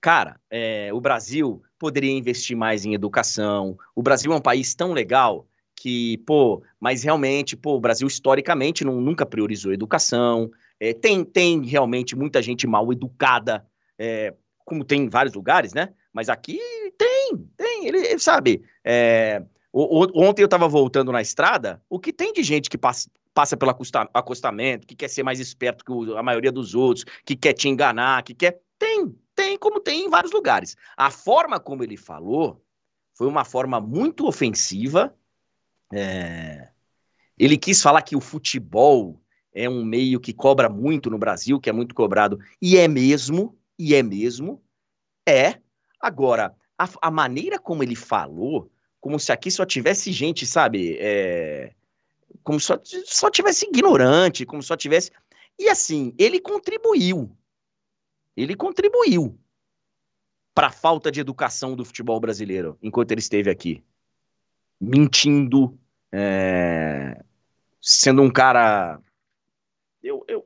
cara, 0.00 0.38
é, 0.50 0.92
o 0.92 1.00
Brasil 1.00 1.62
poderia 1.78 2.10
investir 2.10 2.56
mais 2.56 2.84
em 2.84 2.94
educação, 2.94 3.78
o 3.94 4.02
Brasil 4.02 4.32
é 4.32 4.36
um 4.36 4.40
país 4.40 4.74
tão 4.74 4.92
legal 4.92 5.46
que, 5.74 6.18
pô, 6.18 6.62
mas 6.78 7.02
realmente, 7.02 7.56
pô, 7.56 7.74
o 7.74 7.80
Brasil 7.80 8.06
historicamente 8.06 8.84
não, 8.84 9.00
nunca 9.00 9.26
priorizou 9.26 9.72
educação, 9.72 10.50
é, 10.78 10.92
tem, 10.92 11.24
tem 11.24 11.64
realmente 11.64 12.14
muita 12.14 12.42
gente 12.42 12.66
mal 12.66 12.92
educada, 12.92 13.66
é, 13.98 14.34
como 14.64 14.84
tem 14.84 15.02
em 15.02 15.08
vários 15.08 15.34
lugares, 15.34 15.72
né? 15.72 15.92
Mas 16.12 16.28
aqui 16.28 16.58
tem, 16.96 17.48
ele, 17.86 18.18
sabe. 18.18 18.62
É, 18.84 19.42
ontem 19.72 20.42
eu 20.42 20.46
estava 20.46 20.68
voltando 20.68 21.12
na 21.12 21.22
estrada, 21.22 21.82
o 21.88 21.98
que 21.98 22.12
tem 22.12 22.32
de 22.32 22.42
gente 22.42 22.68
que 22.68 22.78
passa, 22.78 23.10
passa 23.32 23.56
pelo 23.56 23.74
acostamento, 24.12 24.86
que 24.86 24.94
quer 24.94 25.08
ser 25.08 25.22
mais 25.22 25.40
esperto 25.40 25.84
que 25.84 26.16
a 26.16 26.22
maioria 26.22 26.52
dos 26.52 26.74
outros, 26.74 27.04
que 27.24 27.34
quer 27.34 27.52
te 27.52 27.68
enganar, 27.68 28.22
que 28.22 28.34
quer. 28.34 28.60
Tem, 28.78 29.14
tem, 29.34 29.56
como 29.56 29.80
tem 29.80 30.06
em 30.06 30.10
vários 30.10 30.32
lugares. 30.32 30.76
A 30.96 31.10
forma 31.10 31.60
como 31.60 31.84
ele 31.84 31.96
falou 31.96 32.62
foi 33.14 33.28
uma 33.28 33.44
forma 33.44 33.80
muito 33.80 34.26
ofensiva. 34.26 35.14
É... 35.92 36.68
Ele 37.38 37.56
quis 37.56 37.80
falar 37.80 38.02
que 38.02 38.16
o 38.16 38.20
futebol 38.20 39.20
é 39.54 39.68
um 39.68 39.84
meio 39.84 40.18
que 40.18 40.32
cobra 40.32 40.68
muito 40.68 41.10
no 41.10 41.18
Brasil, 41.18 41.60
que 41.60 41.70
é 41.70 41.72
muito 41.72 41.94
cobrado, 41.94 42.38
e 42.60 42.76
é 42.76 42.88
mesmo, 42.88 43.56
e 43.78 43.94
é 43.94 44.02
mesmo, 44.02 44.62
é. 45.26 45.60
Agora, 46.00 46.54
a, 46.82 46.88
a 47.08 47.10
maneira 47.10 47.58
como 47.58 47.82
ele 47.82 47.96
falou, 47.96 48.70
como 49.00 49.18
se 49.18 49.32
aqui 49.32 49.50
só 49.50 49.64
tivesse 49.64 50.12
gente, 50.12 50.46
sabe, 50.46 50.96
é, 51.00 51.72
como 52.42 52.58
só, 52.60 52.78
só 53.04 53.30
tivesse 53.30 53.66
ignorante, 53.66 54.46
como 54.46 54.62
só 54.62 54.76
tivesse. 54.76 55.10
E 55.58 55.68
assim, 55.68 56.14
ele 56.18 56.40
contribuiu. 56.40 57.36
Ele 58.36 58.54
contribuiu 58.54 59.38
para 60.54 60.68
a 60.68 60.72
falta 60.72 61.10
de 61.10 61.20
educação 61.20 61.74
do 61.74 61.84
futebol 61.84 62.18
brasileiro 62.20 62.78
enquanto 62.82 63.12
ele 63.12 63.20
esteve 63.20 63.50
aqui. 63.50 63.82
Mentindo, 64.80 65.78
é... 66.10 67.22
sendo 67.80 68.22
um 68.22 68.30
cara. 68.30 69.00
Eu, 70.02 70.24
eu, 70.26 70.44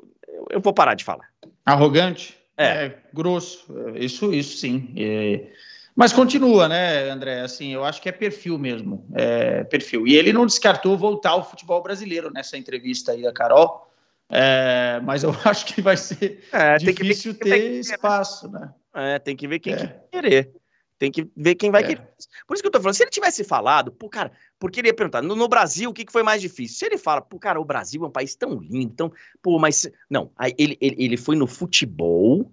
eu, 0.50 0.60
vou 0.60 0.74
parar 0.74 0.94
de 0.94 1.04
falar. 1.04 1.32
Arrogante? 1.64 2.38
É. 2.56 2.86
é 2.86 3.02
grosso. 3.12 3.66
Isso, 3.96 4.32
isso 4.32 4.58
sim. 4.58 4.92
É... 4.96 5.52
Mas 5.96 6.12
continua, 6.12 6.68
né, 6.68 7.08
André? 7.08 7.40
Assim, 7.40 7.72
eu 7.72 7.82
acho 7.82 8.02
que 8.02 8.08
é 8.10 8.12
perfil 8.12 8.58
mesmo. 8.58 9.08
É 9.14 9.64
perfil. 9.64 10.06
E 10.06 10.14
ele 10.14 10.30
não 10.30 10.44
descartou 10.44 10.96
voltar 10.98 11.30
ao 11.30 11.48
futebol 11.48 11.82
brasileiro 11.82 12.30
nessa 12.30 12.58
entrevista 12.58 13.12
aí 13.12 13.22
da 13.22 13.32
Carol. 13.32 13.90
É, 14.28 15.00
mas 15.02 15.22
eu 15.22 15.34
acho 15.42 15.64
que 15.64 15.80
vai 15.80 15.96
ser 15.96 16.44
é, 16.52 16.76
difícil 16.76 17.32
ter 17.32 17.72
né? 17.72 17.78
espaço, 17.78 18.50
né? 18.50 18.74
É, 18.94 19.18
tem 19.18 19.34
que 19.34 19.48
ver 19.48 19.58
quem 19.58 19.72
é. 19.72 20.00
querer. 20.12 20.52
Tem 20.98 21.10
que 21.10 21.30
ver 21.34 21.54
quem 21.54 21.70
vai 21.70 21.82
é. 21.82 21.86
querer. 21.86 22.08
Por 22.46 22.54
isso 22.54 22.62
que 22.62 22.66
eu 22.66 22.72
tô 22.72 22.80
falando, 22.80 22.94
se 22.94 23.02
ele 23.02 23.10
tivesse 23.10 23.42
falado, 23.42 23.90
pô, 23.90 24.10
cara, 24.10 24.32
porque 24.58 24.80
ele 24.80 24.88
ia 24.88 24.94
perguntar, 24.94 25.22
no, 25.22 25.34
no, 25.34 25.48
Brasil, 25.48 25.88
o 25.88 25.94
que, 25.94 26.04
que 26.04 26.12
foi 26.12 26.22
mais 26.22 26.42
difícil? 26.42 26.78
Se 26.78 26.84
ele 26.86 26.98
fala, 26.98 27.22
pô, 27.22 27.38
cara, 27.38 27.60
o 27.60 27.64
Brasil 27.64 28.04
é 28.04 28.06
um 28.06 28.10
país 28.10 28.34
tão 28.34 28.58
lindo, 28.58 28.94
tão, 28.94 29.12
pô, 29.42 29.58
mas, 29.58 29.90
não, 30.10 30.30
aí 30.36 30.54
ele, 30.58 30.76
ele, 30.80 30.96
ele 30.98 31.16
foi 31.16 31.36
no 31.36 31.46
futebol, 31.46 32.50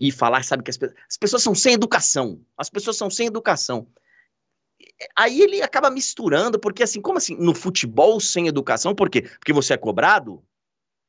e 0.00 0.10
falar, 0.10 0.42
sabe, 0.42 0.62
que 0.62 0.70
as, 0.70 0.78
as 1.08 1.16
pessoas 1.18 1.42
são 1.42 1.54
sem 1.54 1.74
educação. 1.74 2.40
As 2.56 2.70
pessoas 2.70 2.96
são 2.96 3.10
sem 3.10 3.26
educação. 3.26 3.86
Aí 5.14 5.42
ele 5.42 5.60
acaba 5.60 5.90
misturando, 5.90 6.58
porque 6.58 6.82
assim, 6.82 7.02
como 7.02 7.18
assim, 7.18 7.36
no 7.36 7.54
futebol 7.54 8.18
sem 8.18 8.46
educação, 8.48 8.94
por 8.94 9.10
quê? 9.10 9.22
Porque 9.22 9.52
você 9.52 9.74
é 9.74 9.76
cobrado? 9.76 10.42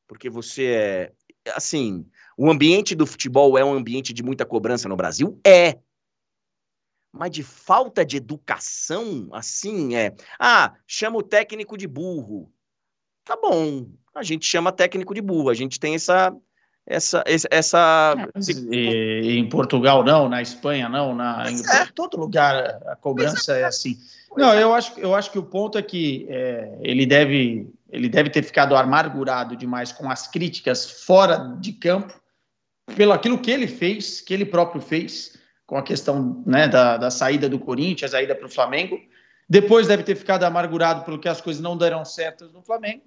Porque 0.07 0.29
você 0.29 0.65
é. 0.65 1.13
Assim, 1.55 2.05
o 2.37 2.51
ambiente 2.51 2.93
do 2.93 3.07
futebol 3.07 3.57
é 3.57 3.63
um 3.63 3.73
ambiente 3.73 4.13
de 4.13 4.21
muita 4.21 4.45
cobrança 4.45 4.89
no 4.89 4.97
Brasil? 4.97 5.39
É. 5.45 5.79
Mas 7.13 7.31
de 7.31 7.43
falta 7.43 8.05
de 8.05 8.17
educação, 8.17 9.29
assim, 9.31 9.95
é. 9.95 10.13
Ah, 10.37 10.75
chama 10.85 11.17
o 11.17 11.23
técnico 11.23 11.77
de 11.77 11.87
burro. 11.87 12.53
Tá 13.23 13.37
bom, 13.37 13.89
a 14.13 14.23
gente 14.23 14.45
chama 14.45 14.71
técnico 14.71 15.13
de 15.13 15.21
burro, 15.21 15.49
a 15.49 15.53
gente 15.53 15.79
tem 15.79 15.95
essa, 15.95 16.35
essa. 16.85 17.23
essa... 17.25 18.15
É, 18.71 18.75
e, 18.75 19.37
em 19.37 19.47
Portugal 19.47 20.03
não, 20.03 20.27
na 20.27 20.41
Espanha 20.41 20.89
não, 20.89 21.15
na, 21.15 21.49
em 21.49 21.59
é. 21.59 21.85
todo 21.93 22.17
lugar 22.17 22.55
a 22.87 22.95
cobrança 22.95 23.57
é, 23.57 23.61
é 23.61 23.63
assim. 23.65 23.97
Não, 24.35 24.53
eu 24.53 24.73
acho, 24.73 24.97
eu 24.99 25.13
acho 25.13 25.31
que 25.31 25.39
o 25.39 25.43
ponto 25.43 25.77
é 25.77 25.81
que 25.81 26.25
é, 26.29 26.77
ele, 26.81 27.05
deve, 27.05 27.69
ele 27.89 28.07
deve 28.07 28.29
ter 28.29 28.43
ficado 28.43 28.75
amargurado 28.75 29.55
demais 29.55 29.91
com 29.91 30.09
as 30.09 30.27
críticas 30.27 31.03
fora 31.05 31.55
de 31.59 31.73
campo, 31.73 32.13
pelo 32.95 33.11
aquilo 33.11 33.37
que 33.37 33.51
ele 33.51 33.67
fez, 33.67 34.21
que 34.21 34.33
ele 34.33 34.45
próprio 34.45 34.81
fez, 34.81 35.37
com 35.65 35.77
a 35.77 35.83
questão 35.83 36.41
né, 36.45 36.67
da, 36.67 36.97
da 36.97 37.11
saída 37.11 37.49
do 37.49 37.59
Corinthians, 37.59 38.13
a 38.13 38.21
ida 38.21 38.33
para 38.33 38.45
o 38.45 38.51
Flamengo. 38.51 38.99
Depois 39.49 39.87
deve 39.87 40.03
ter 40.03 40.15
ficado 40.15 40.45
amargurado 40.45 41.03
pelo 41.03 41.19
que 41.19 41.27
as 41.27 41.41
coisas 41.41 41.61
não 41.61 41.77
deram 41.77 42.05
certas 42.05 42.53
no 42.53 42.61
Flamengo 42.61 43.03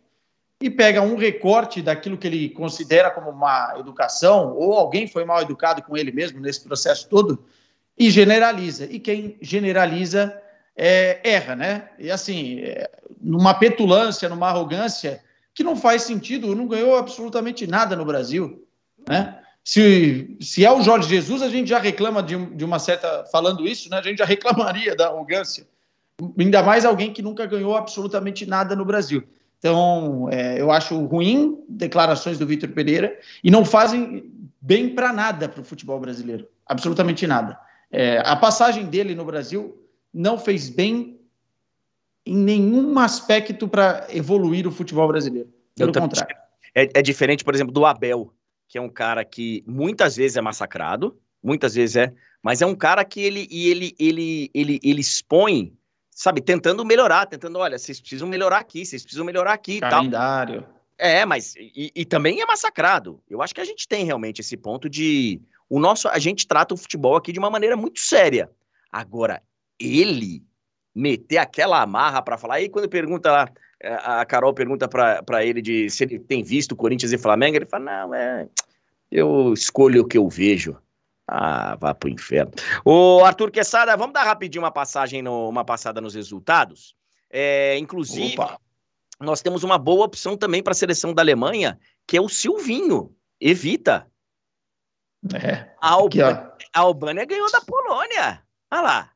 e 0.61 0.71
pega 0.71 1.03
um 1.03 1.17
recorte 1.17 1.83
daquilo 1.83 2.17
que 2.17 2.27
ele 2.27 2.49
considera 2.49 3.11
como 3.11 3.31
uma 3.31 3.75
educação, 3.79 4.55
ou 4.55 4.75
alguém 4.75 5.07
foi 5.07 5.25
mal 5.25 5.43
educado 5.43 5.83
com 5.83 5.97
ele 5.97 6.13
mesmo 6.13 6.41
nesse 6.41 6.63
processo 6.63 7.09
todo, 7.09 7.45
e 7.99 8.11
generaliza. 8.11 8.87
E 8.91 8.99
quem 8.99 9.37
generaliza 9.41 10.41
é, 10.77 11.21
erra, 11.23 11.55
né? 11.55 11.91
E 11.99 12.11
assim, 12.11 12.61
é, 12.61 12.91
numa 13.21 13.55
petulância, 13.55 14.29
numa 14.29 14.49
arrogância 14.49 15.23
que 15.55 15.63
não 15.63 15.77
faz 15.77 16.03
sentido, 16.03 16.55
não 16.55 16.67
ganhou 16.67 16.97
absolutamente 16.97 17.67
nada 17.67 17.95
no 17.95 18.05
Brasil, 18.05 18.67
né? 19.09 19.41
Se, 19.65 20.37
se 20.43 20.63
é 20.65 20.71
o 20.71 20.83
Jorge 20.83 21.09
Jesus, 21.09 21.41
a 21.41 21.49
gente 21.49 21.69
já 21.69 21.79
reclama 21.79 22.23
de, 22.23 22.37
de 22.55 22.65
uma 22.65 22.79
certa. 22.79 23.25
Falando 23.33 23.67
isso, 23.67 23.89
né? 23.89 23.99
A 23.99 24.03
gente 24.03 24.19
já 24.19 24.27
reclamaria 24.27 24.95
da 24.95 25.07
arrogância. 25.07 25.67
Ainda 26.39 26.63
mais 26.63 26.85
alguém 26.85 27.13
que 27.13 27.23
nunca 27.23 27.47
ganhou 27.47 27.75
absolutamente 27.75 28.45
nada 28.45 28.77
no 28.77 28.85
Brasil. 28.85 29.27
Então, 29.65 30.29
é, 30.31 30.61
eu 30.61 30.71
acho 30.71 30.95
ruim 31.07 31.65
declarações 31.67 32.39
do 32.39 32.47
Vitor 32.47 32.69
Pereira 32.69 33.19
e 33.43 33.51
não 33.51 33.65
fazem 33.65 34.31
bem 34.61 34.95
para 34.95 35.11
nada 35.11 35.49
para 35.49 35.62
o 35.62 35.65
futebol 35.65 35.99
brasileiro, 35.99 36.47
absolutamente 36.67 37.27
nada. 37.27 37.59
É, 37.91 38.19
a 38.27 38.37
passagem 38.37 38.85
dele 38.85 39.15
no 39.15 39.25
Brasil 39.25 39.83
não 40.12 40.39
fez 40.39 40.69
bem 40.69 41.19
em 42.27 42.37
nenhum 42.37 42.99
aspecto 42.99 43.67
para 43.67 44.07
evoluir 44.11 44.67
o 44.67 44.71
futebol 44.71 45.09
brasileiro. 45.09 45.49
Pelo 45.75 45.95
contrário. 45.95 46.37
É, 46.75 46.99
é 46.99 47.01
diferente, 47.01 47.43
por 47.43 47.55
exemplo, 47.55 47.73
do 47.73 47.87
Abel, 47.87 48.35
que 48.69 48.77
é 48.77 48.83
um 48.83 48.91
cara 48.91 49.25
que 49.25 49.65
muitas 49.67 50.15
vezes 50.17 50.37
é 50.37 50.43
massacrado, 50.43 51.19
muitas 51.43 51.75
vezes 51.75 51.97
é, 51.97 52.12
mas 52.43 52.61
é 52.61 52.67
um 52.67 52.75
cara 52.75 53.03
que 53.03 53.19
ele, 53.19 53.49
ele, 53.51 53.95
ele, 53.99 54.51
ele, 54.53 54.79
ele 54.83 55.01
expõe 55.01 55.73
sabe, 56.15 56.41
tentando 56.41 56.85
melhorar, 56.85 57.27
tentando, 57.27 57.59
olha, 57.59 57.77
vocês 57.77 58.01
precisam 58.01 58.29
melhorar 58.29 58.59
aqui, 58.59 58.87
vocês 58.87 59.03
precisam 59.03 59.27
melhorar 59.27 59.53
aqui 59.53 59.81
Calendário. 59.81 60.62
Tal. 60.62 60.75
É, 60.97 61.27
mas 61.27 61.57
e, 61.57 61.91
e, 61.95 62.05
também 62.05 62.41
é 62.41 62.47
massacrado. 62.47 63.21
Eu 63.29 63.43
acho 63.43 63.53
que 63.53 63.61
a 63.61 63.65
gente 63.65 63.89
tem 63.89 64.05
realmente 64.05 64.41
esse 64.41 64.57
ponto 64.57 64.89
de 64.89 65.43
o 65.69 65.81
nosso, 65.81 66.09
a 66.09 66.21
gente 66.21 66.47
trata 66.47 66.73
o 66.73 66.77
futebol 66.77 67.17
aqui 67.17 67.33
de 67.33 67.39
uma 67.41 67.51
maneira 67.51 67.77
muito 67.77 67.99
séria. 67.99 68.49
Agora, 68.93 69.43
ele 69.79 70.45
meter 70.95 71.39
aquela 71.39 71.83
amarra 71.83 72.23
para 72.23 72.39
falar, 72.39 72.55
aí 72.55 72.69
quando 72.69 72.89
pergunta 72.89 73.33
lá, 73.33 73.51
é, 73.81 73.93
a 73.93 74.25
Carol 74.25 74.55
pergunta 74.55 74.87
para 74.87 75.45
ele 75.45 75.61
de 75.61 75.91
se 75.91 76.05
ele 76.05 76.21
tem 76.21 76.45
visto 76.45 76.77
Corinthians 76.77 77.12
e 77.12 77.19
Flamengo, 77.19 77.57
ele 77.57 77.67
fala: 77.67 77.85
"Não, 77.85 78.15
é, 78.15 78.49
eu 79.11 79.53
escolho 79.53 80.03
o 80.03 80.07
que 80.07 80.17
eu 80.17 80.29
vejo". 80.29 80.79
Ah, 81.27 81.77
vá 81.77 81.95
pro 81.95 82.11
inferno. 82.11 82.53
Ô, 82.85 83.25
Arthur 83.25 83.51
Quesada, 83.51 83.97
vamos 83.97 84.12
dar 84.12 84.25
rapidinho 84.25 84.62
uma 84.62 84.70
passagem, 84.70 85.22
no, 85.22 85.49
uma 85.49 85.64
passada 85.64 86.01
nos 86.01 86.14
resultados. 86.14 86.95
É, 87.31 87.79
inclusive, 87.79 88.35
Opa. 88.35 88.61
nós 89.18 89.41
temos 89.41 89.64
uma 89.64 89.79
boa 89.79 90.05
opção 90.05 90.37
também 90.37 90.62
para 90.62 90.72
a 90.72 90.75
seleção 90.75 91.14
da 91.14 91.22
Alemanha, 91.22 91.79
que 92.07 92.16
é 92.16 92.20
o 92.20 92.29
Silvinho. 92.29 93.14
Evita. 93.41 94.07
É. 95.35 95.75
A 95.81 95.91
Albânia, 95.93 96.53
a 96.72 96.81
Albânia 96.81 97.25
ganhou 97.25 97.51
da 97.51 97.61
Polônia. 97.62 98.43
Olha 98.70 98.83
lá. 98.83 99.11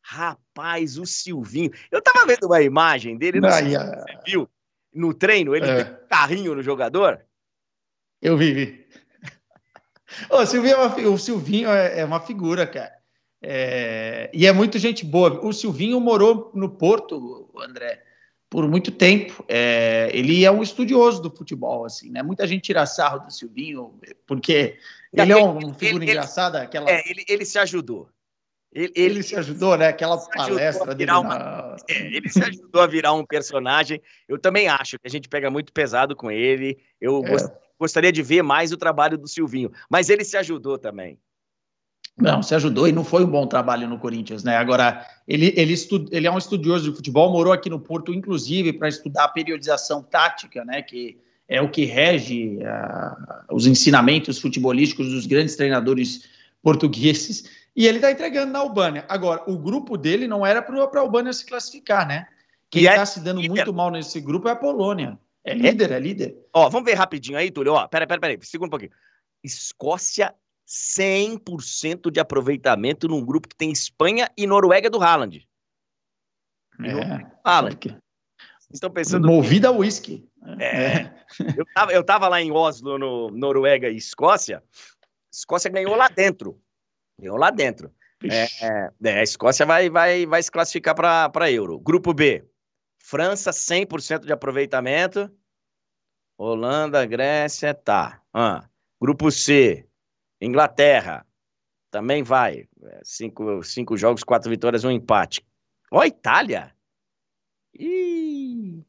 Rapaz, 0.00 0.96
o 0.96 1.04
Silvinho. 1.04 1.70
Eu 1.90 2.00
tava 2.00 2.24
vendo 2.24 2.46
uma 2.46 2.62
imagem 2.62 3.18
dele, 3.18 3.40
não, 3.40 3.50
sei 3.50 3.70
se 3.70 3.76
você 3.76 4.18
viu, 4.24 4.48
no 4.94 5.12
treino, 5.12 5.54
ele 5.54 5.68
é. 5.68 5.84
tem 5.84 5.92
um 5.92 6.06
carrinho 6.08 6.54
no 6.54 6.62
jogador. 6.62 7.20
Eu 8.22 8.36
vi, 8.36 8.54
vi. 8.54 8.88
O 10.30 10.46
Silvinho, 10.46 10.74
é 10.74 10.76
uma, 10.76 11.08
o 11.10 11.18
Silvinho 11.18 11.70
é, 11.70 12.00
é 12.00 12.04
uma 12.04 12.20
figura, 12.20 12.66
cara. 12.66 12.98
É, 13.40 14.30
e 14.32 14.46
é 14.46 14.52
muito 14.52 14.78
gente 14.78 15.04
boa. 15.04 15.44
O 15.44 15.52
Silvinho 15.52 16.00
morou 16.00 16.50
no 16.54 16.68
Porto, 16.68 17.50
André, 17.56 18.02
por 18.50 18.68
muito 18.68 18.90
tempo. 18.90 19.44
É, 19.48 20.10
ele 20.12 20.44
é 20.44 20.50
um 20.50 20.62
estudioso 20.62 21.22
do 21.22 21.30
futebol, 21.30 21.84
assim, 21.84 22.10
né? 22.10 22.22
Muita 22.22 22.46
gente 22.46 22.62
tira 22.62 22.84
sarro 22.86 23.20
do 23.20 23.32
Silvinho, 23.32 23.98
porque 24.26 24.78
ele, 25.12 25.32
é 25.32 25.36
uma 25.36 25.74
figura 25.74 26.04
ele, 26.04 26.12
engraçada. 26.12 26.62
Aquela... 26.62 26.90
É, 26.90 27.02
ele, 27.08 27.24
ele 27.28 27.44
se 27.44 27.58
ajudou. 27.58 28.08
Ele, 28.70 28.92
ele, 28.94 29.14
ele, 29.14 29.22
se 29.22 29.34
ajudou, 29.34 29.78
né? 29.78 29.88
Aquela 29.88 30.18
palestra 30.18 30.94
dele. 30.94 31.10
Uma, 31.10 31.38
na... 31.38 31.76
é, 31.88 32.06
ele 32.14 32.28
se 32.28 32.42
ajudou 32.42 32.82
a 32.82 32.86
virar 32.86 33.14
um 33.14 33.24
personagem. 33.24 34.02
Eu 34.28 34.38
também 34.38 34.68
acho 34.68 34.98
que 34.98 35.06
a 35.06 35.10
gente 35.10 35.28
pega 35.28 35.50
muito 35.50 35.72
pesado 35.72 36.14
com 36.14 36.30
ele. 36.30 36.78
Eu 37.00 37.24
é. 37.24 37.67
Gostaria 37.78 38.12
de 38.12 38.22
ver 38.22 38.42
mais 38.42 38.72
o 38.72 38.76
trabalho 38.76 39.16
do 39.16 39.28
Silvinho, 39.28 39.70
mas 39.88 40.10
ele 40.10 40.24
se 40.24 40.36
ajudou 40.36 40.78
também. 40.78 41.18
Não, 42.20 42.42
se 42.42 42.52
ajudou 42.54 42.88
e 42.88 42.92
não 42.92 43.04
foi 43.04 43.22
um 43.22 43.30
bom 43.30 43.46
trabalho 43.46 43.88
no 43.88 43.98
Corinthians, 43.98 44.42
né? 44.42 44.56
Agora, 44.56 45.06
ele, 45.26 45.54
ele, 45.56 45.72
estu, 45.72 46.04
ele 46.10 46.26
é 46.26 46.30
um 46.30 46.38
estudioso 46.38 46.90
de 46.90 46.96
futebol, 46.96 47.30
morou 47.30 47.52
aqui 47.52 47.70
no 47.70 47.78
Porto, 47.78 48.12
inclusive, 48.12 48.72
para 48.72 48.88
estudar 48.88 49.24
a 49.24 49.28
periodização 49.28 50.02
tática, 50.02 50.64
né? 50.64 50.82
Que 50.82 51.16
é 51.48 51.62
o 51.62 51.70
que 51.70 51.84
rege 51.84 52.58
uh, 52.58 53.54
os 53.54 53.66
ensinamentos 53.66 54.40
futebolísticos 54.40 55.08
dos 55.10 55.26
grandes 55.26 55.54
treinadores 55.54 56.28
portugueses. 56.60 57.44
E 57.74 57.86
ele 57.86 57.98
está 57.98 58.10
entregando 58.10 58.52
na 58.52 58.58
Albânia. 58.58 59.04
Agora, 59.08 59.44
o 59.46 59.56
grupo 59.56 59.96
dele 59.96 60.26
não 60.26 60.44
era 60.44 60.60
para 60.60 60.76
a 60.76 61.00
Albânia 61.00 61.32
se 61.32 61.46
classificar, 61.46 62.06
né? 62.06 62.26
Quem 62.68 62.82
está 62.82 63.02
é 63.02 63.06
se 63.06 63.20
dando 63.20 63.40
líder. 63.40 63.54
muito 63.54 63.72
mal 63.72 63.92
nesse 63.92 64.20
grupo 64.20 64.48
é 64.48 64.52
a 64.52 64.56
Polônia. 64.56 65.16
É, 65.48 65.52
é 65.52 65.54
líder, 65.54 65.92
é, 65.92 65.98
líder. 65.98 66.36
Ó, 66.52 66.68
vamos 66.68 66.84
ver 66.84 66.94
rapidinho 66.94 67.38
aí, 67.38 67.50
Túlio. 67.50 67.72
Ó, 67.72 67.88
pera, 67.88 68.06
pera, 68.06 68.20
pera 68.20 68.32
aí. 68.34 68.38
Segura 68.42 68.66
um 68.66 68.70
pouquinho. 68.70 68.92
Escócia 69.42 70.34
100% 70.66 72.10
de 72.10 72.20
aproveitamento 72.20 73.08
num 73.08 73.24
grupo 73.24 73.48
que 73.48 73.56
tem 73.56 73.72
Espanha 73.72 74.28
e 74.36 74.46
Noruega 74.46 74.90
do 74.90 75.02
Haaland. 75.02 75.48
É. 76.80 77.26
Haaland. 77.42 77.98
Estão 78.70 78.90
pensando. 78.90 79.26
Movida 79.26 79.68
a 79.68 79.72
whisky. 79.72 80.28
É. 80.58 80.84
é. 80.84 81.24
Eu, 81.56 81.64
tava, 81.74 81.92
eu 81.92 82.04
tava 82.04 82.28
lá 82.28 82.40
em 82.42 82.52
Oslo, 82.52 82.98
no 82.98 83.30
Noruega 83.30 83.88
e 83.88 83.96
Escócia. 83.96 84.62
Escócia 85.32 85.70
ganhou 85.70 85.94
lá 85.94 86.08
dentro. 86.08 86.60
Ganhou 87.18 87.38
lá 87.38 87.50
dentro. 87.50 87.90
É, 88.22 88.90
é, 89.02 89.18
a 89.18 89.22
Escócia 89.22 89.64
vai, 89.64 89.88
vai, 89.88 90.26
vai 90.26 90.42
se 90.42 90.50
classificar 90.50 90.94
para 90.94 91.50
Euro. 91.50 91.78
Grupo 91.78 92.12
B. 92.12 92.44
França, 93.08 93.52
100% 93.52 94.26
de 94.26 94.32
aproveitamento. 94.34 95.34
Holanda, 96.36 97.06
Grécia, 97.06 97.72
tá. 97.72 98.20
Ah. 98.34 98.68
Grupo 99.00 99.30
C. 99.30 99.88
Inglaterra 100.38 101.26
também 101.90 102.22
vai. 102.22 102.68
É, 102.82 103.00
cinco, 103.02 103.62
cinco 103.62 103.96
jogos, 103.96 104.22
quatro 104.22 104.50
vitórias, 104.50 104.84
um 104.84 104.90
empate. 104.90 105.42
Ó, 105.90 106.04
Itália! 106.04 106.76
Ih! 107.72 108.84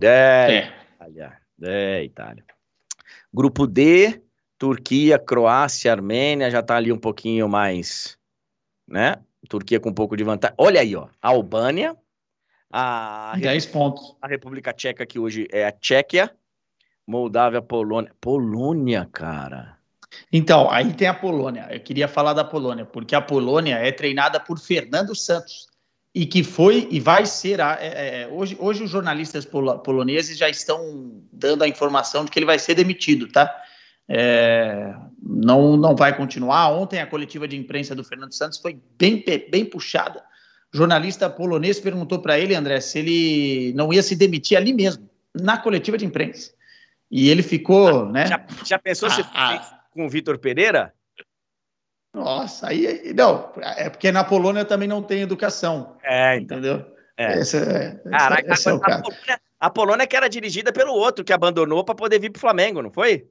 É, 0.00 0.70
Itália. 0.94 1.40
É, 1.60 2.04
Itália. 2.04 2.44
Grupo 3.34 3.66
D, 3.66 4.22
Turquia, 4.56 5.18
Croácia, 5.18 5.90
Armênia, 5.90 6.48
já 6.48 6.62
tá 6.62 6.76
ali 6.76 6.92
um 6.92 6.98
pouquinho 6.98 7.48
mais, 7.48 8.16
né? 8.86 9.16
Turquia 9.48 9.80
com 9.80 9.88
um 9.88 9.94
pouco 9.94 10.16
de 10.16 10.22
vantagem. 10.22 10.54
Olha 10.56 10.80
aí, 10.80 10.94
ó. 10.94 11.08
Albânia. 11.20 11.96
A 12.70 13.34
10 13.40 13.66
pontos. 13.66 14.16
A 14.20 14.26
República 14.26 14.72
Tcheca, 14.72 15.06
que 15.06 15.18
hoje 15.18 15.48
é 15.50 15.66
a 15.66 15.72
Tchequia. 15.72 16.30
Moldávia, 17.06 17.62
Polônia. 17.62 18.12
Polônia, 18.20 19.08
cara. 19.10 19.78
Então, 20.32 20.70
aí 20.70 20.92
tem 20.92 21.08
a 21.08 21.14
Polônia. 21.14 21.66
Eu 21.70 21.80
queria 21.80 22.08
falar 22.08 22.34
da 22.34 22.44
Polônia, 22.44 22.84
porque 22.84 23.14
a 23.14 23.20
Polônia 23.20 23.76
é 23.76 23.90
treinada 23.92 24.38
por 24.38 24.58
Fernando 24.58 25.14
Santos 25.14 25.68
e 26.14 26.26
que 26.26 26.42
foi 26.42 26.88
e 26.90 27.00
vai 27.00 27.24
ser. 27.24 27.60
A, 27.60 27.78
é, 27.80 28.22
é, 28.22 28.28
hoje, 28.28 28.56
hoje 28.58 28.82
os 28.84 28.90
jornalistas 28.90 29.44
polo, 29.44 29.78
poloneses 29.78 30.36
já 30.36 30.48
estão 30.48 31.22
dando 31.32 31.62
a 31.62 31.68
informação 31.68 32.24
de 32.24 32.30
que 32.30 32.38
ele 32.38 32.46
vai 32.46 32.58
ser 32.58 32.74
demitido, 32.74 33.28
tá? 33.28 33.54
É, 34.08 34.94
não, 35.22 35.76
não 35.76 35.94
vai 35.94 36.16
continuar. 36.16 36.70
Ontem 36.70 37.00
a 37.00 37.06
coletiva 37.06 37.46
de 37.46 37.56
imprensa 37.56 37.94
do 37.94 38.04
Fernando 38.04 38.32
Santos 38.32 38.58
foi 38.58 38.80
bem, 38.98 39.22
bem 39.50 39.64
puxada. 39.64 40.22
Jornalista 40.72 41.30
polonês 41.30 41.80
perguntou 41.80 42.20
para 42.20 42.38
ele, 42.38 42.54
André, 42.54 42.80
se 42.80 42.98
ele 42.98 43.72
não 43.74 43.92
ia 43.92 44.02
se 44.02 44.14
demitir 44.14 44.56
ali 44.56 44.72
mesmo, 44.72 45.08
na 45.34 45.56
coletiva 45.56 45.96
de 45.96 46.04
imprensa. 46.04 46.52
E 47.10 47.30
ele 47.30 47.42
ficou, 47.42 48.06
né? 48.06 48.26
Já, 48.26 48.46
já 48.64 48.78
pensou 48.78 49.08
se 49.10 49.22
com 49.90 50.06
o 50.06 50.10
Vitor 50.10 50.38
Pereira? 50.38 50.92
Nossa, 52.14 52.68
aí 52.68 53.12
não, 53.14 53.52
é 53.76 53.88
porque 53.88 54.10
na 54.10 54.24
Polônia 54.24 54.64
também 54.64 54.88
não 54.88 55.02
tem 55.02 55.22
educação. 55.22 55.96
É, 56.02 56.36
então. 56.36 56.58
entendeu? 56.58 56.86
É. 57.16 57.40
Esse 57.40 57.56
é, 57.58 58.00
Caraca, 58.10 58.52
esse 58.52 58.68
é 58.68 58.72
a, 58.72 58.78
Polônia, 58.78 59.40
a 59.60 59.70
Polônia 59.70 60.06
que 60.06 60.16
era 60.16 60.28
dirigida 60.28 60.72
pelo 60.72 60.92
outro 60.92 61.24
que 61.24 61.32
abandonou 61.32 61.84
para 61.84 61.94
poder 61.94 62.20
vir 62.20 62.30
para 62.30 62.38
o 62.38 62.40
Flamengo, 62.40 62.82
não 62.82 62.90
foi? 62.90 63.26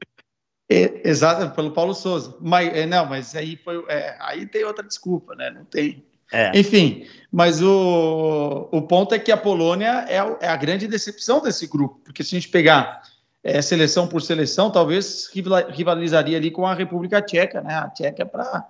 É, 0.69 1.07
exato, 1.07 1.55
pelo 1.55 1.71
Paulo 1.71 1.93
Souza. 1.93 2.35
Mas 2.41 2.67
é, 2.75 2.85
não, 2.85 3.05
mas 3.05 3.35
aí 3.35 3.55
foi, 3.57 3.83
é, 3.88 4.17
aí 4.19 4.45
tem 4.45 4.63
outra 4.65 4.83
desculpa, 4.83 5.35
né? 5.35 5.49
Não 5.49 5.63
tem. 5.63 6.05
É. 6.32 6.57
Enfim, 6.57 7.07
mas 7.32 7.61
o, 7.61 8.69
o 8.71 8.82
ponto 8.82 9.13
é 9.15 9.19
que 9.19 9.32
a 9.32 9.38
Polônia 9.38 10.05
é, 10.07 10.17
é 10.45 10.47
a 10.47 10.57
grande 10.57 10.88
decepção 10.88 11.41
desse 11.41 11.67
grupo, 11.67 11.99
porque 12.03 12.23
se 12.23 12.36
a 12.36 12.39
gente 12.39 12.49
pegar 12.49 13.01
é, 13.43 13.61
seleção 13.61 14.07
por 14.07 14.21
seleção, 14.21 14.71
talvez 14.71 15.30
rivalizaria 15.71 16.38
ali 16.38 16.51
com 16.51 16.65
a 16.65 16.73
República 16.73 17.21
Tcheca, 17.21 17.61
né? 17.61 17.75
A 17.75 17.89
Tcheca 17.89 18.25
para 18.25 18.69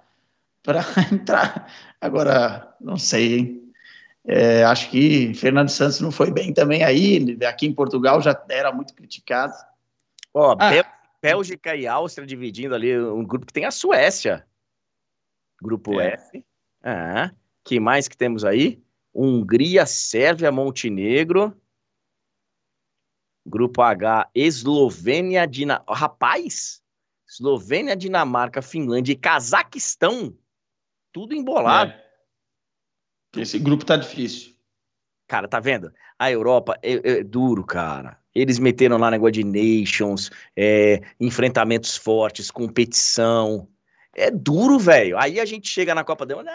entrar. 1.11 1.71
Agora, 1.99 2.75
não 2.79 2.97
sei, 2.97 3.39
hein? 3.39 3.73
É, 4.29 4.63
acho 4.65 4.89
que 4.89 5.33
Fernando 5.33 5.69
Santos 5.69 6.01
não 6.01 6.11
foi 6.11 6.29
bem 6.29 6.53
também 6.53 6.83
aí. 6.83 7.37
Aqui 7.47 7.65
em 7.65 7.73
Portugal 7.73 8.21
já 8.21 8.39
era 8.49 8.73
muito 8.73 8.93
criticado. 8.93 9.53
Ó, 10.33 10.55
ah. 10.59 10.83
Bélgica 11.21 11.75
e 11.75 11.87
Áustria 11.87 12.27
dividindo 12.27 12.75
ali 12.75 12.99
um 12.99 13.23
grupo 13.23 13.45
que 13.45 13.53
tem 13.53 13.65
a 13.65 13.71
Suécia. 13.71 14.45
Grupo 15.61 15.99
é. 15.99 16.13
F. 16.13 16.45
Ah, 16.83 17.31
que 17.67 17.79
mais 17.81 18.07
que 18.07 18.15
temos 18.15 18.45
aí? 18.45 18.81
Hungria, 19.13 19.85
Sérvia, 19.85 20.51
Montenegro. 20.51 21.53
Grupo 23.45 23.81
H, 23.81 24.29
Eslovênia, 24.33 25.45
Dinamarca. 25.45 25.93
Rapaz! 25.93 26.81
Eslovênia, 27.27 27.95
Dinamarca, 27.95 28.61
Finlândia 28.61 29.11
e 29.11 29.17
Cazaquistão. 29.17 30.33
Tudo 31.11 31.35
embolado. 31.35 31.91
É. 31.91 33.41
Esse 33.41 33.59
grupo 33.59 33.85
tá 33.85 33.97
difícil. 33.97 34.55
Cara, 35.27 35.47
tá 35.47 35.59
vendo? 35.59 35.91
A 36.17 36.31
Europa 36.31 36.79
é, 36.81 37.19
é 37.19 37.23
duro, 37.23 37.65
cara. 37.65 38.17
Eles 38.33 38.59
meteram 38.59 38.97
lá 38.97 39.11
negócio 39.11 39.33
de 39.33 39.43
nations, 39.43 40.31
é, 40.55 41.01
enfrentamentos 41.19 41.97
fortes, 41.97 42.49
competição. 42.49 43.67
É 44.15 44.31
duro, 44.31 44.79
velho. 44.79 45.17
Aí 45.17 45.39
a 45.39 45.45
gente 45.45 45.67
chega 45.67 45.93
na 45.93 46.03
Copa 46.03 46.25
do 46.25 46.37
Mundo, 46.37 46.49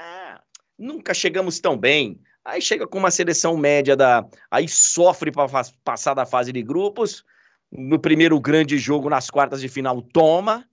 nunca 0.82 1.14
chegamos 1.14 1.60
tão 1.60 1.78
bem. 1.78 2.20
Aí 2.44 2.60
chega 2.60 2.86
com 2.86 2.98
uma 2.98 3.10
seleção 3.10 3.56
média 3.56 3.96
da. 3.96 4.26
Aí 4.50 4.68
sofre 4.68 5.30
para 5.30 5.46
passar 5.84 6.14
da 6.14 6.26
fase 6.26 6.52
de 6.52 6.62
grupos. 6.62 7.24
No 7.70 7.98
primeiro 7.98 8.38
grande 8.38 8.76
jogo, 8.76 9.08
nas 9.08 9.30
quartas 9.30 9.60
de 9.60 9.68
final, 9.68 10.02
toma. 10.02 10.68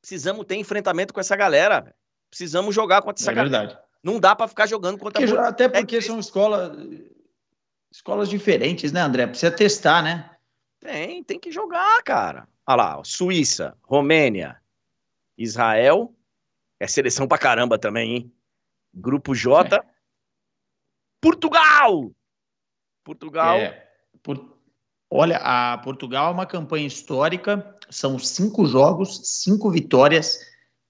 Precisamos 0.00 0.44
ter 0.46 0.56
enfrentamento 0.56 1.12
com 1.12 1.18
essa 1.18 1.34
galera. 1.34 1.94
Precisamos 2.30 2.74
jogar 2.74 3.02
contra 3.02 3.22
essa 3.22 3.32
é 3.32 3.34
galera. 3.34 3.66
Verdade. 3.66 3.86
Não 4.04 4.20
dá 4.20 4.36
para 4.36 4.46
ficar 4.46 4.66
jogando 4.66 4.98
contra 4.98 5.20
porque, 5.20 5.36
Até 5.36 5.68
porque 5.68 5.96
é 5.96 6.00
são 6.00 6.20
escolas 6.20 6.76
escolas 7.90 8.28
diferentes, 8.28 8.92
né, 8.92 9.00
André? 9.00 9.26
Precisa 9.26 9.50
testar, 9.50 10.02
né? 10.02 10.30
Tem, 10.78 11.24
tem 11.24 11.40
que 11.40 11.50
jogar, 11.50 12.02
cara. 12.02 12.46
Olha 12.66 12.76
lá, 12.76 13.00
Suíça, 13.02 13.76
Romênia, 13.82 14.60
Israel. 15.36 16.14
É 16.78 16.86
seleção 16.86 17.26
pra 17.26 17.38
caramba 17.38 17.78
também, 17.78 18.16
hein? 18.16 18.35
Grupo 18.96 19.34
J. 19.34 19.76
É. 19.76 19.80
Portugal! 21.20 22.10
Portugal. 23.04 23.56
É, 23.56 23.86
por... 24.22 24.56
Olha, 25.10 25.36
a 25.36 25.78
Portugal 25.78 26.30
é 26.30 26.34
uma 26.34 26.46
campanha 26.46 26.86
histórica, 26.86 27.76
são 27.90 28.18
cinco 28.18 28.66
jogos, 28.66 29.20
cinco 29.42 29.70
vitórias, 29.70 30.40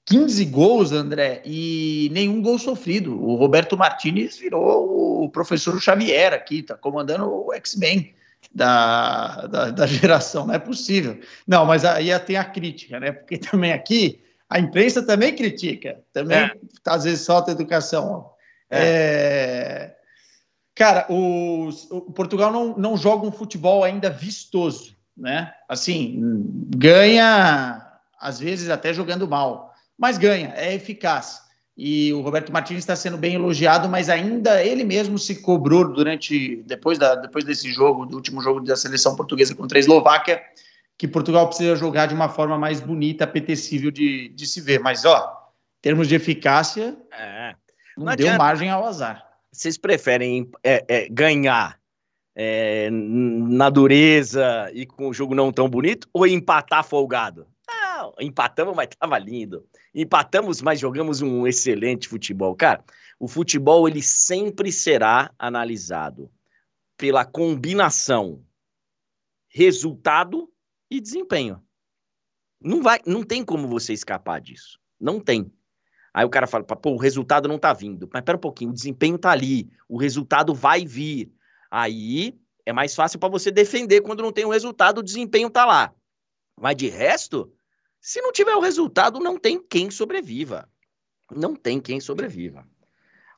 15 0.06 0.44
gols, 0.46 0.92
André, 0.92 1.42
e 1.44 2.08
nenhum 2.12 2.40
gol 2.40 2.58
sofrido. 2.58 3.20
O 3.20 3.34
Roberto 3.34 3.76
Martinez 3.76 4.38
virou 4.38 5.24
o 5.24 5.28
professor 5.28 5.78
Xavier 5.80 6.32
aqui, 6.32 6.62
tá 6.62 6.76
comandando 6.76 7.28
o 7.28 7.52
X-Men 7.52 8.14
da, 8.54 9.46
da, 9.46 9.70
da, 9.70 9.86
geração, 9.86 10.46
não 10.46 10.54
é 10.54 10.58
possível. 10.58 11.20
Não, 11.46 11.66
mas 11.66 11.84
aí 11.84 12.16
tem 12.20 12.36
a 12.36 12.44
crítica, 12.44 13.00
né? 13.00 13.12
Porque 13.12 13.36
também 13.36 13.72
aqui 13.72 14.22
a 14.48 14.58
imprensa 14.58 15.02
também 15.04 15.34
critica, 15.34 16.00
também 16.12 16.38
é. 16.38 16.50
às 16.86 17.04
vezes 17.04 17.26
falta 17.26 17.50
educação. 17.50 18.30
É. 18.70 18.78
É... 18.80 19.96
Cara, 20.74 21.06
o, 21.08 21.68
o, 21.90 22.12
Portugal 22.12 22.52
não, 22.52 22.76
não 22.76 22.96
joga 22.96 23.26
um 23.26 23.32
futebol 23.32 23.82
ainda 23.82 24.10
vistoso, 24.10 24.94
né? 25.16 25.52
Assim, 25.68 26.20
ganha 26.76 27.82
às 28.20 28.38
vezes 28.38 28.68
até 28.68 28.92
jogando 28.92 29.26
mal 29.26 29.66
mas 29.98 30.18
ganha, 30.18 30.52
é 30.56 30.74
eficaz. 30.74 31.40
E 31.76 32.12
o 32.12 32.22
Roberto 32.22 32.52
Martins 32.52 32.78
está 32.78 32.96
sendo 32.96 33.18
bem 33.18 33.34
elogiado, 33.34 33.88
mas 33.88 34.08
ainda 34.08 34.64
ele 34.64 34.82
mesmo 34.82 35.18
se 35.18 35.42
cobrou 35.42 35.92
durante 35.92 36.62
depois, 36.66 36.98
da, 36.98 37.14
depois 37.14 37.44
desse 37.44 37.70
jogo, 37.70 38.06
do 38.06 38.16
último 38.16 38.40
jogo 38.40 38.60
da 38.60 38.76
seleção 38.76 39.14
portuguesa 39.14 39.54
contra 39.54 39.78
a 39.78 39.80
Eslováquia, 39.80 40.40
que 40.98 41.06
Portugal 41.06 41.46
precisa 41.48 41.76
jogar 41.76 42.06
de 42.06 42.14
uma 42.14 42.28
forma 42.28 42.58
mais 42.58 42.80
bonita, 42.80 43.24
apetecível 43.24 43.90
de, 43.90 44.28
de 44.30 44.46
se 44.46 44.60
ver. 44.60 44.80
Mas, 44.80 45.04
ó, 45.04 45.52
em 45.78 45.82
termos 45.82 46.08
de 46.08 46.14
eficácia, 46.14 46.96
é. 47.12 47.54
não, 47.96 48.06
não 48.06 48.16
deu 48.16 48.36
margem 48.36 48.70
ao 48.70 48.86
azar. 48.86 49.24
Vocês 49.52 49.76
preferem 49.76 50.50
é, 50.62 50.84
é, 50.88 51.08
ganhar 51.08 51.78
é, 52.34 52.90
na 52.90 53.70
dureza 53.70 54.70
e 54.72 54.84
com 54.84 55.08
o 55.08 55.14
jogo 55.14 55.34
não 55.34 55.52
tão 55.52 55.68
bonito 55.68 56.08
ou 56.12 56.26
empatar 56.26 56.84
folgado? 56.84 57.46
Não, 57.68 58.14
empatamos, 58.20 58.74
mas 58.74 58.88
tava 58.98 59.18
lindo. 59.18 59.66
Empatamos, 59.94 60.60
mas 60.60 60.78
jogamos 60.78 61.22
um 61.22 61.46
excelente 61.46 62.08
futebol. 62.08 62.54
Cara, 62.54 62.84
o 63.18 63.26
futebol 63.26 63.88
ele 63.88 64.02
sempre 64.02 64.70
será 64.70 65.30
analisado 65.38 66.30
pela 66.96 67.24
combinação 67.24 68.42
resultado 69.48 70.50
e 70.90 71.00
desempenho. 71.00 71.62
Não 72.60 72.82
vai, 72.82 73.00
não 73.06 73.22
tem 73.22 73.44
como 73.44 73.68
você 73.68 73.92
escapar 73.92 74.40
disso. 74.40 74.78
Não 75.00 75.20
tem. 75.20 75.52
Aí 76.12 76.24
o 76.24 76.30
cara 76.30 76.46
fala, 76.46 76.64
pô, 76.64 76.92
o 76.92 76.96
resultado 76.96 77.46
não 77.46 77.58
tá 77.58 77.72
vindo. 77.72 78.08
Mas 78.12 78.22
pera 78.22 78.38
um 78.38 78.40
pouquinho, 78.40 78.70
o 78.70 78.74
desempenho 78.74 79.18
tá 79.18 79.30
ali, 79.30 79.70
o 79.88 79.98
resultado 79.98 80.54
vai 80.54 80.84
vir. 80.86 81.30
Aí 81.70 82.38
é 82.64 82.72
mais 82.72 82.94
fácil 82.94 83.18
para 83.18 83.28
você 83.28 83.50
defender 83.50 84.00
quando 84.00 84.22
não 84.22 84.32
tem 84.32 84.44
o 84.44 84.50
resultado, 84.50 84.98
o 84.98 85.02
desempenho 85.02 85.50
tá 85.50 85.66
lá. 85.66 85.94
Mas 86.58 86.74
de 86.76 86.88
resto, 86.88 87.52
se 88.00 88.20
não 88.22 88.32
tiver 88.32 88.54
o 88.54 88.60
resultado, 88.60 89.20
não 89.20 89.38
tem 89.38 89.62
quem 89.62 89.90
sobreviva. 89.90 90.68
Não 91.30 91.54
tem 91.54 91.80
quem 91.80 92.00
sobreviva. 92.00 92.66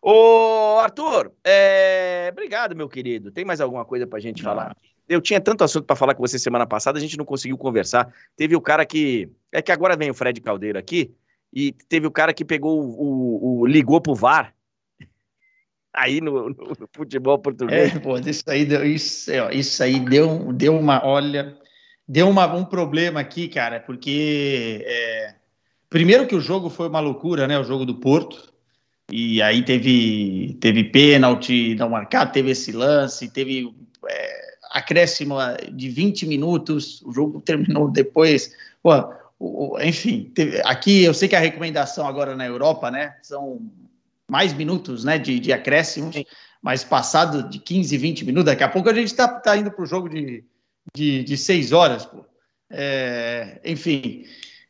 Ô, 0.01 0.79
Arthur, 0.79 1.33
é... 1.43 2.29
obrigado, 2.31 2.77
meu 2.77 2.89
querido. 2.89 3.33
Tem 3.33 3.45
mais 3.45 3.61
alguma 3.61 3.85
coisa 3.85 4.07
pra 4.07 4.21
gente 4.21 4.43
falar? 4.43 4.77
Eu 5.09 5.21
tinha 5.21 5.41
tanto 5.41 5.65
assunto 5.65 5.85
para 5.85 5.97
falar 5.97 6.15
com 6.15 6.21
você 6.21 6.39
semana 6.39 6.67
passada, 6.67 6.99
a 6.99 7.01
gente 7.01 7.17
não 7.17 7.25
conseguiu 7.25 7.57
conversar. 7.57 8.13
Teve 8.37 8.55
o 8.55 8.61
cara 8.61 8.85
que. 8.85 9.31
É 9.51 9.63
que 9.63 9.73
agora 9.73 9.97
vem 9.97 10.11
o 10.11 10.15
Fred 10.15 10.41
Caldeiro 10.41 10.79
aqui, 10.79 11.15
e 11.53 11.73
teve 11.73 12.07
o 12.07 12.11
cara 12.11 12.35
que 12.35 12.45
pegou 12.45 12.81
o. 12.81 13.01
o, 13.01 13.61
o 13.61 13.67
ligou 13.67 14.01
pro 14.01 14.15
VAR. 14.15 14.55
Aí 15.95 16.21
no, 16.21 16.51
no, 16.51 16.89
futebol 16.93 17.39
português. 17.39 17.97
É, 17.97 17.99
pô, 17.99 18.19
isso 18.19 18.45
aí 18.47 18.65
deu, 18.65 18.85
isso, 18.85 19.31
isso 19.53 19.83
aí 19.83 19.99
deu, 19.99 20.53
deu 20.53 20.79
uma. 20.79 21.05
Olha 21.05 21.59
deu 22.09 22.29
uma, 22.29 22.53
um 22.55 22.65
problema 22.65 23.21
aqui, 23.21 23.49
cara, 23.49 23.79
porque 23.81 24.83
é, 24.87 25.35
primeiro 25.91 26.27
que 26.27 26.35
o 26.35 26.41
jogo 26.41 26.71
foi 26.71 26.89
uma 26.89 27.01
loucura, 27.01 27.47
né? 27.47 27.59
O 27.59 27.65
jogo 27.65 27.85
do 27.85 27.97
Porto. 27.97 28.51
E 29.11 29.41
aí 29.43 29.63
teve, 29.63 30.57
teve 30.61 30.85
pênalti 30.85 31.75
não 31.75 31.91
marcado, 31.91 32.33
teve 32.33 32.51
esse 32.51 32.73
lance, 32.73 33.31
teve 33.31 33.75
é, 34.07 34.48
acréscimo 34.79 35.37
de 35.73 35.89
20 35.91 36.27
minutos, 36.27 37.03
o 37.03 37.13
jogo 37.13 37.41
terminou 37.45 37.91
depois. 37.91 38.55
Pô, 38.83 39.79
enfim, 39.81 40.33
aqui 40.65 41.05
eu 41.05 41.15
sei 41.15 41.29
que 41.29 41.37
a 41.37 41.41
recomendação 41.41 42.07
agora 42.07 42.35
na 42.35 42.47
Europa, 42.47 42.91
né? 42.91 43.17
São 43.23 43.61
mais 44.31 44.53
minutos 44.53 45.05
né, 45.05 45.19
de, 45.19 45.39
de 45.39 45.53
acréscimos, 45.53 46.17
mas 46.61 46.85
passado 46.85 47.49
de 47.49 47.59
15, 47.59 47.97
20 47.97 48.25
minutos, 48.25 48.47
daqui 48.47 48.63
a 48.63 48.69
pouco 48.69 48.89
a 48.89 48.95
gente 48.95 49.07
está 49.07 49.27
tá 49.29 49.57
indo 49.57 49.71
para 49.71 49.83
o 49.83 49.87
jogo 49.87 50.09
de 50.09 50.45
de, 50.95 51.23
de 51.23 51.37
seis 51.37 51.73
horas, 51.73 52.05
pô. 52.05 52.25
É, 52.71 53.61
enfim. 53.65 54.25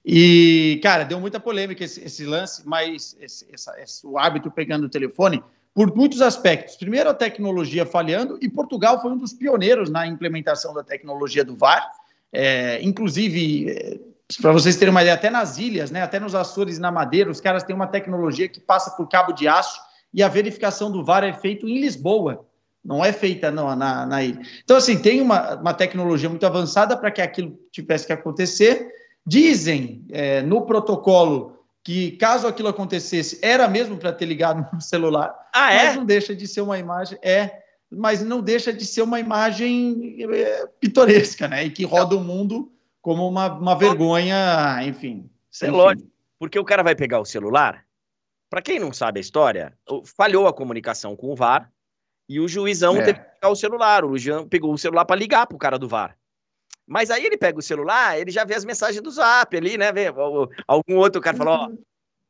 E, 0.04 0.80
cara, 0.82 1.04
deu 1.04 1.20
muita 1.20 1.38
polêmica 1.38 1.84
esse, 1.84 2.02
esse 2.02 2.24
lance, 2.24 2.66
mas 2.66 3.16
esse, 3.20 3.46
essa, 3.52 3.78
esse, 3.80 4.06
o 4.06 4.16
árbitro 4.16 4.50
pegando 4.50 4.84
o 4.84 4.88
telefone 4.88 5.42
por 5.74 5.94
muitos 5.94 6.20
aspectos. 6.20 6.76
Primeiro, 6.76 7.08
a 7.08 7.14
tecnologia 7.14 7.86
falhando, 7.86 8.38
e 8.40 8.48
Portugal 8.48 9.00
foi 9.00 9.12
um 9.12 9.18
dos 9.18 9.32
pioneiros 9.32 9.90
na 9.90 10.06
implementação 10.06 10.74
da 10.74 10.82
tecnologia 10.82 11.44
do 11.44 11.56
VAR. 11.56 11.90
É, 12.32 12.82
inclusive, 12.82 13.70
é, 13.70 13.98
para 14.42 14.52
vocês 14.52 14.76
terem 14.76 14.90
uma 14.90 15.02
ideia, 15.02 15.14
até 15.14 15.30
nas 15.30 15.58
ilhas, 15.58 15.90
né, 15.90 16.02
até 16.02 16.18
nos 16.18 16.34
Açores 16.34 16.78
e 16.78 16.80
na 16.80 16.90
Madeira, 16.90 17.30
os 17.30 17.40
caras 17.40 17.62
têm 17.62 17.74
uma 17.74 17.86
tecnologia 17.86 18.48
que 18.48 18.60
passa 18.60 18.90
por 18.90 19.08
cabo 19.08 19.32
de 19.32 19.46
aço 19.46 19.80
e 20.12 20.22
a 20.22 20.28
verificação 20.28 20.90
do 20.90 21.04
VAR 21.04 21.24
é 21.24 21.32
feita 21.32 21.66
em 21.66 21.80
Lisboa 21.80 22.46
não 22.84 23.04
é 23.04 23.12
feita 23.12 23.50
na, 23.50 23.76
na, 23.76 24.06
na 24.06 24.22
ilha. 24.22 24.40
Então, 24.64 24.76
assim, 24.76 24.98
tem 24.98 25.20
uma, 25.20 25.56
uma 25.56 25.74
tecnologia 25.74 26.28
muito 26.28 26.46
avançada 26.46 26.96
para 26.96 27.10
que 27.10 27.20
aquilo 27.20 27.58
tivesse 27.70 28.06
que 28.06 28.12
acontecer. 28.14 28.88
Dizem 29.26 30.06
é, 30.10 30.40
no 30.40 30.62
protocolo 30.62 31.57
que, 31.88 32.10
caso 32.18 32.46
aquilo 32.46 32.68
acontecesse, 32.68 33.38
era 33.40 33.66
mesmo 33.66 33.96
para 33.96 34.12
ter 34.12 34.26
ligado 34.26 34.68
no 34.74 34.78
celular. 34.78 35.34
Ah, 35.54 35.72
é? 35.72 35.86
Mas 35.86 35.96
não 35.96 36.04
deixa 36.04 36.36
de 36.36 36.46
ser 36.46 36.60
uma 36.60 36.78
imagem. 36.78 37.18
É, 37.22 37.62
mas 37.90 38.22
não 38.22 38.42
deixa 38.42 38.74
de 38.74 38.84
ser 38.84 39.00
uma 39.00 39.18
imagem 39.18 40.18
é, 40.30 40.66
pitoresca, 40.78 41.48
né? 41.48 41.64
E 41.64 41.70
que 41.70 41.86
roda 41.86 42.14
o 42.14 42.20
mundo 42.20 42.70
como 43.00 43.26
uma, 43.26 43.50
uma 43.54 43.74
vergonha, 43.74 44.82
enfim. 44.82 45.30
É 45.62 45.70
lógico. 45.70 46.06
Porque 46.38 46.58
o 46.58 46.64
cara 46.64 46.82
vai 46.82 46.94
pegar 46.94 47.20
o 47.20 47.24
celular. 47.24 47.86
Para 48.50 48.60
quem 48.60 48.78
não 48.78 48.92
sabe 48.92 49.18
a 49.18 49.22
história, 49.22 49.72
falhou 50.14 50.46
a 50.46 50.52
comunicação 50.52 51.16
com 51.16 51.32
o 51.32 51.34
VAR 51.34 51.72
e 52.28 52.38
o 52.38 52.46
juizão 52.46 52.98
é. 52.98 53.02
teve 53.02 53.18
que 53.18 53.30
pegar 53.40 53.50
o 53.50 53.56
celular. 53.56 54.04
O 54.04 54.18
juizão 54.18 54.46
pegou 54.46 54.74
o 54.74 54.78
celular 54.78 55.06
para 55.06 55.16
ligar 55.16 55.46
pro 55.46 55.56
cara 55.56 55.78
do 55.78 55.88
VAR. 55.88 56.17
Mas 56.88 57.10
aí 57.10 57.26
ele 57.26 57.36
pega 57.36 57.58
o 57.58 57.62
celular, 57.62 58.18
ele 58.18 58.30
já 58.30 58.44
vê 58.44 58.54
as 58.54 58.64
mensagens 58.64 59.02
do 59.02 59.10
zap 59.10 59.54
ali, 59.54 59.76
né? 59.76 59.92
Vê, 59.92 60.06
algum 60.66 60.96
outro 60.96 61.20
cara 61.20 61.36
falou, 61.36 61.54
ó, 61.54 61.70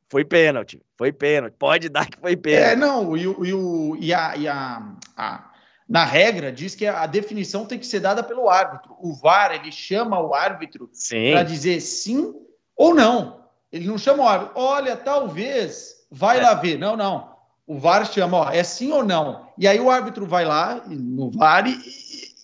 foi 0.09 0.25
pênalti, 0.25 0.81
foi 0.97 1.13
pênalti, 1.13 1.55
pode 1.57 1.87
dar 1.87 2.09
que 2.09 2.19
foi 2.19 2.35
pênalti. 2.35 2.71
É, 2.71 2.75
não, 2.75 3.15
e, 3.15 3.23
e, 3.23 4.07
e, 4.07 4.13
a, 4.13 4.35
e 4.35 4.47
a, 4.49 4.95
a, 5.15 5.49
na 5.87 6.03
regra 6.03 6.51
diz 6.51 6.75
que 6.75 6.85
a 6.85 7.05
definição 7.05 7.65
tem 7.65 7.79
que 7.79 7.87
ser 7.87 8.01
dada 8.01 8.21
pelo 8.21 8.49
árbitro. 8.49 8.97
O 8.99 9.13
VAR, 9.13 9.53
ele 9.53 9.71
chama 9.71 10.19
o 10.19 10.33
árbitro 10.33 10.91
para 11.31 11.43
dizer 11.43 11.79
sim 11.79 12.35
ou 12.75 12.93
não. 12.93 13.45
Ele 13.71 13.87
não 13.87 13.97
chama 13.97 14.23
o 14.23 14.27
árbitro, 14.27 14.53
olha, 14.55 14.97
talvez, 14.97 16.05
vai 16.11 16.39
é. 16.39 16.41
lá 16.41 16.53
ver. 16.53 16.77
Não, 16.77 16.97
não. 16.97 17.33
O 17.65 17.79
VAR 17.79 18.05
chama, 18.05 18.37
ó, 18.37 18.49
é 18.51 18.63
sim 18.63 18.91
ou 18.91 19.05
não. 19.05 19.47
E 19.57 19.67
aí 19.67 19.79
o 19.79 19.89
árbitro 19.89 20.25
vai 20.25 20.43
lá 20.43 20.83
no 20.87 21.31
VAR 21.31 21.65
e, 21.65 21.77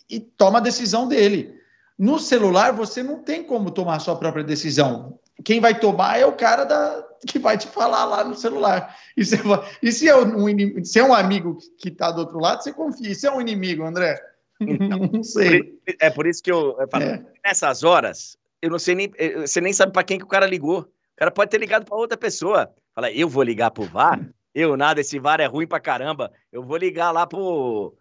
e, 0.10 0.16
e 0.16 0.20
toma 0.22 0.60
a 0.60 0.62
decisão 0.62 1.10
dele. 1.10 1.56
No 1.98 2.20
celular, 2.20 2.74
você 2.74 3.02
não 3.02 3.20
tem 3.20 3.44
como 3.44 3.72
tomar 3.72 3.96
a 3.96 4.00
sua 4.00 4.16
própria 4.18 4.44
decisão. 4.44 5.20
Quem 5.44 5.60
vai 5.60 5.80
tomar 5.80 6.20
é 6.20 6.26
o 6.26 6.34
cara 6.34 6.66
da, 6.66 7.06
que 7.26 7.40
vai 7.40 7.58
te 7.58 7.68
falar 7.68 8.06
lá 8.06 8.24
no 8.24 8.36
celular. 8.36 8.96
E 9.16 9.24
se, 9.24 9.38
e 9.82 9.92
se, 9.92 10.08
é, 10.08 10.16
um, 10.16 10.84
se 10.84 11.00
é 11.00 11.04
um 11.04 11.14
amigo 11.14 11.58
que 11.78 11.90
está 11.90 12.12
do 12.12 12.22
outro 12.22 12.40
lado, 12.40 12.64
você 12.64 12.74
confia. 12.74 13.12
E 13.12 13.16
se 13.16 13.28
é 13.28 13.32
um 13.32 13.42
inimigo, 13.42 13.84
André? 13.84 14.22
Então, 14.60 15.00
não 15.12 15.24
sei. 15.24 15.80
É 16.00 16.10
por 16.10 16.28
isso 16.28 16.42
que 16.44 16.52
eu, 16.52 16.78
eu 16.80 16.88
falo, 16.88 17.04
é. 17.04 17.26
nessas 17.46 17.84
horas, 17.84 18.38
eu 18.62 18.70
não 18.70 18.80
sei 18.80 18.96
nem, 18.96 19.12
você 19.42 19.60
nem 19.62 19.74
sabe 19.74 19.92
para 19.92 20.04
quem 20.04 20.18
que 20.18 20.26
o 20.26 20.30
cara 20.30 20.46
ligou. 20.46 20.82
O 20.82 21.18
cara 21.18 21.32
pode 21.32 21.52
ter 21.52 21.60
ligado 21.60 21.86
para 21.86 21.96
outra 21.96 22.18
pessoa. 22.18 22.74
Fala, 22.94 23.12
eu 23.12 23.30
vou 23.30 23.44
ligar 23.44 23.72
pro 23.72 23.86
VAR? 23.86 24.30
Eu 24.54 24.78
nada, 24.78 25.02
esse 25.02 25.20
VAR 25.20 25.40
é 25.42 25.46
ruim 25.46 25.68
pra 25.68 25.80
caramba. 25.80 26.32
Eu 26.52 26.64
vou 26.64 26.78
ligar 26.78 27.12
lá 27.12 27.28
pro, 27.28 27.94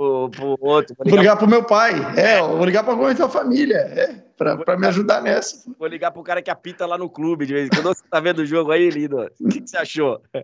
pro, 0.00 0.30
pro 0.30 0.58
outro. 0.62 0.96
Vou 0.96 1.04
ligar, 1.04 1.10
vou 1.10 1.18
ligar 1.18 1.36
pro... 1.36 1.46
pro 1.46 1.56
meu 1.56 1.64
pai. 1.64 1.92
É, 2.16 2.40
vou 2.40 2.64
ligar 2.64 2.82
pra 2.82 2.94
alguém 2.94 3.14
da 3.14 3.28
família. 3.28 3.76
É, 3.76 4.14
pra, 4.36 4.56
pra 4.56 4.78
me 4.78 4.86
ajudar 4.86 5.20
nessa. 5.20 5.70
Vou 5.78 5.86
ligar 5.86 6.10
pro 6.10 6.22
cara 6.22 6.40
que 6.40 6.50
apita 6.50 6.86
lá 6.86 6.96
no 6.96 7.10
clube 7.10 7.44
de 7.44 7.52
vez 7.52 7.66
em 7.66 7.68
quando. 7.68 7.94
Você 7.94 8.02
tá 8.10 8.18
vendo 8.18 8.38
o 8.38 8.46
jogo 8.46 8.72
aí, 8.72 8.88
lindo? 8.88 9.30
O 9.38 9.48
que, 9.48 9.60
que 9.60 9.68
você 9.68 9.76
achou? 9.76 10.22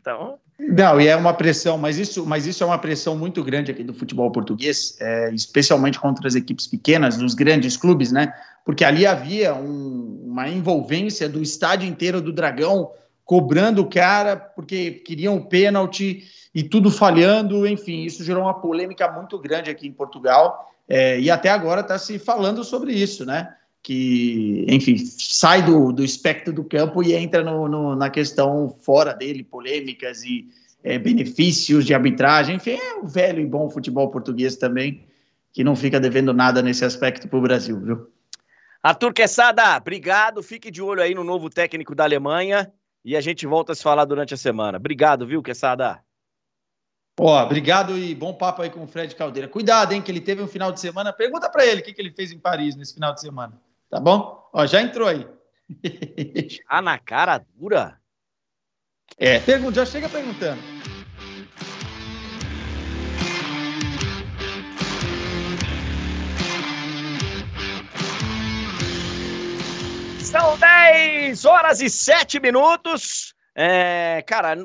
Então. 0.00 0.38
Não, 0.58 0.98
e 0.98 1.06
é 1.06 1.14
uma 1.14 1.34
pressão, 1.34 1.76
mas 1.76 1.98
isso, 1.98 2.24
mas 2.24 2.46
isso 2.46 2.64
é 2.64 2.66
uma 2.66 2.78
pressão 2.78 3.14
muito 3.16 3.44
grande 3.44 3.70
aqui 3.70 3.84
do 3.84 3.92
futebol 3.92 4.32
português, 4.32 4.96
é, 4.98 5.30
especialmente 5.32 6.00
contra 6.00 6.26
as 6.26 6.34
equipes 6.34 6.66
pequenas, 6.66 7.18
dos 7.18 7.34
grandes 7.34 7.76
clubes, 7.76 8.10
né? 8.10 8.32
Porque 8.64 8.82
ali 8.82 9.06
havia 9.06 9.54
um, 9.54 10.24
uma 10.26 10.48
envolvência 10.48 11.28
do 11.28 11.42
estádio 11.42 11.86
inteiro 11.86 12.22
do 12.22 12.32
Dragão 12.32 12.90
cobrando 13.28 13.82
o 13.82 13.90
cara 13.90 14.36
porque 14.36 14.90
queriam 14.90 15.36
o 15.36 15.44
pênalti 15.44 16.24
e 16.54 16.62
tudo 16.62 16.90
falhando, 16.90 17.66
enfim, 17.66 18.00
isso 18.00 18.24
gerou 18.24 18.44
uma 18.44 18.58
polêmica 18.58 19.06
muito 19.12 19.38
grande 19.38 19.68
aqui 19.68 19.86
em 19.86 19.92
Portugal 19.92 20.72
é, 20.88 21.20
e 21.20 21.30
até 21.30 21.50
agora 21.50 21.82
está 21.82 21.98
se 21.98 22.18
falando 22.18 22.64
sobre 22.64 22.94
isso, 22.94 23.26
né? 23.26 23.54
que, 23.82 24.64
enfim, 24.66 24.96
sai 24.96 25.62
do, 25.62 25.92
do 25.92 26.02
espectro 26.02 26.54
do 26.54 26.64
campo 26.64 27.02
e 27.02 27.14
entra 27.14 27.44
no, 27.44 27.68
no 27.68 27.94
na 27.94 28.08
questão 28.08 28.74
fora 28.80 29.12
dele, 29.12 29.44
polêmicas 29.44 30.22
e 30.22 30.48
é, 30.82 30.98
benefícios 30.98 31.84
de 31.84 31.92
arbitragem, 31.92 32.56
enfim, 32.56 32.78
é 32.80 32.94
o 32.94 33.06
velho 33.06 33.42
e 33.42 33.46
bom 33.46 33.68
futebol 33.68 34.10
português 34.10 34.56
também, 34.56 35.06
que 35.52 35.62
não 35.62 35.76
fica 35.76 36.00
devendo 36.00 36.32
nada 36.32 36.62
nesse 36.62 36.82
aspecto 36.82 37.28
para 37.28 37.38
o 37.38 37.42
Brasil, 37.42 37.78
viu? 37.78 38.08
Arthur 38.82 39.12
Quesada, 39.12 39.76
obrigado. 39.76 40.42
Fique 40.42 40.70
de 40.70 40.80
olho 40.80 41.02
aí 41.02 41.14
no 41.14 41.24
novo 41.24 41.50
técnico 41.50 41.94
da 41.94 42.04
Alemanha 42.04 42.72
e 43.04 43.16
a 43.16 43.20
gente 43.20 43.46
volta 43.46 43.72
a 43.72 43.74
se 43.74 43.82
falar 43.82 44.04
durante 44.04 44.34
a 44.34 44.36
semana. 44.36 44.78
Obrigado, 44.78 45.26
viu, 45.26 45.42
Quesada? 45.42 46.02
Ó, 47.20 47.42
obrigado 47.42 47.98
e 47.98 48.14
bom 48.14 48.32
papo 48.32 48.62
aí 48.62 48.70
com 48.70 48.84
o 48.84 48.86
Fred 48.86 49.14
Caldeira. 49.16 49.48
Cuidado, 49.48 49.92
hein, 49.92 50.00
que 50.00 50.10
ele 50.10 50.20
teve 50.20 50.40
um 50.40 50.46
final 50.46 50.70
de 50.70 50.78
semana. 50.78 51.12
Pergunta 51.12 51.50
para 51.50 51.66
ele 51.66 51.80
o 51.80 51.84
que, 51.84 51.92
que 51.92 52.00
ele 52.00 52.12
fez 52.12 52.30
em 52.30 52.38
Paris 52.38 52.76
nesse 52.76 52.94
final 52.94 53.12
de 53.12 53.20
semana. 53.20 53.60
Tá 53.90 53.98
bom? 53.98 54.48
Ó, 54.52 54.66
já 54.66 54.80
entrou 54.80 55.08
aí. 55.08 55.26
Ah, 56.68 56.80
na 56.80 56.98
cara 56.98 57.44
dura? 57.54 58.00
É, 59.18 59.38
pergunta, 59.40 59.84
já 59.84 59.86
chega 59.86 60.08
perguntando. 60.08 60.60
São 70.30 70.58
10 70.58 71.46
horas 71.46 71.80
e 71.80 71.88
7 71.88 72.38
minutos. 72.38 73.32
É, 73.54 74.22
cara, 74.26 74.58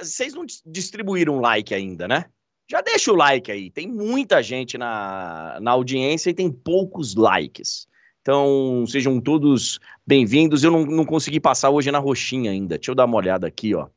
vocês 0.00 0.32
não 0.32 0.46
distribuíram 0.64 1.40
like 1.40 1.74
ainda, 1.74 2.06
né? 2.06 2.26
Já 2.70 2.80
deixa 2.80 3.10
o 3.10 3.16
like 3.16 3.50
aí. 3.50 3.68
Tem 3.68 3.88
muita 3.88 4.40
gente 4.44 4.78
na, 4.78 5.58
na 5.60 5.72
audiência 5.72 6.30
e 6.30 6.34
tem 6.34 6.52
poucos 6.52 7.16
likes. 7.16 7.88
Então, 8.22 8.84
sejam 8.86 9.20
todos 9.20 9.80
bem-vindos. 10.06 10.62
Eu 10.62 10.70
não, 10.70 10.86
não 10.86 11.04
consegui 11.04 11.40
passar 11.40 11.70
hoje 11.70 11.90
na 11.90 11.98
roxinha 11.98 12.52
ainda. 12.52 12.78
Deixa 12.78 12.92
eu 12.92 12.94
dar 12.94 13.06
uma 13.06 13.16
olhada 13.16 13.44
aqui, 13.44 13.74
ó. 13.74 13.88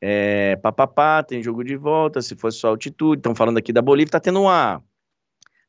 É, 0.00 0.56
papapá, 0.56 1.22
tem 1.22 1.44
jogo 1.44 1.62
de 1.62 1.76
volta, 1.76 2.20
se 2.20 2.34
fosse 2.34 2.58
só 2.58 2.68
altitude. 2.70 3.20
Estão 3.20 3.36
falando 3.36 3.58
aqui 3.58 3.72
da 3.72 3.80
Bolívia. 3.80 4.10
Tá 4.10 4.20
tendo 4.20 4.40
uma. 4.40 4.82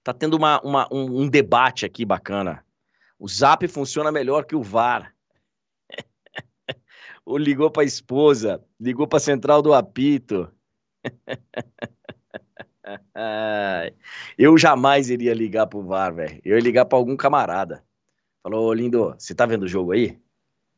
Tá 0.04 0.12
tendo 0.12 0.36
uma, 0.36 0.60
uma 0.62 0.88
um, 0.92 1.22
um 1.22 1.30
debate 1.30 1.86
aqui 1.86 2.04
bacana. 2.04 2.66
O 3.20 3.28
Zap 3.28 3.68
funciona 3.68 4.12
melhor 4.12 4.46
que 4.46 4.56
o 4.56 4.62
VAR. 4.62 5.14
Ou 7.26 7.38
ligou 7.38 7.72
para 7.72 7.84
a 7.84 7.86
esposa, 7.86 8.64
ligou 8.80 9.08
para 9.08 9.18
a 9.18 9.22
central 9.22 9.62
do 9.62 9.74
apito. 9.74 10.52
Eu 14.38 14.58
jamais 14.58 15.10
iria 15.10 15.34
ligar 15.34 15.68
pro 15.68 15.82
VAR, 15.82 16.14
velho. 16.14 16.40
Eu 16.44 16.56
ia 16.58 16.64
ligar 16.64 16.86
para 16.86 16.98
algum 16.98 17.18
camarada. 17.18 17.84
Falou, 18.44 18.74
lindo, 18.74 19.14
você 19.18 19.36
tá 19.36 19.46
vendo 19.46 19.64
o 19.64 19.68
jogo 19.68 19.92
aí? 19.92 20.18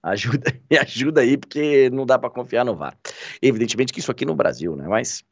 Ajuda, 0.02 0.52
me 0.72 0.78
ajuda 0.78 1.22
aí, 1.22 1.38
porque 1.38 1.90
não 1.90 2.06
dá 2.06 2.18
para 2.18 2.30
confiar 2.30 2.64
no 2.66 2.76
VAR. 2.76 2.98
Evidentemente 3.42 3.94
que 3.94 4.00
isso 4.00 4.12
aqui 4.12 4.26
no 4.26 4.36
Brasil, 4.36 4.76
né? 4.76 4.88
Mas 4.88 5.24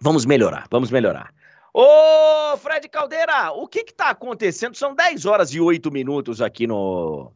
vamos 0.00 0.24
melhorar, 0.24 0.66
vamos 0.70 0.90
melhorar. 0.90 1.34
Ô, 1.74 2.56
Fred 2.58 2.86
Caldeira, 2.88 3.50
o 3.52 3.66
que 3.66 3.84
que 3.84 3.94
tá 3.94 4.10
acontecendo? 4.10 4.76
São 4.76 4.94
10 4.94 5.24
horas 5.24 5.54
e 5.54 5.60
8 5.60 5.90
minutos 5.90 6.42
aqui 6.42 6.66
no, 6.66 7.32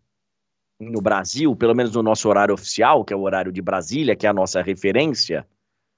no 0.79 1.01
Brasil, 1.01 1.57
pelo 1.57 1.75
menos 1.75 1.93
no 1.93 2.03
nosso 2.03 2.29
horário 2.29 2.55
oficial, 2.55 3.05
que 3.05 3.15
é 3.15 3.17
o 3.17 3.23
horário 3.23 3.51
de 3.51 3.63
Brasília, 3.63 4.15
que 4.15 4.27
é 4.27 4.29
a 4.29 4.35
nossa 4.35 4.61
referência. 4.61 5.47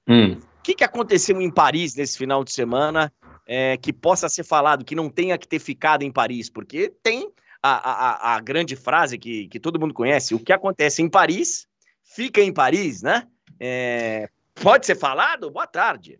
Hum. 0.07 0.33
O 0.33 0.61
que, 0.63 0.73
que 0.73 0.83
aconteceu 0.83 1.41
em 1.41 1.51
Paris 1.51 1.95
nesse 1.95 2.17
final 2.17 2.43
de 2.43 2.51
semana 2.51 3.11
é, 3.45 3.75
que 3.77 3.91
possa 3.91 4.29
ser 4.29 4.43
falado, 4.43 4.85
que 4.85 4.95
não 4.95 5.09
tenha 5.09 5.37
que 5.37 5.47
ter 5.47 5.59
ficado 5.59 6.03
em 6.03 6.11
Paris? 6.11 6.49
Porque 6.49 6.93
tem 7.03 7.29
a, 7.61 7.71
a, 7.71 8.35
a 8.35 8.39
grande 8.39 8.75
frase 8.75 9.17
que, 9.17 9.47
que 9.49 9.59
todo 9.59 9.79
mundo 9.79 9.93
conhece: 9.93 10.33
o 10.33 10.39
que 10.39 10.53
acontece 10.53 11.01
em 11.01 11.09
Paris, 11.09 11.67
fica 12.03 12.41
em 12.41 12.53
Paris, 12.53 13.01
né? 13.01 13.27
É, 13.59 14.29
pode 14.55 14.85
ser 14.85 14.95
falado? 14.95 15.51
Boa 15.51 15.67
tarde. 15.67 16.19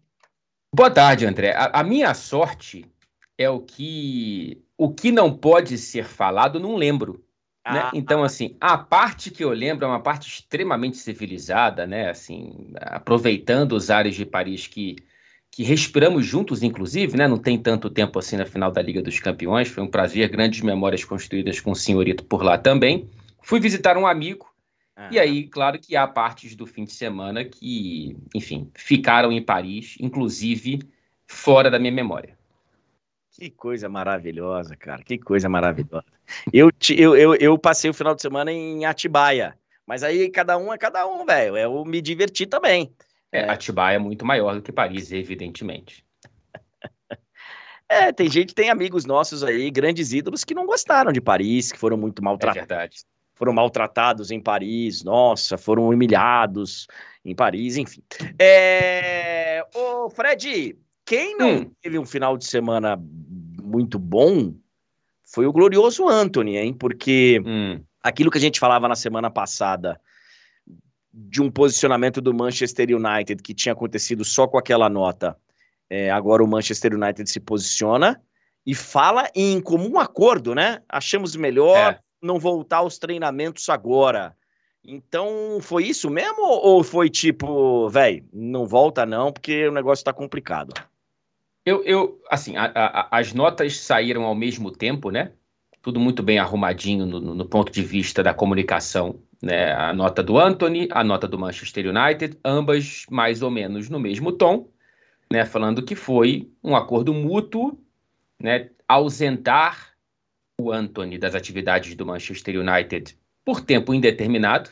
Boa 0.74 0.92
tarde, 0.92 1.26
André. 1.26 1.52
A, 1.52 1.80
a, 1.80 1.84
minha 1.84 2.14
sorte 2.14 2.86
é 3.38 3.50
o 3.50 3.60
que 3.60 4.62
o 4.78 4.94
que 4.94 5.12
não 5.12 5.36
pode 5.36 5.78
ser 5.78 6.06
falado, 6.06 6.60
não 6.60 6.76
lembro. 6.76 7.24
Ah, 7.64 7.74
né? 7.74 7.92
Então, 7.94 8.24
assim, 8.24 8.56
a 8.62 8.78
parte 8.78 9.32
que 9.32 9.44
eu 9.44 9.50
lembro 9.50 9.86
é 9.86 9.88
uma 9.88 10.00
parte 10.00 10.30
extremamente 10.30 10.98
civilizada, 10.98 11.86
né? 11.86 12.10
Assim, 12.10 12.72
aproveitando 12.80 13.74
os 13.74 13.90
ares 13.90 14.16
de 14.16 14.26
Paris 14.26 14.68
que, 14.68 14.96
que 15.52 15.64
respiramos 15.64 16.26
juntos, 16.26 16.62
inclusive, 16.62 17.18
né? 17.18 17.28
Não 17.28 17.38
tem 17.38 17.58
tanto 17.58 17.90
tempo 17.90 18.20
assim 18.20 18.38
na 18.38 18.46
final 18.46 18.72
da 18.72 18.82
Liga 18.82 19.02
dos 19.02 19.20
Campeões. 19.20 19.68
Foi 19.68 19.84
um 19.84 19.90
prazer, 19.90 20.30
grandes 20.30 20.62
memórias 20.62 21.04
construídas 21.04 21.60
com 21.60 21.72
o 21.72 21.76
senhorito 21.76 22.24
por 22.24 22.44
lá 22.44 22.58
também. 22.58 23.10
Fui 23.42 23.60
visitar 23.60 23.98
um 23.98 24.06
amigo 24.06 24.49
e 25.12 25.18
aí, 25.18 25.48
claro 25.48 25.80
que 25.80 25.96
há 25.96 26.06
partes 26.06 26.56
do 26.56 26.66
fim 26.66 26.84
de 26.84 26.92
semana 26.92 27.46
que, 27.46 28.18
enfim, 28.36 28.70
ficaram 28.76 29.32
em 29.32 29.42
Paris, 29.42 29.96
inclusive 30.00 30.80
fora 31.26 31.72
da 31.72 31.80
minha 31.80 31.92
memória. 31.92 32.38
Que 33.32 33.50
coisa 33.50 33.88
maravilhosa, 33.88 34.76
cara. 34.76 35.02
Que 35.02 35.18
coisa 35.18 35.48
maravilhosa. 35.48 36.04
Eu, 36.52 36.70
eu, 36.90 37.16
eu, 37.16 37.36
eu 37.36 37.58
passei 37.58 37.90
o 37.90 37.94
final 37.94 38.14
de 38.14 38.22
semana 38.22 38.52
em 38.52 38.84
Atibaia. 38.84 39.58
Mas 39.88 40.04
aí 40.04 40.30
cada 40.30 40.58
um 40.58 40.74
é 40.74 40.78
cada 40.78 41.08
um, 41.08 41.26
velho. 41.26 41.56
Eu 41.56 41.86
me 41.86 42.02
diverti 42.02 42.46
também. 42.46 42.94
É, 43.32 43.42
é. 43.42 43.50
Atibaia 43.50 43.96
é 43.96 44.00
muito 44.00 44.26
maior 44.26 44.56
do 44.56 44.62
que 44.62 44.72
Paris, 44.72 45.12
evidentemente. 45.14 46.06
é, 47.88 48.12
tem 48.12 48.30
gente, 48.30 48.54
tem 48.54 48.70
amigos 48.70 49.06
nossos 49.06 49.44
aí, 49.44 49.72
grandes 49.72 50.12
ídolos, 50.12 50.44
que 50.44 50.54
não 50.54 50.66
gostaram 50.66 51.14
de 51.14 51.22
Paris, 51.22 51.72
que 51.72 51.80
foram 51.80 51.96
muito 51.96 52.22
maltratados. 52.22 52.58
É 52.58 52.68
verdade 52.68 53.06
foram 53.40 53.54
maltratados 53.54 54.32
em 54.32 54.42
Paris, 54.42 55.02
nossa, 55.02 55.58
foram 55.58 55.88
humilhados 55.88 56.88
em 57.24 57.34
Paris, 57.34 57.78
enfim. 57.78 58.04
É... 58.38 59.66
Ô, 59.74 60.10
Fred, 60.10 60.78
quem 61.06 61.38
não 61.38 61.60
hum. 61.60 61.72
teve 61.82 61.98
um 61.98 62.06
final 62.06 62.38
de 62.38 62.46
semana 62.46 63.02
muito 63.64 63.98
bom 63.98 64.54
foi 65.24 65.46
o 65.46 65.54
glorioso 65.54 66.06
Anthony, 66.10 66.58
hein? 66.58 66.74
Porque 66.74 67.42
hum. 67.46 67.82
aquilo 68.04 68.30
que 68.30 68.38
a 68.38 68.42
gente 68.42 68.60
falava 68.60 68.90
na 68.90 68.96
semana 68.96 69.32
passada 69.32 69.98
de 71.14 71.42
um 71.42 71.50
posicionamento 71.50 72.20
do 72.20 72.34
Manchester 72.34 72.90
United 72.90 73.42
que 73.42 73.54
tinha 73.54 73.72
acontecido 73.72 74.26
só 74.26 74.50
com 74.50 74.58
aquela 74.58 74.90
nota, 74.90 75.38
é, 75.90 76.12
agora 76.12 76.44
o 76.44 76.48
Manchester 76.48 76.94
United 76.94 77.30
se 77.30 77.40
posiciona 77.40 78.22
e 78.66 78.76
fala 78.76 79.30
em 79.34 79.62
comum 79.62 79.98
acordo, 79.98 80.54
né? 80.54 80.82
Achamos 80.90 81.38
melhor. 81.38 81.94
É 81.94 82.09
não 82.22 82.40
voltar 82.40 82.78
aos 82.78 82.98
treinamentos 82.98 83.70
agora. 83.70 84.36
Então, 84.84 85.60
foi 85.62 85.86
isso 85.86 86.10
mesmo? 86.10 86.42
Ou 86.42 86.84
foi 86.84 87.10
tipo, 87.10 87.90
velho, 87.90 88.26
não 88.34 88.66
volta 88.66 89.06
não, 89.06 89.32
porque 89.32 89.68
o 89.68 89.72
negócio 89.72 90.06
tá 90.06 90.14
complicado? 90.14 90.74
Eu, 91.66 91.84
eu 91.84 92.22
assim, 92.30 92.56
a, 92.56 92.72
a, 92.74 93.20
as 93.20 93.34
notas 93.34 93.78
saíram 93.80 94.24
ao 94.24 94.34
mesmo 94.34 94.72
tempo, 94.72 95.12
né? 95.12 95.34
Tudo 95.82 96.00
muito 96.00 96.24
bem 96.24 96.40
arrumadinho 96.40 97.06
no, 97.06 97.20
no, 97.20 97.46
ponto 97.46 97.72
de 97.72 97.82
vista 97.82 98.24
da 98.24 98.34
comunicação, 98.34 99.20
né? 99.42 99.74
A 99.74 99.94
nota 99.94 100.24
do 100.24 100.38
Anthony, 100.38 100.88
a 100.92 101.04
nota 101.04 101.28
do 101.28 101.38
Manchester 101.38 101.86
United, 101.88 102.38
ambas 102.44 103.06
mais 103.10 103.42
ou 103.42 103.52
menos 103.52 103.90
no 103.90 104.00
mesmo 104.00 104.32
tom, 104.32 104.70
né? 105.32 105.46
Falando 105.46 105.84
que 105.84 105.96
foi 105.96 106.50
um 106.64 106.76
acordo 106.76 107.14
mútuo, 107.14 107.78
né? 108.42 108.70
Ausentar 108.88 109.89
o 110.60 110.74
Anthony 110.74 111.18
das 111.18 111.36
atividades 111.36 111.96
do 111.96 112.06
Manchester 112.06 112.60
United 112.60 113.18
por 113.46 113.62
tempo 113.62 113.94
indeterminado. 113.94 114.70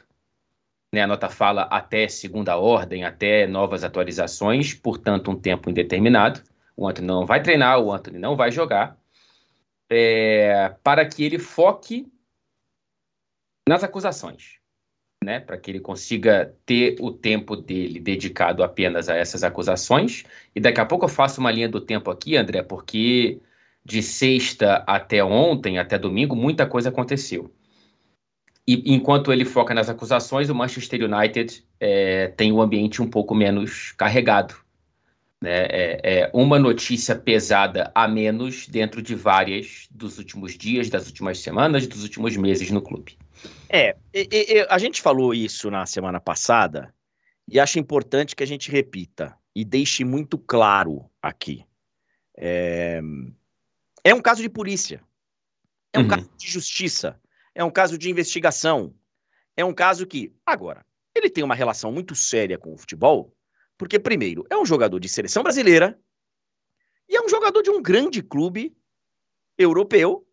Né, 0.94 1.02
a 1.02 1.08
nota 1.08 1.30
fala 1.30 1.64
até 1.64 2.08
segunda 2.08 2.58
ordem, 2.58 3.04
até 3.04 3.48
novas 3.48 3.84
atualizações, 3.84 4.74
portanto, 4.74 5.32
um 5.32 5.40
tempo 5.40 5.70
indeterminado. 5.70 6.42
O 6.76 6.88
Anthony 6.88 7.08
não 7.08 7.26
vai 7.26 7.42
treinar, 7.42 7.80
o 7.80 7.92
Anthony 7.92 8.20
não 8.20 8.36
vai 8.36 8.52
jogar, 8.52 8.98
é, 9.90 10.76
para 10.84 11.06
que 11.06 11.24
ele 11.24 11.40
foque 11.40 12.08
nas 13.68 13.84
acusações, 13.84 14.60
né, 15.22 15.40
para 15.40 15.58
que 15.58 15.72
ele 15.72 15.80
consiga 15.80 16.56
ter 16.66 16.96
o 17.02 17.12
tempo 17.12 17.56
dele 17.56 18.00
dedicado 18.00 18.64
apenas 18.64 19.10
a 19.10 19.16
essas 19.16 19.44
acusações. 19.44 20.24
E 20.56 20.60
daqui 20.60 20.80
a 20.80 20.86
pouco 20.86 21.06
eu 21.06 21.10
faço 21.10 21.42
uma 21.42 21.52
linha 21.52 21.68
do 21.68 21.82
tempo 21.82 22.10
aqui, 22.10 22.38
André, 22.38 22.64
porque 22.64 23.42
de 23.88 24.04
sexta 24.04 24.84
até 24.86 25.24
ontem, 25.24 25.80
até 25.80 25.98
domingo, 25.98 26.36
muita 26.36 26.68
coisa 26.68 26.90
aconteceu. 26.90 27.50
E 28.68 28.94
enquanto 28.94 29.32
ele 29.32 29.46
foca 29.46 29.74
nas 29.74 29.88
acusações, 29.88 30.50
o 30.50 30.56
Manchester 30.56 31.10
United 31.10 31.64
é, 31.80 32.28
tem 32.36 32.52
um 32.52 32.62
ambiente 32.62 33.02
um 33.02 33.10
pouco 33.10 33.34
menos 33.34 33.94
carregado. 33.94 34.56
Né? 35.42 35.68
É, 35.70 36.02
é, 36.04 36.32
uma 36.34 36.60
notícia 36.60 37.16
pesada 37.16 37.90
a 37.96 38.10
menos 38.10 38.68
dentro 38.68 39.02
de 39.02 39.16
várias 39.16 39.88
dos 39.90 40.18
últimos 40.18 40.58
dias, 40.58 40.90
das 40.90 41.08
últimas 41.08 41.40
semanas, 41.40 41.88
dos 41.88 42.04
últimos 42.04 42.36
meses 42.36 42.70
no 42.70 42.82
clube. 42.82 43.18
É, 43.70 43.96
e, 44.14 44.28
e, 44.32 44.68
a 44.70 44.78
gente 44.78 45.02
falou 45.02 45.34
isso 45.34 45.72
na 45.72 45.86
semana 45.86 46.20
passada 46.20 46.94
e 47.50 47.58
acho 47.58 47.80
importante 47.80 48.36
que 48.36 48.44
a 48.44 48.48
gente 48.48 48.70
repita 48.70 49.34
e 49.56 49.64
deixe 49.64 50.04
muito 50.04 50.38
claro 50.38 51.06
aqui. 51.22 51.64
É, 52.38 53.00
é 54.10 54.16
um 54.16 54.22
caso 54.22 54.42
de 54.42 54.50
polícia. 54.50 55.04
É 55.92 56.00
um 56.00 56.04
uhum. 56.04 56.08
caso 56.08 56.30
de 56.38 56.48
justiça. 56.48 57.20
é 57.54 57.64
um 57.64 57.72
caso 57.72 57.98
de 57.98 58.10
investigação. 58.10 58.96
É 59.56 59.66
um 59.66 59.74
caso 59.74 60.06
que, 60.06 60.34
agora, 60.46 60.86
ele 61.14 61.30
tem 61.30 61.44
uma 61.44 61.56
relação 61.56 61.92
muito 61.92 62.16
séria 62.16 62.58
com 62.58 62.74
o 62.74 62.78
futebol, 62.78 63.36
porque, 63.78 64.00
primeiro, 64.00 64.46
é 64.50 64.56
um 64.56 64.66
jogador 64.66 65.00
de 65.00 65.10
seleção 65.10 65.44
brasileira 65.44 66.00
e 67.10 67.18
é 67.18 67.22
um 67.22 67.28
jogador 67.28 67.62
de 67.62 67.70
um 67.70 67.82
grande 67.82 68.22
clube 68.22 68.78
europeu 69.58 70.26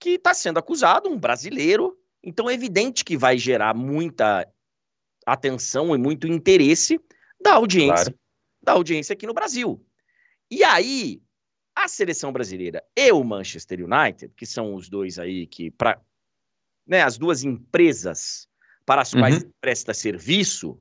que 0.00 0.10
está 0.10 0.32
sendo 0.32 0.58
acusado, 0.58 1.08
um 1.08 1.18
brasileiro. 1.18 1.98
Então 2.22 2.48
é 2.48 2.54
evidente 2.54 3.04
que 3.04 3.16
vai 3.16 3.38
gerar 3.38 3.74
muita 3.74 4.48
atenção 5.24 5.94
e 5.94 5.98
muito 5.98 6.26
interesse 6.26 7.00
da 7.40 7.54
audiência, 7.54 8.06
claro. 8.06 8.18
da 8.62 8.72
audiência 8.72 9.12
aqui 9.12 9.26
no 9.26 9.34
Brasil. 9.34 9.84
E 10.50 10.64
aí, 10.64 11.20
a 11.76 11.86
seleção 11.86 12.32
brasileira 12.32 12.82
e 12.96 13.12
o 13.12 13.22
Manchester 13.22 13.80
United, 13.84 14.32
que 14.34 14.46
são 14.46 14.74
os 14.74 14.88
dois 14.88 15.18
aí 15.18 15.46
que 15.46 15.70
para 15.70 16.00
né, 16.86 17.02
as 17.02 17.18
duas 17.18 17.44
empresas 17.44 18.48
para 18.86 19.02
as 19.02 19.12
quais 19.12 19.42
uhum. 19.42 19.52
presta 19.60 19.92
serviço, 19.92 20.80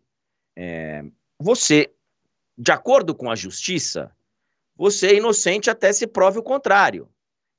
é, 0.56 1.04
você, 1.40 1.92
de 2.56 2.72
acordo 2.72 3.16
com 3.16 3.32
a 3.32 3.36
justiça, 3.36 4.16
você 4.76 5.08
é 5.08 5.16
inocente 5.16 5.72
até 5.72 5.92
se 5.92 6.06
prove 6.06 6.38
o 6.38 6.44
contrário. 6.44 7.10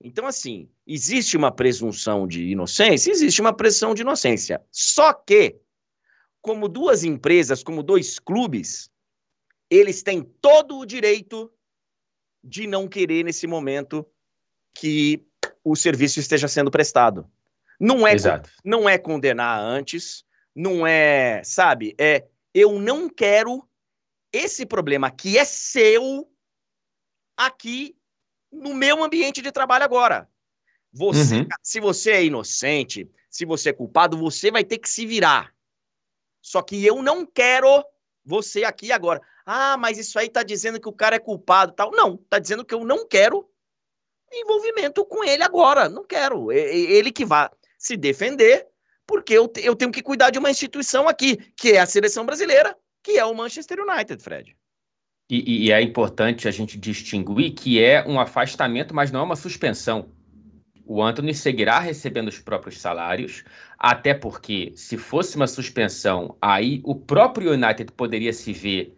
Então, 0.00 0.24
assim, 0.24 0.70
existe 0.86 1.36
uma 1.36 1.50
presunção 1.50 2.28
de 2.28 2.44
inocência, 2.44 3.10
existe 3.10 3.40
uma 3.40 3.52
presunção 3.52 3.92
de 3.92 4.02
inocência. 4.02 4.62
Só 4.70 5.12
que, 5.12 5.58
como 6.40 6.68
duas 6.68 7.02
empresas, 7.02 7.62
como 7.64 7.82
dois 7.82 8.20
clubes, 8.20 8.88
eles 9.68 10.02
têm 10.02 10.22
todo 10.22 10.78
o 10.78 10.86
direito 10.86 11.50
de 12.46 12.66
não 12.66 12.86
querer, 12.86 13.24
nesse 13.24 13.46
momento, 13.46 14.06
que 14.72 15.26
o 15.64 15.74
serviço 15.74 16.20
esteja 16.20 16.46
sendo 16.46 16.70
prestado. 16.70 17.28
Não 17.78 18.06
é, 18.06 18.14
Exato. 18.14 18.50
não 18.64 18.88
é 18.88 18.96
condenar 18.96 19.60
antes, 19.60 20.24
não 20.54 20.86
é, 20.86 21.42
sabe? 21.44 21.94
É 21.98 22.24
eu 22.54 22.78
não 22.78 23.08
quero 23.10 23.68
esse 24.32 24.64
problema 24.64 25.10
que 25.10 25.36
é 25.36 25.44
seu 25.44 26.30
aqui 27.36 27.94
no 28.50 28.72
meu 28.72 29.02
ambiente 29.04 29.42
de 29.42 29.52
trabalho 29.52 29.84
agora. 29.84 30.28
Você, 30.92 31.40
uhum. 31.40 31.48
se 31.62 31.80
você 31.80 32.12
é 32.12 32.24
inocente, 32.24 33.10
se 33.28 33.44
você 33.44 33.70
é 33.70 33.74
culpado, 33.74 34.16
você 34.16 34.50
vai 34.50 34.64
ter 34.64 34.78
que 34.78 34.88
se 34.88 35.04
virar. 35.04 35.54
Só 36.40 36.62
que 36.62 36.82
eu 36.86 37.02
não 37.02 37.26
quero 37.26 37.84
você 38.24 38.64
aqui 38.64 38.90
agora. 38.90 39.20
Ah, 39.46 39.76
mas 39.76 39.96
isso 39.96 40.18
aí 40.18 40.28
tá 40.28 40.42
dizendo 40.42 40.80
que 40.80 40.88
o 40.88 40.92
cara 40.92 41.14
é 41.14 41.20
culpado, 41.20 41.72
tal. 41.72 41.92
Não, 41.92 42.16
tá 42.16 42.40
dizendo 42.40 42.64
que 42.64 42.74
eu 42.74 42.84
não 42.84 43.06
quero 43.06 43.48
envolvimento 44.32 45.04
com 45.04 45.22
ele 45.22 45.44
agora. 45.44 45.88
Não 45.88 46.04
quero. 46.04 46.50
Ele 46.50 47.12
que 47.12 47.24
vá 47.24 47.50
se 47.78 47.96
defender, 47.96 48.66
porque 49.06 49.32
eu, 49.34 49.50
eu 49.62 49.76
tenho 49.76 49.92
que 49.92 50.02
cuidar 50.02 50.30
de 50.30 50.38
uma 50.38 50.50
instituição 50.50 51.08
aqui, 51.08 51.36
que 51.56 51.72
é 51.72 51.78
a 51.78 51.86
seleção 51.86 52.26
brasileira, 52.26 52.76
que 53.04 53.12
é 53.12 53.24
o 53.24 53.34
Manchester 53.34 53.78
United, 53.80 54.20
Fred. 54.20 54.56
E, 55.30 55.66
e, 55.66 55.72
é 55.72 55.80
importante 55.80 56.46
a 56.46 56.52
gente 56.52 56.78
distinguir 56.78 57.52
que 57.52 57.82
é 57.82 58.04
um 58.06 58.18
afastamento, 58.18 58.94
mas 58.94 59.10
não 59.12 59.20
é 59.20 59.22
uma 59.22 59.36
suspensão. 59.36 60.08
O 60.84 61.02
Anthony 61.02 61.34
seguirá 61.34 61.80
recebendo 61.80 62.28
os 62.28 62.38
próprios 62.38 62.80
salários, 62.80 63.44
até 63.76 64.14
porque, 64.14 64.72
se 64.76 64.96
fosse 64.96 65.34
uma 65.34 65.48
suspensão, 65.48 66.36
aí 66.40 66.80
o 66.84 66.94
próprio 66.94 67.52
United 67.52 67.92
poderia 67.92 68.32
se 68.32 68.52
ver 68.52 68.96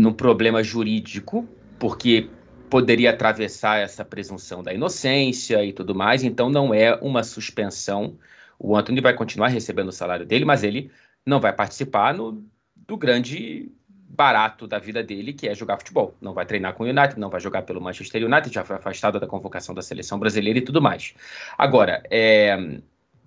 num 0.00 0.12
problema 0.12 0.62
jurídico, 0.62 1.48
porque 1.78 2.28
poderia 2.68 3.10
atravessar 3.10 3.78
essa 3.78 4.04
presunção 4.04 4.62
da 4.62 4.72
inocência 4.72 5.64
e 5.64 5.72
tudo 5.72 5.94
mais. 5.94 6.22
Então, 6.22 6.48
não 6.48 6.72
é 6.72 6.94
uma 6.96 7.22
suspensão. 7.22 8.16
O 8.58 8.76
Anthony 8.76 9.00
vai 9.00 9.14
continuar 9.14 9.48
recebendo 9.48 9.88
o 9.88 9.92
salário 9.92 10.26
dele, 10.26 10.44
mas 10.44 10.62
ele 10.62 10.90
não 11.26 11.40
vai 11.40 11.52
participar 11.52 12.14
no, 12.14 12.44
do 12.74 12.96
grande 12.96 13.70
barato 14.08 14.66
da 14.66 14.78
vida 14.78 15.02
dele, 15.02 15.32
que 15.32 15.48
é 15.48 15.54
jogar 15.54 15.78
futebol. 15.78 16.16
Não 16.20 16.34
vai 16.34 16.44
treinar 16.44 16.74
com 16.74 16.84
o 16.84 16.86
United, 16.86 17.18
não 17.18 17.30
vai 17.30 17.40
jogar 17.40 17.62
pelo 17.62 17.80
Manchester 17.80 18.24
United, 18.24 18.52
já 18.52 18.64
foi 18.64 18.76
afastado 18.76 19.20
da 19.20 19.26
convocação 19.26 19.74
da 19.74 19.82
seleção 19.82 20.18
brasileira 20.18 20.58
e 20.58 20.62
tudo 20.62 20.82
mais. 20.82 21.14
Agora, 21.56 22.02
é, 22.10 22.80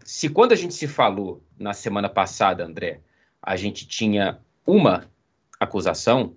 se 0.04 0.30
quando 0.30 0.52
a 0.52 0.56
gente 0.56 0.74
se 0.74 0.88
falou 0.88 1.42
na 1.58 1.74
semana 1.74 2.10
passada, 2.10 2.66
André, 2.66 3.00
a 3.42 3.56
gente 3.56 3.88
tinha 3.88 4.40
uma 4.68 5.06
acusação, 5.60 6.36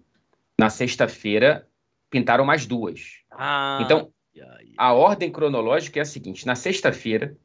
na 0.58 0.70
sexta-feira 0.70 1.68
pintaram 2.10 2.44
mais 2.44 2.66
duas. 2.66 3.20
Ah, 3.30 3.78
então, 3.82 4.12
a 4.76 4.92
ordem 4.92 5.30
cronológica 5.30 5.98
é 5.98 6.02
a 6.02 6.06
seguinte: 6.06 6.46
na 6.46 6.54
sexta-feira, 6.54 7.36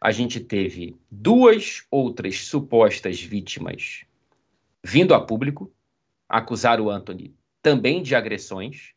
a 0.00 0.10
gente 0.10 0.40
teve 0.40 0.96
duas 1.10 1.84
outras 1.90 2.44
supostas 2.46 3.20
vítimas 3.20 4.04
vindo 4.82 5.14
a 5.14 5.20
público 5.20 5.70
acusar 6.28 6.80
o 6.80 6.88
Anthony 6.88 7.34
também 7.62 8.02
de 8.02 8.14
agressões. 8.14 8.92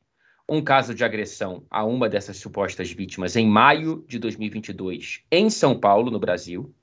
Um 0.47 0.61
caso 0.61 0.93
de 0.93 1.05
agressão 1.05 1.65
a 1.69 1.85
uma 1.85 2.09
dessas 2.09 2.37
supostas 2.37 2.91
vítimas 2.91 3.35
em 3.37 3.47
maio 3.47 4.03
de 4.07 4.19
2022 4.19 5.23
em 5.31 5.49
São 5.49 5.79
Paulo, 5.79 6.11
no 6.11 6.19
Brasil. 6.19 6.73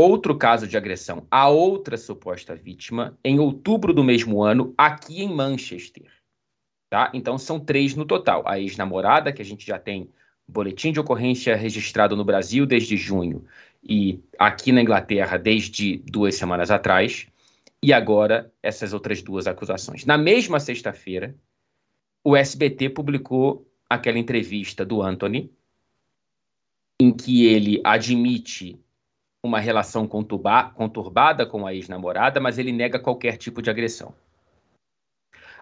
Outro 0.00 0.38
caso 0.38 0.68
de 0.68 0.76
agressão 0.76 1.26
a 1.28 1.48
outra 1.48 1.96
suposta 1.96 2.54
vítima 2.54 3.18
em 3.24 3.40
outubro 3.40 3.92
do 3.92 4.04
mesmo 4.04 4.44
ano, 4.44 4.72
aqui 4.78 5.24
em 5.24 5.28
Manchester. 5.28 6.06
Tá? 6.88 7.10
Então 7.12 7.36
são 7.36 7.58
três 7.58 7.96
no 7.96 8.04
total. 8.04 8.44
A 8.46 8.60
ex-namorada, 8.60 9.32
que 9.32 9.42
a 9.42 9.44
gente 9.44 9.66
já 9.66 9.76
tem 9.76 10.08
boletim 10.46 10.92
de 10.92 11.00
ocorrência 11.00 11.56
registrado 11.56 12.14
no 12.14 12.24
Brasil 12.24 12.64
desde 12.64 12.96
junho 12.96 13.44
e 13.82 14.22
aqui 14.38 14.70
na 14.70 14.82
Inglaterra 14.82 15.36
desde 15.36 15.96
duas 15.96 16.36
semanas 16.36 16.70
atrás 16.70 17.26
e 17.82 17.92
agora 17.92 18.52
essas 18.62 18.92
outras 18.92 19.20
duas 19.20 19.48
acusações. 19.48 20.04
Na 20.04 20.16
mesma 20.16 20.60
sexta-feira, 20.60 21.34
o 22.22 22.36
SBT 22.36 22.90
publicou 22.90 23.68
aquela 23.90 24.18
entrevista 24.18 24.84
do 24.84 25.02
Anthony, 25.02 25.52
em 27.00 27.12
que 27.12 27.46
ele 27.46 27.80
admite 27.82 28.78
uma 29.42 29.60
relação 29.60 30.06
conturbada 30.06 31.46
com 31.46 31.66
a 31.66 31.74
ex-namorada, 31.74 32.40
mas 32.40 32.58
ele 32.58 32.72
nega 32.72 32.98
qualquer 32.98 33.36
tipo 33.36 33.62
de 33.62 33.70
agressão. 33.70 34.14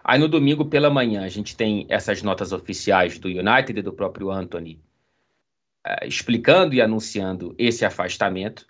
Aí 0.03 0.19
no 0.19 0.27
domingo 0.27 0.65
pela 0.65 0.89
manhã 0.89 1.23
a 1.23 1.29
gente 1.29 1.55
tem 1.55 1.85
essas 1.89 2.23
notas 2.23 2.51
oficiais 2.51 3.19
do 3.19 3.27
United 3.27 3.77
e 3.77 3.83
do 3.83 3.93
próprio 3.93 4.31
Anthony 4.31 4.79
uh, 5.85 6.05
explicando 6.05 6.73
e 6.73 6.81
anunciando 6.81 7.53
esse 7.57 7.85
afastamento. 7.85 8.65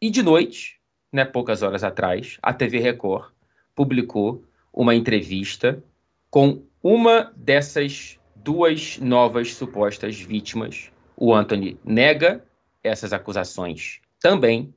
E 0.00 0.10
de 0.10 0.22
noite, 0.22 0.80
né, 1.12 1.24
poucas 1.24 1.62
horas 1.62 1.84
atrás, 1.84 2.38
a 2.42 2.52
TV 2.52 2.78
Record 2.78 3.30
publicou 3.74 4.44
uma 4.72 4.94
entrevista 4.94 5.82
com 6.30 6.62
uma 6.82 7.32
dessas 7.36 8.18
duas 8.34 8.98
novas 8.98 9.54
supostas 9.54 10.18
vítimas. 10.18 10.90
O 11.16 11.34
Anthony 11.34 11.78
nega 11.84 12.44
essas 12.82 13.12
acusações 13.12 14.00
também. 14.20 14.74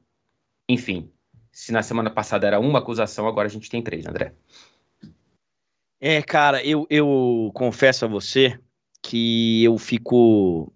Enfim, 0.70 1.12
se 1.52 1.72
na 1.72 1.84
semana 1.84 2.10
passada 2.10 2.48
era 2.48 2.60
uma 2.60 2.80
acusação, 2.80 3.28
agora 3.28 3.48
a 3.48 3.52
gente 3.52 3.70
tem 3.70 3.82
três, 3.82 4.06
André. 4.06 4.34
É, 6.00 6.22
cara, 6.22 6.66
eu, 6.66 6.88
eu 6.90 7.52
confesso 7.54 8.06
a 8.06 8.08
você 8.08 8.60
que 9.02 9.64
eu 9.64 9.78
fico 9.78 10.74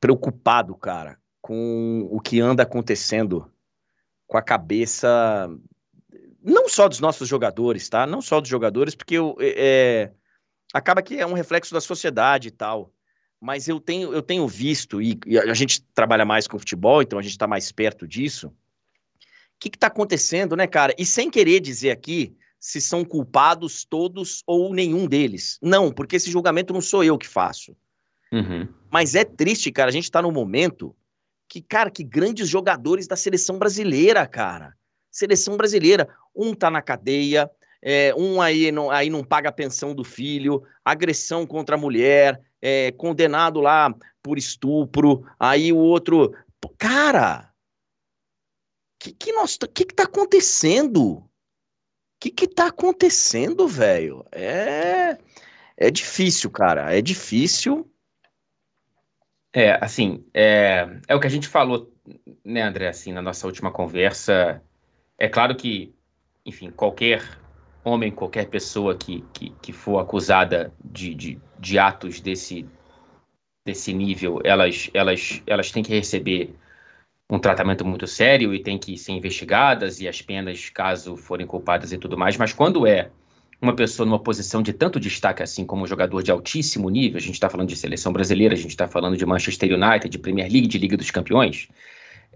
preocupado, 0.00 0.74
cara, 0.76 1.18
com 1.40 2.08
o 2.10 2.20
que 2.20 2.40
anda 2.40 2.62
acontecendo 2.62 3.50
com 4.26 4.36
a 4.36 4.42
cabeça 4.42 5.48
não 6.46 6.68
só 6.68 6.88
dos 6.88 7.00
nossos 7.00 7.28
jogadores, 7.28 7.88
tá? 7.88 8.06
Não 8.06 8.22
só 8.22 8.40
dos 8.40 8.48
jogadores, 8.48 8.94
porque 8.94 9.14
eu, 9.14 9.36
é, 9.40 9.54
é, 9.56 10.12
acaba 10.72 11.02
que 11.02 11.18
é 11.18 11.26
um 11.26 11.32
reflexo 11.32 11.74
da 11.74 11.80
sociedade 11.80 12.48
e 12.48 12.50
tal. 12.52 12.92
Mas 13.40 13.68
eu 13.68 13.78
tenho, 13.78 14.12
eu 14.12 14.22
tenho 14.22 14.46
visto, 14.48 15.00
e, 15.00 15.18
e 15.26 15.38
a 15.38 15.54
gente 15.54 15.82
trabalha 15.94 16.24
mais 16.24 16.48
com 16.48 16.58
futebol, 16.58 17.02
então 17.02 17.18
a 17.18 17.22
gente 17.22 17.32
está 17.32 17.46
mais 17.46 17.70
perto 17.70 18.06
disso. 18.06 18.48
O 18.48 18.52
que 19.58 19.68
está 19.68 19.86
acontecendo, 19.86 20.56
né, 20.56 20.66
cara? 20.66 20.94
E 20.98 21.04
sem 21.04 21.30
querer 21.30 21.60
dizer 21.60 21.90
aqui 21.90 22.36
se 22.58 22.80
são 22.80 23.04
culpados 23.04 23.84
todos 23.84 24.42
ou 24.46 24.74
nenhum 24.74 25.06
deles. 25.06 25.58
Não, 25.62 25.92
porque 25.92 26.16
esse 26.16 26.30
julgamento 26.30 26.72
não 26.72 26.80
sou 26.80 27.04
eu 27.04 27.16
que 27.16 27.28
faço. 27.28 27.76
Uhum. 28.32 28.68
Mas 28.90 29.14
é 29.14 29.24
triste, 29.24 29.70
cara. 29.70 29.88
A 29.88 29.92
gente 29.92 30.04
está 30.04 30.20
num 30.20 30.32
momento 30.32 30.94
que, 31.48 31.60
cara, 31.60 31.90
que 31.90 32.02
grandes 32.02 32.48
jogadores 32.48 33.06
da 33.06 33.16
seleção 33.16 33.58
brasileira, 33.58 34.26
cara. 34.26 34.74
Seleção 35.10 35.56
brasileira. 35.56 36.08
Um 36.34 36.54
tá 36.54 36.70
na 36.70 36.82
cadeia, 36.82 37.50
é, 37.82 38.14
um 38.16 38.40
aí 38.40 38.72
não, 38.72 38.90
aí 38.90 39.08
não 39.08 39.22
paga 39.22 39.48
a 39.48 39.52
pensão 39.52 39.94
do 39.94 40.02
filho, 40.02 40.62
agressão 40.84 41.46
contra 41.46 41.76
a 41.76 41.78
mulher, 41.78 42.40
é, 42.66 42.90
condenado 42.90 43.60
lá 43.60 43.94
por 44.20 44.36
estupro, 44.36 45.24
aí 45.38 45.72
o 45.72 45.76
outro. 45.76 46.34
Cara! 46.76 47.52
Que 48.98 49.12
que 49.12 49.30
nós, 49.32 49.56
que 49.56 49.84
que 49.84 49.94
tá 49.94 50.02
acontecendo? 50.02 51.22
Que 52.18 52.28
que 52.28 52.48
tá 52.48 52.66
acontecendo, 52.66 53.68
velho? 53.68 54.26
É 54.32 55.16
é 55.76 55.90
difícil, 55.92 56.50
cara, 56.50 56.92
é 56.92 57.00
difícil. 57.00 57.88
É, 59.52 59.78
assim, 59.80 60.26
é, 60.34 60.88
é 61.06 61.14
o 61.14 61.20
que 61.20 61.26
a 61.28 61.30
gente 61.30 61.46
falou, 61.46 61.92
né, 62.44 62.62
André, 62.62 62.88
assim, 62.88 63.12
na 63.12 63.22
nossa 63.22 63.46
última 63.46 63.70
conversa. 63.70 64.60
É 65.16 65.28
claro 65.28 65.54
que, 65.54 65.94
enfim, 66.44 66.70
qualquer 66.72 67.22
homem, 67.86 68.10
qualquer 68.10 68.48
pessoa 68.48 68.96
que, 68.96 69.24
que, 69.32 69.50
que 69.62 69.72
for 69.72 69.98
acusada 69.98 70.72
de, 70.84 71.14
de, 71.14 71.40
de 71.58 71.78
atos 71.78 72.20
desse, 72.20 72.66
desse 73.64 73.92
nível, 73.92 74.40
elas, 74.44 74.90
elas, 74.92 75.42
elas 75.46 75.70
têm 75.70 75.82
que 75.82 75.94
receber 75.94 76.54
um 77.30 77.38
tratamento 77.38 77.84
muito 77.84 78.06
sério 78.06 78.52
e 78.52 78.62
têm 78.62 78.78
que 78.78 78.96
ser 78.98 79.12
investigadas 79.12 80.00
e 80.00 80.08
as 80.08 80.20
penas, 80.20 80.68
caso 80.68 81.16
forem 81.16 81.46
culpadas 81.46 81.92
e 81.92 81.98
tudo 81.98 82.18
mais. 82.18 82.36
Mas 82.36 82.52
quando 82.52 82.86
é 82.86 83.10
uma 83.60 83.74
pessoa 83.74 84.04
numa 84.04 84.18
posição 84.18 84.62
de 84.62 84.72
tanto 84.72 85.00
destaque 85.00 85.42
assim 85.42 85.64
como 85.64 85.84
um 85.84 85.86
jogador 85.86 86.22
de 86.22 86.30
altíssimo 86.30 86.90
nível, 86.90 87.18
a 87.18 87.20
gente 87.20 87.34
está 87.34 87.48
falando 87.48 87.68
de 87.68 87.76
seleção 87.76 88.12
brasileira, 88.12 88.54
a 88.54 88.58
gente 88.58 88.70
está 88.70 88.86
falando 88.86 89.16
de 89.16 89.24
Manchester 89.24 89.72
United, 89.72 90.08
de 90.08 90.18
Premier 90.18 90.50
League, 90.50 90.66
de 90.66 90.78
Liga 90.78 90.96
dos 90.96 91.10
Campeões, 91.10 91.68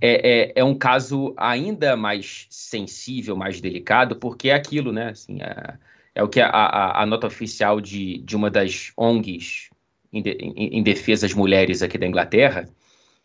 é, 0.01 0.31
é, 0.31 0.53
é, 0.57 0.65
um 0.65 0.75
caso 0.75 1.35
ainda 1.37 1.97
mais 1.97 2.47
sensível, 2.49 3.37
mais 3.37 3.61
delicado, 3.61 4.17
porque 4.17 4.49
é 4.49 4.55
aquilo, 4.55 4.93
né? 4.93 5.11
Assim, 5.11 5.43
é, 5.43 5.75
é 6.15 6.23
o 6.23 6.29
que 6.29 6.41
a, 6.41 6.49
a, 6.49 7.03
a, 7.03 7.07
nota 7.07 7.27
oficial 7.27 7.81
de, 7.81 8.19
de 8.19 8.35
uma 8.35 8.51
das 8.51 8.93
ONGs 8.97 9.69
em, 10.13 10.23
de, 10.23 10.31
em, 10.31 10.79
em 10.79 10.83
defesa 10.83 11.27
das 11.27 11.35
mulheres 11.35 11.83
aqui 11.83 11.99
da 11.99 12.07
Inglaterra 12.07 12.69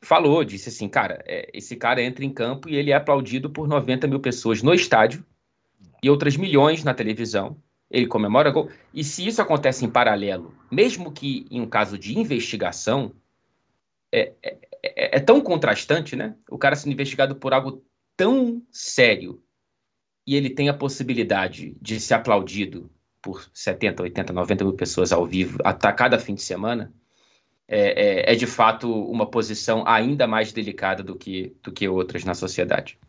falou, 0.01 0.43
disse 0.43 0.69
assim, 0.69 0.87
cara, 0.87 1.23
é, 1.25 1.49
esse 1.53 1.75
cara 1.75 2.01
entra 2.01 2.23
em 2.23 2.29
campo 2.29 2.69
e 2.69 2.75
ele 2.75 2.91
é 2.91 2.95
aplaudido 2.95 3.49
por 3.49 3.67
90 3.67 4.07
mil 4.07 4.19
pessoas 4.19 4.61
no 4.61 4.73
estádio 4.73 5.25
e 6.03 6.09
outras 6.09 6.37
milhões 6.37 6.83
na 6.83 6.93
televisão. 6.93 7.57
Ele 7.89 8.07
comemora 8.07 8.51
gol. 8.51 8.69
E 8.93 9.03
se 9.03 9.25
isso 9.25 9.41
acontece 9.41 9.85
em 9.85 9.89
paralelo, 9.89 10.53
mesmo 10.71 11.11
que 11.11 11.47
em 11.49 11.61
um 11.61 11.67
caso 11.67 11.97
de 11.97 12.17
investigação, 12.17 13.11
é, 14.11 14.33
é, 14.85 15.05
é, 15.05 15.17
é, 15.17 15.19
tão 15.19 15.41
contrastante, 15.41 16.15
né? 16.15 16.35
O 16.49 16.57
cara 16.57 16.75
sendo 16.75 16.93
investigado 16.93 17.35
por 17.35 17.53
algo 17.53 17.83
tão 18.15 18.61
sério 18.71 19.41
e 20.27 20.35
ele 20.35 20.49
tem 20.49 20.69
a 20.69 20.73
possibilidade 20.73 21.75
de 21.81 21.99
ser 21.99 22.13
aplaudido 22.13 22.89
por 23.21 23.49
70, 23.53 24.03
80, 24.03 24.33
90 24.33 24.63
mil 24.63 24.73
pessoas 24.73 25.11
ao 25.11 25.25
vivo 25.25 25.57
a 25.63 25.73
cada 25.73 26.19
fim 26.19 26.35
de 26.35 26.43
semana, 26.43 26.93
é, 27.67 28.29
é, 28.29 28.33
é, 28.33 28.35
de 28.35 28.45
fato 28.45 28.91
uma 29.09 29.25
posição 29.25 29.83
ainda 29.87 30.27
mais 30.27 30.53
delicada 30.53 31.01
do 31.01 31.15
que, 31.15 31.55
do 31.63 31.71
que 31.71 31.87
outras 31.87 32.23
na 32.23 32.35
sociedade. 32.35 32.99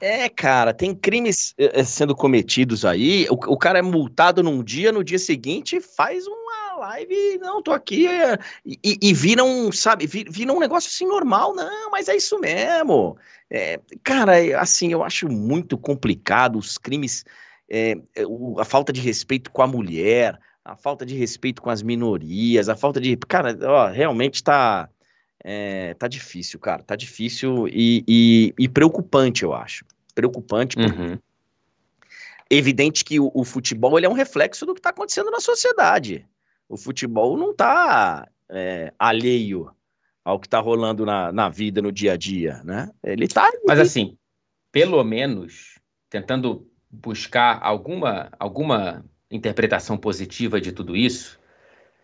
É, 0.00 0.28
cara, 0.28 0.72
tem 0.72 0.94
crimes 0.94 1.54
é, 1.58 1.84
sendo 1.84 2.16
cometidos 2.16 2.84
aí. 2.84 3.26
O, 3.30 3.34
o, 3.34 3.56
cara 3.56 3.78
é 3.78 3.82
multado 3.82 4.42
num 4.42 4.64
dia, 4.64 4.90
no 4.90 5.04
dia 5.04 5.18
seguinte 5.18 5.80
faz 5.80 6.26
uma 6.26 6.41
live, 6.82 7.38
não, 7.38 7.62
tô 7.62 7.72
aqui, 7.72 8.06
é, 8.06 8.38
e, 8.64 8.98
e 9.00 9.14
vira 9.14 9.44
um, 9.44 9.70
sabe, 9.70 10.06
vira 10.06 10.52
um 10.52 10.60
negócio 10.60 10.88
assim 10.88 11.06
normal, 11.06 11.54
não, 11.54 11.90
mas 11.90 12.08
é 12.08 12.16
isso 12.16 12.38
mesmo. 12.38 13.16
É, 13.50 13.80
cara, 14.02 14.60
assim, 14.60 14.92
eu 14.92 15.04
acho 15.04 15.28
muito 15.28 15.78
complicado 15.78 16.58
os 16.58 16.78
crimes, 16.78 17.24
é, 17.70 17.94
a 18.58 18.64
falta 18.64 18.92
de 18.92 19.00
respeito 19.00 19.50
com 19.50 19.62
a 19.62 19.66
mulher, 19.66 20.38
a 20.64 20.76
falta 20.76 21.04
de 21.04 21.14
respeito 21.14 21.60
com 21.60 21.70
as 21.70 21.82
minorias, 21.82 22.68
a 22.68 22.76
falta 22.76 23.00
de. 23.00 23.16
Cara, 23.16 23.56
ó, 23.62 23.88
realmente 23.88 24.42
tá. 24.42 24.88
É, 25.44 25.94
tá 25.94 26.06
difícil, 26.06 26.60
cara. 26.60 26.84
Tá 26.84 26.94
difícil 26.94 27.66
e, 27.66 28.04
e, 28.06 28.54
e 28.56 28.68
preocupante, 28.68 29.42
eu 29.42 29.52
acho. 29.52 29.84
Preocupante. 30.14 30.78
Uhum. 30.78 31.18
Evidente 32.48 33.04
que 33.04 33.18
o, 33.18 33.30
o, 33.34 33.44
futebol 33.44 33.98
ele 33.98 34.06
é 34.06 34.08
um 34.08 34.14
reflexo 34.14 34.64
do 34.64 34.72
que 34.72 34.78
está 34.78 34.90
acontecendo 34.90 35.32
na 35.32 35.40
sociedade. 35.40 36.24
O 36.72 36.76
futebol 36.78 37.36
não 37.36 37.50
está 37.50 38.26
é, 38.48 38.94
alheio 38.98 39.70
ao 40.24 40.40
que 40.40 40.46
está 40.46 40.58
rolando 40.58 41.04
na, 41.04 41.30
na 41.30 41.50
vida, 41.50 41.82
no 41.82 41.92
dia 41.92 42.14
a 42.14 42.16
dia, 42.16 42.62
né? 42.64 42.90
Ele 43.04 43.26
está. 43.26 43.50
Mas 43.66 43.78
assim, 43.78 44.16
pelo 44.70 45.04
menos 45.04 45.78
tentando 46.08 46.66
buscar 46.90 47.58
alguma, 47.62 48.30
alguma 48.38 49.04
interpretação 49.30 49.98
positiva 49.98 50.58
de 50.62 50.72
tudo 50.72 50.96
isso, 50.96 51.38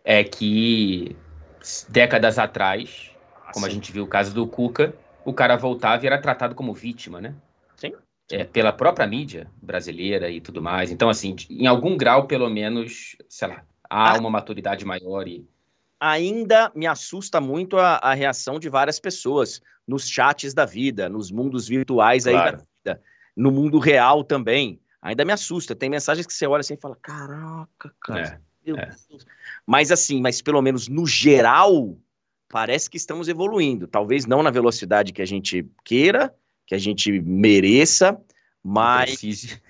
é 0.03 0.23
que 0.23 1.15
décadas 1.89 2.37
atrás 2.37 3.09
como 3.51 3.65
a 3.65 3.69
gente 3.69 3.91
viu 3.91 4.03
o 4.03 4.07
caso 4.07 4.35
do 4.35 4.45
Cuca, 4.45 4.93
o 5.25 5.33
cara 5.33 5.55
voltava 5.57 6.03
e 6.03 6.07
era 6.07 6.21
tratado 6.21 6.53
como 6.53 6.75
vítima, 6.75 7.19
né? 7.19 7.33
Sim. 7.75 7.93
É, 8.31 8.43
pela 8.43 8.71
própria 8.71 9.07
mídia 9.07 9.49
brasileira 9.59 10.29
e 10.29 10.39
tudo 10.39 10.61
mais. 10.61 10.91
Então, 10.91 11.09
assim, 11.09 11.35
em 11.49 11.65
algum 11.65 11.97
grau, 11.97 12.27
pelo 12.27 12.47
menos, 12.47 13.15
sei 13.27 13.47
lá, 13.47 13.63
há 13.89 14.15
ah. 14.15 14.19
uma 14.19 14.29
maturidade 14.29 14.85
maior 14.85 15.27
e. 15.27 15.47
Ainda 16.01 16.71
me 16.73 16.87
assusta 16.87 17.41
muito 17.41 17.77
a, 17.77 17.97
a, 17.97 18.13
reação 18.13 18.57
de 18.57 18.69
várias 18.69 19.01
pessoas 19.01 19.61
nos 19.85 20.07
chats 20.07 20.53
da 20.53 20.65
vida, 20.65 21.09
nos 21.09 21.29
mundos 21.29 21.67
virtuais 21.67 22.23
claro. 22.23 22.37
aí 22.37 22.51
da 22.51 22.57
vida, 22.57 23.03
no 23.35 23.51
mundo 23.51 23.79
real 23.79 24.23
também. 24.23 24.79
Ainda 25.01 25.25
me 25.25 25.33
assusta. 25.33 25.75
Tem 25.75 25.89
mensagens 25.89 26.25
que 26.25 26.33
você 26.33 26.47
olha 26.47 26.61
assim 26.61 26.75
e 26.75 26.79
fala: 26.79 26.95
caraca, 27.01 27.93
cara. 28.01 28.41
É, 28.65 28.71
é. 28.71 28.89
Mas 29.65 29.91
assim, 29.91 30.21
mas 30.21 30.41
pelo 30.41 30.61
menos 30.61 30.87
no 30.87 31.05
geral, 31.05 31.97
parece 32.47 32.89
que 32.89 32.97
estamos 32.97 33.27
evoluindo. 33.27 33.85
Talvez 33.85 34.25
não 34.25 34.41
na 34.41 34.49
velocidade 34.49 35.11
que 35.11 35.21
a 35.21 35.25
gente 35.25 35.69
queira, 35.83 36.33
que 36.65 36.75
a 36.75 36.77
gente 36.77 37.11
mereça, 37.21 38.19
mas 38.63 39.11
precise. 39.11 39.61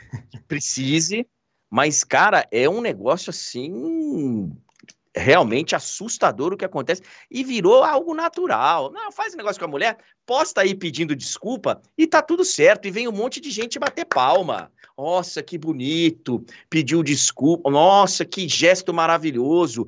precise. 0.47 1.27
Mas, 1.69 2.03
cara, 2.03 2.47
é 2.51 2.67
um 2.69 2.81
negócio 2.81 3.29
assim 3.29 4.51
realmente 5.15 5.75
assustador 5.75 6.53
o 6.53 6.57
que 6.57 6.63
acontece 6.63 7.01
e 7.29 7.43
virou 7.43 7.83
algo 7.83 8.13
natural. 8.13 8.91
Não, 8.91 9.11
faz 9.11 9.33
um 9.33 9.37
negócio 9.37 9.59
com 9.59 9.65
a 9.65 9.69
mulher, 9.69 9.97
posta 10.25 10.61
aí 10.61 10.73
pedindo 10.75 11.15
desculpa 11.15 11.81
e 11.97 12.07
tá 12.07 12.21
tudo 12.21 12.45
certo. 12.45 12.87
E 12.87 12.91
vem 12.91 13.07
um 13.07 13.11
monte 13.11 13.39
de 13.41 13.51
gente 13.51 13.79
bater 13.79 14.05
palma. 14.05 14.71
Nossa, 14.97 15.41
que 15.41 15.57
bonito, 15.57 16.43
pediu 16.69 17.03
desculpa. 17.03 17.69
Nossa, 17.69 18.25
que 18.25 18.47
gesto 18.47 18.93
maravilhoso 18.93 19.87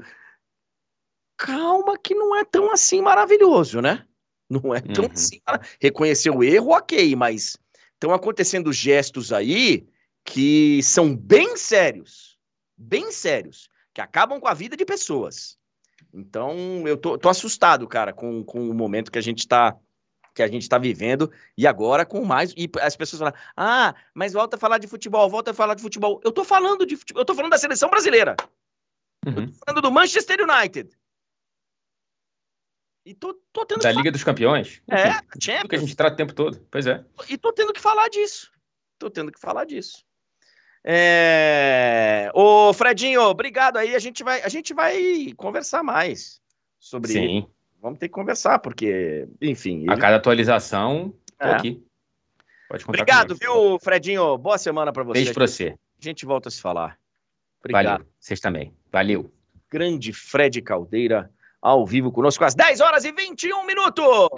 calma 1.42 1.98
que 1.98 2.14
não 2.14 2.36
é 2.36 2.46
tão 2.46 2.72
assim 2.72 3.02
maravilhoso, 3.02 3.82
né? 3.82 4.06
Não 4.48 4.76
é 4.76 4.80
tão 4.80 5.06
uhum. 5.06 5.12
assim. 5.12 5.42
Reconhecer 5.80 6.30
o 6.30 6.44
erro, 6.44 6.70
ok, 6.70 7.16
mas 7.16 7.58
estão 7.94 8.14
acontecendo 8.14 8.72
gestos 8.72 9.34
aí 9.34 9.88
que 10.24 10.82
são 10.84 11.16
bem 11.16 11.58
sérios, 11.58 12.38
bem 12.78 13.12
sérios, 13.12 13.70
que 13.94 14.02
acabam 14.02 14.40
com 14.40 14.48
a 14.48 14.54
vida 14.54 14.76
de 14.76 14.86
pessoas. 14.86 15.58
Então, 16.14 16.88
eu 16.88 16.98
tô, 16.98 17.18
tô 17.18 17.30
assustado, 17.30 17.88
cara, 17.88 18.14
com, 18.14 18.44
com 18.44 18.70
o 18.70 18.74
momento 18.74 19.12
que 19.12 19.20
a 19.20 19.22
gente 19.22 19.48
tá 19.48 19.78
que 20.34 20.42
a 20.42 20.48
gente 20.48 20.62
está 20.62 20.78
vivendo 20.78 21.30
e 21.58 21.68
agora 21.68 22.06
com 22.06 22.24
mais 22.24 22.54
e 22.56 22.70
as 22.80 22.96
pessoas 22.96 23.20
falam: 23.20 23.34
"Ah, 23.56 23.94
mas 24.14 24.32
volta 24.32 24.56
a 24.56 24.60
falar 24.60 24.78
de 24.78 24.88
futebol, 24.88 25.30
volta 25.30 25.52
a 25.52 25.54
falar 25.54 25.74
de 25.74 25.82
futebol". 25.82 26.22
Eu 26.24 26.32
tô 26.32 26.46
falando 26.46 26.86
de 26.86 26.96
futebol, 26.96 27.22
eu 27.22 27.26
tô 27.26 27.36
falando 27.36 27.52
da 27.52 27.58
seleção 27.58 27.90
brasileira. 27.90 28.38
Uhum. 29.26 29.34
Eu 29.34 29.48
tô 29.48 29.54
falando 29.66 29.82
do 29.82 29.92
Manchester 29.92 30.40
United. 30.42 30.90
E 33.06 33.14
tô, 33.14 33.34
tô 33.52 33.66
tendo 33.66 33.82
da 33.82 33.92
Liga 33.92 34.12
dos 34.12 34.24
Campeões? 34.24 34.82
É, 34.88 35.12
Champions. 35.42 35.70
que 35.70 35.76
a 35.76 35.80
gente 35.80 35.96
trata 35.96 36.14
o 36.14 36.18
tempo 36.18 36.34
todo. 36.34 36.66
Pois 36.70 36.86
é. 36.86 37.04
E 37.30 37.38
tô 37.38 37.52
tendo 37.52 37.74
que 37.74 37.82
falar 37.82 38.08
disso. 38.10 38.52
Tô 39.00 39.10
tendo 39.10 39.32
que 39.32 39.40
falar 39.40 39.66
disso. 39.66 40.06
É... 40.84 42.32
Ô, 42.34 42.74
Fredinho, 42.74 43.22
obrigado 43.22 43.78
aí. 43.78 43.96
A 43.96 44.00
gente 44.00 44.24
vai, 44.24 44.42
a 44.42 44.50
gente 44.50 44.74
vai 44.74 45.34
conversar 45.38 45.84
mais 45.84 46.42
sobre 46.80 47.12
Sim. 47.12 47.48
Vamos 47.82 47.98
ter 47.98 48.08
que 48.08 48.14
conversar, 48.14 48.60
porque, 48.60 49.28
enfim. 49.42 49.82
Ele... 49.82 49.92
A 49.92 49.98
cada 49.98 50.16
atualização, 50.18 51.14
tô 51.40 51.48
é. 51.48 51.54
aqui. 51.56 51.84
Pode 52.70 52.86
contar 52.86 53.02
Obrigado, 53.02 53.38
comigo. 53.38 53.70
viu, 53.70 53.80
Fredinho? 53.80 54.38
Boa 54.38 54.58
semana 54.58 54.94
para 54.94 55.04
você. 55.04 55.20
Beijo 55.20 55.34
pra 55.34 55.48
você. 55.48 55.76
A 56.00 56.04
gente 56.04 56.26
volta 56.26 56.48
a 56.48 56.52
se 56.52 56.62
falar. 56.62 56.98
Obrigado. 57.60 57.86
Valeu. 57.86 58.08
Vocês 58.20 58.40
também. 58.40 58.74
Valeu. 58.92 59.32
Grande 59.70 60.14
Fred 60.14 60.62
Caldeira 60.62 61.30
ao 61.62 61.86
vivo 61.86 62.12
conosco 62.12 62.44
às 62.44 62.56
10 62.56 62.82
horas 62.82 63.04
e 63.04 63.12
21 63.12 63.66
minutos. 63.66 64.30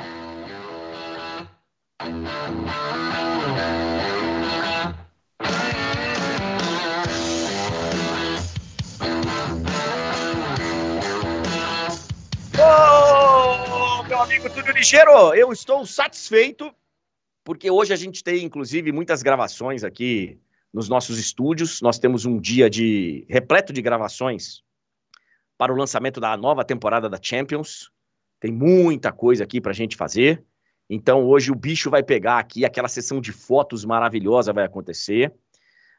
Amigo 14.23 14.49
Túlio 14.49 14.71
Ligeiro, 14.71 15.35
eu 15.35 15.51
estou 15.51 15.85
satisfeito 15.85 16.73
porque 17.43 17.69
hoje 17.69 17.91
a 17.91 17.95
gente 17.97 18.23
tem, 18.23 18.45
inclusive, 18.45 18.89
muitas 18.93 19.21
gravações 19.21 19.83
aqui 19.83 20.39
nos 20.73 20.87
nossos 20.87 21.19
estúdios. 21.19 21.81
Nós 21.81 21.99
temos 21.99 22.25
um 22.25 22.39
dia 22.39 22.69
de 22.69 23.25
repleto 23.27 23.73
de 23.73 23.81
gravações 23.81 24.63
para 25.57 25.73
o 25.73 25.75
lançamento 25.75 26.21
da 26.21 26.37
nova 26.37 26.63
temporada 26.63 27.09
da 27.09 27.19
Champions. 27.21 27.91
Tem 28.39 28.49
muita 28.49 29.11
coisa 29.11 29.43
aqui 29.43 29.59
para 29.59 29.71
a 29.71 29.75
gente 29.75 29.97
fazer. 29.97 30.41
Então 30.89 31.25
hoje 31.25 31.51
o 31.51 31.55
bicho 31.55 31.89
vai 31.89 32.01
pegar 32.01 32.39
aqui, 32.39 32.63
aquela 32.63 32.87
sessão 32.87 33.19
de 33.19 33.33
fotos 33.33 33.83
maravilhosa 33.83 34.53
vai 34.53 34.63
acontecer. 34.63 35.33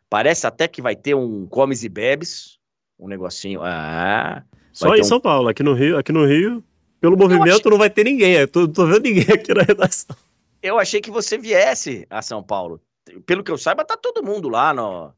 Parece 0.09 0.47
até 0.47 0.67
que 0.67 0.81
vai 0.81 0.97
ter 0.97 1.15
um 1.15 1.47
comes 1.47 1.85
e 1.85 1.91
bebes, 1.91 2.59
um 2.99 3.07
negocinho. 3.07 3.61
Ah, 3.63 4.43
Só 4.73 4.97
em 4.97 5.03
um... 5.03 5.05
São 5.05 5.21
Paulo, 5.21 5.49
aqui 5.49 5.63
no 5.63 5.75
Rio, 5.75 5.99
aqui 5.99 6.11
no 6.11 6.25
Rio 6.25 6.65
pelo 7.05 7.19
movimento 7.19 7.51
achei... 7.51 7.71
não 7.71 7.77
vai 7.77 7.91
ter 7.91 8.03
ninguém. 8.03 8.33
Eu 8.33 8.49
tô, 8.49 8.67
tô 8.67 8.87
vendo 8.87 9.03
ninguém 9.03 9.27
aqui 9.31 9.53
na 9.53 9.61
redação. 9.61 10.17
Eu 10.63 10.79
achei 10.79 11.03
que 11.03 11.11
você 11.11 11.37
viesse 11.37 12.07
a 12.09 12.23
São 12.23 12.43
Paulo. 12.43 12.81
Pelo 13.27 13.45
que 13.45 13.51
eu 13.51 13.59
saiba, 13.59 13.85
tá 13.85 13.95
todo 13.95 14.25
mundo 14.25 14.49
lá 14.49 14.73
no. 14.73 15.13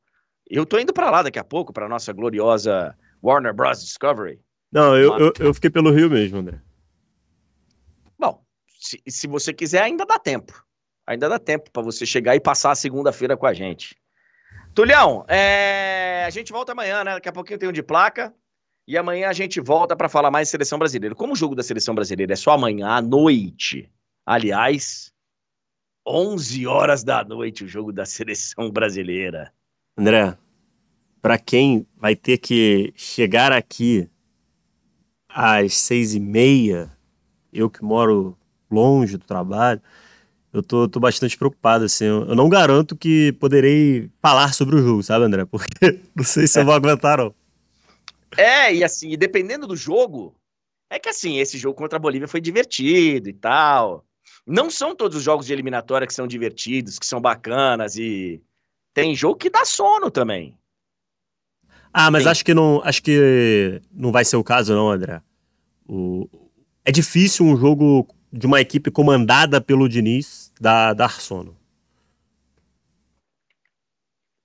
Eu 0.51 0.67
tô 0.67 0.81
indo 0.81 0.93
para 0.93 1.09
lá 1.11 1.23
daqui 1.23 1.39
a 1.39 1.45
pouco, 1.45 1.73
para 1.73 1.89
nossa 1.89 2.13
gloriosa 2.13 2.97
Warner 3.23 3.55
Bros. 3.55 3.85
Discovery. 3.85 4.41
Não, 4.73 4.97
eu, 4.97 5.17
eu, 5.17 5.33
eu, 5.39 5.55
fiquei 5.55 5.71
pelo 5.71 5.93
Rio 5.93 6.11
mesmo, 6.11 6.39
André. 6.39 6.61
Bom, 8.19 8.43
se, 8.81 9.01
se 9.07 9.29
você 9.29 9.53
quiser, 9.53 9.83
ainda 9.83 10.05
dá 10.05 10.19
tempo. 10.19 10.61
Ainda 11.07 11.29
dá 11.29 11.39
tempo 11.39 11.71
para 11.71 11.85
você 11.85 12.05
chegar 12.05 12.35
e 12.35 12.41
passar 12.41 12.73
a 12.73 12.75
segunda-feira 12.75 13.37
com 13.37 13.47
a 13.47 13.55
gente. 13.55 13.97
Tulhão, 14.75 15.25
é... 15.29 16.25
a 16.27 16.31
gente 16.31 16.51
volta 16.51 16.73
amanhã, 16.73 17.05
né? 17.05 17.15
Daqui 17.15 17.29
a 17.29 17.33
pouquinho 17.33 17.61
tem 17.61 17.69
um 17.69 17.73
de 17.73 17.83
placa. 17.85 18.35
E 18.89 18.97
amanhã 18.97 19.29
a 19.29 19.33
gente 19.33 19.61
volta 19.61 19.97
para 19.97 20.09
falar 20.09 20.31
mais 20.31 20.47
de 20.47 20.53
seleção 20.53 20.79
brasileira. 20.79 21.15
Como 21.15 21.33
o 21.33 21.37
jogo 21.37 21.57
da 21.57 21.63
seleção 21.63 21.95
brasileira 21.95 22.35
é 22.35 22.37
só 22.37 22.53
amanhã 22.53 22.89
à 22.89 23.03
noite, 23.03 23.91
aliás, 24.25 25.13
11 26.07 26.67
horas 26.69 27.03
da 27.03 27.25
noite 27.25 27.65
o 27.65 27.69
jogo 27.69 27.93
da 27.93 28.07
seleção 28.07 28.71
brasileira. 28.71 29.53
André, 29.99 30.37
para 31.21 31.37
quem 31.37 31.85
vai 31.97 32.15
ter 32.15 32.39
que 32.39 32.93
chegar 32.95 33.51
aqui 33.51 34.09
às 35.29 35.75
seis 35.75 36.15
e 36.15 36.21
meia, 36.21 36.91
eu 37.53 37.69
que 37.69 37.83
moro 37.83 38.39
longe 38.71 39.17
do 39.17 39.25
trabalho, 39.25 39.83
eu 40.53 40.63
tô, 40.63 40.89
tô 40.89 41.01
bastante 41.01 41.37
preocupado, 41.37 41.85
assim. 41.85 42.05
Eu, 42.05 42.35
não 42.35 42.49
garanto 42.49 42.97
que 42.97 43.33
poderei 43.41 44.11
falar 44.23 44.55
sobre 44.55 44.77
o 44.77 44.79
jogo, 44.79 45.03
sabe, 45.03 45.25
André? 45.25 45.45
Porque 45.45 46.01
não 46.15 46.25
sei 46.25 46.47
se 46.47 46.61
eu 46.61 46.65
vou 46.65 46.73
aguentar, 46.73 47.19
não. 47.19 47.35
É, 48.37 48.75
e 48.75 48.85
assim, 48.85 49.17
dependendo 49.17 49.67
do 49.67 49.77
jogo, 49.77 50.35
é 50.91 50.99
que 50.99 51.09
assim, 51.09 51.39
esse 51.39 51.59
jogo 51.59 51.77
contra 51.77 51.97
a 51.97 52.01
Bolívia 52.01 52.29
foi 52.29 52.41
divertido 52.41 53.29
e 53.29 53.33
tal. 53.33 54.05
Não 54.47 54.71
são 54.71 54.95
todos 54.95 55.17
os 55.17 55.23
jogos 55.23 55.47
de 55.47 55.53
eliminatória 55.53 56.07
que 56.07 56.15
são 56.15 56.27
divertidos, 56.27 56.99
que 56.99 57.07
são 57.07 57.21
bacanas 57.21 57.97
e 57.97 58.41
tem 58.95 59.15
jogo 59.15 59.37
que 59.37 59.51
dá 59.51 59.65
sono 59.65 60.11
também. 60.11 60.57
Ah, 61.93 62.11
mas 62.11 62.25
Tem. 62.25 62.31
acho 62.31 62.45
que 62.45 62.55
não, 62.55 62.83
acho 62.85 63.03
que 63.03 63.81
não 63.91 64.13
vai 64.13 64.25
ser 64.25 64.37
o 64.37 64.45
caso 64.45 64.75
não, 64.75 64.91
André. 64.91 65.23
O, 65.89 66.29
é 66.85 66.93
difícil 66.93 67.47
um 67.47 67.57
jogo 67.57 68.07
de 68.31 68.47
uma 68.47 68.61
equipe 68.61 68.91
comandada 68.91 69.61
pelo 69.61 69.89
Diniz 69.89 70.53
dar, 70.61 70.93
dar 70.93 71.21
sono. 71.21 71.56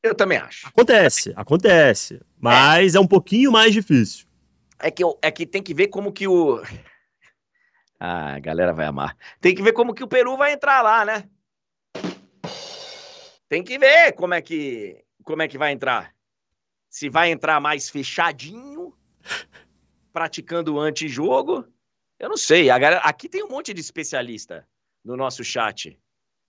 Eu 0.03 0.15
também 0.15 0.37
acho. 0.37 0.67
Acontece, 0.67 1.33
acontece. 1.35 2.21
Mas 2.39 2.95
é, 2.95 2.97
é 2.97 3.01
um 3.01 3.07
pouquinho 3.07 3.51
mais 3.51 3.73
difícil. 3.73 4.27
É 4.79 4.89
que, 4.89 5.03
é 5.21 5.31
que 5.31 5.45
tem 5.45 5.61
que 5.61 5.73
ver 5.73 5.87
como 5.87 6.11
que 6.11 6.27
o. 6.27 6.61
Ah, 8.03 8.33
a 8.33 8.39
galera 8.39 8.73
vai 8.73 8.87
amar. 8.87 9.15
Tem 9.39 9.53
que 9.53 9.61
ver 9.61 9.73
como 9.73 9.93
que 9.93 10.03
o 10.03 10.07
Peru 10.07 10.35
vai 10.35 10.53
entrar 10.53 10.81
lá, 10.81 11.05
né? 11.05 11.29
Tem 13.47 13.63
que 13.63 13.77
ver 13.77 14.13
como 14.13 14.33
é 14.33 14.41
que, 14.41 15.05
como 15.23 15.43
é 15.43 15.47
que 15.47 15.55
vai 15.55 15.71
entrar. 15.71 16.11
Se 16.89 17.11
vai 17.11 17.29
entrar 17.29 17.59
mais 17.59 17.91
fechadinho, 17.91 18.97
praticando 20.11 20.79
antijogo 20.79 21.63
eu 22.21 22.29
não 22.29 22.37
sei. 22.37 22.67
Galera, 22.67 22.99
aqui 22.99 23.27
tem 23.27 23.43
um 23.43 23.49
monte 23.49 23.73
de 23.73 23.81
especialista 23.81 24.63
no 25.03 25.17
nosso 25.17 25.43
chat. 25.43 25.97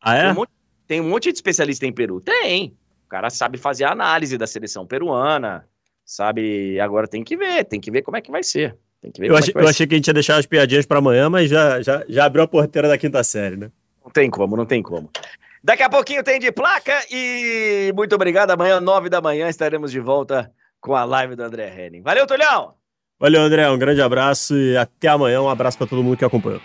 Ah, 0.02 0.14
é? 0.14 0.20
Tem 0.20 0.30
um, 0.30 0.34
monte, 0.34 0.52
tem 0.86 1.00
um 1.00 1.08
monte 1.08 1.32
de 1.32 1.38
especialista 1.38 1.86
em 1.86 1.92
Peru. 1.92 2.20
Tem. 2.20 2.76
O 3.12 3.20
cara 3.20 3.28
sabe 3.28 3.58
fazer 3.58 3.84
a 3.84 3.92
análise 3.92 4.38
da 4.38 4.46
seleção 4.46 4.86
peruana. 4.86 5.66
Sabe. 6.02 6.80
Agora 6.80 7.06
tem 7.06 7.22
que 7.22 7.36
ver. 7.36 7.62
Tem 7.66 7.78
que 7.78 7.90
ver 7.90 8.00
como 8.00 8.16
é 8.16 8.22
que 8.22 8.30
vai 8.30 8.42
ser. 8.42 8.74
Tem 9.02 9.12
que 9.12 9.20
ver 9.20 9.28
eu, 9.28 9.36
achei, 9.36 9.50
é 9.50 9.52
que 9.52 9.58
eu 9.58 9.68
achei 9.68 9.86
que 9.86 9.94
a 9.94 9.98
gente 9.98 10.06
ia 10.06 10.14
deixar 10.14 10.36
as 10.38 10.46
piadinhas 10.46 10.86
para 10.86 10.98
amanhã, 10.98 11.28
mas 11.28 11.50
já, 11.50 11.82
já, 11.82 12.02
já 12.08 12.24
abriu 12.24 12.42
a 12.42 12.48
porteira 12.48 12.88
da 12.88 12.96
quinta 12.96 13.22
série, 13.22 13.56
né? 13.56 13.70
Não 14.02 14.10
tem 14.10 14.30
como, 14.30 14.56
não 14.56 14.64
tem 14.64 14.82
como. 14.82 15.10
Daqui 15.62 15.82
a 15.82 15.90
pouquinho 15.90 16.24
tem 16.24 16.40
de 16.40 16.50
placa 16.50 17.04
e 17.10 17.92
muito 17.94 18.14
obrigado. 18.14 18.50
Amanhã, 18.52 18.80
nove 18.80 19.10
da 19.10 19.20
manhã, 19.20 19.46
estaremos 19.46 19.92
de 19.92 20.00
volta 20.00 20.50
com 20.80 20.96
a 20.96 21.04
live 21.04 21.36
do 21.36 21.42
André 21.42 21.68
Henning. 21.68 22.00
Valeu, 22.00 22.26
Tulhão! 22.26 22.72
Valeu, 23.20 23.42
André. 23.42 23.68
Um 23.70 23.78
grande 23.78 24.00
abraço 24.00 24.56
e 24.56 24.74
até 24.74 25.08
amanhã. 25.08 25.42
Um 25.42 25.50
abraço 25.50 25.76
para 25.76 25.86
todo 25.86 26.02
mundo 26.02 26.16
que 26.16 26.24
acompanhou. 26.24 26.62